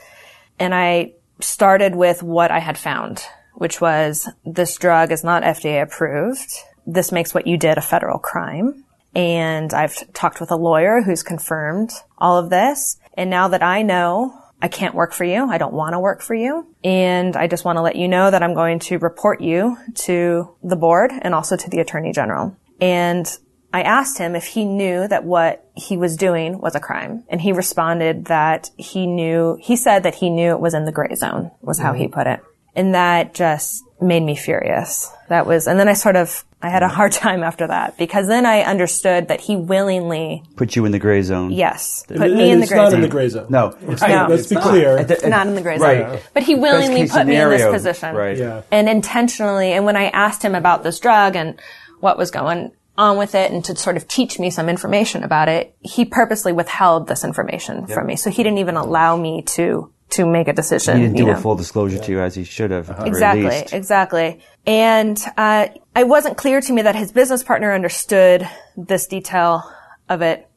and 0.59 0.73
I 0.73 1.15
started 1.41 1.93
with 1.93 2.23
what 2.23 2.51
I 2.51 2.59
had 2.59 2.77
found, 2.77 3.21
which 3.55 3.81
was 3.81 4.29
this 4.45 4.77
drug 4.77 5.11
is 5.11 5.21
not 5.21 5.43
FDA 5.43 5.83
approved. 5.83 6.53
This 6.87 7.11
makes 7.11 7.33
what 7.33 7.47
you 7.47 7.57
did 7.57 7.77
a 7.77 7.81
federal 7.81 8.17
crime. 8.17 8.85
And 9.13 9.73
I've 9.73 10.13
talked 10.13 10.39
with 10.39 10.51
a 10.51 10.55
lawyer 10.55 11.01
who's 11.01 11.21
confirmed 11.21 11.91
all 12.17 12.37
of 12.37 12.49
this. 12.49 12.97
And 13.15 13.29
now 13.29 13.49
that 13.49 13.61
I 13.61 13.81
know 13.81 14.38
I 14.61 14.67
can't 14.67 14.95
work 14.95 15.13
for 15.13 15.23
you, 15.23 15.49
I 15.49 15.57
don't 15.57 15.73
want 15.73 15.93
to 15.93 15.99
work 15.99 16.21
for 16.21 16.33
you. 16.33 16.67
And 16.83 17.35
I 17.35 17.47
just 17.47 17.65
want 17.65 17.77
to 17.77 17.81
let 17.81 17.95
you 17.95 18.07
know 18.07 18.29
that 18.29 18.43
I'm 18.43 18.53
going 18.53 18.79
to 18.79 18.97
report 18.97 19.41
you 19.41 19.77
to 19.95 20.55
the 20.63 20.75
board 20.75 21.11
and 21.13 21.33
also 21.33 21.55
to 21.55 21.69
the 21.69 21.79
attorney 21.79 22.11
general. 22.11 22.57
And 22.81 23.25
I 23.71 23.83
asked 23.83 24.17
him 24.17 24.35
if 24.35 24.45
he 24.45 24.65
knew 24.65 25.07
that 25.07 25.23
what 25.23 25.69
he 25.75 25.95
was 25.95 26.17
doing 26.17 26.59
was 26.59 26.75
a 26.75 26.79
crime. 26.79 27.23
And 27.29 27.39
he 27.39 27.51
responded 27.51 28.25
that 28.25 28.71
he 28.77 29.05
knew, 29.05 29.57
he 29.61 29.75
said 29.75 30.03
that 30.03 30.15
he 30.15 30.29
knew 30.29 30.51
it 30.51 30.59
was 30.59 30.73
in 30.73 30.85
the 30.85 30.91
gray 30.91 31.13
zone, 31.15 31.51
was 31.61 31.79
how 31.79 31.93
he 31.93 32.05
mm-hmm. 32.05 32.13
put 32.13 32.27
it. 32.27 32.41
And 32.75 32.95
that 32.95 33.33
just 33.33 33.83
made 34.01 34.23
me 34.23 34.35
furious. 34.35 35.11
That 35.27 35.45
was, 35.45 35.67
and 35.67 35.79
then 35.79 35.87
I 35.87 35.93
sort 35.93 36.15
of, 36.15 36.43
I 36.61 36.69
had 36.69 36.83
a 36.83 36.87
hard 36.89 37.11
time 37.25 37.41
after 37.43 37.67
that 37.67 37.97
because 37.97 38.27
then 38.27 38.45
I 38.45 38.61
understood 38.61 39.29
that 39.29 39.39
he 39.41 39.55
willingly, 39.55 40.43
Put 40.55 40.75
you 40.75 40.85
in 40.85 40.91
the 40.91 40.99
gray 40.99 41.21
zone. 41.21 41.51
yes, 41.51 42.03
put 42.07 42.19
And 42.21 42.35
me 42.35 42.49
in 42.51 42.57
the 42.59 42.63
it's 42.63 42.71
gray 42.71 42.77
not 42.81 42.91
zone. 42.91 42.95
in 42.95 43.01
the 43.01 43.07
gray 43.07 43.29
zone. 43.29 43.47
No. 43.49 43.77
No. 43.81 44.27
Let's 44.29 44.47
be 44.47 44.55
clear. 44.57 44.97
Not 45.27 45.47
in 45.47 45.55
the 45.55 45.61
gray 45.61 45.77
zone. 45.77 45.87
Right. 46.11 46.23
But 46.33 46.43
he 46.43 46.55
willingly 46.55 47.03
put 47.07 47.11
case 47.19 47.25
me 47.27 47.35
in 47.37 47.49
this 47.49 47.65
position. 47.71 48.15
Right. 48.15 48.37
Yeah. 48.37 48.61
and 48.71 48.89
intentionally. 48.89 49.71
And 49.73 49.85
when 49.85 49.95
I 49.95 50.05
asked 50.09 50.43
him 50.43 50.53
about 50.55 50.83
this 50.83 50.99
drug 50.99 51.35
and 51.35 51.59
what 52.01 52.17
was 52.17 52.31
going 52.31 52.71
on 52.97 53.17
with 53.17 53.33
it 53.35 53.49
and 53.51 53.63
to 53.63 53.75
sort 53.77 53.95
of 53.95 54.07
teach 54.09 54.37
me 54.39 54.49
some 54.49 54.67
information 54.67 55.23
about 55.23 55.47
it, 55.47 55.73
he 55.79 56.03
purposely 56.03 56.51
withheld 56.51 57.07
this 57.07 57.23
information 57.23 57.87
from 57.87 58.07
me. 58.07 58.17
So 58.17 58.29
he 58.29 58.43
didn't 58.43 58.57
even 58.59 58.75
allow 58.75 59.15
me 59.15 59.43
to, 59.55 59.89
to 60.11 60.25
make 60.25 60.47
a 60.47 60.53
decision. 60.53 60.97
He 60.97 61.03
didn't 61.03 61.17
you 61.17 61.25
do 61.25 61.31
know. 61.31 61.37
a 61.37 61.41
full 61.41 61.55
disclosure 61.55 61.99
to 61.99 62.11
you 62.11 62.19
as 62.19 62.35
he 62.35 62.43
should 62.43 62.71
have. 62.71 62.89
at 62.89 62.97
the 62.97 63.03
very 63.03 63.09
Exactly, 63.09 63.43
least. 63.43 63.73
exactly. 63.73 64.39
And 64.65 65.19
uh, 65.37 65.67
it 65.95 66.07
wasn't 66.07 66.37
clear 66.37 66.61
to 66.61 66.73
me 66.73 66.81
that 66.81 66.95
his 66.95 67.11
business 67.11 67.43
partner 67.43 67.73
understood 67.73 68.47
this 68.75 69.07
detail 69.07 69.63
of 70.07 70.21
it 70.21 70.47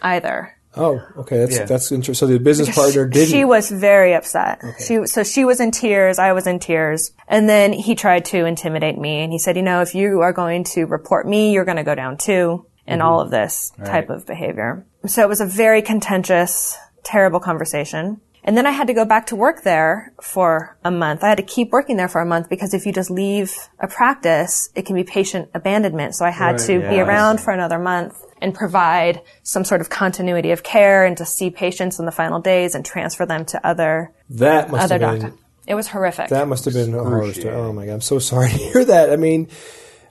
either. 0.00 0.56
Oh, 0.74 1.00
okay. 1.18 1.38
That's 1.40 1.56
Yeah. 1.58 1.64
that's 1.66 1.92
interesting. 1.92 2.26
So 2.26 2.32
the 2.32 2.40
business 2.40 2.74
partner 2.74 3.06
didn't. 3.06 3.28
She 3.28 3.44
was 3.44 3.70
very 3.70 4.14
upset. 4.14 4.60
She 4.86 5.04
so 5.06 5.22
she 5.22 5.44
was 5.44 5.60
in 5.60 5.70
tears. 5.70 6.18
I 6.18 6.32
was 6.32 6.46
in 6.46 6.60
tears. 6.60 7.10
And 7.28 7.46
then 7.46 7.74
he 7.74 7.94
tried 7.94 8.24
to 8.26 8.46
intimidate 8.46 8.96
me, 8.98 9.20
and 9.20 9.32
he 9.32 9.38
said, 9.38 9.56
"You 9.56 9.62
know, 9.62 9.82
if 9.82 9.94
you 9.94 10.20
are 10.20 10.32
going 10.32 10.64
to 10.72 10.86
report 10.86 11.28
me, 11.28 11.52
you're 11.52 11.66
going 11.66 11.76
to 11.76 11.82
go 11.84 11.94
down 11.94 12.16
too." 12.16 12.64
And 12.86 13.00
all 13.02 13.20
of 13.20 13.30
this 13.30 13.70
type 13.84 14.10
of 14.10 14.26
behavior. 14.26 14.84
So 15.06 15.22
it 15.22 15.28
was 15.28 15.40
a 15.40 15.46
very 15.46 15.82
contentious, 15.82 16.76
terrible 17.04 17.38
conversation. 17.38 18.20
And 18.44 18.56
then 18.56 18.66
I 18.66 18.70
had 18.72 18.88
to 18.88 18.94
go 18.94 19.04
back 19.04 19.26
to 19.26 19.36
work 19.36 19.62
there 19.62 20.12
for 20.20 20.76
a 20.84 20.90
month. 20.90 21.22
I 21.22 21.28
had 21.28 21.36
to 21.38 21.44
keep 21.44 21.70
working 21.70 21.96
there 21.96 22.08
for 22.08 22.20
a 22.20 22.26
month 22.26 22.48
because 22.48 22.74
if 22.74 22.84
you 22.86 22.92
just 22.92 23.10
leave 23.10 23.54
a 23.78 23.86
practice, 23.86 24.68
it 24.74 24.84
can 24.84 24.96
be 24.96 25.04
patient 25.04 25.50
abandonment. 25.54 26.14
So 26.16 26.24
I 26.24 26.30
had 26.30 26.58
to 26.60 26.80
be 26.80 27.00
around 27.00 27.40
for 27.40 27.52
another 27.52 27.78
month 27.78 28.20
and 28.40 28.52
provide 28.52 29.22
some 29.44 29.64
sort 29.64 29.80
of 29.80 29.88
continuity 29.90 30.50
of 30.50 30.64
care 30.64 31.04
and 31.04 31.16
to 31.18 31.24
see 31.24 31.50
patients 31.50 32.00
in 32.00 32.06
the 32.06 32.10
final 32.12 32.40
days 32.40 32.74
and 32.74 32.84
transfer 32.84 33.24
them 33.24 33.44
to 33.46 33.64
other 33.64 34.12
that 34.30 34.70
must 34.70 34.84
other 34.84 34.98
have 34.98 35.12
been 35.12 35.20
doctors. 35.30 35.40
It 35.64 35.74
was 35.76 35.86
horrific. 35.86 36.28
that 36.30 36.48
must 36.48 36.64
have 36.64 36.74
been 36.74 36.92
a 36.92 36.98
horror 36.98 37.32
story. 37.32 37.54
Oh 37.54 37.72
my 37.72 37.86
god, 37.86 37.92
I'm 37.92 38.00
so 38.00 38.18
sorry 38.30 38.50
to 38.50 38.56
hear 38.56 38.84
that. 38.84 39.12
I 39.12 39.16
mean. 39.16 39.48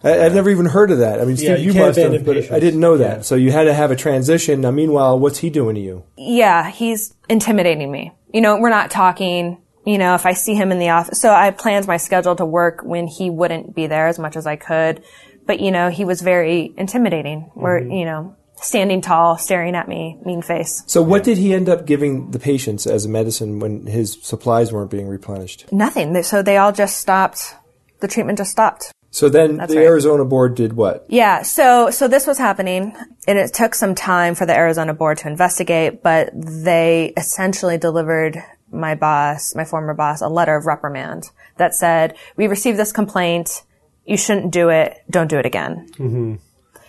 I, 0.03 0.25
I've 0.25 0.33
never 0.33 0.49
even 0.49 0.65
heard 0.65 0.89
of 0.89 0.97
that. 0.97 1.21
I 1.21 1.25
mean, 1.25 1.37
Steve, 1.37 1.49
Yeah, 1.49 1.55
you, 1.57 1.73
you 1.73 1.79
must 1.79 1.99
have, 1.99 2.07
abandon 2.07 2.25
but 2.25 2.33
patients. 2.33 2.51
I 2.53 2.59
didn't 2.59 2.79
know 2.79 2.97
that. 2.97 3.17
Yeah. 3.17 3.21
So 3.21 3.35
you 3.35 3.51
had 3.51 3.65
to 3.65 3.73
have 3.75 3.91
a 3.91 3.95
transition. 3.95 4.61
Now, 4.61 4.71
meanwhile, 4.71 5.19
what's 5.19 5.37
he 5.37 5.51
doing 5.51 5.75
to 5.75 5.81
you? 5.81 6.03
yeah, 6.17 6.71
he's 6.71 7.13
intimidating 7.29 7.91
me. 7.91 8.11
You 8.33 8.41
know, 8.41 8.59
we're 8.59 8.69
not 8.69 8.91
talking. 8.91 9.61
You 9.83 9.97
know, 9.97 10.13
if 10.13 10.27
I 10.27 10.33
see 10.33 10.53
him 10.53 10.71
in 10.71 10.77
the 10.77 10.89
office, 10.89 11.19
so 11.19 11.31
I 11.31 11.49
planned 11.49 11.87
my 11.87 11.97
schedule 11.97 12.35
to 12.35 12.45
work 12.45 12.81
when 12.83 13.07
he 13.07 13.31
wouldn't 13.31 13.73
be 13.73 13.87
there 13.87 14.07
as 14.07 14.19
much 14.19 14.35
as 14.35 14.45
I 14.45 14.55
could. 14.55 15.03
But 15.47 15.59
you 15.59 15.71
know, 15.71 15.89
he 15.89 16.05
was 16.05 16.21
very 16.21 16.71
intimidating. 16.77 17.49
Where 17.55 17.81
Mm-hmm. 17.81 17.91
you 17.91 18.05
know, 18.05 18.35
standing 18.57 19.01
tall, 19.01 19.37
staring 19.37 19.75
at 19.75 19.87
me, 19.87 20.19
mean 20.23 20.43
face. 20.43 20.83
So, 20.85 21.01
what 21.01 21.23
did 21.23 21.39
he 21.39 21.53
end 21.53 21.67
up 21.67 21.87
giving 21.87 22.29
the 22.31 22.37
patients 22.39 22.85
as 22.85 23.05
a 23.05 23.09
medicine 23.09 23.59
when 23.59 23.87
his 23.87 24.17
supplies 24.21 24.71
weren't 24.71 24.91
being 24.91 25.07
replenished? 25.07 25.71
Nothing. 25.71 26.21
So 26.23 26.43
they 26.43 26.57
all 26.57 26.71
just 26.71 26.99
stopped. 26.99 27.55
The 28.01 28.07
treatment 28.07 28.37
just 28.37 28.51
stopped. 28.51 28.91
So 29.13 29.27
then 29.27 29.57
That's 29.57 29.73
the 29.73 29.79
right. 29.79 29.87
Arizona 29.87 30.23
board 30.23 30.55
did 30.55 30.73
what? 30.73 31.05
Yeah, 31.09 31.41
so 31.41 31.89
so 31.91 32.07
this 32.07 32.25
was 32.25 32.37
happening, 32.37 32.95
and 33.27 33.37
it 33.37 33.53
took 33.53 33.75
some 33.75 33.93
time 33.93 34.35
for 34.35 34.45
the 34.45 34.55
Arizona 34.55 34.93
board 34.93 35.17
to 35.19 35.27
investigate, 35.27 36.01
but 36.01 36.29
they 36.33 37.13
essentially 37.17 37.77
delivered 37.77 38.41
my 38.71 38.95
boss, 38.95 39.53
my 39.53 39.65
former 39.65 39.93
boss, 39.93 40.21
a 40.21 40.29
letter 40.29 40.55
of 40.55 40.65
reprimand 40.65 41.29
that 41.57 41.75
said, 41.75 42.15
"We 42.37 42.47
received 42.47 42.79
this 42.79 42.93
complaint. 42.93 43.63
You 44.05 44.15
shouldn't 44.15 44.51
do 44.51 44.69
it. 44.69 44.95
Don't 45.09 45.27
do 45.29 45.37
it 45.37 45.45
again." 45.45 45.89
Mm-hmm. 45.97 46.35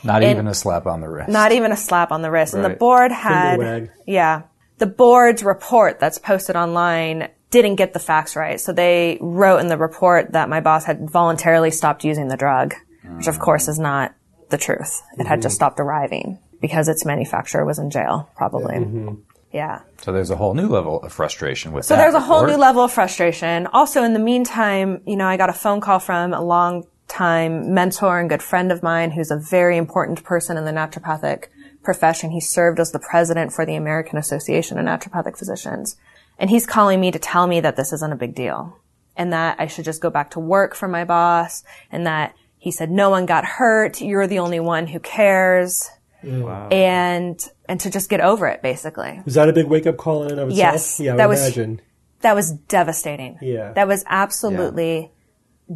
Not 0.05 0.23
And- 0.23 0.31
even 0.33 0.47
a 0.47 0.55
slap 0.55 0.87
on 0.87 1.01
the 1.01 1.09
wrist. 1.09 1.29
Not 1.29 1.51
even 1.51 1.73
a 1.73 1.77
slap 1.77 2.13
on 2.13 2.23
the 2.23 2.31
wrist. 2.31 2.55
And 2.55 2.65
the 2.65 2.71
board 2.71 3.11
had, 3.13 3.91
yeah, 4.07 4.43
the 4.79 4.87
board's 4.87 5.43
report 5.45 5.99
that's 6.01 6.19
posted 6.19 6.57
online 6.57 7.29
didn't 7.53 7.77
get 7.77 7.93
the 7.93 8.01
facts 8.01 8.35
right. 8.35 8.61
So 8.61 8.73
they 8.73 9.19
wrote 9.21 9.59
in 9.59 9.69
the 9.69 9.77
report 9.77 10.33
that 10.33 10.49
my 10.49 10.61
boss 10.61 10.85
had 10.85 11.09
voluntarily 11.09 11.71
stopped 11.71 12.03
using 12.03 12.27
the 12.27 12.37
drug, 12.37 12.75
which 13.17 13.29
of 13.29 13.39
course 13.39 13.69
is 13.69 13.79
not 13.79 14.15
the 14.51 14.59
truth. 14.59 15.01
It 15.19 15.27
had 15.27 15.41
just 15.43 15.55
stopped 15.55 15.79
arriving 15.79 16.41
because 16.61 16.89
its 16.89 17.05
manufacturer 17.05 17.65
was 17.65 17.79
in 17.79 17.91
jail, 17.91 18.29
probably. 18.37 18.77
Mm-hmm. 18.77 19.15
Yeah. 19.53 19.83
So 20.01 20.13
there's 20.13 20.31
a 20.31 20.37
whole 20.37 20.55
new 20.55 20.67
level 20.69 21.03
of 21.03 21.13
frustration 21.13 21.73
with 21.73 21.85
So 21.85 21.95
that. 21.95 22.01
So 22.01 22.03
there's 22.03 22.15
a 22.15 22.21
whole 22.27 22.41
report. 22.41 22.57
new 22.57 22.61
level 22.61 22.83
of 22.83 22.93
frustration. 22.93 23.67
Also, 23.67 24.03
in 24.03 24.15
the 24.15 24.19
meantime, 24.19 25.03
you 25.07 25.17
know, 25.17 25.27
I 25.27 25.37
got 25.37 25.51
a 25.51 25.55
phone 25.55 25.81
call 25.81 25.99
from 25.99 26.33
a 26.33 26.41
long 26.43 26.87
time 27.07 27.75
mentor 27.75 28.19
and 28.19 28.31
good 28.31 28.43
friend 28.43 28.73
of 28.73 28.83
mine 28.83 29.11
who's 29.11 29.31
a 29.31 29.37
very 29.37 29.77
important 29.77 30.25
person 30.25 30.57
in 30.57 30.65
the 30.65 30.71
naturopathic 30.73 31.49
profession. 31.83 32.31
He 32.31 32.41
served 32.41 32.81
as 32.81 32.93
the 32.93 32.99
president 32.99 33.53
for 33.53 33.67
the 33.67 33.75
American 33.75 34.17
Association 34.19 34.79
of 34.79 34.87
Naturopathic 34.87 35.37
Physicians. 35.37 35.97
And 36.39 36.51
he's 36.51 36.67
calling 36.67 37.01
me 37.01 37.11
to 37.11 37.19
tell 37.19 37.47
me 37.47 37.61
that 37.61 37.77
this 37.77 37.93
isn't 37.93 38.13
a 38.13 38.17
big 38.17 38.35
deal 38.35 38.79
and 39.17 39.33
that 39.33 39.61
I 39.61 39.67
should 39.67 39.85
just 39.85 40.01
go 40.01 40.11
back 40.11 40.31
to 40.33 40.41
work 40.41 40.75
for 40.75 40.89
my 40.89 41.05
boss 41.05 41.63
and 41.91 42.07
that 42.07 42.35
he 42.59 42.71
said, 42.71 42.91
no 42.91 43.11
one 43.11 43.27
got 43.27 43.45
hurt. 43.45 44.01
You're 44.01 44.27
the 44.27 44.39
only 44.39 44.61
one 44.61 44.87
who 44.87 45.01
cares. 45.01 45.91
Mm. 46.23 46.43
Wow. 46.43 46.69
And, 46.69 47.51
and 47.69 47.81
to 47.81 47.91
just 47.91 48.09
get 48.09 48.21
over 48.21 48.47
it, 48.47 48.63
basically. 48.63 49.21
Was 49.25 49.35
that 49.35 49.49
a 49.49 49.53
big 49.53 49.67
wake 49.67 49.87
up 49.87 49.97
call 49.97 50.23
in 50.25 50.31
and 50.33 50.41
of 50.41 50.49
itself? 50.49 50.59
Yes, 50.59 51.01
Yeah, 51.01 51.15
I 51.15 51.17
that 51.17 51.29
would 51.29 51.33
was- 51.33 51.47
imagine. 51.47 51.81
That 52.21 52.37
was 52.37 52.53
devastating. 52.53 53.39
Yeah. 53.43 53.73
That 53.73 53.89
was 53.89 54.05
absolutely 54.07 55.11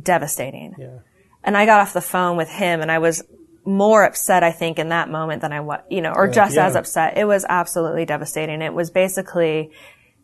devastating. 0.01 0.77
Yeah. 0.79 0.99
And 1.43 1.57
I 1.57 1.67
got 1.67 1.81
off 1.81 1.93
the 1.93 2.01
phone 2.01 2.37
with 2.37 2.49
him 2.49 2.81
and 2.81 2.91
I 2.91 2.99
was 2.99 3.23
more 3.65 4.05
upset, 4.05 4.45
I 4.45 4.53
think, 4.53 4.79
in 4.79 4.91
that 4.91 5.11
moment 5.11 5.43
than 5.43 5.53
I 5.53 5.61
was, 5.61 5.81
you 5.91 6.01
know, 6.01 6.13
or 6.13 6.29
just 6.29 6.55
yeah. 6.55 6.67
as 6.67 6.77
upset. 6.77 7.19
It 7.19 7.25
was 7.25 7.45
absolutely 7.49 8.05
devastating. 8.05 8.63
It 8.63 8.73
was 8.73 8.91
basically, 8.91 9.73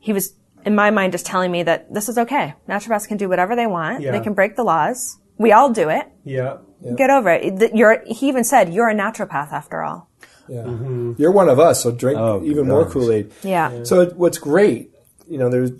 he 0.03 0.13
was, 0.13 0.35
in 0.67 0.75
my 0.75 0.91
mind, 0.91 1.13
just 1.13 1.25
telling 1.25 1.51
me 1.51 1.63
that 1.63 1.93
this 1.95 2.09
is 2.09 2.19
okay. 2.19 2.55
Naturopaths 2.69 3.09
can 3.09 3.17
do 3.17 3.29
whatever 3.29 3.57
they 3.57 3.67
want. 3.67 4.03
Yeah. 4.03 4.13
They 4.13 4.21
can 4.21 4.35
break 4.35 4.57
the 4.57 4.65
laws. 4.65 5.19
We 5.39 5.53
all 5.53 5.71
do 5.71 5.89
it. 5.89 6.07
Yeah. 6.25 6.59
Get 6.97 7.11
over 7.11 7.31
it. 7.31 7.73
You're, 7.75 8.03
he 8.07 8.29
even 8.29 8.45
said, 8.45 8.75
you're 8.75 8.89
a 8.89 8.95
naturopath 8.95 9.53
after 9.53 9.83
all. 9.83 10.11
Yeah. 10.49 10.65
Mm-hmm. 10.65 11.13
You're 11.19 11.31
one 11.31 11.49
of 11.49 11.61
us, 11.61 11.83
so 11.85 11.93
drink 11.93 12.19
Oh, 12.19 12.43
even 12.43 12.65
good 12.65 12.67
more. 12.67 12.91
Kool 12.91 13.13
Aid. 13.13 13.33
Yeah. 13.45 13.85
So 13.85 14.07
what's 14.11 14.39
great, 14.39 14.91
you 15.29 15.39
know, 15.39 15.49
there's 15.49 15.71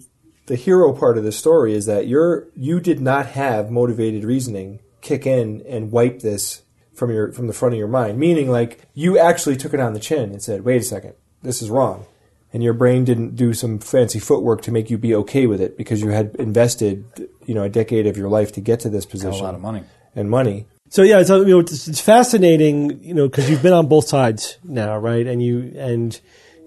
the 0.47 0.57
hero 0.57 0.93
part 0.93 1.19
of 1.19 1.25
the 1.25 1.33
story 1.33 1.75
is 1.75 1.87
that 1.87 2.07
you're 2.07 2.49
you 2.55 2.81
did 2.81 3.01
not 3.01 3.27
have 3.27 3.71
motivated 3.71 4.25
reasoning 4.25 4.81
kick 5.01 5.27
in 5.27 5.63
and 5.69 5.91
wipe 5.91 6.21
this 6.21 6.63
from 6.95 7.11
your 7.11 7.33
from 7.33 7.47
the 7.49 7.53
front 7.53 7.75
of 7.75 7.79
your 7.79 7.89
mind. 7.89 8.19
Meaning, 8.19 8.51
like 8.51 8.81
you 8.95 9.19
actually 9.19 9.57
took 9.57 9.75
it 9.75 9.81
on 9.81 9.95
the 9.95 10.01
chin 10.01 10.31
and 10.31 10.43
said, 10.43 10.65
"Wait 10.65 10.81
a 10.81 10.85
second, 10.85 11.15
this 11.43 11.63
is 11.63 11.71
wrong," 11.71 12.07
and 12.53 12.63
your 12.63 12.75
brain 12.75 13.05
didn't 13.05 13.35
do 13.35 13.55
some 13.55 13.79
fancy 13.79 14.19
footwork 14.19 14.63
to 14.63 14.73
make 14.73 14.91
you 14.91 14.99
be 14.99 15.15
okay 15.15 15.47
with 15.47 15.61
it 15.61 15.77
because 15.79 16.03
you 16.03 16.09
had 16.11 16.35
invested, 16.37 17.05
you 17.47 17.55
know, 17.55 17.63
a 17.63 17.69
decade 17.69 18.07
of 18.07 18.17
your 18.17 18.29
life 18.29 18.53
to 18.53 18.61
get 18.61 18.81
to 18.81 18.91
this 18.91 19.05
Got 19.05 19.11
position 19.11 19.41
a 19.41 19.45
lot 19.45 19.55
of 19.55 19.61
money. 19.61 19.85
and 20.15 20.31
money. 20.31 20.67
So 20.91 21.03
yeah, 21.03 21.23
so 21.23 21.41
you 21.41 21.47
know, 21.47 21.61
it's, 21.61 21.89
it's 21.89 22.01
fascinating, 22.01 23.03
you 23.03 23.15
know, 23.15 23.27
because 23.27 23.49
you've 23.49 23.63
been 23.63 23.73
on 23.73 23.89
both 23.89 24.07
sides 24.07 24.59
now, 24.63 24.99
right? 24.99 25.27
And 25.27 25.43
you 25.43 25.73
and 25.77 26.21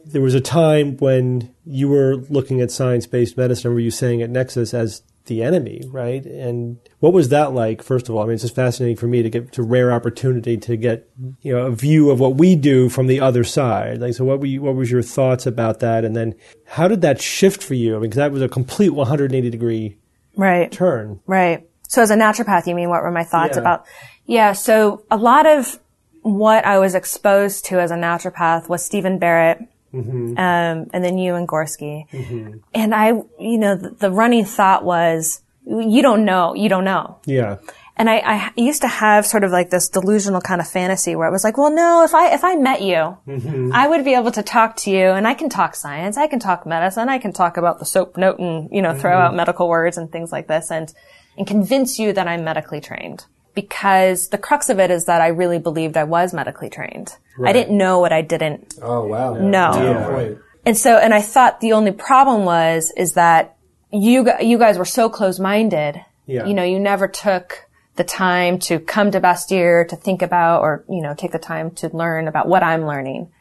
there 0.04 0.22
was 0.22 0.34
a 0.34 0.42
time 0.42 0.98
when 0.98 1.54
you 1.66 1.90
were 1.90 2.16
looking 2.30 2.62
at 2.62 2.72
science-based 2.72 3.38
medicine. 3.38 3.72
Were 3.72 3.80
you 3.80 3.92
saying 3.92 4.24
at 4.24 4.32
NECSS 4.32 4.74
as 4.74 5.04
the 5.26 5.44
enemy, 5.44 5.82
right? 5.88 6.24
And 6.26 6.78
what 7.00 7.14
was 7.14 7.30
that 7.30 7.54
like? 7.54 7.82
First 7.82 8.10
of 8.10 8.16
all, 8.16 8.24
I 8.24 8.26
mean, 8.26 8.34
it's 8.36 8.44
just 8.44 8.56
fascinating 8.56 8.96
for 8.98 9.08
me 9.08 9.24
to 9.24 9.30
get 9.30 9.52
to 9.54 9.64
rare 9.64 9.92
opportunity 9.92 10.58
to 10.58 10.76
get 10.78 11.10
you 11.42 11.54
know 11.54 11.66
a 11.68 11.72
view 11.72 12.10
of 12.12 12.20
what 12.20 12.36
we 12.36 12.56
do 12.56 12.90
from 12.90 13.08
the 13.08 13.20
other 13.20 13.44
side. 13.44 14.00
Like, 14.02 14.14
so 14.14 14.24
what 14.26 14.40
were 14.40 14.46
you, 14.46 14.62
what 14.62 14.76
was 14.76 14.92
your 14.92 15.02
thoughts 15.02 15.46
about 15.46 15.80
that? 15.80 16.06
And 16.06 16.16
then 16.16 16.36
how 16.66 16.88
did 16.88 17.02
that 17.02 17.22
shift 17.22 17.62
for 17.64 17.74
you? 17.74 17.92
I 17.96 18.00
mean, 18.00 18.10
because 18.10 18.18
that 18.18 18.32
was 18.32 18.42
a 18.42 18.50
complete 18.50 18.90
180 18.90 19.50
degree 19.50 19.98
Right. 20.38 20.72
turn. 20.72 21.20
Right. 21.26 21.68
So 21.88 22.02
as 22.02 22.12
a 22.12 22.16
naturopath, 22.16 22.68
you 22.68 22.76
mean 22.76 22.90
what 22.90 23.04
were 23.04 23.12
my 23.12 23.24
thoughts 23.24 23.56
Yeah. 23.56 23.62
about? 23.62 23.86
Yeah. 24.26 24.52
So 24.54 25.04
a 25.10 25.18
lot 25.18 25.46
of 25.46 25.80
what 26.24 26.66
I 26.66 26.80
was 26.80 26.96
exposed 26.96 27.66
to 27.66 27.80
as 27.80 27.92
a 27.92 27.96
naturopath 27.96 28.68
was 28.68 28.84
Stephen 28.84 29.20
Barrett, 29.20 29.60
Mm-hmm. 29.96 30.38
um, 30.38 30.90
and 30.94 31.04
then 31.04 31.18
you 31.18 31.36
and 31.36 31.48
Gorski. 31.48 32.10
Mm-hmm. 32.10 32.58
And 32.74 32.94
I, 32.94 33.08
you 33.40 33.58
know, 33.58 33.76
the, 33.76 33.92
the 33.92 34.12
running 34.12 34.44
thought 34.44 34.84
was, 34.84 35.42
you 35.66 36.02
don't 36.02 36.26
know, 36.26 36.54
you 36.54 36.68
don't 36.68 36.84
know. 36.84 37.20
Yeah. 37.26 37.58
And 37.98 38.10
I, 38.10 38.18
I 38.18 38.52
used 38.58 38.82
to 38.82 38.90
have 38.90 39.26
sort 39.26 39.46
of 39.46 39.52
like 39.52 39.70
this 39.70 39.88
delusional 39.88 40.42
kind 40.42 40.60
of 40.60 40.68
fantasy 40.68 41.16
where 41.16 41.30
it 41.30 41.32
was 41.32 41.46
like, 41.46 41.58
well, 41.58 41.72
no, 41.72 42.04
if 42.04 42.14
I, 42.14 42.34
if 42.34 42.44
I 42.44 42.56
met 42.56 42.82
you, 42.82 43.18
mm-hmm. 43.26 43.72
I 43.74 43.88
would 43.88 44.04
be 44.04 44.16
able 44.16 44.32
to 44.32 44.44
talk 44.44 44.76
to 44.78 44.92
you 44.92 45.08
and 45.12 45.26
I 45.26 45.34
can 45.34 45.48
talk 45.48 45.76
science, 45.76 46.18
I 46.18 46.28
can 46.28 46.40
talk 46.40 46.66
medicine, 46.66 47.08
I 47.08 47.20
can 47.20 47.32
talk 47.32 47.56
about 47.56 47.80
the 47.80 47.86
soap 47.86 48.18
note 48.18 48.38
and, 48.38 48.70
you 48.70 48.82
know, 48.82 48.94
throw 48.94 49.18
out 49.18 49.34
medical 49.34 49.70
words 49.70 49.98
and 49.98 50.12
things 50.12 50.32
like 50.32 50.48
this 50.48 50.72
and, 50.72 50.94
and 51.38 51.48
convince 51.48 51.98
you 51.98 52.12
that 52.12 52.28
I'm 52.28 52.44
medically 52.44 52.82
trained. 52.82 53.26
Because 53.56 54.28
the 54.28 54.38
crux 54.38 54.70
of 54.70 54.80
it 54.80 54.92
is 54.92 55.06
that 55.06 55.22
I 55.22 55.28
really 55.28 55.60
believed 55.60 55.96
I 55.98 56.04
was 56.04 56.34
medically 56.34 56.70
trained. 56.70 57.16
I 57.44 57.54
didn't 57.54 57.78
know 57.78 58.00
what 58.00 58.14
I 58.14 58.22
didn't 58.22 58.76
Oh 58.82 59.08
wow! 59.08 59.34
know. 59.34 59.72
Yeah, 59.74 60.08
right. 60.08 60.38
And 60.66 60.78
so, 60.78 60.98
and 60.98 61.14
I 61.14 61.22
thought 61.22 61.62
the 61.62 61.74
only 61.74 61.92
problem 61.92 62.44
was, 62.46 62.92
is 62.98 63.14
that 63.14 63.56
you, 63.92 64.30
you 64.42 64.58
guys 64.58 64.78
were 64.78 64.86
so 64.86 65.10
close-minded. 65.10 66.04
Yeah. 66.26 66.46
You 66.46 66.54
know, 66.54 66.64
you 66.64 66.80
never 66.80 67.08
took 67.08 67.68
the 67.96 68.04
time 68.04 68.60
to 68.60 68.80
come 68.80 69.12
to 69.12 69.22
Bastyr 69.22 69.88
to 69.88 69.96
think 69.96 70.22
about 70.22 70.62
or, 70.62 70.84
you 70.90 71.02
know, 71.02 71.14
take 71.14 71.32
the 71.32 71.40
time 71.40 71.72
to 71.72 71.96
learn 71.96 72.28
about 72.28 72.48
what 72.48 72.64
I'm 72.64 72.86
learning 72.86 73.32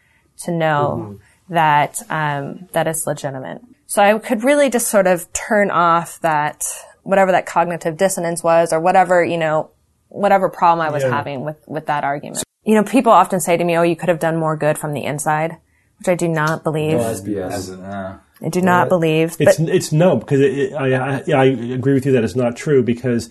to 0.43 0.53
know 0.53 1.19
that, 1.49 2.01
um, 2.11 2.69
that 2.73 2.87
it's 2.87 3.07
legitimate. 3.07 3.63
So 3.87 4.03
I 4.03 4.19
could 4.19 4.45
really 4.45 4.71
just 4.71 4.89
sort 4.89 5.07
of 5.07 5.33
turn 5.33 5.71
off 5.71 6.21
that, 6.21 6.65
whatever 7.03 7.33
that 7.33 7.47
cognitive 7.47 7.97
dissonance 7.97 8.43
was 8.43 8.73
or 8.73 8.81
whatever, 8.81 9.25
you 9.25 9.39
know, 9.39 9.71
whatever 10.15 10.49
problem 10.49 10.87
I 10.87 10.91
was 10.91 11.03
Yeah. 11.03 11.11
having 11.11 11.45
with, 11.45 11.57
with 11.67 11.87
that 11.87 12.05
argument. 12.05 12.43
You 12.65 12.77
know, 12.77 12.85
people 12.85 13.13
often 13.13 13.41
say 13.41 13.57
to 13.57 13.65
me, 13.65 13.77
oh, 13.77 13.83
you 13.83 13.97
could 13.97 14.09
have 14.09 14.21
done 14.21 14.37
more 14.37 14.57
good 14.57 14.79
from 14.79 14.93
the 14.95 15.05
inside, 15.05 15.59
which 15.99 16.09
I 16.09 16.15
do 16.15 16.29
not 16.29 16.65
believe. 16.65 16.99
That's 16.99 17.21
BS. 17.21 17.83
Uh, 17.83 18.19
I 18.43 18.49
do 18.49 18.63
not 18.63 18.89
believe. 18.89 19.37
It's 19.39 19.59
But 19.59 19.69
it's 19.69 19.93
no 19.93 20.17
because 20.17 20.41
it, 20.41 20.53
it, 20.59 20.73
I, 20.75 20.95
I 20.95 21.23
I 21.35 21.45
agree 21.45 21.95
with 21.95 22.07
you 22.07 22.13
that 22.13 22.25
it's 22.25 22.37
not 22.37 22.57
true 22.57 22.83
because 22.83 23.31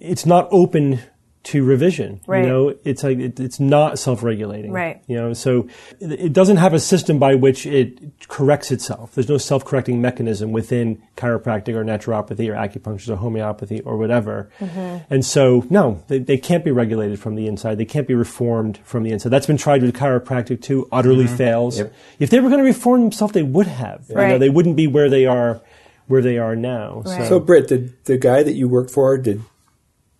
it's 0.00 0.26
not 0.26 0.48
open 0.50 1.00
to 1.46 1.64
revision. 1.64 2.20
Right. 2.26 2.42
You 2.42 2.48
know, 2.48 2.74
it's 2.84 3.04
like 3.04 3.18
it, 3.18 3.38
it's 3.38 3.60
not 3.60 4.00
self-regulating. 4.00 4.72
Right. 4.72 5.00
You 5.06 5.16
know, 5.16 5.32
so 5.32 5.68
it, 6.00 6.12
it 6.12 6.32
doesn't 6.32 6.56
have 6.56 6.74
a 6.74 6.80
system 6.80 7.20
by 7.20 7.36
which 7.36 7.66
it 7.66 8.00
corrects 8.26 8.72
itself. 8.72 9.14
There's 9.14 9.28
no 9.28 9.38
self-correcting 9.38 10.00
mechanism 10.00 10.50
within 10.50 11.00
chiropractic 11.16 11.74
or 11.74 11.84
naturopathy 11.84 12.48
or 12.48 12.54
acupuncture 12.54 13.10
or 13.10 13.16
homeopathy 13.16 13.80
or 13.82 13.96
whatever. 13.96 14.50
Mm-hmm. 14.58 15.04
And 15.08 15.24
so, 15.24 15.64
no, 15.70 16.02
they, 16.08 16.18
they 16.18 16.36
can't 16.36 16.64
be 16.64 16.72
regulated 16.72 17.20
from 17.20 17.36
the 17.36 17.46
inside. 17.46 17.78
They 17.78 17.84
can't 17.84 18.08
be 18.08 18.14
reformed 18.14 18.78
from 18.78 19.04
the 19.04 19.12
inside. 19.12 19.28
That's 19.28 19.46
been 19.46 19.56
tried 19.56 19.82
with 19.82 19.94
chiropractic 19.94 20.62
too. 20.62 20.88
Utterly 20.90 21.28
fails. 21.28 21.80
If 22.18 22.30
they 22.30 22.40
were 22.40 22.48
going 22.48 22.60
to 22.60 22.66
reform 22.66 23.02
themselves, 23.02 23.34
they 23.34 23.44
would 23.44 23.68
have. 23.68 24.06
You 24.08 24.16
know, 24.16 24.20
Right. 24.20 24.38
they 24.38 24.50
wouldn't 24.50 24.74
be 24.74 24.88
where 24.88 25.08
they 25.08 25.26
are, 25.26 25.60
where 26.08 26.22
they 26.22 26.38
are 26.38 26.56
now. 26.56 27.02
Right. 27.06 27.28
So, 27.28 27.38
Britt, 27.38 27.68
did 27.68 28.04
the 28.06 28.18
guy 28.18 28.42
that 28.42 28.54
you 28.54 28.68
worked 28.68 28.90
for 28.90 29.16
did 29.16 29.42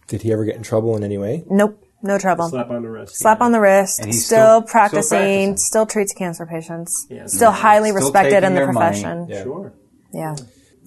did 0.07 0.23
he 0.23 0.33
ever 0.33 0.45
get 0.45 0.57
in 0.57 0.62
trouble 0.62 0.97
in 0.97 1.03
any 1.05 1.19
way? 1.19 1.45
nope, 1.51 1.83
no 2.03 2.19
trouble. 2.19 2.49
slap 2.49 2.70
on 2.70 2.83
the 2.83 2.89
wrist. 2.91 3.16
Slap 3.16 3.41
on 3.41 3.53
the 3.53 3.61
wrist. 3.61 3.99
And 4.01 4.07
he's 4.09 4.24
Still, 4.27 4.61
still- 4.61 4.62
practicing, 4.62 5.09
still 5.09 5.16
practicing. 5.16 5.57
Still 5.57 5.87
treats 5.87 6.12
cancer 6.15 6.47
patients. 6.47 7.07
Yeah. 7.11 7.27
Still 7.27 7.51
highly 7.51 7.91
Still 7.91 8.03
respected 8.03 8.45
in 8.45 8.55
the 8.55 8.65
profession. 8.65 9.27
Yeah. 9.28 9.43
Sure. 9.43 9.73
Yeah. 10.12 10.37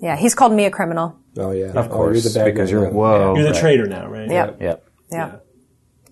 Yeah. 0.01 0.15
He's 0.15 0.35
called 0.35 0.53
me 0.53 0.65
a 0.65 0.71
criminal. 0.71 1.17
Oh 1.37 1.51
yeah, 1.51 1.67
Of 1.67 1.77
Oh, 1.77 1.89
course, 1.89 2.23
you're 2.23 2.31
the 2.33 2.39
bad 2.39 2.45
because 2.53 2.71
you're. 2.71 2.89
Whoa. 2.89 3.35
You're 3.35 3.43
the 3.45 3.51
Right. 3.51 3.59
trader 3.59 3.85
now, 3.87 4.07
right? 4.07 4.29
Yep. 4.29 4.61
Yep. 4.61 4.85
Yeah. 5.11 5.35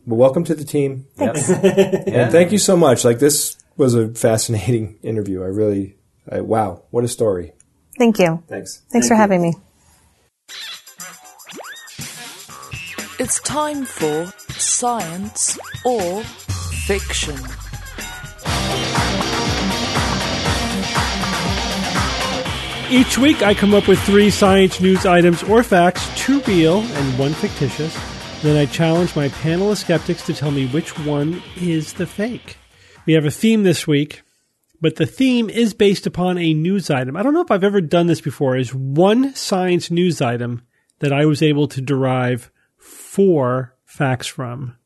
Well, 0.05 0.17
welcome 0.19 0.43
to 0.45 0.55
the 0.55 0.63
team. 0.63 1.05
Thanks. 1.15 1.49
And 2.17 2.31
thank 2.31 2.51
you 2.51 2.57
so 2.59 2.77
much. 2.77 3.03
Like 3.03 3.19
this 3.19 3.57
was 3.77 3.93
a 3.95 4.09
fascinating 4.09 4.97
interview. 5.03 5.41
I 5.43 5.47
really, 5.47 5.97
I, 6.31 6.41
wow, 6.41 6.83
what 6.91 7.03
a 7.03 7.07
story. 7.07 7.53
Thank 7.97 8.19
you. 8.19 8.43
Thanks. 8.47 8.83
Thanks 8.91 9.07
for 9.07 9.15
having 9.15 9.41
me. 9.41 9.53
It's 13.19 13.39
time 13.39 13.83
for 13.83 14.31
science 14.59 15.57
or 15.83 16.21
fiction. 16.85 17.35
Each 22.91 23.17
week, 23.17 23.41
I 23.41 23.55
come 23.55 23.73
up 23.73 23.87
with 23.87 23.99
three 24.01 24.29
science 24.29 24.79
news 24.79 25.07
items 25.07 25.41
or 25.41 25.63
facts, 25.63 26.07
two 26.15 26.41
real 26.41 26.81
and 26.81 27.17
one 27.17 27.33
fictitious. 27.33 27.97
Then 28.43 28.55
I 28.55 28.67
challenge 28.67 29.15
my 29.15 29.29
panel 29.29 29.71
of 29.71 29.79
skeptics 29.79 30.23
to 30.27 30.35
tell 30.35 30.51
me 30.51 30.67
which 30.67 30.95
one 30.99 31.41
is 31.59 31.93
the 31.93 32.05
fake. 32.05 32.57
We 33.07 33.13
have 33.13 33.25
a 33.25 33.31
theme 33.31 33.63
this 33.63 33.87
week, 33.87 34.21
but 34.79 34.97
the 34.97 35.07
theme 35.07 35.49
is 35.49 35.73
based 35.73 36.05
upon 36.05 36.37
a 36.37 36.53
news 36.53 36.91
item. 36.91 37.17
I 37.17 37.23
don't 37.23 37.33
know 37.33 37.41
if 37.41 37.49
I've 37.49 37.63
ever 37.63 37.81
done 37.81 38.05
this 38.05 38.21
before. 38.21 38.55
Is 38.55 38.75
one 38.75 39.33
science 39.33 39.89
news 39.89 40.21
item 40.21 40.67
that 40.99 41.11
I 41.11 41.25
was 41.25 41.41
able 41.41 41.67
to 41.69 41.81
derive 41.81 42.51
four 43.17 43.73
facts 43.83 44.27
from. 44.27 44.77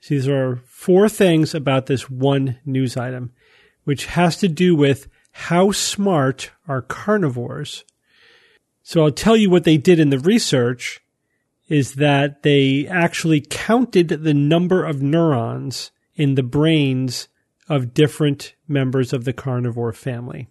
So 0.00 0.14
these 0.14 0.28
are 0.28 0.60
four 0.66 1.08
things 1.08 1.54
about 1.54 1.86
this 1.86 2.10
one 2.10 2.58
news 2.66 2.98
item, 2.98 3.32
which 3.84 4.04
has 4.04 4.36
to 4.40 4.48
do 4.48 4.76
with 4.76 5.08
how 5.32 5.72
smart 5.72 6.50
are 6.66 6.82
carnivores. 6.82 7.84
So 8.82 9.02
I'll 9.04 9.10
tell 9.10 9.38
you 9.38 9.48
what 9.48 9.64
they 9.64 9.78
did 9.78 9.98
in 9.98 10.10
the 10.10 10.18
research 10.18 11.00
is 11.70 11.94
that 11.94 12.42
they 12.42 12.86
actually 12.86 13.40
counted 13.40 14.08
the 14.08 14.34
number 14.34 14.84
of 14.84 15.00
neurons 15.00 15.90
in 16.14 16.34
the 16.34 16.42
brains 16.42 17.28
of 17.70 17.94
different 17.94 18.54
members 18.68 19.14
of 19.14 19.24
the 19.24 19.32
carnivore 19.32 19.94
family. 19.94 20.50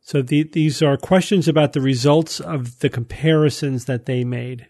So 0.00 0.22
the, 0.22 0.42
these 0.42 0.82
are 0.82 0.96
questions 0.96 1.46
about 1.46 1.72
the 1.72 1.80
results 1.80 2.40
of 2.40 2.80
the 2.80 2.90
comparisons 2.90 3.84
that 3.84 4.06
they 4.06 4.24
made. 4.24 4.66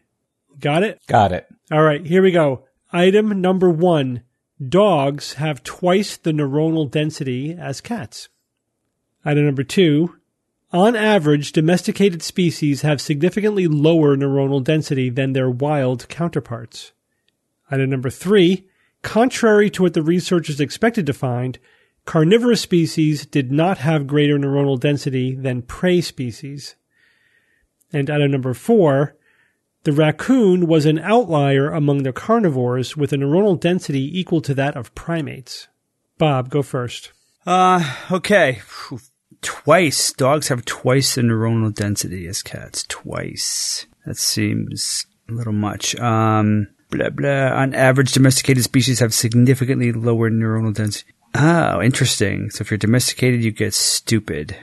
Got 0.61 0.83
it? 0.83 1.01
got 1.07 1.33
it. 1.33 1.47
All 1.71 1.83
right, 1.83 2.05
here 2.05 2.23
we 2.23 2.31
go. 2.31 2.65
Item 2.93 3.41
number 3.41 3.71
one 3.71 4.23
dogs 4.69 5.35
have 5.35 5.63
twice 5.63 6.17
the 6.17 6.33
neuronal 6.33 6.91
density 6.91 7.53
as 7.53 7.81
cats. 7.81 8.29
Item 9.25 9.47
number 9.47 9.65
two, 9.65 10.17
on 10.73 10.97
average, 10.97 11.53
domesticated 11.53 12.23
species 12.23 12.83
have 12.83 13.01
significantly 13.01 13.67
lower 13.67 14.17
neuronal 14.17 14.63
density 14.63 15.09
than 15.09 15.33
their 15.33 15.49
wild 15.49 16.09
counterparts. 16.09 16.93
Item 17.71 17.91
number 17.91 18.11
three, 18.11 18.69
contrary 19.03 19.71
to 19.71 19.83
what 19.83 19.95
the 19.95 20.03
researchers 20.03 20.61
expected 20.61 21.07
to 21.07 21.13
find, 21.13 21.59
carnivorous 22.05 22.61
species 22.61 23.25
did 23.25 23.51
not 23.51 23.79
have 23.79 24.07
greater 24.07 24.39
neuronal 24.39 24.79
density 24.79 25.35
than 25.35 25.63
prey 25.63 26.01
species. 26.01 26.75
And 27.93 28.11
item 28.11 28.33
number 28.33 28.53
four, 28.53 29.17
the 29.85 29.93
raccoon 29.93 30.67
was 30.67 30.87
an 30.87 30.99
outlier 30.99 31.71
among 31.71 32.03
the 32.03 32.13
carnivores 32.13 32.97
with 32.97 33.13
a 33.13 33.17
neuronal 33.17 33.59
density 33.59 34.19
equal 34.19 34.41
to 34.43 34.55
that 34.55 34.77
of 34.77 34.95
primates. 34.95 35.69
Bob, 36.19 36.49
go 36.49 36.63
first. 36.63 37.13
Uh, 37.47 37.95
okay. 38.11 38.61
Twice. 39.43 40.13
Dogs 40.13 40.49
have 40.49 40.65
twice 40.65 41.15
the 41.15 41.23
neuronal 41.23 41.75
density 41.75 42.27
as 42.27 42.43
cats. 42.43 42.85
Twice. 42.89 43.87
That 44.07 44.17
seems 44.17 45.07
a 45.29 45.33
little 45.33 45.53
much. 45.53 45.95
Um, 45.97 46.69
blah, 46.91 47.11
blah. 47.11 47.53
On 47.53 47.75
average, 47.75 48.13
domesticated 48.13 48.65
species 48.65 49.01
have 49.01 49.13
significantly 49.13 49.93
lower 49.93 50.31
neuronal 50.31 50.75
density. 50.75 51.13
Oh, 51.35 51.83
interesting. 51.83 52.51
So 52.51 52.63
if 52.63 52.71
you're 52.71 52.79
domesticated, 52.79 53.43
you 53.45 53.51
get 53.51 53.75
stupid. 53.75 54.57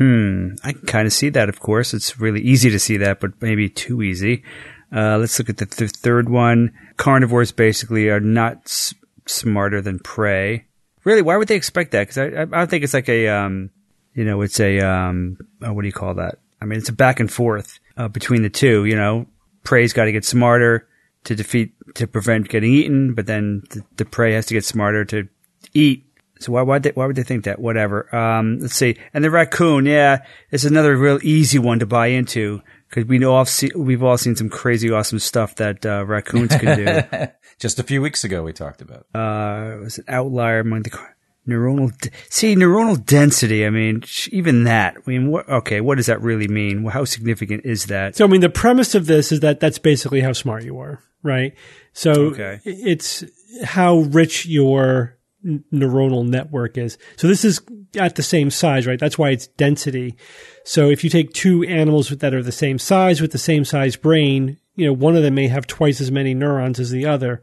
Hmm. 0.00 0.54
I 0.64 0.72
can 0.72 0.86
kind 0.86 1.06
of 1.06 1.12
see 1.12 1.28
that, 1.28 1.50
of 1.50 1.60
course. 1.60 1.92
It's 1.92 2.18
really 2.18 2.40
easy 2.40 2.70
to 2.70 2.78
see 2.78 2.96
that, 2.96 3.20
but 3.20 3.42
maybe 3.42 3.68
too 3.68 4.00
easy. 4.00 4.42
Uh, 4.90 5.18
let's 5.18 5.38
look 5.38 5.50
at 5.50 5.58
the 5.58 5.66
th- 5.66 5.90
third 5.90 6.30
one. 6.30 6.72
Carnivores 6.96 7.52
basically 7.52 8.08
are 8.08 8.18
not 8.18 8.62
s- 8.64 8.94
smarter 9.26 9.82
than 9.82 9.98
prey. 9.98 10.64
Really, 11.04 11.20
why 11.20 11.36
would 11.36 11.48
they 11.48 11.54
expect 11.54 11.90
that? 11.90 12.08
Because 12.08 12.16
I, 12.16 12.42
I, 12.42 12.44
don't 12.46 12.70
think 12.70 12.82
it's 12.82 12.94
like 12.94 13.10
a, 13.10 13.28
um, 13.28 13.68
you 14.14 14.24
know, 14.24 14.40
it's 14.40 14.58
a, 14.58 14.80
um, 14.80 15.36
oh, 15.60 15.74
what 15.74 15.82
do 15.82 15.88
you 15.88 15.92
call 15.92 16.14
that? 16.14 16.38
I 16.62 16.64
mean, 16.64 16.78
it's 16.78 16.88
a 16.88 16.94
back 16.94 17.20
and 17.20 17.30
forth 17.30 17.78
uh, 17.98 18.08
between 18.08 18.40
the 18.40 18.50
two. 18.50 18.86
You 18.86 18.96
know, 18.96 19.26
prey's 19.64 19.92
got 19.92 20.06
to 20.06 20.12
get 20.12 20.24
smarter 20.24 20.88
to 21.24 21.34
defeat, 21.34 21.74
to 21.96 22.06
prevent 22.06 22.48
getting 22.48 22.72
eaten, 22.72 23.12
but 23.12 23.26
then 23.26 23.64
the, 23.68 23.84
the 23.96 24.04
prey 24.06 24.32
has 24.32 24.46
to 24.46 24.54
get 24.54 24.64
smarter 24.64 25.04
to 25.04 25.28
eat. 25.74 26.06
So 26.40 26.52
why 26.52 26.62
why 26.62 26.78
they, 26.78 26.90
why 26.90 27.06
would 27.06 27.16
they 27.16 27.22
think 27.22 27.44
that? 27.44 27.58
Whatever. 27.60 28.14
Um, 28.14 28.58
let's 28.60 28.74
see. 28.74 28.96
And 29.14 29.22
the 29.22 29.30
raccoon, 29.30 29.86
yeah, 29.86 30.24
it's 30.50 30.64
another 30.64 30.96
real 30.96 31.18
easy 31.22 31.58
one 31.58 31.78
to 31.80 31.86
buy 31.86 32.08
into 32.08 32.62
because 32.88 33.04
we 33.06 33.18
know 33.18 33.32
all 33.34 33.44
see, 33.44 33.70
we've 33.76 34.02
all 34.02 34.18
seen 34.18 34.34
some 34.36 34.48
crazy 34.48 34.90
awesome 34.90 35.18
stuff 35.20 35.54
that 35.56 35.84
uh, 35.86 36.04
raccoons 36.06 36.56
can 36.56 36.76
do. 36.76 37.28
Just 37.58 37.78
a 37.78 37.82
few 37.82 38.00
weeks 38.02 38.24
ago, 38.24 38.42
we 38.42 38.52
talked 38.52 38.80
about. 38.82 39.06
uh, 39.14 39.76
it 39.76 39.80
was 39.80 39.98
an 39.98 40.04
outlier 40.08 40.60
among 40.60 40.82
the 40.82 40.90
car- 40.90 41.14
neuronal. 41.46 41.96
D- 42.00 42.10
See, 42.30 42.56
neuronal 42.56 43.04
density. 43.04 43.66
I 43.66 43.70
mean, 43.70 44.02
even 44.32 44.64
that. 44.64 44.96
I 44.96 45.00
mean, 45.10 45.30
what, 45.30 45.46
okay, 45.48 45.80
what 45.82 45.96
does 45.98 46.06
that 46.06 46.20
really 46.22 46.48
mean? 46.48 46.84
How 46.86 47.04
significant 47.04 47.64
is 47.66 47.86
that? 47.86 48.16
So, 48.16 48.24
I 48.24 48.28
mean, 48.28 48.40
the 48.40 48.48
premise 48.50 48.94
of 48.94 49.06
this 49.06 49.30
is 49.30 49.40
that 49.40 49.60
that's 49.60 49.78
basically 49.78 50.20
how 50.22 50.32
smart 50.32 50.64
you 50.64 50.78
are, 50.78 51.02
right? 51.22 51.54
So 51.92 52.12
Okay. 52.32 52.60
it's 52.64 53.24
how 53.62 53.98
rich 53.98 54.46
your 54.46 55.16
n- 55.44 55.64
neuronal 55.72 56.26
network 56.26 56.78
is. 56.78 56.98
So 57.16 57.28
this 57.28 57.44
is 57.44 57.60
at 57.96 58.16
the 58.16 58.22
same 58.22 58.50
size, 58.50 58.86
right? 58.86 58.98
That's 58.98 59.18
why 59.18 59.30
it's 59.30 59.46
density. 59.48 60.16
So 60.64 60.90
if 60.90 61.02
you 61.02 61.10
take 61.10 61.32
two 61.32 61.64
animals 61.64 62.08
that 62.10 62.34
are 62.34 62.42
the 62.42 62.52
same 62.52 62.78
size 62.78 63.20
with 63.20 63.32
the 63.32 63.38
same 63.38 63.64
size 63.64 63.96
brain, 63.96 64.58
you 64.76 64.86
know, 64.86 64.92
one 64.92 65.16
of 65.16 65.22
them 65.22 65.34
may 65.34 65.48
have 65.48 65.66
twice 65.66 66.00
as 66.00 66.10
many 66.10 66.34
neurons 66.34 66.78
as 66.78 66.90
the 66.90 67.06
other, 67.06 67.42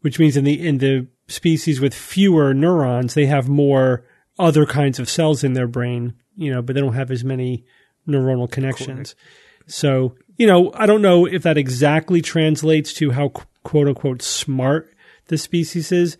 which 0.00 0.18
means 0.18 0.36
in 0.36 0.44
the 0.44 0.66
in 0.66 0.78
the 0.78 1.06
species 1.28 1.80
with 1.80 1.94
fewer 1.94 2.52
neurons, 2.52 3.14
they 3.14 3.26
have 3.26 3.48
more 3.48 4.04
other 4.38 4.66
kinds 4.66 4.98
of 4.98 5.08
cells 5.08 5.44
in 5.44 5.54
their 5.54 5.68
brain, 5.68 6.14
you 6.36 6.52
know, 6.52 6.60
but 6.60 6.74
they 6.74 6.80
don't 6.80 6.94
have 6.94 7.10
as 7.10 7.24
many 7.24 7.64
neuronal 8.06 8.50
connections. 8.50 9.14
So, 9.66 10.16
you 10.36 10.46
know, 10.46 10.72
I 10.74 10.86
don't 10.86 11.02
know 11.02 11.26
if 11.26 11.42
that 11.44 11.56
exactly 11.56 12.20
translates 12.20 12.92
to 12.94 13.12
how 13.12 13.32
quote 13.62 13.88
unquote 13.88 14.22
smart 14.22 14.92
the 15.28 15.38
species 15.38 15.90
is, 15.90 16.18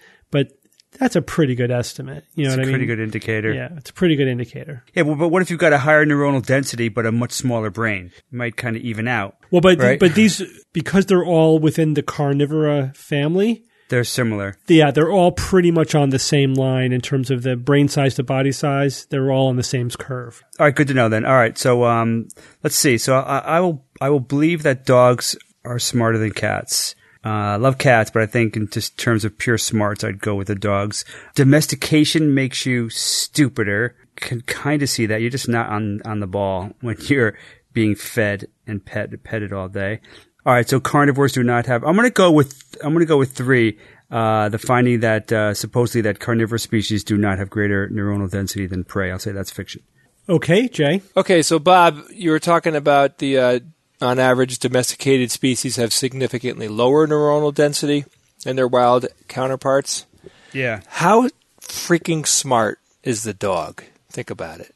that's 0.98 1.16
a 1.16 1.22
pretty 1.22 1.54
good 1.54 1.70
estimate. 1.70 2.24
You 2.34 2.44
know 2.44 2.50
It's 2.50 2.56
a 2.56 2.58
what 2.58 2.62
I 2.62 2.66
mean? 2.66 2.72
pretty 2.74 2.86
good 2.86 3.00
indicator. 3.00 3.52
Yeah, 3.52 3.68
it's 3.76 3.90
a 3.90 3.92
pretty 3.92 4.16
good 4.16 4.28
indicator. 4.28 4.84
Yeah, 4.94 5.02
well, 5.02 5.16
but 5.16 5.28
what 5.28 5.42
if 5.42 5.50
you've 5.50 5.60
got 5.60 5.72
a 5.72 5.78
higher 5.78 6.04
neuronal 6.06 6.44
density 6.44 6.88
but 6.88 7.06
a 7.06 7.12
much 7.12 7.32
smaller 7.32 7.70
brain? 7.70 8.12
It 8.16 8.32
might 8.36 8.56
kind 8.56 8.76
of 8.76 8.82
even 8.82 9.08
out. 9.08 9.36
Well, 9.50 9.60
but 9.60 9.78
Right. 9.78 9.98
but 10.00 10.14
these 10.14 10.42
because 10.72 11.06
they're 11.06 11.24
all 11.24 11.58
within 11.58 11.94
the 11.94 12.02
carnivora 12.02 12.92
family, 12.94 13.62
They're 13.88 14.04
similar. 14.04 14.56
yeah, 14.66 14.90
they're 14.90 15.10
all 15.12 15.32
pretty 15.32 15.70
much 15.70 15.94
on 15.94 16.10
the 16.10 16.18
same 16.18 16.54
line 16.54 16.92
in 16.92 17.00
terms 17.00 17.30
of 17.30 17.42
the 17.42 17.54
brain 17.56 17.88
size 17.88 18.14
to 18.16 18.22
body 18.22 18.50
size. 18.52 19.06
They're 19.10 19.30
all 19.30 19.48
on 19.48 19.56
the 19.56 19.62
same 19.62 19.90
curve. 19.90 20.42
All 20.58 20.66
right, 20.66 20.74
good 20.74 20.88
to 20.88 20.94
know 20.94 21.08
then. 21.08 21.24
All 21.24 21.34
right, 21.36 21.56
so 21.58 21.84
um, 21.84 22.28
let's 22.62 22.76
see. 22.76 22.98
So 22.98 23.16
I, 23.16 23.38
I 23.38 23.60
will 23.60 23.84
I 24.00 24.10
will 24.10 24.20
believe 24.20 24.62
that 24.62 24.86
dogs 24.86 25.36
are 25.64 25.78
smarter 25.78 26.18
than 26.18 26.30
cats. 26.32 26.94
Uh, 27.24 27.28
I 27.28 27.56
love 27.56 27.78
cats, 27.78 28.10
but 28.10 28.22
I 28.22 28.26
think 28.26 28.56
in 28.56 28.68
just 28.68 28.98
terms 28.98 29.24
of 29.24 29.38
pure 29.38 29.56
smarts, 29.56 30.04
I'd 30.04 30.20
go 30.20 30.34
with 30.34 30.48
the 30.48 30.54
dogs. 30.54 31.04
Domestication 31.34 32.34
makes 32.34 32.66
you 32.66 32.90
stupider. 32.90 33.96
Can 34.16 34.42
kind 34.42 34.82
of 34.82 34.90
see 34.90 35.06
that 35.06 35.20
you're 35.20 35.30
just 35.30 35.48
not 35.48 35.70
on 35.70 36.00
on 36.04 36.20
the 36.20 36.26
ball 36.26 36.70
when 36.80 36.96
you're 37.00 37.36
being 37.72 37.94
fed 37.94 38.46
and 38.66 38.84
pet 38.84 39.10
petted 39.24 39.52
all 39.52 39.68
day. 39.68 40.00
All 40.46 40.52
right, 40.52 40.68
so 40.68 40.78
carnivores 40.78 41.32
do 41.32 41.42
not 41.42 41.66
have. 41.66 41.82
I'm 41.84 41.96
gonna 41.96 42.10
go 42.10 42.30
with 42.30 42.76
I'm 42.82 42.92
gonna 42.92 43.06
go 43.06 43.16
with 43.16 43.32
three. 43.32 43.78
Uh, 44.10 44.50
the 44.50 44.58
finding 44.58 45.00
that 45.00 45.32
uh, 45.32 45.54
supposedly 45.54 46.02
that 46.02 46.20
carnivorous 46.20 46.62
species 46.62 47.02
do 47.02 47.16
not 47.16 47.38
have 47.38 47.48
greater 47.48 47.88
neuronal 47.88 48.30
density 48.30 48.66
than 48.66 48.84
prey. 48.84 49.10
I'll 49.10 49.18
say 49.18 49.32
that's 49.32 49.50
fiction. 49.50 49.82
Okay, 50.28 50.68
Jay. 50.68 51.02
Okay, 51.16 51.42
so 51.42 51.58
Bob, 51.58 51.98
you 52.10 52.30
were 52.30 52.38
talking 52.38 52.76
about 52.76 53.18
the 53.18 53.38
uh, 53.38 53.60
on 54.00 54.18
average 54.18 54.58
domesticated 54.58 55.30
species 55.30 55.76
have 55.76 55.92
significantly 55.92 56.68
lower 56.68 57.06
neuronal 57.06 57.54
density 57.54 58.04
than 58.44 58.56
their 58.56 58.68
wild 58.68 59.06
counterparts. 59.28 60.06
Yeah. 60.52 60.80
How 60.86 61.28
freaking 61.60 62.26
smart 62.26 62.78
is 63.02 63.22
the 63.22 63.34
dog? 63.34 63.82
Think 64.10 64.30
about 64.30 64.60
it. 64.60 64.74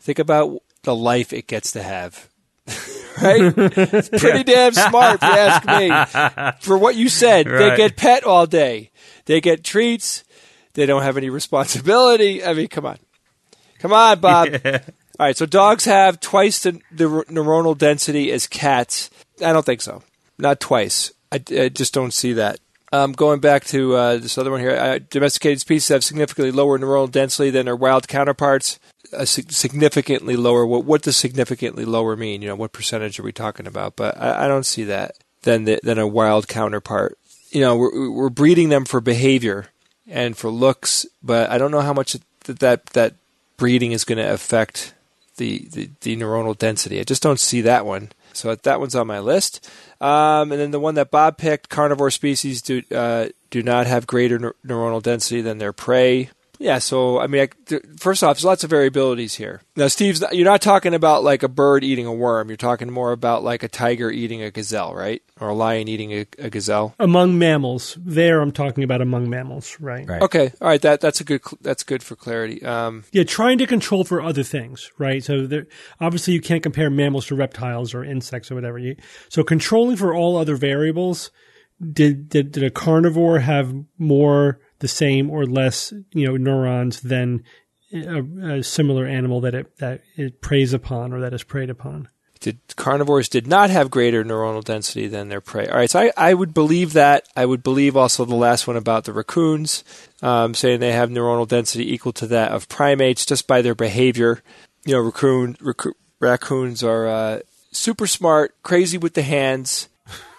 Think 0.00 0.18
about 0.18 0.62
the 0.82 0.94
life 0.94 1.32
it 1.32 1.46
gets 1.46 1.72
to 1.72 1.82
have. 1.82 2.28
right? 3.22 3.52
It's 3.56 4.08
pretty 4.08 4.44
damn 4.44 4.72
smart 4.72 5.18
if 5.20 5.22
you 5.22 5.28
ask 5.28 5.66
me. 5.66 6.52
For 6.60 6.78
what 6.78 6.96
you 6.96 7.08
said, 7.08 7.46
they 7.46 7.76
get 7.76 7.96
pet 7.96 8.24
all 8.24 8.46
day. 8.46 8.90
They 9.24 9.40
get 9.40 9.64
treats. 9.64 10.24
They 10.74 10.86
don't 10.86 11.02
have 11.02 11.16
any 11.16 11.30
responsibility. 11.30 12.44
I 12.44 12.54
mean, 12.54 12.68
come 12.68 12.86
on. 12.86 12.98
Come 13.80 13.92
on, 13.92 14.20
Bob. 14.20 14.48
All 15.18 15.26
right, 15.26 15.36
so 15.36 15.46
dogs 15.46 15.84
have 15.84 16.20
twice 16.20 16.62
the, 16.62 16.80
the 16.92 17.06
neuronal 17.28 17.76
density 17.76 18.30
as 18.30 18.46
cats. 18.46 19.10
I 19.44 19.52
don't 19.52 19.66
think 19.66 19.80
so. 19.80 20.04
Not 20.38 20.60
twice. 20.60 21.12
I, 21.32 21.42
I 21.50 21.68
just 21.68 21.92
don't 21.92 22.12
see 22.12 22.34
that. 22.34 22.60
Um, 22.92 23.12
going 23.12 23.40
back 23.40 23.64
to 23.66 23.96
uh, 23.96 24.16
this 24.16 24.38
other 24.38 24.50
one 24.50 24.60
here, 24.60 24.70
uh, 24.70 25.00
domesticated 25.10 25.60
species 25.60 25.88
have 25.88 26.04
significantly 26.04 26.52
lower 26.52 26.78
neuronal 26.78 27.10
density 27.10 27.50
than 27.50 27.66
their 27.66 27.76
wild 27.76 28.06
counterparts. 28.06 28.78
Sig- 29.24 29.50
significantly 29.50 30.36
lower. 30.36 30.64
What, 30.64 30.84
what 30.84 31.02
does 31.02 31.16
significantly 31.16 31.84
lower 31.84 32.16
mean? 32.16 32.40
You 32.40 32.48
know, 32.48 32.54
what 32.54 32.72
percentage 32.72 33.18
are 33.18 33.24
we 33.24 33.32
talking 33.32 33.66
about? 33.66 33.96
But 33.96 34.16
I, 34.16 34.44
I 34.44 34.48
don't 34.48 34.66
see 34.66 34.84
that 34.84 35.18
than 35.42 35.64
the, 35.64 35.80
than 35.82 35.98
a 35.98 36.06
wild 36.06 36.46
counterpart. 36.46 37.18
You 37.50 37.60
know, 37.60 37.76
we're, 37.76 38.10
we're 38.10 38.30
breeding 38.30 38.68
them 38.68 38.84
for 38.84 39.00
behavior 39.00 39.68
and 40.06 40.36
for 40.36 40.48
looks, 40.48 41.06
but 41.22 41.50
I 41.50 41.58
don't 41.58 41.70
know 41.70 41.80
how 41.80 41.92
much 41.92 42.16
that 42.44 42.58
that, 42.60 42.86
that 42.86 43.14
breeding 43.56 43.92
is 43.92 44.04
going 44.04 44.18
to 44.18 44.32
affect 44.32 44.94
the, 45.38 45.66
the, 45.72 45.90
the 46.02 46.16
neuronal 46.16 46.56
density. 46.56 47.00
I 47.00 47.04
just 47.04 47.22
don't 47.22 47.40
see 47.40 47.62
that 47.62 47.86
one. 47.86 48.10
So 48.34 48.54
that 48.54 48.78
one's 48.78 48.94
on 48.94 49.06
my 49.06 49.18
list. 49.18 49.68
Um, 50.00 50.52
and 50.52 50.60
then 50.60 50.70
the 50.70 50.78
one 50.78 50.94
that 50.94 51.10
Bob 51.10 51.38
picked, 51.38 51.68
carnivore 51.68 52.10
species 52.10 52.62
do 52.62 52.82
uh, 52.94 53.28
do 53.50 53.62
not 53.62 53.86
have 53.86 54.06
greater 54.06 54.38
neur- 54.38 54.52
neuronal 54.64 55.02
density 55.02 55.40
than 55.40 55.58
their 55.58 55.72
prey. 55.72 56.30
Yeah, 56.58 56.78
so 56.78 57.20
I 57.20 57.26
mean, 57.28 57.42
I, 57.42 57.48
th- 57.66 57.82
first 57.98 58.24
off, 58.24 58.36
there's 58.36 58.44
lots 58.44 58.64
of 58.64 58.70
variabilities 58.70 59.36
here. 59.36 59.62
Now, 59.76 59.86
Steve's, 59.88 60.24
you're 60.32 60.44
not 60.44 60.60
talking 60.60 60.92
about 60.92 61.22
like 61.22 61.42
a 61.42 61.48
bird 61.48 61.84
eating 61.84 62.06
a 62.06 62.12
worm. 62.12 62.48
You're 62.48 62.56
talking 62.56 62.90
more 62.90 63.12
about 63.12 63.44
like 63.44 63.62
a 63.62 63.68
tiger 63.68 64.10
eating 64.10 64.42
a 64.42 64.50
gazelle, 64.50 64.94
right? 64.94 65.22
Or 65.40 65.50
a 65.50 65.54
lion 65.54 65.86
eating 65.86 66.12
a, 66.12 66.26
a 66.38 66.50
gazelle. 66.50 66.94
Among 66.98 67.38
mammals, 67.38 67.96
there 68.00 68.40
I'm 68.40 68.50
talking 68.50 68.82
about 68.82 69.00
among 69.00 69.30
mammals, 69.30 69.76
right? 69.78 70.06
Right. 70.06 70.22
Okay, 70.22 70.52
all 70.60 70.68
right. 70.68 70.82
That 70.82 71.00
that's 71.00 71.20
a 71.20 71.24
good 71.24 71.44
cl- 71.44 71.58
that's 71.60 71.84
good 71.84 72.02
for 72.02 72.16
clarity. 72.16 72.62
Um, 72.64 73.04
Yeah, 73.12 73.22
trying 73.24 73.58
to 73.58 73.66
control 73.66 74.02
for 74.04 74.20
other 74.20 74.42
things, 74.42 74.90
right? 74.98 75.22
So 75.22 75.46
there, 75.46 75.66
obviously 76.00 76.34
you 76.34 76.40
can't 76.40 76.62
compare 76.62 76.90
mammals 76.90 77.26
to 77.26 77.36
reptiles 77.36 77.94
or 77.94 78.02
insects 78.04 78.50
or 78.50 78.56
whatever. 78.56 78.78
You, 78.78 78.96
so 79.28 79.44
controlling 79.44 79.96
for 79.96 80.12
all 80.14 80.36
other 80.36 80.56
variables, 80.56 81.30
did, 81.80 82.28
did 82.28 82.50
did 82.50 82.64
a 82.64 82.70
carnivore 82.70 83.38
have 83.38 83.72
more, 83.98 84.58
the 84.80 84.88
same, 84.88 85.30
or 85.30 85.44
less, 85.44 85.92
you 86.12 86.26
know, 86.26 86.36
neurons 86.36 87.00
than 87.00 87.44
a, 87.92 88.22
a 88.58 88.62
similar 88.62 89.06
animal 89.06 89.40
that 89.42 89.54
it 89.54 89.76
that 89.78 90.02
it 90.16 90.40
preys 90.40 90.72
upon 90.72 91.12
or 91.12 91.20
that 91.20 91.34
is 91.34 91.42
preyed 91.42 91.70
upon? 91.70 92.08
did 92.40 92.60
carnivores 92.76 93.28
did 93.28 93.46
not 93.46 93.70
have 93.70 93.90
greater 93.90 94.24
neuronal 94.24 94.64
density 94.64 95.06
than 95.06 95.28
their 95.28 95.40
prey. 95.40 95.66
All 95.66 95.76
right, 95.76 95.90
so 95.90 96.00
I, 96.00 96.12
I 96.16 96.34
would 96.34 96.54
believe 96.54 96.92
that. 96.92 97.28
I 97.36 97.44
would 97.44 97.62
believe 97.62 97.96
also 97.96 98.24
the 98.24 98.34
last 98.34 98.66
one 98.66 98.76
about 98.76 99.04
the 99.04 99.12
raccoons, 99.12 99.84
um, 100.22 100.54
saying 100.54 100.80
they 100.80 100.92
have 100.92 101.10
neuronal 101.10 101.48
density 101.48 101.92
equal 101.92 102.12
to 102.14 102.26
that 102.28 102.52
of 102.52 102.68
primates 102.68 103.26
just 103.26 103.46
by 103.46 103.62
their 103.62 103.74
behavior. 103.74 104.42
You 104.84 104.94
know, 104.94 105.00
raccoon, 105.00 105.56
raccoon 105.60 105.94
raccoons 106.20 106.82
are 106.82 107.06
uh, 107.06 107.40
super 107.72 108.06
smart, 108.06 108.54
crazy 108.62 108.98
with 108.98 109.14
the 109.14 109.22
hands. 109.22 109.88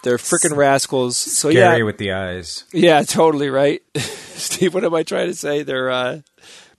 They're 0.03 0.17
freaking 0.17 0.55
rascals. 0.55 1.17
So 1.17 1.49
Scary 1.51 1.79
yeah, 1.79 1.83
with 1.83 1.97
the 1.97 2.11
eyes. 2.13 2.63
yeah, 2.71 3.01
totally 3.07 3.49
right. 3.49 3.81
Steve, 3.95 4.73
what 4.73 4.83
am 4.83 4.93
I 4.93 5.03
trying 5.03 5.27
to 5.27 5.33
say? 5.35 5.63
They're 5.63 5.89
uh, 5.89 6.21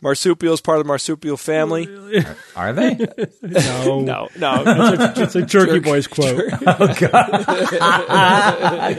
marsupials, 0.01 0.61
part 0.63 0.79
of 0.79 0.85
the 0.85 0.89
marsupial 0.89 1.37
family. 1.37 1.87
Are 2.57 2.73
they? 2.73 2.95
No, 3.43 4.01
No, 4.07 4.29
no, 4.39 4.63
it's 5.17 5.37
a 5.37 5.43
Jerky 5.43 5.81
Boys 5.81 6.07
quote. 6.07 6.51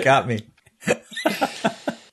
Got 0.03 0.27
me. 0.27 0.41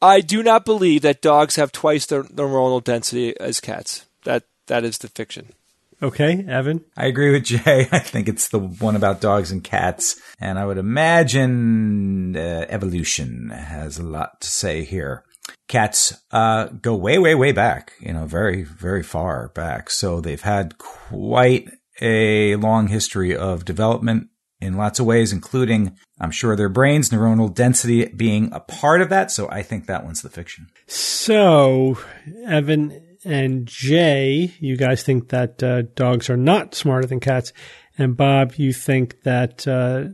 I 0.00 0.20
do 0.20 0.42
not 0.42 0.64
believe 0.64 1.02
that 1.02 1.20
dogs 1.20 1.56
have 1.56 1.72
twice 1.72 2.06
the 2.06 2.22
neuronal 2.22 2.82
density 2.82 3.38
as 3.38 3.60
cats. 3.60 4.06
That 4.24 4.44
that 4.68 4.84
is 4.84 4.98
the 4.98 5.08
fiction. 5.08 5.52
Okay, 6.00 6.44
Evan. 6.48 6.84
I 6.96 7.06
agree 7.06 7.32
with 7.32 7.44
Jay. 7.44 7.88
I 7.92 7.98
think 7.98 8.28
it's 8.28 8.48
the 8.48 8.60
one 8.60 8.94
about 8.94 9.20
dogs 9.20 9.50
and 9.50 9.64
cats. 9.64 10.20
And 10.40 10.58
I 10.58 10.64
would 10.64 10.78
imagine 10.78 12.36
uh, 12.36 12.66
evolution 12.68 13.50
has 13.50 13.98
a 13.98 14.04
lot 14.04 14.40
to 14.42 14.48
say 14.48 14.84
here. 14.84 15.24
Cats 15.66 16.14
uh, 16.30 16.66
go 16.66 16.94
way, 16.94 17.18
way, 17.18 17.34
way 17.34 17.52
back, 17.52 17.92
you 18.00 18.12
know, 18.12 18.26
very, 18.26 18.62
very 18.62 19.02
far 19.02 19.48
back. 19.54 19.90
So 19.90 20.20
they've 20.20 20.40
had 20.40 20.78
quite 20.78 21.68
a 22.00 22.56
long 22.56 22.88
history 22.88 23.36
of 23.36 23.64
development 23.64 24.28
in 24.60 24.76
lots 24.76 25.00
of 25.00 25.06
ways, 25.06 25.32
including, 25.32 25.96
I'm 26.20 26.30
sure, 26.30 26.54
their 26.54 26.68
brains, 26.68 27.10
neuronal 27.10 27.52
density 27.52 28.06
being 28.06 28.52
a 28.52 28.60
part 28.60 29.00
of 29.00 29.08
that. 29.08 29.30
So 29.30 29.48
I 29.50 29.62
think 29.62 29.86
that 29.86 30.04
one's 30.04 30.22
the 30.22 30.30
fiction. 30.30 30.68
So, 30.86 31.98
Evan 32.46 33.07
and 33.24 33.66
Jay, 33.66 34.52
you 34.60 34.76
guys 34.76 35.02
think 35.02 35.28
that 35.28 35.62
uh, 35.62 35.82
dogs 35.94 36.30
are 36.30 36.36
not 36.36 36.74
smarter 36.74 37.06
than 37.06 37.20
cats, 37.20 37.52
and 37.96 38.16
Bob, 38.16 38.54
you 38.54 38.72
think 38.72 39.22
that 39.22 39.66
uh, 39.66 40.04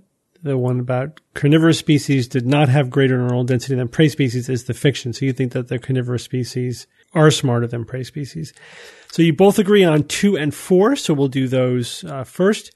the 0.45 0.59
one 0.59 0.79
about 0.79 1.21
carnivorous 1.35 1.79
species 1.79 2.29
did 2.29 2.47
not 2.47 2.69
have 2.69 2.91
greater 2.91 3.19
neural 3.19 3.45
density 3.45 3.75
than 3.75 3.89
prey 3.89 4.09
species 4.09 4.49
is 4.49 4.65
the 4.65 4.75
fiction. 4.75 5.13
So 5.13 5.25
you 5.25 5.33
think 5.33 5.53
that 5.53 5.69
the 5.69 5.79
carnivorous 5.79 6.23
species 6.23 6.87
are 7.15 7.31
smarter 7.31 7.67
than 7.67 7.85
prey 7.85 8.05
species. 8.05 8.53
So 9.11 9.23
you 9.23 9.33
both 9.33 9.59
agree 9.59 9.85
on 9.85 10.05
two 10.05 10.37
and 10.37 10.55
four. 10.55 10.97
So 10.97 11.15
we'll 11.15 11.29
do 11.29 11.49
those 11.49 12.05
uh, 12.05 12.25
first. 12.25 12.73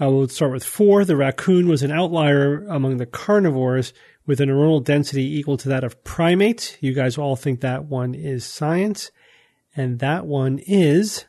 Uh, 0.00 0.10
we'll 0.10 0.28
start 0.28 0.50
with 0.50 0.64
four. 0.64 1.04
The 1.04 1.16
raccoon 1.16 1.68
was 1.68 1.84
an 1.84 1.92
outlier 1.92 2.64
among 2.66 2.96
the 2.96 3.06
carnivores 3.06 3.92
with 4.26 4.40
a 4.40 4.44
neuronal 4.44 4.82
density 4.82 5.38
equal 5.38 5.56
to 5.58 5.68
that 5.68 5.84
of 5.84 6.02
primates. 6.02 6.76
You 6.80 6.94
guys 6.94 7.16
all 7.16 7.36
think 7.36 7.60
that 7.60 7.84
one 7.84 8.14
is 8.14 8.44
science. 8.44 9.12
And 9.76 9.98
that 9.98 10.26
one 10.26 10.58
is 10.66 11.24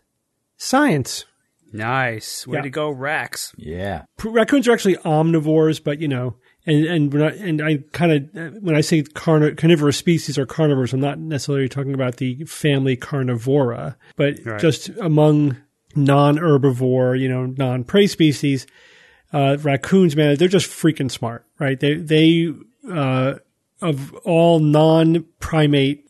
science. 0.58 1.26
Nice. 1.74 2.48
Way 2.48 2.58
Yeah. 2.60 2.62
to 2.62 2.70
go, 2.70 2.90
Rax. 2.90 3.54
Yeah. 3.58 4.04
Raccoons 4.24 4.68
are 4.68 4.72
actually 4.72 4.96
omnivores, 4.98 5.84
but 5.84 6.00
you 6.00 6.08
know, 6.08 6.36
and 6.66 6.86
and 6.86 7.14
when 7.14 7.22
I, 7.24 7.30
and 7.36 7.62
I 7.62 7.78
kind 7.92 8.12
of 8.12 8.64
when 8.64 8.76
I 8.76 8.82
say 8.82 9.02
carni- 9.04 9.58
carnivorous 9.58 9.98
species 9.98 10.38
or 10.38 10.46
carnivores, 10.46 10.94
I'm 10.94 11.00
not 11.02 11.20
necessarily 11.20 11.68
talking 11.68 11.94
about 11.94 12.18
the 12.18 12.44
family 12.46 12.96
Carnivora, 12.96 13.98
but 14.16 14.40
Right. 14.46 14.60
just 14.62 14.90
among 15.02 15.58
non-herbivore, 15.96 17.20
you 17.20 17.28
know, 17.30 17.46
non-prey 17.46 18.08
species, 18.08 18.68
uh, 19.34 19.58
raccoons, 19.62 20.16
man, 20.16 20.36
they're 20.38 20.48
just 20.48 20.70
freaking 20.70 21.12
smart, 21.12 21.46
right? 21.60 21.80
They 21.80 21.96
they 21.96 22.54
uh, 22.90 23.36
of 23.82 24.14
all 24.24 24.60
non-primate 24.60 26.06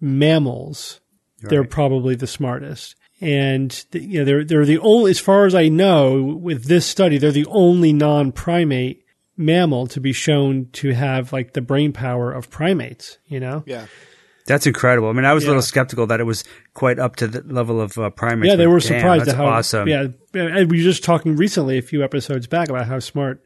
mammals, 0.00 1.00
they're 1.42 1.64
probably 1.64 2.14
the 2.14 2.26
smartest. 2.26 2.96
And 3.20 3.70
th- 3.92 4.04
you 4.04 4.18
know 4.18 4.24
they're 4.24 4.44
they're 4.44 4.66
the 4.66 4.78
only, 4.78 5.10
as 5.10 5.18
far 5.18 5.46
as 5.46 5.54
I 5.54 5.68
know, 5.68 6.22
with 6.22 6.64
this 6.64 6.84
study, 6.86 7.16
they're 7.18 7.30
the 7.32 7.46
only 7.46 7.92
non-primate 7.92 9.02
mammal 9.38 9.86
to 9.88 10.00
be 10.00 10.12
shown 10.12 10.68
to 10.72 10.92
have 10.92 11.32
like 11.32 11.52
the 11.54 11.60
brain 11.62 11.92
power 11.92 12.30
of 12.32 12.50
primates. 12.50 13.18
You 13.26 13.40
know, 13.40 13.62
Yeah. 13.66 13.86
That's 14.46 14.64
incredible. 14.66 15.08
I 15.08 15.12
mean, 15.12 15.24
I 15.24 15.32
was 15.34 15.42
a 15.42 15.48
little 15.48 15.60
skeptical 15.60 16.06
that 16.06 16.20
it 16.20 16.24
was 16.24 16.44
quite 16.72 17.00
up 17.00 17.16
to 17.16 17.26
the 17.26 17.42
level 17.52 17.80
of 17.80 17.98
uh, 17.98 18.10
primates. 18.10 18.48
yeah, 18.48 18.54
they 18.54 18.68
were 18.68 18.78
damn, 18.78 19.00
surprised 19.00 19.22
That's 19.22 19.30
at 19.30 19.36
how 19.38 19.46
awesome. 19.46 19.88
Yeah, 19.88 20.06
and 20.34 20.70
we 20.70 20.76
were 20.78 20.84
just 20.84 21.02
talking 21.02 21.34
recently, 21.34 21.78
a 21.78 21.82
few 21.82 22.04
episodes 22.04 22.46
back, 22.46 22.68
about 22.68 22.86
how 22.86 23.00
smart 23.00 23.42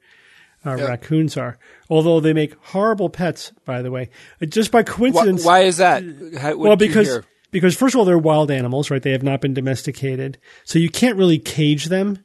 uh, 0.66 0.74
raccoons 0.76 1.38
are. 1.38 1.58
Although 1.88 2.20
they 2.20 2.34
make 2.34 2.54
horrible 2.66 3.08
pets, 3.08 3.50
by 3.64 3.80
the 3.80 3.90
way, 3.90 4.10
Uh, 4.42 4.46
just 4.46 4.70
by 4.70 4.82
coincidence. 4.82 5.42
why 5.42 5.60
is 5.60 5.78
that? 5.78 6.02
How, 6.38 6.50
what 6.50 6.58
well, 6.58 6.76
because 6.76 7.06
hear? 7.08 7.24
Because 7.50 7.76
first 7.76 7.94
of 7.94 7.98
all, 7.98 8.04
they're 8.04 8.18
wild 8.18 8.50
animals, 8.50 8.90
right? 8.90 9.02
They 9.02 9.12
have 9.12 9.22
not 9.22 9.40
been 9.40 9.54
domesticated, 9.54 10.38
so 10.64 10.78
you 10.78 10.88
can't 10.90 11.16
really 11.16 11.38
cage 11.38 11.86
them. 11.86 12.18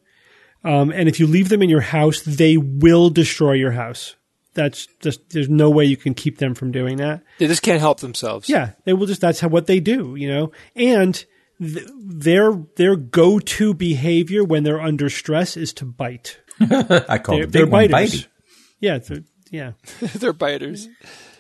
Um, 0.63 0.91
and 0.91 1.07
if 1.07 1.19
you 1.19 1.27
leave 1.27 1.49
them 1.49 1.61
in 1.61 1.69
your 1.69 1.81
house, 1.81 2.21
they 2.21 2.57
will 2.57 3.09
destroy 3.09 3.53
your 3.53 3.71
house. 3.71 4.15
That's 4.55 4.87
just 5.01 5.29
there's 5.31 5.49
no 5.49 5.69
way 5.69 5.85
you 5.85 5.97
can 5.97 6.13
keep 6.13 6.37
them 6.37 6.55
from 6.55 6.71
doing 6.71 6.97
that. 6.97 7.21
they 7.39 7.47
just 7.47 7.61
can't 7.61 7.79
help 7.81 7.99
themselves. 7.99 8.47
Yeah, 8.49 8.71
they 8.85 8.93
will 8.93 9.05
just. 9.05 9.21
That's 9.21 9.39
how 9.41 9.49
what 9.49 9.67
they 9.67 9.79
do, 9.79 10.15
you 10.15 10.27
know. 10.29 10.51
And 10.75 11.13
th- 11.59 11.87
their 11.99 12.53
their 12.77 12.95
go 12.95 13.37
to 13.39 13.73
behavior 13.73 14.43
when 14.43 14.63
they're 14.63 14.79
under 14.81 15.09
stress 15.09 15.57
is 15.57 15.73
to 15.73 15.85
bite. 15.85 16.39
I 16.61 17.17
call 17.19 17.35
They're, 17.37 17.45
the 17.45 17.51
they're 17.51 17.65
big 17.65 17.71
one 17.73 17.87
biters. 17.91 18.23
bitey. 18.23 18.27
Yeah, 18.79 18.97
they're- 18.99 19.23
yeah. 19.51 19.71
they're 20.15 20.33
biters. 20.33 20.87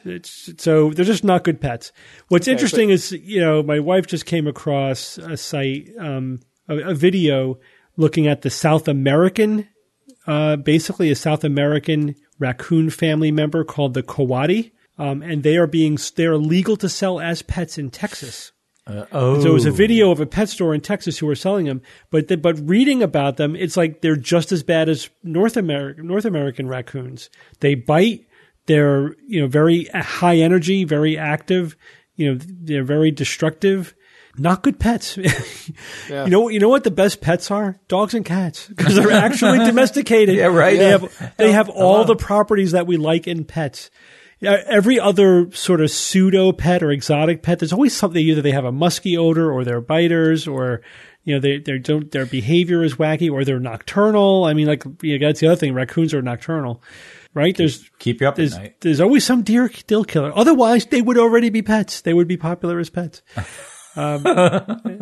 It's, 0.05 0.51
so 0.57 0.91
they're 0.91 1.05
just 1.05 1.23
not 1.23 1.43
good 1.43 1.59
pets. 1.59 1.91
What's 2.27 2.47
interesting 2.47 2.89
is, 2.89 3.11
you 3.11 3.41
know, 3.41 3.63
my 3.63 3.79
wife 3.79 4.07
just 4.07 4.25
came 4.25 4.47
across 4.47 5.17
a 5.17 5.35
site, 5.35 5.89
um, 5.99 6.39
a, 6.67 6.91
a 6.91 6.93
video 6.93 7.59
looking 7.97 8.27
at 8.27 8.41
the 8.41 8.49
South 8.49 8.87
American, 8.87 9.67
uh, 10.27 10.57
basically 10.57 11.09
a 11.11 11.15
South 11.15 11.43
American 11.43 12.15
raccoon 12.39 12.89
family 12.89 13.31
member 13.31 13.63
called 13.63 13.93
the 13.93 14.03
Coati. 14.03 14.71
Um, 14.97 15.21
and 15.21 15.43
they 15.43 15.57
are 15.57 15.67
being, 15.67 15.97
they're 16.15 16.37
legal 16.37 16.77
to 16.77 16.87
sell 16.87 17.19
as 17.19 17.41
pets 17.41 17.77
in 17.77 17.89
Texas. 17.89 18.53
oh. 19.11 19.41
So 19.41 19.49
it 19.49 19.53
was 19.53 19.65
a 19.65 19.71
video 19.71 20.11
of 20.11 20.19
a 20.19 20.25
pet 20.25 20.47
store 20.47 20.73
in 20.73 20.81
Texas 20.81 21.17
who 21.17 21.25
were 21.25 21.35
selling 21.35 21.65
them, 21.65 21.81
but 22.11 22.27
the, 22.27 22.37
but 22.37 22.59
reading 22.69 23.01
about 23.01 23.37
them, 23.37 23.55
it's 23.55 23.75
like 23.75 24.01
they're 24.01 24.15
just 24.15 24.51
as 24.51 24.63
bad 24.63 24.87
as 24.89 25.09
North 25.23 25.57
American 25.57 26.07
North 26.07 26.25
American 26.25 26.67
raccoons. 26.67 27.29
They 27.59 27.75
bite. 27.75 28.27
They're 28.67 29.15
you 29.27 29.41
know 29.41 29.47
very 29.47 29.89
uh, 29.91 30.01
high 30.01 30.37
energy, 30.37 30.83
very 30.83 31.17
active. 31.17 31.75
You 32.15 32.33
know 32.33 32.39
they're 32.41 32.83
very 32.83 33.11
destructive. 33.11 33.93
Not 34.37 34.63
good 34.63 34.79
pets. 34.79 35.17
You 36.09 36.27
know 36.29 36.49
you 36.49 36.59
know 36.59 36.69
what 36.69 36.83
the 36.83 36.91
best 36.91 37.21
pets 37.21 37.49
are? 37.51 37.77
Dogs 37.87 38.13
and 38.13 38.23
cats 38.25 38.67
because 38.67 38.95
they're 38.95 39.11
actually 39.11 39.59
domesticated. 39.65 40.35
Yeah, 40.35 40.45
right. 40.47 40.77
They 40.77 40.85
Yeah. 40.89 40.97
have 40.97 41.33
they 41.37 41.51
have 41.51 41.69
all 41.69 42.05
the 42.05 42.15
properties 42.15 42.71
that 42.71 42.85
we 42.87 42.97
like 42.97 43.27
in 43.27 43.43
pets. 43.45 43.89
Yeah, 44.39 44.61
Every 44.67 44.99
other 44.99 45.49
sort 45.51 45.79
of 45.81 45.89
pseudo 45.89 46.51
pet 46.51 46.83
or 46.83 46.91
exotic 46.91 47.41
pet, 47.41 47.59
there's 47.59 47.71
always 47.73 47.95
something 47.95 48.21
either 48.21 48.41
they 48.41 48.51
have 48.51 48.65
a 48.65 48.71
musky 48.71 49.17
odor 49.17 49.49
or 49.51 49.63
they're 49.63 49.79
biters 49.81 50.45
or 50.47 50.81
you 51.23 51.33
know 51.33 51.39
they 51.39 51.57
they 51.57 51.79
don't 51.79 52.11
their 52.11 52.25
behavior 52.25 52.83
is 52.83 52.95
wacky 52.95 53.31
or 53.31 53.43
they're 53.45 53.59
nocturnal. 53.59 54.43
I 54.43 54.53
mean, 54.53 54.67
like 54.67 54.83
you 55.01 55.17
know, 55.17 55.27
that's 55.27 55.39
the 55.39 55.47
other 55.47 55.55
thing. 55.55 55.73
Raccoons 55.73 56.13
are 56.13 56.21
nocturnal, 56.21 56.83
right? 57.35 57.55
There's 57.55 57.87
Keep 57.99 58.21
you 58.21 58.27
up 58.27 58.39
at 58.39 58.49
night. 58.49 58.81
there's 58.81 58.99
always 58.99 59.23
some 59.23 59.43
deer 59.43 59.69
deal 59.85 60.03
killer. 60.03 60.31
Otherwise, 60.35 60.87
they 60.87 61.03
would 61.03 61.19
already 61.19 61.51
be 61.51 61.61
pets. 61.61 62.01
They 62.01 62.13
would 62.15 62.27
be 62.27 62.37
popular 62.37 62.79
as 62.79 62.89
pets. 62.89 63.21
Um, 63.97 64.25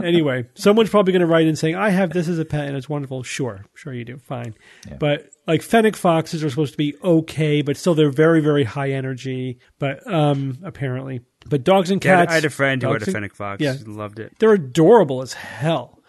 anyway, 0.03 0.47
someone's 0.53 0.91
probably 0.91 1.13
going 1.13 1.21
to 1.21 1.25
write 1.25 1.47
in 1.47 1.55
saying, 1.55 1.75
"I 1.75 1.89
have 1.89 2.11
this 2.11 2.27
as 2.27 2.37
a 2.37 2.45
pet 2.45 2.67
and 2.67 2.77
it's 2.77 2.87
wonderful." 2.87 3.23
Sure, 3.23 3.65
sure 3.73 3.91
you 3.91 4.05
do. 4.05 4.19
Fine, 4.19 4.53
but 4.99 5.29
like 5.47 5.63
fennec 5.63 5.95
foxes 5.95 6.43
are 6.43 6.49
supposed 6.51 6.73
to 6.73 6.77
be 6.77 6.93
okay, 7.03 7.63
but 7.63 7.75
still 7.75 7.95
they're 7.95 8.11
very 8.11 8.39
very 8.39 8.63
high 8.63 8.91
energy. 8.91 9.57
But 9.79 10.05
um, 10.05 10.59
apparently, 10.63 11.21
but 11.49 11.63
dogs 11.63 11.89
and 11.89 12.05
Yeah, 12.05 12.17
cats. 12.17 12.31
I 12.33 12.35
had 12.35 12.45
a 12.45 12.51
friend 12.51 12.83
who 12.83 12.93
had 12.93 13.01
a 13.01 13.11
fennec 13.11 13.33
fox. 13.33 13.61
Yeah. 13.61 13.73
He 13.73 13.83
loved 13.83 14.19
it. 14.19 14.33
They're 14.37 14.53
adorable 14.53 15.23
as 15.23 15.33
hell. 15.33 16.03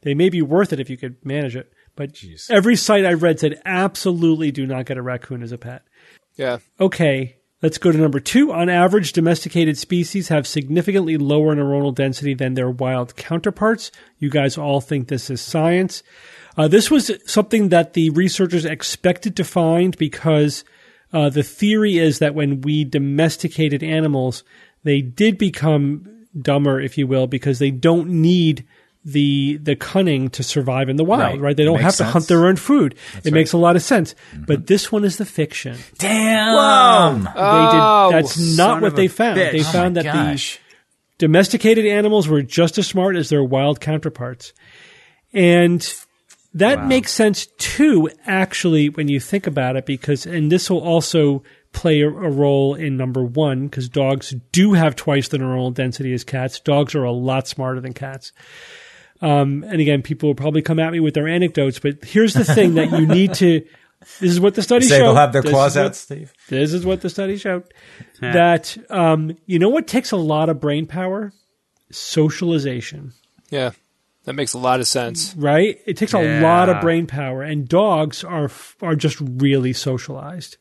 They 0.00 0.14
may 0.14 0.30
be 0.30 0.40
worth 0.40 0.72
it 0.72 0.80
if 0.80 0.88
you 0.88 0.96
could 0.96 1.16
manage 1.22 1.56
it. 1.56 1.70
But 2.00 2.14
Jeez. 2.14 2.50
every 2.50 2.76
site 2.76 3.04
I 3.04 3.12
read 3.12 3.40
said 3.40 3.60
absolutely 3.66 4.50
do 4.50 4.66
not 4.66 4.86
get 4.86 4.96
a 4.96 5.02
raccoon 5.02 5.42
as 5.42 5.52
a 5.52 5.58
pet. 5.58 5.82
Yeah. 6.34 6.60
Okay, 6.80 7.36
let's 7.60 7.76
go 7.76 7.92
to 7.92 7.98
number 7.98 8.20
two. 8.20 8.50
On 8.54 8.70
average, 8.70 9.12
domesticated 9.12 9.76
species 9.76 10.28
have 10.28 10.46
significantly 10.46 11.18
lower 11.18 11.54
neuronal 11.54 11.94
density 11.94 12.32
than 12.32 12.54
their 12.54 12.70
wild 12.70 13.16
counterparts. 13.16 13.92
You 14.18 14.30
guys 14.30 14.56
all 14.56 14.80
think 14.80 15.08
this 15.08 15.28
is 15.28 15.42
science. 15.42 16.02
Uh, 16.56 16.68
this 16.68 16.90
was 16.90 17.10
something 17.26 17.68
that 17.68 17.92
the 17.92 18.08
researchers 18.08 18.64
expected 18.64 19.36
to 19.36 19.44
find 19.44 19.94
because 19.98 20.64
uh, 21.12 21.28
the 21.28 21.42
theory 21.42 21.98
is 21.98 22.18
that 22.18 22.34
when 22.34 22.62
we 22.62 22.82
domesticated 22.82 23.82
animals, 23.82 24.42
they 24.84 25.02
did 25.02 25.36
become 25.36 26.26
dumber, 26.40 26.80
if 26.80 26.96
you 26.96 27.06
will, 27.06 27.26
because 27.26 27.58
they 27.58 27.70
don't 27.70 28.08
need 28.08 28.66
the 29.04 29.56
the 29.62 29.76
cunning 29.76 30.28
to 30.30 30.42
survive 30.42 30.88
in 30.90 30.96
the 30.96 31.04
wild, 31.04 31.34
right? 31.34 31.40
Right. 31.40 31.56
They 31.56 31.64
don't 31.64 31.74
Makes 31.76 31.84
have 31.84 31.92
to 31.92 31.96
sense. 31.98 32.12
hunt 32.12 32.28
their 32.28 32.46
own 32.46 32.56
food. 32.56 32.94
it 33.18 33.24
right. 33.26 33.32
makes 33.32 33.52
a 33.52 33.56
lot 33.58 33.74
of 33.76 33.82
sense. 33.82 34.14
Mm-hmm. 34.32 34.44
But 34.44 34.66
this 34.66 34.92
one 34.92 35.04
is 35.04 35.16
the 35.16 35.24
fiction. 35.24 35.78
Damn. 35.98 37.24
They 37.24 37.30
Oh, 37.34 38.08
did, 38.12 38.16
that's 38.24 38.34
son 38.34 38.56
not 38.56 38.82
what 38.82 38.96
they 38.96 39.08
found. 39.08 39.38
bitch. 39.38 39.52
They 39.52 39.60
Oh 39.60 39.64
found 39.64 39.94
my 39.94 40.02
that 40.02 40.12
gosh. 40.12 40.58
the 41.18 41.26
domesticated 41.26 41.86
animals 41.86 42.28
were 42.28 42.42
just 42.42 42.76
as 42.78 42.86
smart 42.86 43.16
as 43.16 43.28
their 43.30 43.42
wild 43.44 43.80
counterparts. 43.80 44.52
And 45.32 45.80
that 46.54 46.86
makes 46.86 47.12
sense 47.12 47.46
too, 47.58 48.10
actually, 48.26 48.88
when 48.90 49.08
you 49.08 49.20
think 49.20 49.46
about 49.46 49.76
it, 49.76 49.86
because, 49.86 50.26
and 50.26 50.50
this 50.50 50.68
will 50.68 50.80
also 50.80 51.42
play 51.72 52.00
a, 52.00 52.08
a 52.08 52.28
role 52.30 52.74
in 52.74 52.96
number 52.96 53.22
one, 53.22 53.66
because 53.68 53.88
dogs 53.88 54.34
do 54.50 54.72
have 54.72 54.96
twice 54.96 55.28
the 55.28 55.38
neuronal 55.38 55.72
density 55.72 56.12
as 56.12 56.24
cats. 56.24 56.58
Dogs 56.58 56.94
are 56.96 57.04
a 57.04 57.12
lot 57.12 57.46
smarter 57.46 57.80
than 57.80 57.92
cats. 57.92 58.32
Um, 59.22 59.64
and 59.68 59.80
again, 59.80 60.02
people 60.02 60.28
will 60.30 60.34
probably 60.34 60.62
come 60.62 60.78
at 60.78 60.92
me 60.92 61.00
with 61.00 61.14
their 61.14 61.28
anecdotes, 61.28 61.78
but 61.78 62.04
here's 62.04 62.32
the 62.34 62.44
thing 62.44 62.74
that 62.74 62.90
you 62.90 63.06
need 63.06 63.34
to, 63.34 63.60
this 64.20 64.30
is 64.32 64.40
what 64.40 64.54
the 64.54 64.62
study 64.62 64.86
Say 64.86 64.96
showed. 64.98 65.04
they'll 65.08 65.14
have 65.16 65.32
their 65.32 65.42
This 65.42 65.50
claws 65.52 65.76
what- 65.76 65.84
out, 65.84 65.94
Steve. 65.96 66.32
this 66.48 66.72
is 66.72 66.86
what 66.86 67.02
the 67.02 67.10
study 67.10 67.36
showed. 67.36 67.64
That 68.20 68.76
um, 68.90 69.36
you 69.46 69.58
know 69.58 69.68
what 69.70 69.86
takes 69.86 70.10
a 70.12 70.16
lot 70.16 70.48
of 70.50 70.60
brain 70.60 70.86
power? 70.86 71.32
Socialization. 71.90 73.12
Yeah, 73.50 73.70
that 74.24 74.32
makes 74.34 74.52
a 74.54 74.58
lot 74.58 74.80
of 74.80 74.86
sense. 74.86 75.34
right? 75.36 75.78
It 75.86 75.96
takes 75.96 76.12
a 76.12 76.40
lot 76.40 76.68
of 76.68 76.80
brain 76.80 77.06
power 77.06 77.42
and 77.42 77.68
dogs 77.68 78.24
are 78.24 78.50
are 78.82 78.94
just 78.94 79.18
really 79.20 79.72
socialized 79.72 80.56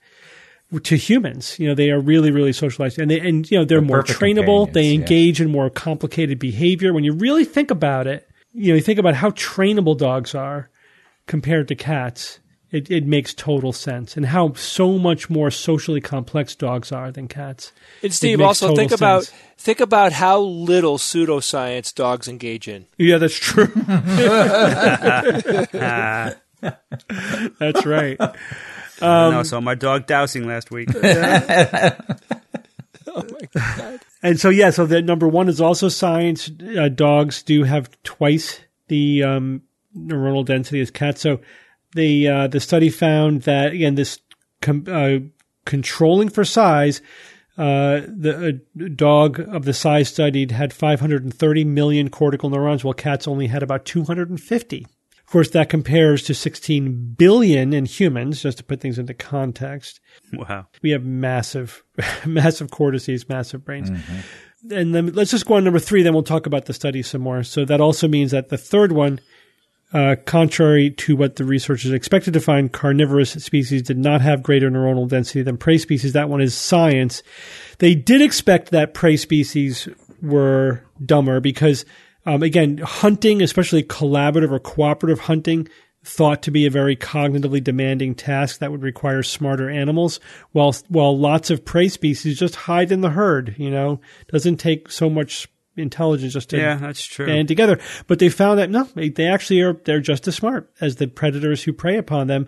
to 0.84 0.96
humans. 0.96 1.58
You 1.60 1.68
know 1.70 1.76
they 1.76 1.90
are 1.92 2.00
really 2.00 2.32
really 2.32 2.54
socialized 2.54 3.00
and 3.00 3.10
they 3.10 3.20
and 3.20 3.50
you 3.50 3.58
know 3.58 3.66
they're, 3.66 3.80
They're 3.80 3.88
more 3.88 4.04
trainable 4.04 4.66
they 4.72 4.94
companions, 4.94 4.94
yeah. 4.94 5.00
engage 5.18 5.42
in 5.42 5.52
more 5.52 5.70
complicated 5.70 6.40
behavior. 6.40 6.94
When 6.94 7.04
you 7.04 7.14
really 7.14 7.46
think 7.46 7.72
about 7.72 8.06
it 8.08 8.29
you 8.54 8.72
know 8.72 8.76
you 8.76 8.82
think 8.82 9.00
about 9.00 9.16
how 9.16 9.30
trainable 9.32 9.98
dogs 9.98 10.36
are 10.36 10.70
compared 11.28 11.68
to 11.68 11.76
cats 11.76 12.40
it, 12.72 12.92
it 12.92 13.06
makes 13.06 13.34
total 13.34 13.74
sense 13.74 14.16
and 14.16 14.28
how 14.28 14.54
so 14.54 14.98
much 15.00 15.30
more 15.30 15.50
socially 15.50 16.02
complex 16.02 16.56
dogs 16.56 16.92
are 16.92 17.12
than 17.12 17.28
cats 17.28 17.72
And 18.04 18.14
Steve, 18.14 18.42
also 18.42 18.68
total 18.68 18.76
think 18.78 18.92
about 18.92 19.32
think 19.58 19.80
about 19.80 20.14
how 20.14 20.40
little 20.40 20.98
pseudoscience 20.98 21.94
dogs 21.94 22.28
engage 22.28 22.68
in. 22.68 22.86
Yeah, 22.98 23.18
that's 23.18 23.38
true. 23.38 23.72
that's 27.60 27.86
right. 27.86 28.20
Um, 29.02 29.34
no, 29.34 29.44
so 29.44 29.62
my 29.62 29.76
dog 29.76 30.08
dowsing 30.08 30.46
last 30.48 30.72
week. 30.72 30.90
And 34.22 34.38
so, 34.40 34.50
yeah, 34.50 34.70
so 34.70 34.86
that 34.86 35.04
number 35.04 35.28
one 35.28 35.48
is 35.48 35.62
also 35.62 35.88
science. 35.88 36.52
Uh, 36.78 36.90
dogs 36.90 37.42
do 37.42 37.64
have 37.64 37.90
twice 38.04 38.60
the 38.90 39.24
um, 39.24 39.62
neuronal 39.96 40.44
density 40.46 40.82
as 40.82 40.92
cats. 40.92 41.22
So 41.22 41.40
the 41.96 42.28
uh, 42.28 42.48
the 42.48 42.60
study 42.60 42.90
found 42.90 43.44
that 43.44 43.72
again, 43.72 43.96
this 43.96 44.20
com- 44.62 44.86
uh, 44.88 45.20
controlling 45.66 46.30
for 46.30 46.44
size. 46.44 47.02
Uh, 47.58 48.02
the 48.08 48.62
a 48.78 48.90
dog 48.90 49.40
of 49.40 49.66
the 49.66 49.74
size 49.74 50.08
studied 50.08 50.52
had 50.52 50.72
530 50.72 51.66
million 51.66 52.10
cortical 52.10 52.50
neurons, 52.50 52.84
while 52.84 52.94
cats 52.94 53.28
only 53.28 53.48
had 53.48 53.64
about 53.64 53.86
250. 53.86 54.88
Of 55.30 55.34
course, 55.34 55.52
that 55.52 55.70
compares 55.70 56.24
to 56.24 56.34
16 56.34 57.14
billion 57.16 57.72
in 57.72 57.86
humans, 57.86 58.42
just 58.42 58.58
to 58.58 58.64
put 58.64 58.82
things 58.82 58.98
into 58.98 59.14
context. 59.14 60.00
wow. 60.34 60.66
We 60.82 60.90
have 60.90 61.04
massive, 61.04 61.84
massive 62.26 62.72
cortices, 62.72 63.30
massive 63.30 63.64
brains. 63.64 63.92
And 64.72 64.96
then 64.96 65.14
let's 65.14 65.30
just 65.30 65.46
go 65.46 65.54
on 65.54 65.64
number 65.64 65.78
three, 65.78 66.02
then 66.02 66.14
we'll 66.14 66.24
talk 66.24 66.48
about 66.48 66.66
the 66.66 66.74
study 66.74 67.04
some 67.04 67.22
more. 67.22 67.44
So 67.44 67.64
that 67.66 67.80
also 67.80 68.08
means 68.08 68.32
that 68.32 68.50
the 68.50 68.58
third 68.58 68.92
one, 68.92 69.20
uh, 69.94 70.16
contrary 70.26 70.90
to 70.90 71.16
what 71.16 71.36
the 71.36 71.46
researchers 71.46 71.92
expected 71.92 72.34
to 72.34 72.40
find, 72.40 72.74
carnivorous 72.74 73.34
species 73.34 73.84
did 73.84 74.00
not 74.00 74.22
have 74.22 74.42
greater 74.42 74.72
neuronal 74.72 75.08
density 75.08 75.44
than 75.44 75.58
prey 75.58 75.78
species. 75.78 76.14
That 76.14 76.30
one 76.30 76.42
is 76.42 76.56
science. 76.56 77.22
They 77.78 77.94
did 77.94 78.24
expect 78.24 78.72
that 78.72 78.96
prey 78.96 79.16
species 79.16 79.88
were 80.24 80.84
dumber 81.06 81.40
because, 81.40 81.86
um, 82.30 82.44
again, 82.44 82.78
hunting, 82.78 83.42
especially 83.42 83.84
collaborative 83.84 84.52
or 84.52 84.60
cooperative 84.60 85.22
hunting, 85.22 85.68
thought 86.04 86.44
to 86.44 86.52
be 86.52 86.66
a 86.66 86.70
very 86.70 86.96
cognitively 86.96 87.64
demanding 87.64 88.16
task 88.16 88.60
that 88.60 88.72
would 88.72 88.84
require 88.84 89.22
smarter 89.22 89.70
animals 89.70 90.20
while 90.52 90.74
while 90.88 91.18
lots 91.18 91.50
of 91.50 91.66
prey 91.66 91.90
species 91.90 92.40
just 92.40 92.56
hide 92.56 92.92
in 92.92 93.02
the 93.02 93.10
herd 93.10 93.54
you 93.58 93.70
know? 93.70 94.00
Doesn't 94.32 94.58
take 94.58 94.90
so 94.92 95.10
much 95.10 95.50
intelligence 95.76 96.34
just 96.34 96.50
to 96.52 96.58
Yeah, 96.58 96.76
that's 96.76 97.04
true. 97.04 97.26
band 97.26 97.48
together. 97.48 97.80
But 98.08 98.20
they 98.20 98.30
found 98.30 98.60
that 98.60 98.70
no 98.70 98.84
they, 98.96 99.10
they 99.10 99.28
actually 99.28 99.62
are 99.62 99.74
they're 99.86 100.00
just 100.00 100.28
as 100.28 100.36
smart 100.36 100.72
as 100.80 100.98
the 100.98 101.08
predators 101.08 101.64
who 101.64 101.74
prey 101.74 101.98
upon 101.98 102.28
them 102.28 102.48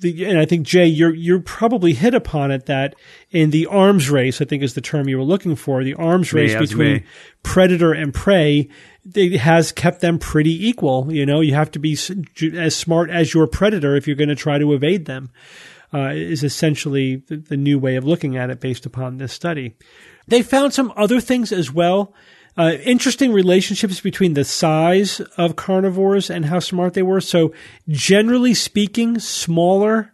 the, 0.00 0.24
and 0.24 0.38
I 0.38 0.46
think 0.46 0.66
Jay, 0.66 0.86
you're 0.86 1.14
you're 1.14 1.40
probably 1.40 1.92
hit 1.92 2.14
upon 2.14 2.50
it 2.50 2.66
that 2.66 2.96
in 3.30 3.50
the 3.50 3.66
arms 3.66 4.10
race, 4.10 4.40
I 4.40 4.44
think 4.44 4.62
is 4.62 4.74
the 4.74 4.80
term 4.80 5.08
you 5.08 5.18
were 5.18 5.24
looking 5.24 5.56
for. 5.56 5.84
The 5.84 5.94
arms 5.94 6.32
race 6.32 6.54
between 6.54 6.94
me. 6.94 7.04
predator 7.42 7.92
and 7.92 8.12
prey 8.12 8.68
it 9.14 9.38
has 9.38 9.72
kept 9.72 10.00
them 10.00 10.18
pretty 10.18 10.68
equal. 10.68 11.12
You 11.12 11.24
know, 11.24 11.40
you 11.40 11.54
have 11.54 11.70
to 11.72 11.78
be 11.78 11.96
as 12.54 12.76
smart 12.76 13.10
as 13.10 13.32
your 13.32 13.46
predator 13.46 13.96
if 13.96 14.06
you're 14.06 14.16
going 14.16 14.28
to 14.28 14.34
try 14.34 14.58
to 14.58 14.72
evade 14.72 15.06
them. 15.06 15.30
Uh, 15.92 16.10
is 16.10 16.44
essentially 16.44 17.16
the, 17.16 17.36
the 17.36 17.56
new 17.56 17.76
way 17.76 17.96
of 17.96 18.04
looking 18.04 18.36
at 18.36 18.48
it 18.48 18.60
based 18.60 18.86
upon 18.86 19.16
this 19.16 19.32
study. 19.32 19.74
They 20.28 20.40
found 20.40 20.72
some 20.72 20.92
other 20.96 21.20
things 21.20 21.50
as 21.50 21.72
well. 21.72 22.14
Uh, 22.60 22.72
interesting 22.84 23.32
relationships 23.32 24.00
between 24.00 24.34
the 24.34 24.44
size 24.44 25.20
of 25.38 25.56
carnivores 25.56 26.28
and 26.28 26.44
how 26.44 26.58
smart 26.58 26.92
they 26.92 27.02
were. 27.02 27.20
So, 27.22 27.54
generally 27.88 28.52
speaking, 28.52 29.18
smaller 29.18 30.12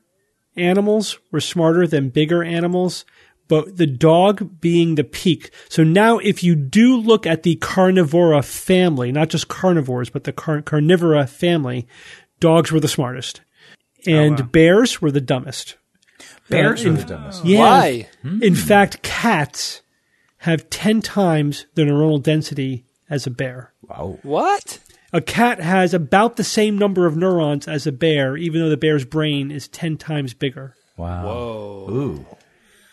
animals 0.56 1.18
were 1.32 1.40
smarter 1.40 1.88
than 1.88 2.10
bigger 2.10 2.44
animals, 2.44 3.04
but 3.48 3.76
the 3.78 3.86
dog 3.86 4.60
being 4.60 4.94
the 4.94 5.02
peak. 5.02 5.50
So 5.68 5.82
now 5.82 6.18
if 6.18 6.44
you 6.44 6.54
do 6.54 6.96
look 6.96 7.26
at 7.26 7.42
the 7.42 7.56
carnivora 7.56 8.42
family, 8.42 9.10
not 9.10 9.28
just 9.28 9.48
carnivores, 9.48 10.08
but 10.08 10.22
the 10.22 10.32
car- 10.32 10.62
carnivora 10.62 11.26
family, 11.26 11.88
dogs 12.38 12.70
were 12.70 12.80
the 12.80 12.88
smartest. 12.88 13.40
And 14.06 14.52
bears 14.52 15.02
were 15.02 15.10
the 15.10 15.20
dumbest. 15.20 15.76
Bears 16.48 16.86
Uh, 16.86 16.90
are 16.90 16.92
the 16.92 17.04
dumbest. 17.04 17.44
Yeah. 17.44 17.58
Why? 17.58 18.08
In 18.40 18.54
fact, 18.54 19.02
cats 19.02 19.82
have 20.46 20.70
10 20.70 21.02
times 21.02 21.66
the 21.74 21.82
neuronal 21.82 22.22
density 22.22 22.84
as 23.10 23.26
a 23.26 23.30
bear. 23.30 23.72
Wow. 23.82 24.20
What? 24.22 24.78
A 25.12 25.20
cat 25.20 25.60
has 25.60 25.92
about 25.92 26.36
the 26.36 26.44
same 26.44 26.78
number 26.78 27.04
of 27.04 27.16
neurons 27.16 27.66
as 27.66 27.84
a 27.84 27.92
bear, 27.92 28.36
even 28.36 28.60
though 28.60 28.68
the 28.68 28.76
bear's 28.76 29.04
brain 29.04 29.50
is 29.50 29.66
10 29.66 29.96
times 29.96 30.34
bigger. 30.34 30.76
Wow. 30.96 31.24
Whoa. 31.24 31.86
Ooh. 31.90 32.26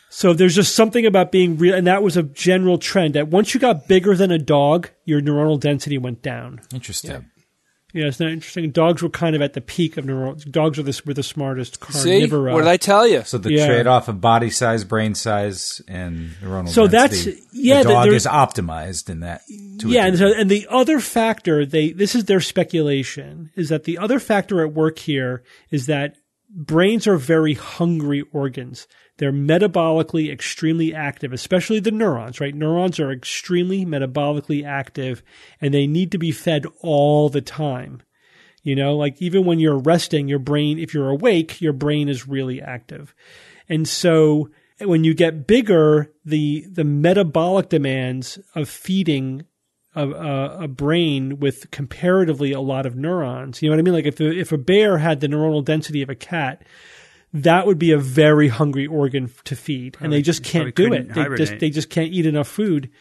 So 0.09 0.33
there's 0.33 0.55
just 0.55 0.75
something 0.75 1.05
about 1.05 1.31
being 1.31 1.57
real, 1.57 1.75
and 1.75 1.85
that 1.85 2.01
was 2.01 2.17
a 2.17 2.23
general 2.23 2.79
trend 2.79 3.13
that 3.13 3.27
once 3.27 3.53
you 3.53 3.59
got 3.59 3.87
bigger 3.87 4.15
than 4.15 4.31
a 4.31 4.39
dog, 4.39 4.89
your 5.05 5.21
neuronal 5.21 5.59
density 5.59 5.99
went 5.99 6.23
down. 6.23 6.59
Interesting. 6.73 7.29
Yeah, 7.93 8.07
it's 8.07 8.19
not 8.19 8.31
interesting. 8.31 8.71
Dogs 8.71 9.03
were 9.03 9.09
kind 9.09 9.35
of 9.35 9.43
at 9.43 9.53
the 9.53 9.61
peak 9.61 9.97
of 9.97 10.05
neural. 10.05 10.33
Dogs 10.33 10.79
were 10.79 10.83
the, 10.83 10.99
were 11.05 11.13
the 11.13 11.21
smartest 11.21 11.79
carnivora. 11.79 12.49
See? 12.51 12.53
What 12.55 12.61
did 12.61 12.67
I 12.67 12.77
tell 12.77 13.07
you? 13.07 13.21
So 13.23 13.37
the 13.37 13.51
Yeah. 13.53 13.67
trade-off 13.67 14.07
of 14.07 14.19
body 14.19 14.49
size, 14.49 14.83
brain 14.83 15.13
size, 15.13 15.79
and 15.87 16.31
neuronal 16.43 16.69
So 16.69 16.87
density. 16.87 17.31
that's- 17.33 17.47
yeah, 17.53 17.83
The 17.83 17.89
that 17.89 17.93
dog 17.93 18.05
there- 18.05 18.13
is 18.15 18.25
optimized 18.25 19.09
in 19.11 19.19
that. 19.19 19.41
to 19.79 19.87
a 19.87 19.91
yeah, 19.91 20.07
and, 20.07 20.17
so, 20.17 20.33
and 20.33 20.49
the 20.49 20.65
other 20.71 20.99
factor, 20.99 21.65
they 21.67 21.91
this 21.91 22.15
is 22.15 22.25
their 22.25 22.41
speculation, 22.41 23.51
is 23.55 23.69
that 23.69 23.83
the 23.83 23.99
other 23.99 24.19
factor 24.19 24.61
at 24.61 24.73
work 24.73 24.97
here 24.97 25.43
is 25.69 25.85
that 25.85 26.15
brains 26.49 27.05
are 27.07 27.17
very 27.17 27.53
hungry 27.53 28.23
organs. 28.31 28.87
They're 29.23 29.31
metabolically 29.31 30.29
extremely 30.29 30.93
active, 30.93 31.31
especially 31.31 31.79
the 31.79 31.91
neurons, 31.91 32.41
right? 32.41 32.53
Neurons 32.53 32.99
are 32.99 33.09
extremely 33.09 33.85
metabolically 33.85 34.65
active 34.65 35.23
and 35.61 35.73
they 35.73 35.87
need 35.87 36.11
to 36.11 36.17
be 36.17 36.33
fed 36.33 36.65
all 36.81 37.29
the 37.29 37.39
time. 37.39 38.01
You 38.63 38.75
know, 38.75 38.97
like 38.97 39.21
even 39.21 39.45
when 39.45 39.59
you're 39.59 39.79
resting, 39.79 40.27
your 40.27 40.39
brain, 40.39 40.77
if 40.77 40.93
you're 40.93 41.07
awake, 41.07 41.61
your 41.61 41.71
brain 41.71 42.09
is 42.09 42.27
really 42.27 42.61
active. 42.61 43.15
And 43.69 43.87
so 43.87 44.49
when 44.81 45.05
you 45.05 45.13
get 45.13 45.47
bigger, 45.47 46.11
the, 46.25 46.65
the 46.69 46.83
metabolic 46.83 47.69
demands 47.69 48.39
of 48.55 48.67
feeding 48.67 49.45
a, 49.95 50.05
a, 50.05 50.63
a 50.63 50.67
brain 50.67 51.39
with 51.39 51.71
comparatively 51.71 52.51
a 52.51 52.59
lot 52.59 52.85
of 52.85 52.97
neurons, 52.97 53.61
you 53.61 53.69
know 53.69 53.73
what 53.77 53.79
I 53.79 53.83
mean? 53.83 53.93
Like 53.93 54.05
if, 54.05 54.19
if 54.19 54.51
a 54.51 54.57
bear 54.57 54.97
had 54.97 55.21
the 55.21 55.27
neuronal 55.27 55.63
density 55.63 56.01
of 56.01 56.09
a 56.09 56.15
cat, 56.15 56.61
that 57.33 57.65
would 57.65 57.79
be 57.79 57.91
a 57.91 57.97
very 57.97 58.47
hungry 58.47 58.85
organ 58.85 59.31
to 59.45 59.55
feed, 59.55 59.97
and 59.99 60.13
they 60.13 60.21
just 60.21 60.43
can't 60.43 60.73
do 60.75 60.93
it. 60.93 61.13
They 61.13 61.35
just 61.35 61.59
they 61.59 61.69
just 61.69 61.89
can't 61.89 62.11
eat 62.11 62.25
enough 62.25 62.47
food. 62.47 62.91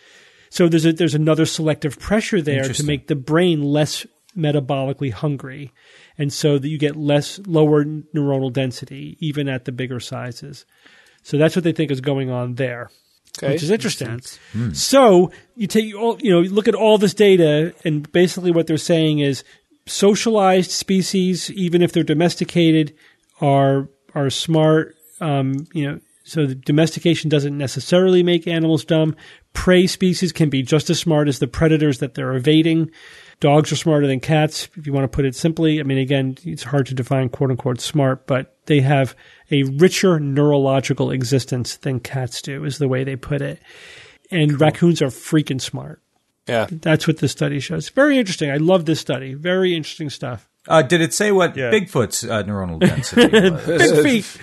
So 0.48 0.68
there's 0.68 0.84
a, 0.84 0.92
there's 0.92 1.14
another 1.14 1.46
selective 1.46 1.98
pressure 1.98 2.42
there 2.42 2.64
to 2.64 2.84
make 2.84 3.06
the 3.06 3.16
brain 3.16 3.62
less 3.62 4.06
metabolically 4.36 5.12
hungry, 5.12 5.72
and 6.16 6.32
so 6.32 6.58
that 6.58 6.68
you 6.68 6.78
get 6.78 6.96
less 6.96 7.38
lower 7.46 7.84
neuronal 7.84 8.52
density 8.52 9.16
even 9.20 9.48
at 9.48 9.66
the 9.66 9.72
bigger 9.72 10.00
sizes. 10.00 10.64
So 11.22 11.36
that's 11.36 11.54
what 11.54 11.64
they 11.64 11.72
think 11.72 11.90
is 11.90 12.00
going 12.00 12.30
on 12.30 12.54
there. 12.54 12.90
Okay. 13.38 13.54
which 13.54 13.62
is 13.62 13.70
interesting. 13.70 14.08
Sense. 14.08 14.38
Hmm. 14.52 14.72
So 14.74 15.32
you 15.56 15.66
take 15.66 15.94
all, 15.94 16.18
you 16.20 16.30
know, 16.30 16.42
you 16.42 16.50
look 16.50 16.68
at 16.68 16.74
all 16.74 16.98
this 16.98 17.14
data, 17.14 17.74
and 17.82 18.10
basically 18.12 18.50
what 18.50 18.66
they're 18.66 18.76
saying 18.76 19.20
is 19.20 19.42
socialized 19.86 20.70
species, 20.70 21.50
even 21.50 21.80
if 21.80 21.92
they're 21.92 22.02
domesticated, 22.02 22.94
are 23.40 23.88
are 24.14 24.30
smart. 24.30 24.96
Um, 25.20 25.66
you 25.72 25.86
know, 25.86 26.00
so 26.24 26.46
the 26.46 26.54
domestication 26.54 27.28
doesn't 27.28 27.56
necessarily 27.56 28.22
make 28.22 28.46
animals 28.46 28.84
dumb. 28.84 29.16
Prey 29.52 29.86
species 29.86 30.32
can 30.32 30.50
be 30.50 30.62
just 30.62 30.88
as 30.90 30.98
smart 30.98 31.28
as 31.28 31.38
the 31.38 31.48
predators 31.48 31.98
that 31.98 32.14
they're 32.14 32.34
evading. 32.34 32.90
Dogs 33.40 33.72
are 33.72 33.76
smarter 33.76 34.06
than 34.06 34.20
cats, 34.20 34.68
if 34.76 34.86
you 34.86 34.92
want 34.92 35.04
to 35.04 35.14
put 35.14 35.24
it 35.24 35.34
simply. 35.34 35.80
I 35.80 35.82
mean, 35.82 35.98
again, 35.98 36.38
it's 36.44 36.62
hard 36.62 36.86
to 36.86 36.94
define 36.94 37.28
quote 37.28 37.50
unquote 37.50 37.80
smart, 37.80 38.26
but 38.26 38.56
they 38.66 38.80
have 38.80 39.16
a 39.50 39.64
richer 39.64 40.20
neurological 40.20 41.10
existence 41.10 41.76
than 41.78 41.98
cats 41.98 42.40
do, 42.40 42.64
is 42.64 42.78
the 42.78 42.88
way 42.88 43.02
they 43.02 43.16
put 43.16 43.42
it. 43.42 43.60
And 44.30 44.60
raccoons 44.60 45.02
are 45.02 45.08
freaking 45.08 45.60
smart. 45.60 46.00
Yeah. 46.46 46.66
That's 46.70 47.06
what 47.06 47.18
this 47.18 47.32
study 47.32 47.60
shows. 47.60 47.88
Very 47.88 48.18
interesting. 48.18 48.50
I 48.50 48.56
love 48.56 48.84
this 48.84 49.00
study. 49.00 49.34
Very 49.34 49.74
interesting 49.74 50.10
stuff. 50.10 50.48
Uh, 50.68 50.82
did 50.82 51.00
it 51.00 51.12
say 51.12 51.32
what 51.32 51.56
Yeah. 51.56 51.70
Bigfoot's 51.70 52.24
uh, 52.24 52.42
neuronal 52.44 52.78
density 52.86 53.50
was? 53.50 53.66
Big 53.66 54.02
feet. 54.04 54.40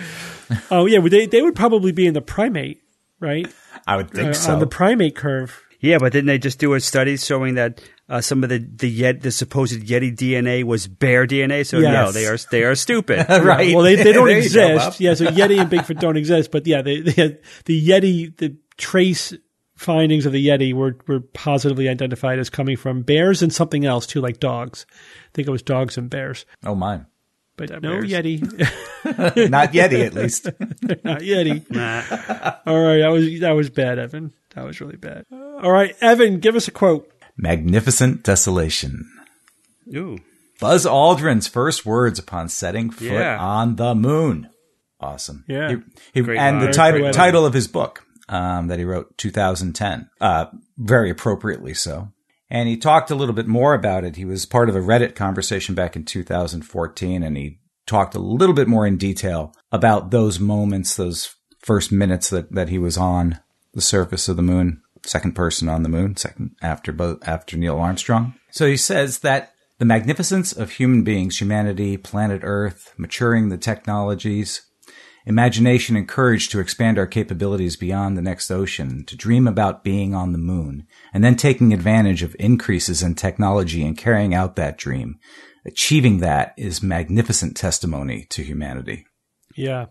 oh 0.70 0.86
yeah, 0.86 0.98
well, 0.98 1.08
they 1.10 1.26
they 1.26 1.42
would 1.42 1.54
probably 1.56 1.92
be 1.92 2.06
in 2.06 2.14
the 2.14 2.20
primate, 2.22 2.82
right? 3.20 3.46
I 3.86 3.96
would 3.96 4.10
think 4.10 4.30
Uh, 4.30 4.32
so. 4.34 4.52
On 4.54 4.58
the 4.60 4.66
primate 4.66 5.16
curve. 5.16 5.62
Yeah, 5.82 5.96
but 5.98 6.12
didn't 6.12 6.26
they 6.26 6.38
just 6.38 6.58
do 6.58 6.74
a 6.74 6.80
study 6.80 7.16
showing 7.16 7.54
that 7.54 7.80
uh, 8.06 8.20
some 8.20 8.42
of 8.44 8.50
the 8.50 8.58
the 8.58 8.86
yet 8.90 9.22
the 9.22 9.30
supposed 9.30 9.80
Yeti 9.80 10.14
DNA 10.14 10.62
was 10.62 10.86
bear 10.86 11.26
DNA? 11.26 11.64
So 11.66 11.78
no, 11.80 12.12
they 12.12 12.26
are 12.26 12.36
they 12.50 12.64
are 12.64 12.74
stupid. 12.74 13.26
right. 13.30 13.74
Well, 13.74 13.84
they, 13.84 13.96
they 13.96 14.12
don't 14.12 14.26
There 14.28 14.34
go, 14.40 14.74
exist. 14.76 15.00
yeah, 15.00 15.14
so 15.14 15.24
Yeti 15.28 15.58
and 15.58 15.70
Bigfoot 15.70 15.98
don't 15.98 16.18
exist. 16.18 16.50
But 16.50 16.66
yeah, 16.66 16.82
they, 16.82 17.00
they, 17.00 17.38
the 17.64 17.88
Yeti, 17.88 18.36
the 18.36 18.56
trace 18.76 19.32
findings 19.80 20.26
of 20.26 20.32
the 20.32 20.46
Yeti 20.46 20.74
were, 20.74 20.98
were 21.08 21.20
positively 21.20 21.88
identified 21.88 22.38
as 22.38 22.50
coming 22.50 22.76
from 22.76 23.00
bears 23.02 23.42
and 23.42 23.50
something 23.52 23.86
else 23.86 24.06
too, 24.06 24.20
like 24.20 24.38
dogs. 24.38 24.84
I 24.90 25.28
think 25.32 25.48
it 25.48 25.50
was 25.50 25.62
dogs 25.62 25.96
and 25.96 26.10
bears. 26.10 26.44
Oh, 26.62 26.74
my. 26.74 27.00
But 27.56 27.70
no 27.70 27.80
bears. 27.80 28.10
Yeti, 28.10 28.40
Not 29.50 29.72
Yeti, 29.72 30.04
at 30.06 30.14
least. 30.14 30.44
not 31.04 31.20
Yeti. 31.20 31.64
All 32.66 32.82
right, 32.82 32.98
that 32.98 33.08
was 33.08 33.40
that 33.40 33.52
was 33.52 33.70
bad, 33.70 33.98
Evan. 33.98 34.32
That 34.54 34.64
was 34.64 34.80
really 34.80 34.96
bad. 34.96 35.24
All 35.32 35.70
right, 35.72 35.94
Evan, 36.00 36.40
give 36.40 36.56
us 36.56 36.68
a 36.68 36.70
quote. 36.70 37.10
Magnificent 37.36 38.22
desolation. 38.22 39.10
Ooh, 39.94 40.18
Buzz 40.60 40.84
Aldrin's 40.86 41.48
first 41.48 41.84
words 41.86 42.18
upon 42.18 42.48
setting 42.48 42.90
foot 42.90 43.12
Yeah. 43.12 43.38
on 43.38 43.76
the 43.76 43.94
moon. 43.94 44.48
Awesome. 45.00 45.44
Yeah. 45.48 45.70
He- 45.70 45.76
he- 46.14 46.20
Great 46.22 46.38
and 46.38 46.60
the 46.62 46.70
title, 46.72 47.10
title 47.12 47.46
of 47.46 47.54
his 47.54 47.66
book 47.68 48.04
um, 48.30 48.68
that 48.68 48.78
he 48.78 48.84
wrote 48.84 49.18
2010, 49.18 50.08
uh, 50.20 50.46
very 50.78 51.10
appropriately 51.10 51.74
so. 51.74 52.08
And 52.48 52.68
he 52.68 52.76
talked 52.76 53.10
a 53.10 53.14
little 53.14 53.34
bit 53.34 53.46
more 53.46 53.74
about 53.74 54.04
it. 54.04 54.16
He 54.16 54.24
was 54.24 54.46
part 54.46 54.68
of 54.68 54.76
a 54.76 54.80
Reddit 54.80 55.14
conversation 55.14 55.74
back 55.74 55.94
in 55.94 56.04
2014, 56.04 57.22
and 57.22 57.36
he 57.36 57.58
talked 57.86 58.14
a 58.14 58.20
little 58.20 58.54
bit 58.54 58.68
more 58.68 58.86
in 58.86 58.96
detail 58.96 59.54
about 59.70 60.10
those 60.10 60.40
moments, 60.40 60.94
those 60.94 61.34
first 61.60 61.92
minutes 61.92 62.30
that, 62.30 62.52
that 62.52 62.68
he 62.68 62.78
was 62.78 62.96
on 62.96 63.40
the 63.74 63.80
surface 63.80 64.28
of 64.28 64.36
the 64.36 64.42
moon, 64.42 64.80
second 65.04 65.34
person 65.34 65.68
on 65.68 65.82
the 65.82 65.88
moon, 65.88 66.16
second 66.16 66.56
after 66.62 66.92
Buzz- 66.92 67.18
after 67.22 67.56
Neil 67.56 67.78
Armstrong. 67.78 68.34
So 68.50 68.66
he 68.66 68.76
says 68.76 69.20
that 69.20 69.52
the 69.78 69.84
magnificence 69.84 70.52
of 70.52 70.72
human 70.72 71.02
beings, 71.02 71.40
humanity, 71.40 71.96
planet 71.96 72.42
Earth, 72.44 72.94
maturing 72.96 73.48
the 73.48 73.58
technologies, 73.58 74.62
imagination 75.26 75.96
and 75.96 76.08
courage 76.08 76.48
to 76.48 76.60
expand 76.60 76.98
our 76.98 77.06
capabilities 77.06 77.76
beyond 77.76 78.16
the 78.16 78.22
next 78.22 78.50
ocean, 78.50 79.04
to 79.06 79.16
dream 79.16 79.46
about 79.46 79.84
being 79.84 80.14
on 80.14 80.32
the 80.32 80.38
moon, 80.38 80.86
and 81.12 81.22
then 81.22 81.36
taking 81.36 81.72
advantage 81.72 82.22
of 82.22 82.36
increases 82.38 83.02
in 83.02 83.14
technology 83.14 83.84
and 83.84 83.98
carrying 83.98 84.34
out 84.34 84.56
that 84.56 84.78
dream. 84.78 85.18
Achieving 85.66 86.18
that 86.18 86.54
is 86.56 86.82
magnificent 86.82 87.56
testimony 87.56 88.26
to 88.30 88.42
humanity. 88.42 89.06
Yeah. 89.54 89.86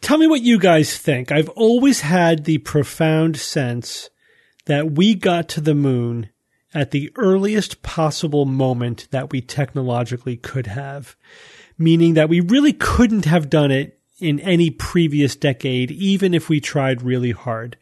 Tell 0.00 0.18
me 0.18 0.26
what 0.26 0.42
you 0.42 0.58
guys 0.58 0.98
think. 0.98 1.30
I've 1.30 1.48
always 1.50 2.00
had 2.00 2.44
the 2.44 2.58
profound 2.58 3.36
sense 3.36 4.10
that 4.66 4.92
we 4.92 5.14
got 5.14 5.48
to 5.50 5.60
the 5.60 5.74
moon 5.74 6.30
at 6.74 6.90
the 6.90 7.12
earliest 7.16 7.82
possible 7.82 8.44
moment 8.44 9.06
that 9.10 9.30
we 9.30 9.40
technologically 9.40 10.36
could 10.36 10.66
have, 10.66 11.16
meaning 11.78 12.14
that 12.14 12.28
we 12.28 12.40
really 12.40 12.72
couldn't 12.72 13.26
have 13.26 13.50
done 13.50 13.70
it 13.70 14.00
in 14.22 14.40
any 14.40 14.70
previous 14.70 15.36
decade, 15.36 15.90
even 15.90 16.34
if 16.34 16.48
we 16.48 16.60
tried 16.60 17.02
really 17.02 17.32
hard. 17.32 17.76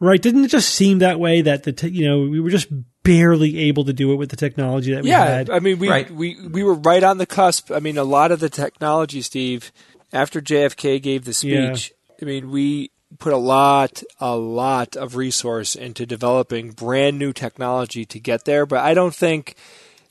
Right? 0.00 0.20
Didn't 0.20 0.44
it 0.44 0.48
just 0.48 0.74
seem 0.74 0.98
that 0.98 1.20
way 1.20 1.42
that 1.42 1.62
the, 1.62 1.72
te- 1.72 1.88
you 1.90 2.04
know, 2.08 2.20
we 2.20 2.40
were 2.40 2.50
just 2.50 2.66
barely 3.04 3.58
able 3.60 3.84
to 3.84 3.92
do 3.92 4.12
it 4.12 4.16
with 4.16 4.30
the 4.30 4.36
technology 4.36 4.92
that 4.94 5.04
we 5.04 5.10
Yeah, 5.10 5.24
had? 5.24 5.50
I 5.50 5.60
mean, 5.60 5.78
we, 5.78 5.88
Right. 5.88 6.10
we 6.10 6.36
we 6.48 6.64
were 6.64 6.74
right 6.74 7.02
on 7.04 7.18
the 7.18 7.26
cusp. 7.26 7.70
I 7.70 7.78
mean, 7.78 7.96
a 7.98 8.02
lot 8.04 8.32
of 8.32 8.40
the 8.40 8.48
technology, 8.50 9.22
Steve, 9.22 9.70
after 10.12 10.40
JFK 10.40 11.00
gave 11.00 11.24
the 11.24 11.46
Yeah. 11.46 11.74
speech, 11.74 11.92
I 12.20 12.24
mean, 12.24 12.50
we 12.50 12.90
put 13.20 13.32
a 13.32 13.36
lot, 13.36 14.02
a 14.20 14.36
lot 14.36 14.96
of 14.96 15.14
resource 15.16 15.76
into 15.76 16.04
developing 16.04 16.70
brand 16.72 17.16
new 17.18 17.32
technology 17.32 18.04
to 18.06 18.18
get 18.18 18.44
there. 18.44 18.66
But 18.66 18.80
I 18.80 18.94
don't 18.94 19.14
think 19.14 19.54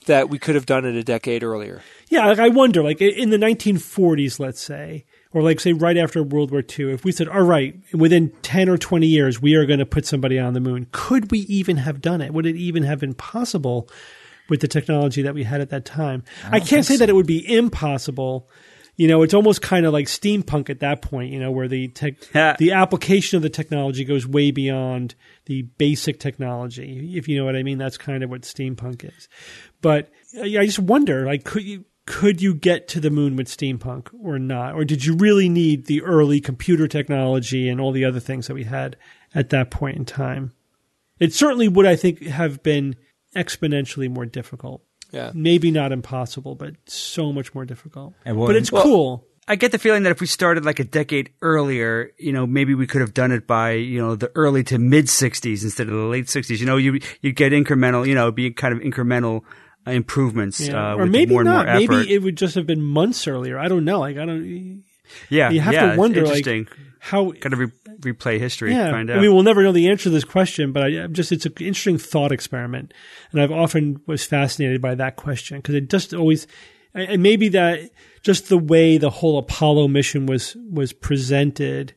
that 0.05 0.29
we 0.29 0.39
could 0.39 0.55
have 0.55 0.65
done 0.65 0.85
it 0.85 0.95
a 0.95 1.03
decade 1.03 1.43
earlier. 1.43 1.81
Yeah, 2.09 2.27
like 2.27 2.39
I 2.39 2.47
wonder, 2.49 2.81
like 2.81 3.01
in 3.01 3.29
the 3.29 3.37
1940s, 3.37 4.39
let's 4.39 4.61
say, 4.61 5.03
or 5.33 5.41
like 5.41 5.59
say 5.59 5.73
right 5.73 5.97
after 5.97 6.21
World 6.23 6.51
War 6.51 6.61
II, 6.61 6.91
if 6.91 7.03
we 7.05 7.11
said, 7.11 7.27
all 7.27 7.41
right, 7.43 7.75
within 7.93 8.31
10 8.41 8.67
or 8.69 8.77
20 8.77 9.07
years, 9.07 9.41
we 9.41 9.55
are 9.55 9.65
going 9.65 9.79
to 9.79 9.85
put 9.85 10.05
somebody 10.05 10.37
on 10.37 10.53
the 10.53 10.59
moon, 10.59 10.87
could 10.91 11.31
we 11.31 11.39
even 11.39 11.77
have 11.77 12.01
done 12.01 12.21
it? 12.21 12.33
Would 12.33 12.45
it 12.45 12.55
even 12.57 12.83
have 12.83 12.99
been 12.99 13.13
possible 13.13 13.89
with 14.49 14.59
the 14.59 14.67
technology 14.67 15.21
that 15.21 15.33
we 15.33 15.43
had 15.43 15.61
at 15.61 15.69
that 15.69 15.85
time? 15.85 16.23
I, 16.51 16.59
can't 16.59 16.85
say 16.85 16.97
that 16.97 17.09
it 17.09 17.13
would 17.15 17.27
be 17.27 17.49
impossible. 17.55 18.49
You 18.97 19.07
know, 19.07 19.23
it's 19.23 19.33
almost 19.33 19.61
kind 19.61 19.85
of 19.85 19.93
like 19.93 20.07
steampunk 20.07 20.69
at 20.69 20.81
that 20.81 21.01
point, 21.01 21.31
you 21.31 21.39
know, 21.39 21.49
where 21.49 21.69
the 21.69 21.87
tech, 21.87 22.15
Yeah. 22.35 22.55
the 22.59 22.73
application 22.73 23.37
of 23.37 23.41
the 23.41 23.49
technology 23.49 24.03
goes 24.03 24.27
way 24.27 24.51
beyond 24.51 25.15
the 25.45 25.61
basic 25.61 26.19
technology. 26.19 27.13
If 27.15 27.29
you 27.29 27.37
know 27.37 27.45
what 27.45 27.55
I 27.55 27.63
mean, 27.63 27.77
that's 27.77 27.97
kind 27.97 28.21
of 28.23 28.29
what 28.29 28.41
steampunk 28.41 29.05
is. 29.05 29.29
But 29.81 30.09
uh, 30.37 30.41
I 30.43 30.65
just 30.65 30.79
wonder, 30.79 31.25
like, 31.25 31.45
could 31.45 31.63
you 31.63 31.85
could 32.11 32.41
you 32.41 32.53
get 32.53 32.89
to 32.89 32.99
the 32.99 33.09
moon 33.09 33.37
with 33.37 33.47
steampunk 33.47 34.09
or 34.21 34.37
not, 34.37 34.75
or 34.75 34.83
did 34.83 35.05
you 35.05 35.15
really 35.15 35.47
need 35.47 35.85
the 35.85 36.01
early 36.01 36.41
computer 36.41 36.85
technology 36.85 37.69
and 37.69 37.79
all 37.79 37.93
the 37.93 38.03
other 38.03 38.19
things 38.19 38.47
that 38.47 38.53
we 38.53 38.65
had 38.65 38.97
at 39.33 39.49
that 39.51 39.71
point 39.71 39.95
in 39.95 40.03
time? 40.03 40.51
It 41.21 41.33
certainly 41.33 41.69
would, 41.69 41.85
I 41.85 41.95
think, 41.95 42.21
have 42.23 42.61
been 42.63 42.97
exponentially 43.33 44.09
more 44.09 44.25
difficult. 44.25 44.83
Yeah. 45.11 45.31
Maybe 45.33 45.71
not 45.71 45.93
impossible, 45.93 46.55
but 46.55 46.75
so 46.85 47.31
much 47.31 47.55
more 47.55 47.63
difficult. 47.63 48.13
And 48.25 48.37
but 48.37 48.57
it's 48.57 48.73
well- 48.73 48.83
cool. 48.83 49.27
I 49.47 49.55
get 49.55 49.71
the 49.71 49.79
feeling 49.79 50.03
that 50.03 50.11
if 50.11 50.21
we 50.21 50.27
started 50.27 50.65
like 50.65 50.79
a 50.79 50.83
decade 50.83 51.31
earlier, 51.41 52.11
you 52.17 52.31
know, 52.31 52.45
maybe 52.45 52.75
we 52.75 52.87
could 52.87 53.01
have 53.01 53.13
done 53.13 53.31
it 53.31 53.47
by, 53.47 53.71
you 53.71 53.99
know, 53.99 54.15
the 54.15 54.31
early 54.35 54.63
to 54.65 54.77
mid 54.77 55.05
60s 55.05 55.63
instead 55.63 55.87
of 55.87 55.93
the 55.93 56.03
late 56.03 56.27
60s. 56.27 56.59
You 56.59 56.65
know, 56.65 56.77
you 56.77 56.99
you 57.21 57.31
get 57.31 57.51
incremental, 57.51 58.05
you 58.05 58.15
know, 58.15 58.31
be 58.31 58.51
kind 58.51 58.73
of 58.73 58.81
incremental 58.81 59.41
improvements 59.87 60.59
Yeah. 60.59 60.93
uh, 60.93 60.95
or 60.95 61.05
maybe 61.05 61.31
more 61.31 61.41
and 61.41 61.49
not. 61.49 61.65
more. 61.65 61.75
Maybe 61.75 62.13
it 62.13 62.21
would 62.21 62.37
just 62.37 62.55
have 62.55 62.65
been 62.67 62.81
months 62.81 63.27
earlier. 63.27 63.57
I 63.57 63.67
don't 63.67 63.85
know. 63.85 63.99
Like 63.99 64.17
I 64.17 64.25
don't. 64.25 64.83
yeah, 65.29 65.49
You 65.49 65.61
have 65.61 65.73
yeah, 65.73 65.91
to 65.93 65.97
wonder, 65.97 66.25
like 66.25 66.45
how. 66.99 67.31
kind 67.31 67.53
of 67.53 67.59
re- 67.59 67.71
replay 68.13 68.39
history, 68.39 68.71
Yeah, 68.73 68.91
find 68.91 69.09
out. 69.09 69.17
I 69.17 69.21
mean, 69.21 69.33
we'll 69.33 69.43
never 69.43 69.63
know 69.63 69.71
the 69.71 69.89
answer 69.89 70.03
to 70.05 70.09
this 70.11 70.23
question, 70.23 70.71
but 70.71 70.83
I 70.83 70.87
I'm 71.03 71.13
just 71.13 71.31
it's 71.31 71.45
an 71.45 71.53
interesting 71.59 71.97
thought 71.97 72.31
experiment, 72.31 72.93
and 73.31 73.41
I've 73.41 73.51
often 73.51 74.01
was 74.07 74.23
fascinated 74.25 74.81
by 74.81 74.95
that 74.95 75.15
question 75.15 75.57
because 75.57 75.75
it 75.75 75.89
just 75.89 76.13
always, 76.13 76.47
and 76.93 77.21
maybe 77.23 77.49
that 77.49 77.89
just 78.23 78.49
the 78.49 78.57
way 78.57 78.97
the 78.97 79.09
whole 79.09 79.37
Apollo 79.37 79.87
mission 79.89 80.25
was 80.27 80.55
was 80.69 80.93
presented, 80.93 81.93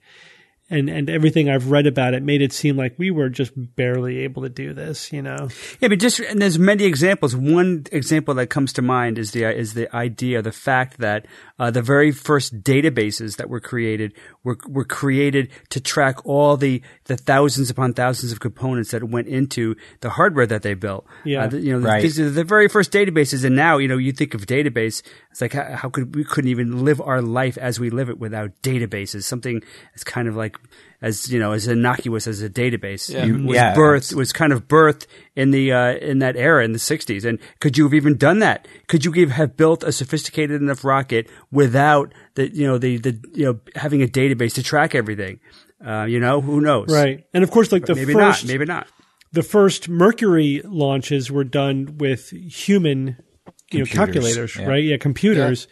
and 0.70 0.88
and 0.88 1.10
everything 1.10 1.50
I've 1.50 1.70
read 1.70 1.86
about 1.86 2.14
it 2.14 2.22
made 2.22 2.40
it 2.40 2.52
seem 2.52 2.76
like 2.76 2.94
we 2.98 3.10
were 3.10 3.28
just 3.28 3.52
barely 3.76 4.20
able 4.20 4.42
to 4.42 4.48
do 4.48 4.72
this, 4.72 5.12
you 5.12 5.20
know. 5.20 5.48
Yeah, 5.80 5.88
but 5.88 5.98
just 5.98 6.20
and 6.20 6.40
there's 6.40 6.58
many 6.58 6.84
examples. 6.84 7.36
One 7.36 7.84
example 7.92 8.32
that 8.34 8.46
comes 8.48 8.72
to 8.74 8.82
mind 8.82 9.18
is 9.18 9.32
the 9.32 9.44
is 9.44 9.74
the 9.74 9.94
idea, 9.94 10.40
the 10.40 10.52
fact 10.52 10.98
that 10.98 11.26
uh, 11.58 11.70
the 11.70 11.82
very 11.82 12.10
first 12.12 12.62
databases 12.62 13.36
that 13.36 13.50
were 13.50 13.60
created 13.60 14.14
were 14.42 14.56
were 14.66 14.84
created 14.86 15.50
to 15.68 15.80
track 15.80 16.24
all 16.24 16.56
the 16.56 16.80
the 17.04 17.16
thousands 17.16 17.68
upon 17.68 17.92
thousands 17.92 18.32
of 18.32 18.40
components 18.40 18.90
that 18.92 19.04
went 19.04 19.28
into 19.28 19.74
the 20.00 20.10
hardware 20.10 20.46
that 20.46 20.62
they 20.62 20.74
built. 20.74 21.06
Yeah. 21.24 21.44
Uh, 21.44 21.48
the- 21.48 21.60
you 21.60 21.72
know, 21.78 21.86
Right. 21.86 22.00
these 22.02 22.18
are 22.18 22.30
the 22.30 22.44
very 22.44 22.68
first 22.68 22.90
databases, 22.90 23.44
and 23.44 23.54
now 23.54 23.76
you 23.78 23.86
know 23.88 23.98
you 23.98 24.12
think 24.12 24.32
of 24.34 24.46
database. 24.46 25.02
It's 25.30 25.40
like 25.42 25.52
how, 25.52 25.76
how 25.76 25.88
could 25.90 26.14
we 26.14 26.24
couldn't 26.24 26.50
even 26.50 26.84
live 26.84 27.00
our 27.02 27.20
life 27.20 27.58
as 27.58 27.78
we 27.78 27.90
live 27.90 28.08
it 28.08 28.18
without 28.18 28.50
databases? 28.62 29.24
Something 29.24 29.62
that's 29.92 30.04
kind 30.04 30.26
of 30.26 30.36
like 30.36 30.53
as 31.02 31.30
you 31.30 31.38
know 31.38 31.52
as 31.52 31.66
innocuous 31.68 32.26
as 32.26 32.40
a 32.42 32.48
database 32.48 33.12
Yeah. 33.12 33.26
You- 33.26 33.44
was 33.46 33.54
Yeah, 33.56 33.74
birthed 33.74 34.14
was 34.14 34.32
kind 34.32 34.52
of 34.52 34.66
birthed 34.68 35.06
in 35.36 35.50
the 35.50 35.72
uh, 35.72 35.94
in 35.96 36.20
that 36.20 36.36
era 36.36 36.64
in 36.64 36.72
the 36.72 36.78
'60s. 36.78 37.24
And 37.24 37.38
could 37.60 37.76
you 37.76 37.84
have 37.84 37.94
even 37.94 38.16
done 38.16 38.38
that? 38.38 38.66
Could 38.88 39.04
you 39.04 39.12
give, 39.12 39.30
have 39.30 39.56
built 39.56 39.82
a 39.82 39.92
sophisticated 39.92 40.62
enough 40.62 40.84
rocket 40.84 41.28
without 41.50 42.12
the 42.36 42.48
you 42.54 42.66
know 42.66 42.78
the 42.78 42.96
the 42.98 43.20
you 43.34 43.44
know 43.44 43.60
having 43.74 44.02
a 44.02 44.06
database 44.06 44.54
to 44.54 44.62
track 44.62 44.94
everything? 44.94 45.40
Uh, 45.84 46.04
you 46.04 46.18
know, 46.18 46.40
who 46.40 46.60
knows? 46.62 46.88
Right. 46.90 47.26
And 47.34 47.44
of 47.44 47.50
course, 47.50 47.70
like 47.70 47.84
the 47.84 47.94
Maybe 47.94 48.14
first, 48.14 48.44
not. 48.44 48.48
Maybe 48.48 48.64
not. 48.64 48.86
the 49.32 49.42
first 49.42 49.88
Mercury 49.88 50.62
launches 50.64 51.30
were 51.30 51.44
done 51.44 51.98
with 51.98 52.30
human, 52.30 53.16
you 53.70 53.80
know, 53.80 53.84
calculators, 53.84 54.56
yeah. 54.56 54.66
right? 54.66 54.82
Yeah, 54.82 54.96
computers, 54.96 55.68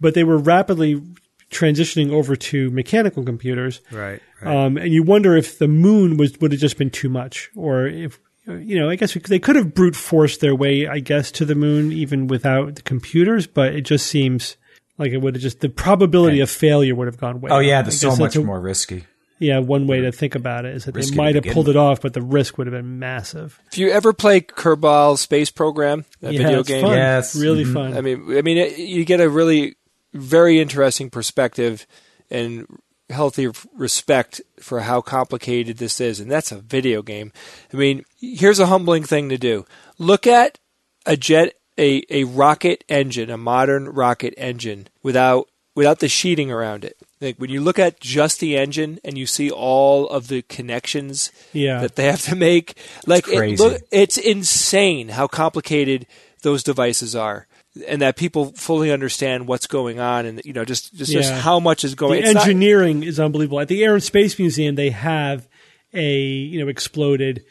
but 0.00 0.14
they 0.14 0.24
were 0.24 0.38
rapidly 0.38 1.02
transitioning 1.50 2.10
over 2.12 2.36
to 2.36 2.70
mechanical 2.70 3.24
computers. 3.24 3.80
Right. 3.90 4.20
right. 4.40 4.56
Um, 4.56 4.76
and 4.76 4.92
you 4.92 5.02
wonder 5.02 5.36
if 5.36 5.58
the 5.58 5.68
moon 5.68 6.16
was 6.16 6.38
would 6.40 6.52
have 6.52 6.60
just 6.60 6.78
been 6.78 6.90
too 6.90 7.08
much, 7.08 7.50
or 7.56 7.86
if 7.86 8.18
you 8.46 8.78
know, 8.78 8.88
I 8.88 8.96
guess 8.96 9.14
they 9.14 9.38
could 9.38 9.56
have 9.56 9.74
brute 9.74 9.94
forced 9.96 10.40
their 10.40 10.54
way, 10.54 10.86
I 10.86 10.98
guess, 11.00 11.30
to 11.32 11.44
the 11.44 11.54
moon 11.54 11.92
even 11.92 12.26
without 12.26 12.76
the 12.76 12.82
computers. 12.82 13.46
But 13.46 13.74
it 13.74 13.82
just 13.82 14.06
seems 14.06 14.56
like 14.98 15.12
it 15.12 15.18
would 15.18 15.34
have 15.34 15.42
just 15.42 15.60
the 15.60 15.68
probability 15.68 16.40
of 16.40 16.50
failure 16.50 16.94
would 16.94 17.06
have 17.06 17.18
gone 17.18 17.40
way. 17.40 17.50
Oh 17.50 17.58
up. 17.58 17.64
yeah, 17.64 17.80
I 17.80 17.82
that's 17.82 17.98
so 18.00 18.16
much 18.16 18.36
a- 18.36 18.42
more 18.42 18.60
risky. 18.60 19.04
Yeah, 19.42 19.60
one 19.60 19.86
way 19.86 20.02
to 20.02 20.12
think 20.12 20.34
about 20.34 20.66
it 20.66 20.74
is 20.74 20.84
that 20.84 20.94
Risky 20.94 21.12
they 21.12 21.16
might 21.16 21.34
have 21.34 21.44
pulled 21.44 21.70
it 21.70 21.76
off, 21.76 22.02
but 22.02 22.12
the 22.12 22.20
risk 22.20 22.58
would 22.58 22.66
have 22.66 22.74
been 22.74 22.98
massive. 22.98 23.58
If 23.72 23.78
you 23.78 23.90
ever 23.90 24.12
play 24.12 24.42
Kerbal 24.42 25.16
Space 25.16 25.50
Program, 25.50 26.04
that 26.20 26.34
yeah, 26.34 26.42
video 26.42 26.60
it's 26.60 26.68
game, 26.68 26.82
fun. 26.84 26.94
Yes. 26.98 27.34
really 27.34 27.64
Mhm. 27.64 27.72
fun. 27.72 27.96
I 27.96 28.02
mean, 28.02 28.36
I 28.36 28.42
mean, 28.42 28.58
it, 28.58 28.76
you 28.76 29.02
get 29.06 29.22
a 29.22 29.30
really 29.30 29.76
very 30.12 30.60
interesting 30.60 31.10
perspective 31.10 31.86
and 32.30 32.66
healthy 33.08 33.48
respect 33.76 34.40
for 34.60 34.80
how 34.80 35.00
complicated 35.00 35.78
this 35.78 36.00
is, 36.00 36.20
and 36.20 36.30
that's 36.30 36.52
a 36.52 36.58
video 36.60 37.02
game. 37.02 37.32
I 37.72 37.76
mean, 37.76 38.04
here's 38.20 38.60
a 38.60 38.66
humbling 38.66 39.04
thing 39.04 39.28
to 39.28 39.38
do: 39.38 39.66
look 39.98 40.26
at 40.26 40.58
a 41.06 41.16
jet, 41.16 41.54
a 41.78 42.02
a 42.10 42.24
rocket 42.24 42.84
engine, 42.88 43.30
a 43.30 43.36
modern 43.36 43.88
rocket 43.88 44.34
engine, 44.36 44.88
without 45.02 45.48
without 45.74 46.00
the 46.00 46.08
sheeting 46.08 46.50
around 46.50 46.84
it. 46.84 46.96
Like 47.20 47.36
when 47.38 47.50
you 47.50 47.60
look 47.60 47.78
at 47.78 48.00
just 48.00 48.40
the 48.40 48.56
engine 48.56 48.98
and 49.04 49.16
you 49.16 49.26
see 49.26 49.50
all 49.50 50.08
of 50.08 50.28
the 50.28 50.42
connections 50.42 51.30
Yeah. 51.52 51.80
that 51.80 51.96
they 51.96 52.04
have 52.06 52.22
to 52.22 52.34
make, 52.34 52.76
like 53.06 53.28
it 53.28 53.36
crazy. 53.36 53.62
look, 53.62 53.80
it's 53.90 54.18
insane 54.18 55.10
how 55.10 55.26
complicated 55.26 56.06
those 56.42 56.62
devices 56.62 57.14
are, 57.14 57.46
and 57.86 58.02
that 58.02 58.16
people 58.16 58.46
fully 58.52 58.90
understand 58.90 59.46
what's 59.46 59.66
going 59.66 60.00
on, 60.00 60.26
and 60.26 60.42
you 60.44 60.52
know 60.52 60.64
just 60.64 60.94
just, 60.94 61.12
just 61.12 61.32
how 61.32 61.60
much 61.60 61.84
is 61.84 61.94
going. 61.94 62.18
On. 62.18 62.22
The 62.22 62.28
it's 62.30 62.34
not- 62.34 62.42
engineering 62.44 63.02
is 63.02 63.20
unbelievable. 63.20 63.60
At 63.60 63.68
the 63.68 63.82
Air 63.84 63.94
and 63.94 64.02
Space 64.02 64.38
Museum, 64.38 64.74
they 64.74 64.90
have 64.90 65.48
a 65.94 66.18
you 66.18 66.60
know 66.60 66.68
exploded 66.68 67.44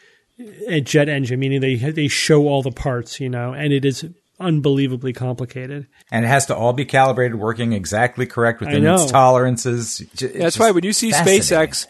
a 0.68 0.80
jet 0.80 1.08
engine, 1.08 1.40
meaning 1.40 1.60
they 1.60 1.76
they 1.76 2.08
show 2.08 2.48
all 2.48 2.62
the 2.62 2.70
parts, 2.72 3.20
you 3.20 3.28
know, 3.28 3.52
and 3.52 3.72
it 3.72 3.84
is 3.84 4.04
unbelievably 4.38 5.12
complicated. 5.12 5.86
And 6.10 6.24
it 6.24 6.28
has 6.28 6.46
to 6.46 6.56
all 6.56 6.72
be 6.72 6.86
calibrated, 6.86 7.36
working 7.38 7.72
exactly 7.74 8.24
correct 8.26 8.60
within 8.60 8.86
its 8.86 9.10
tolerances. 9.10 10.00
It's 10.00 10.22
That's 10.38 10.58
why 10.58 10.70
when 10.70 10.84
you 10.84 10.92
see. 10.94 11.12
SpaceX 11.12 11.86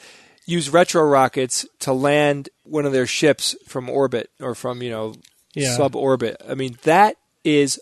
use 0.47 0.69
retro 0.71 1.03
rockets 1.05 1.65
to 1.81 1.93
land 1.93 2.49
one 2.65 2.85
of 2.87 2.93
their 2.93 3.07
ships 3.07 3.55
from 3.69 3.89
orbit 3.89 4.31
or 4.41 4.55
from 4.57 4.83
you 4.83 4.91
know 4.91 5.15
Yeah. 5.55 5.77
suborbit, 5.77 6.37
I 6.49 6.55
mean 6.55 6.77
that 6.83 7.17
is 7.45 7.79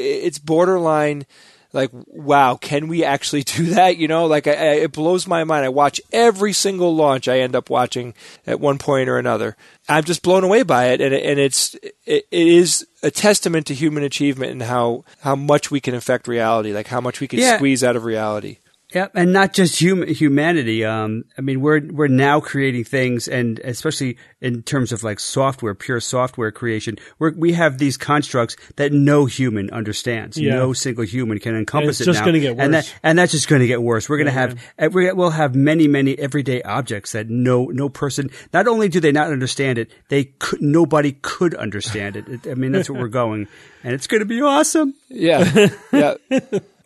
it's 0.00 0.38
borderline 0.38 1.26
like 1.72 1.90
wow 1.92 2.56
can 2.56 2.88
we 2.88 3.04
actually 3.04 3.42
do 3.56 3.66
that? 3.74 3.96
You 3.96 4.08
know 4.08 4.26
like 4.26 4.46
I, 4.46 4.52
I, 4.52 4.64
it 4.84 4.92
blows 4.92 5.26
my 5.26 5.44
mind. 5.44 5.64
I 5.64 5.68
watch 5.68 6.00
every 6.12 6.52
single 6.52 6.94
launch 6.96 7.28
i 7.28 7.38
end 7.38 7.54
up 7.54 7.70
watching 7.70 8.14
at 8.46 8.58
one 8.60 8.78
point 8.78 9.08
or 9.08 9.18
another. 9.18 9.56
I'm 9.88 10.04
just 10.04 10.22
blown 10.22 10.44
away 10.44 10.62
by 10.62 10.86
it 10.86 11.00
and, 11.00 11.14
and 11.14 11.38
it's 11.38 11.74
it, 12.06 12.26
it 12.30 12.48
is 12.48 12.86
a 13.02 13.10
testament 13.10 13.66
to 13.68 13.74
human 13.74 14.02
achievement 14.02 14.52
and 14.52 14.62
how 14.62 15.04
how 15.20 15.36
much 15.36 15.70
we 15.70 15.80
can 15.80 15.94
affect 15.94 16.26
reality 16.28 16.72
like 16.72 16.88
how 16.88 17.00
much 17.00 17.20
we 17.20 17.28
can 17.28 17.38
Yeah. 17.38 17.56
squeeze 17.56 17.84
out 17.84 17.96
of 17.96 18.04
reality 18.04 18.58
Yeah, 18.92 19.06
and 19.14 19.32
not 19.32 19.52
just 19.52 19.80
hum- 19.80 20.06
humanity. 20.06 20.84
Um, 20.84 21.24
I 21.38 21.42
mean, 21.42 21.60
we're 21.60 21.80
we're 21.80 22.08
now 22.08 22.40
creating 22.40 22.84
things, 22.84 23.28
and 23.28 23.58
especially 23.60 24.16
in 24.40 24.62
terms 24.62 24.90
of 24.90 25.04
like 25.04 25.20
software, 25.20 25.74
pure 25.74 26.00
software 26.00 26.50
creation, 26.50 26.96
we're, 27.18 27.32
we 27.32 27.52
have 27.52 27.78
these 27.78 27.96
constructs 27.96 28.56
that 28.76 28.92
no 28.92 29.26
human 29.26 29.70
understands. 29.70 30.36
Yeah. 30.36 30.54
No 30.56 30.72
single 30.72 31.04
human 31.04 31.38
can 31.38 31.54
encompass 31.54 32.00
it's 32.00 32.08
it 32.08 32.12
just 32.12 32.24
gonna 32.24 32.40
get 32.40 32.58
and 32.58 32.72
worse. 32.72 32.88
that 32.90 32.94
and 33.04 33.18
that's 33.18 33.30
just 33.32 33.46
going 33.48 33.60
to 33.60 33.68
get 33.68 33.80
worse. 33.82 34.08
We're 34.08 34.16
going 34.18 34.26
to 34.26 34.32
have 34.32 34.60
every, 34.78 35.12
we'll 35.12 35.30
have 35.30 35.54
many 35.54 35.86
many 35.86 36.18
everyday 36.18 36.62
objects 36.62 37.12
that 37.12 37.30
no 37.30 37.66
no 37.66 37.88
person. 37.88 38.30
Not 38.52 38.66
only 38.66 38.88
do 38.88 38.98
they 38.98 39.12
not 39.12 39.30
understand 39.30 39.78
it, 39.78 39.90
they 40.08 40.24
could 40.24 40.62
nobody 40.62 41.12
could 41.22 41.54
understand 41.54 42.16
it. 42.16 42.28
It- 42.28 42.46
I 42.50 42.54
mean, 42.54 42.72
that's 42.72 42.90
where 42.90 43.00
we're 43.00 43.08
going, 43.22 43.46
and 43.84 43.92
it's 43.94 44.06
going 44.08 44.20
to 44.20 44.26
be 44.26 44.40
awesome. 44.42 44.94
yeah 45.08 45.68
yeah 45.92 46.14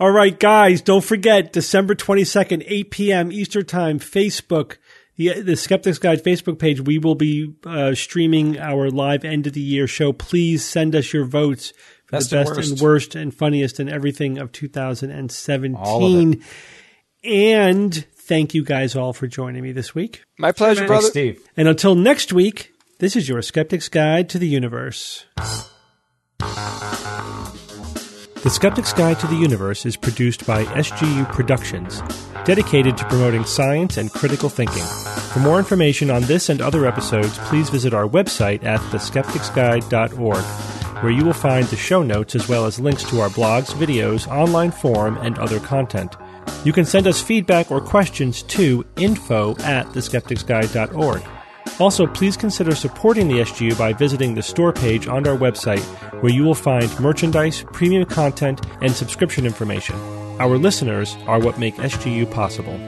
All 0.05 0.11
right, 0.11 0.39
guys, 0.39 0.83
don't 0.83 1.03
forget 1.03 1.51
December 1.51 1.95
22nd, 1.95 2.63
8 2.67 2.91
p.m. 2.91 3.33
Eastern 3.33 3.65
Time, 3.65 3.99
Facebook, 3.99 4.77
the, 5.17 5.41
the 5.41 5.57
Skeptics 5.57 5.97
Guide 5.97 6.23
Facebook 6.23 6.59
page. 6.59 6.79
We 6.79 6.99
will 6.99 7.15
be 7.15 7.55
uh, 7.65 7.95
streaming 7.95 8.59
our 8.59 8.91
live 8.91 9.25
end 9.25 9.47
of 9.47 9.55
the 9.55 9.63
year 9.63 9.87
show. 9.87 10.13
Please 10.13 10.63
send 10.63 10.95
us 10.95 11.15
your 11.15 11.25
votes 11.25 11.73
for 12.05 12.17
Best 12.19 12.29
the 12.29 12.41
and 12.41 12.47
best 12.49 12.57
worst. 12.59 12.71
and 12.71 12.81
worst 12.83 13.15
and 13.15 13.35
funniest 13.35 13.81
and 13.81 13.89
everything 13.89 14.37
of 14.37 14.53
2017. 14.53 15.75
All 15.75 16.05
of 16.05 16.33
it. 16.35 16.39
And 17.25 17.95
thank 18.15 18.53
you 18.53 18.63
guys 18.63 18.95
all 18.95 19.15
for 19.15 19.27
joining 19.27 19.63
me 19.63 19.73
this 19.73 19.95
week. 19.95 20.23
my 20.37 20.53
pleasure 20.53 20.87
brother 20.87 21.09
Steve. 21.09 21.43
And 21.57 21.67
until 21.67 21.95
next 21.95 22.31
week, 22.31 22.75
this 22.99 23.17
is 23.17 23.27
your 23.27 23.41
Skeptic's 23.41 23.89
Guide 23.89 24.29
to 24.29 24.39
the 24.39 24.49
Universe. 24.49 25.25
The 28.45 28.51
Skeptic's 28.51 28.93
Guide 28.93 29.19
to 29.21 29.27
the 29.27 29.37
Universe 29.37 29.87
is 29.87 29.97
produced 29.97 30.47
by 30.47 30.67
SGU 30.67 31.33
Productions, 31.33 32.03
dedicated 32.45 32.95
to 32.99 33.07
promoting 33.07 33.47
science 33.47 33.97
and 33.97 34.13
critical 34.13 34.51
thinking. 34.51 34.83
For 35.33 35.39
more 35.39 35.59
information 35.59 36.11
on 36.11 36.21
this 36.25 36.51
and 36.51 36.61
other 36.61 36.85
episodes, 36.85 37.39
please 37.49 37.71
visit 37.71 37.95
our 37.95 38.07
website 38.07 38.63
at 38.63 38.81
theskepticsguide.org, 38.81 40.45
where 41.03 41.11
you 41.11 41.25
will 41.25 41.33
find 41.33 41.67
the 41.69 41.77
show 41.77 42.03
notes 42.03 42.35
as 42.35 42.47
well 42.47 42.67
as 42.67 42.79
links 42.79 43.05
to 43.05 43.21
our 43.21 43.31
blogs, 43.31 43.73
videos, 43.73 44.31
online 44.31 44.73
forum, 44.73 45.17
and 45.23 45.39
other 45.39 45.59
content. 45.59 46.15
You 46.67 46.75
can 46.75 46.85
send 46.85 47.07
us 47.07 47.23
feedback 47.23 47.71
or 47.71 47.81
questions 47.81 48.43
to 48.43 48.85
info 48.97 49.53
at 49.61 49.87
theskepticsguide.org. 49.87 51.23
Also, 51.81 52.07
please 52.07 52.37
consider 52.37 52.75
supporting 52.75 53.29
the 53.29 53.41
SGU 53.41 53.77
by 53.77 53.93
visiting 53.93 54.35
the 54.35 54.43
store 54.43 54.73
page 54.73 55.09
on 55.09 55.27
our 55.27 55.37
website, 55.37 55.83
where 56.23 56.33
you 56.33 56.45
will 56.45 56.55
find 56.55 56.99
merchandise, 57.01 57.65
premium 57.73 58.05
content, 58.05 58.61
and 58.81 58.93
subscription 58.93 59.45
information. 59.45 59.97
Our 60.41 60.57
listeners 60.57 61.17
are 61.27 61.41
what 61.41 61.59
make 61.59 61.77
SGU 61.77 62.31
possible. 62.31 62.79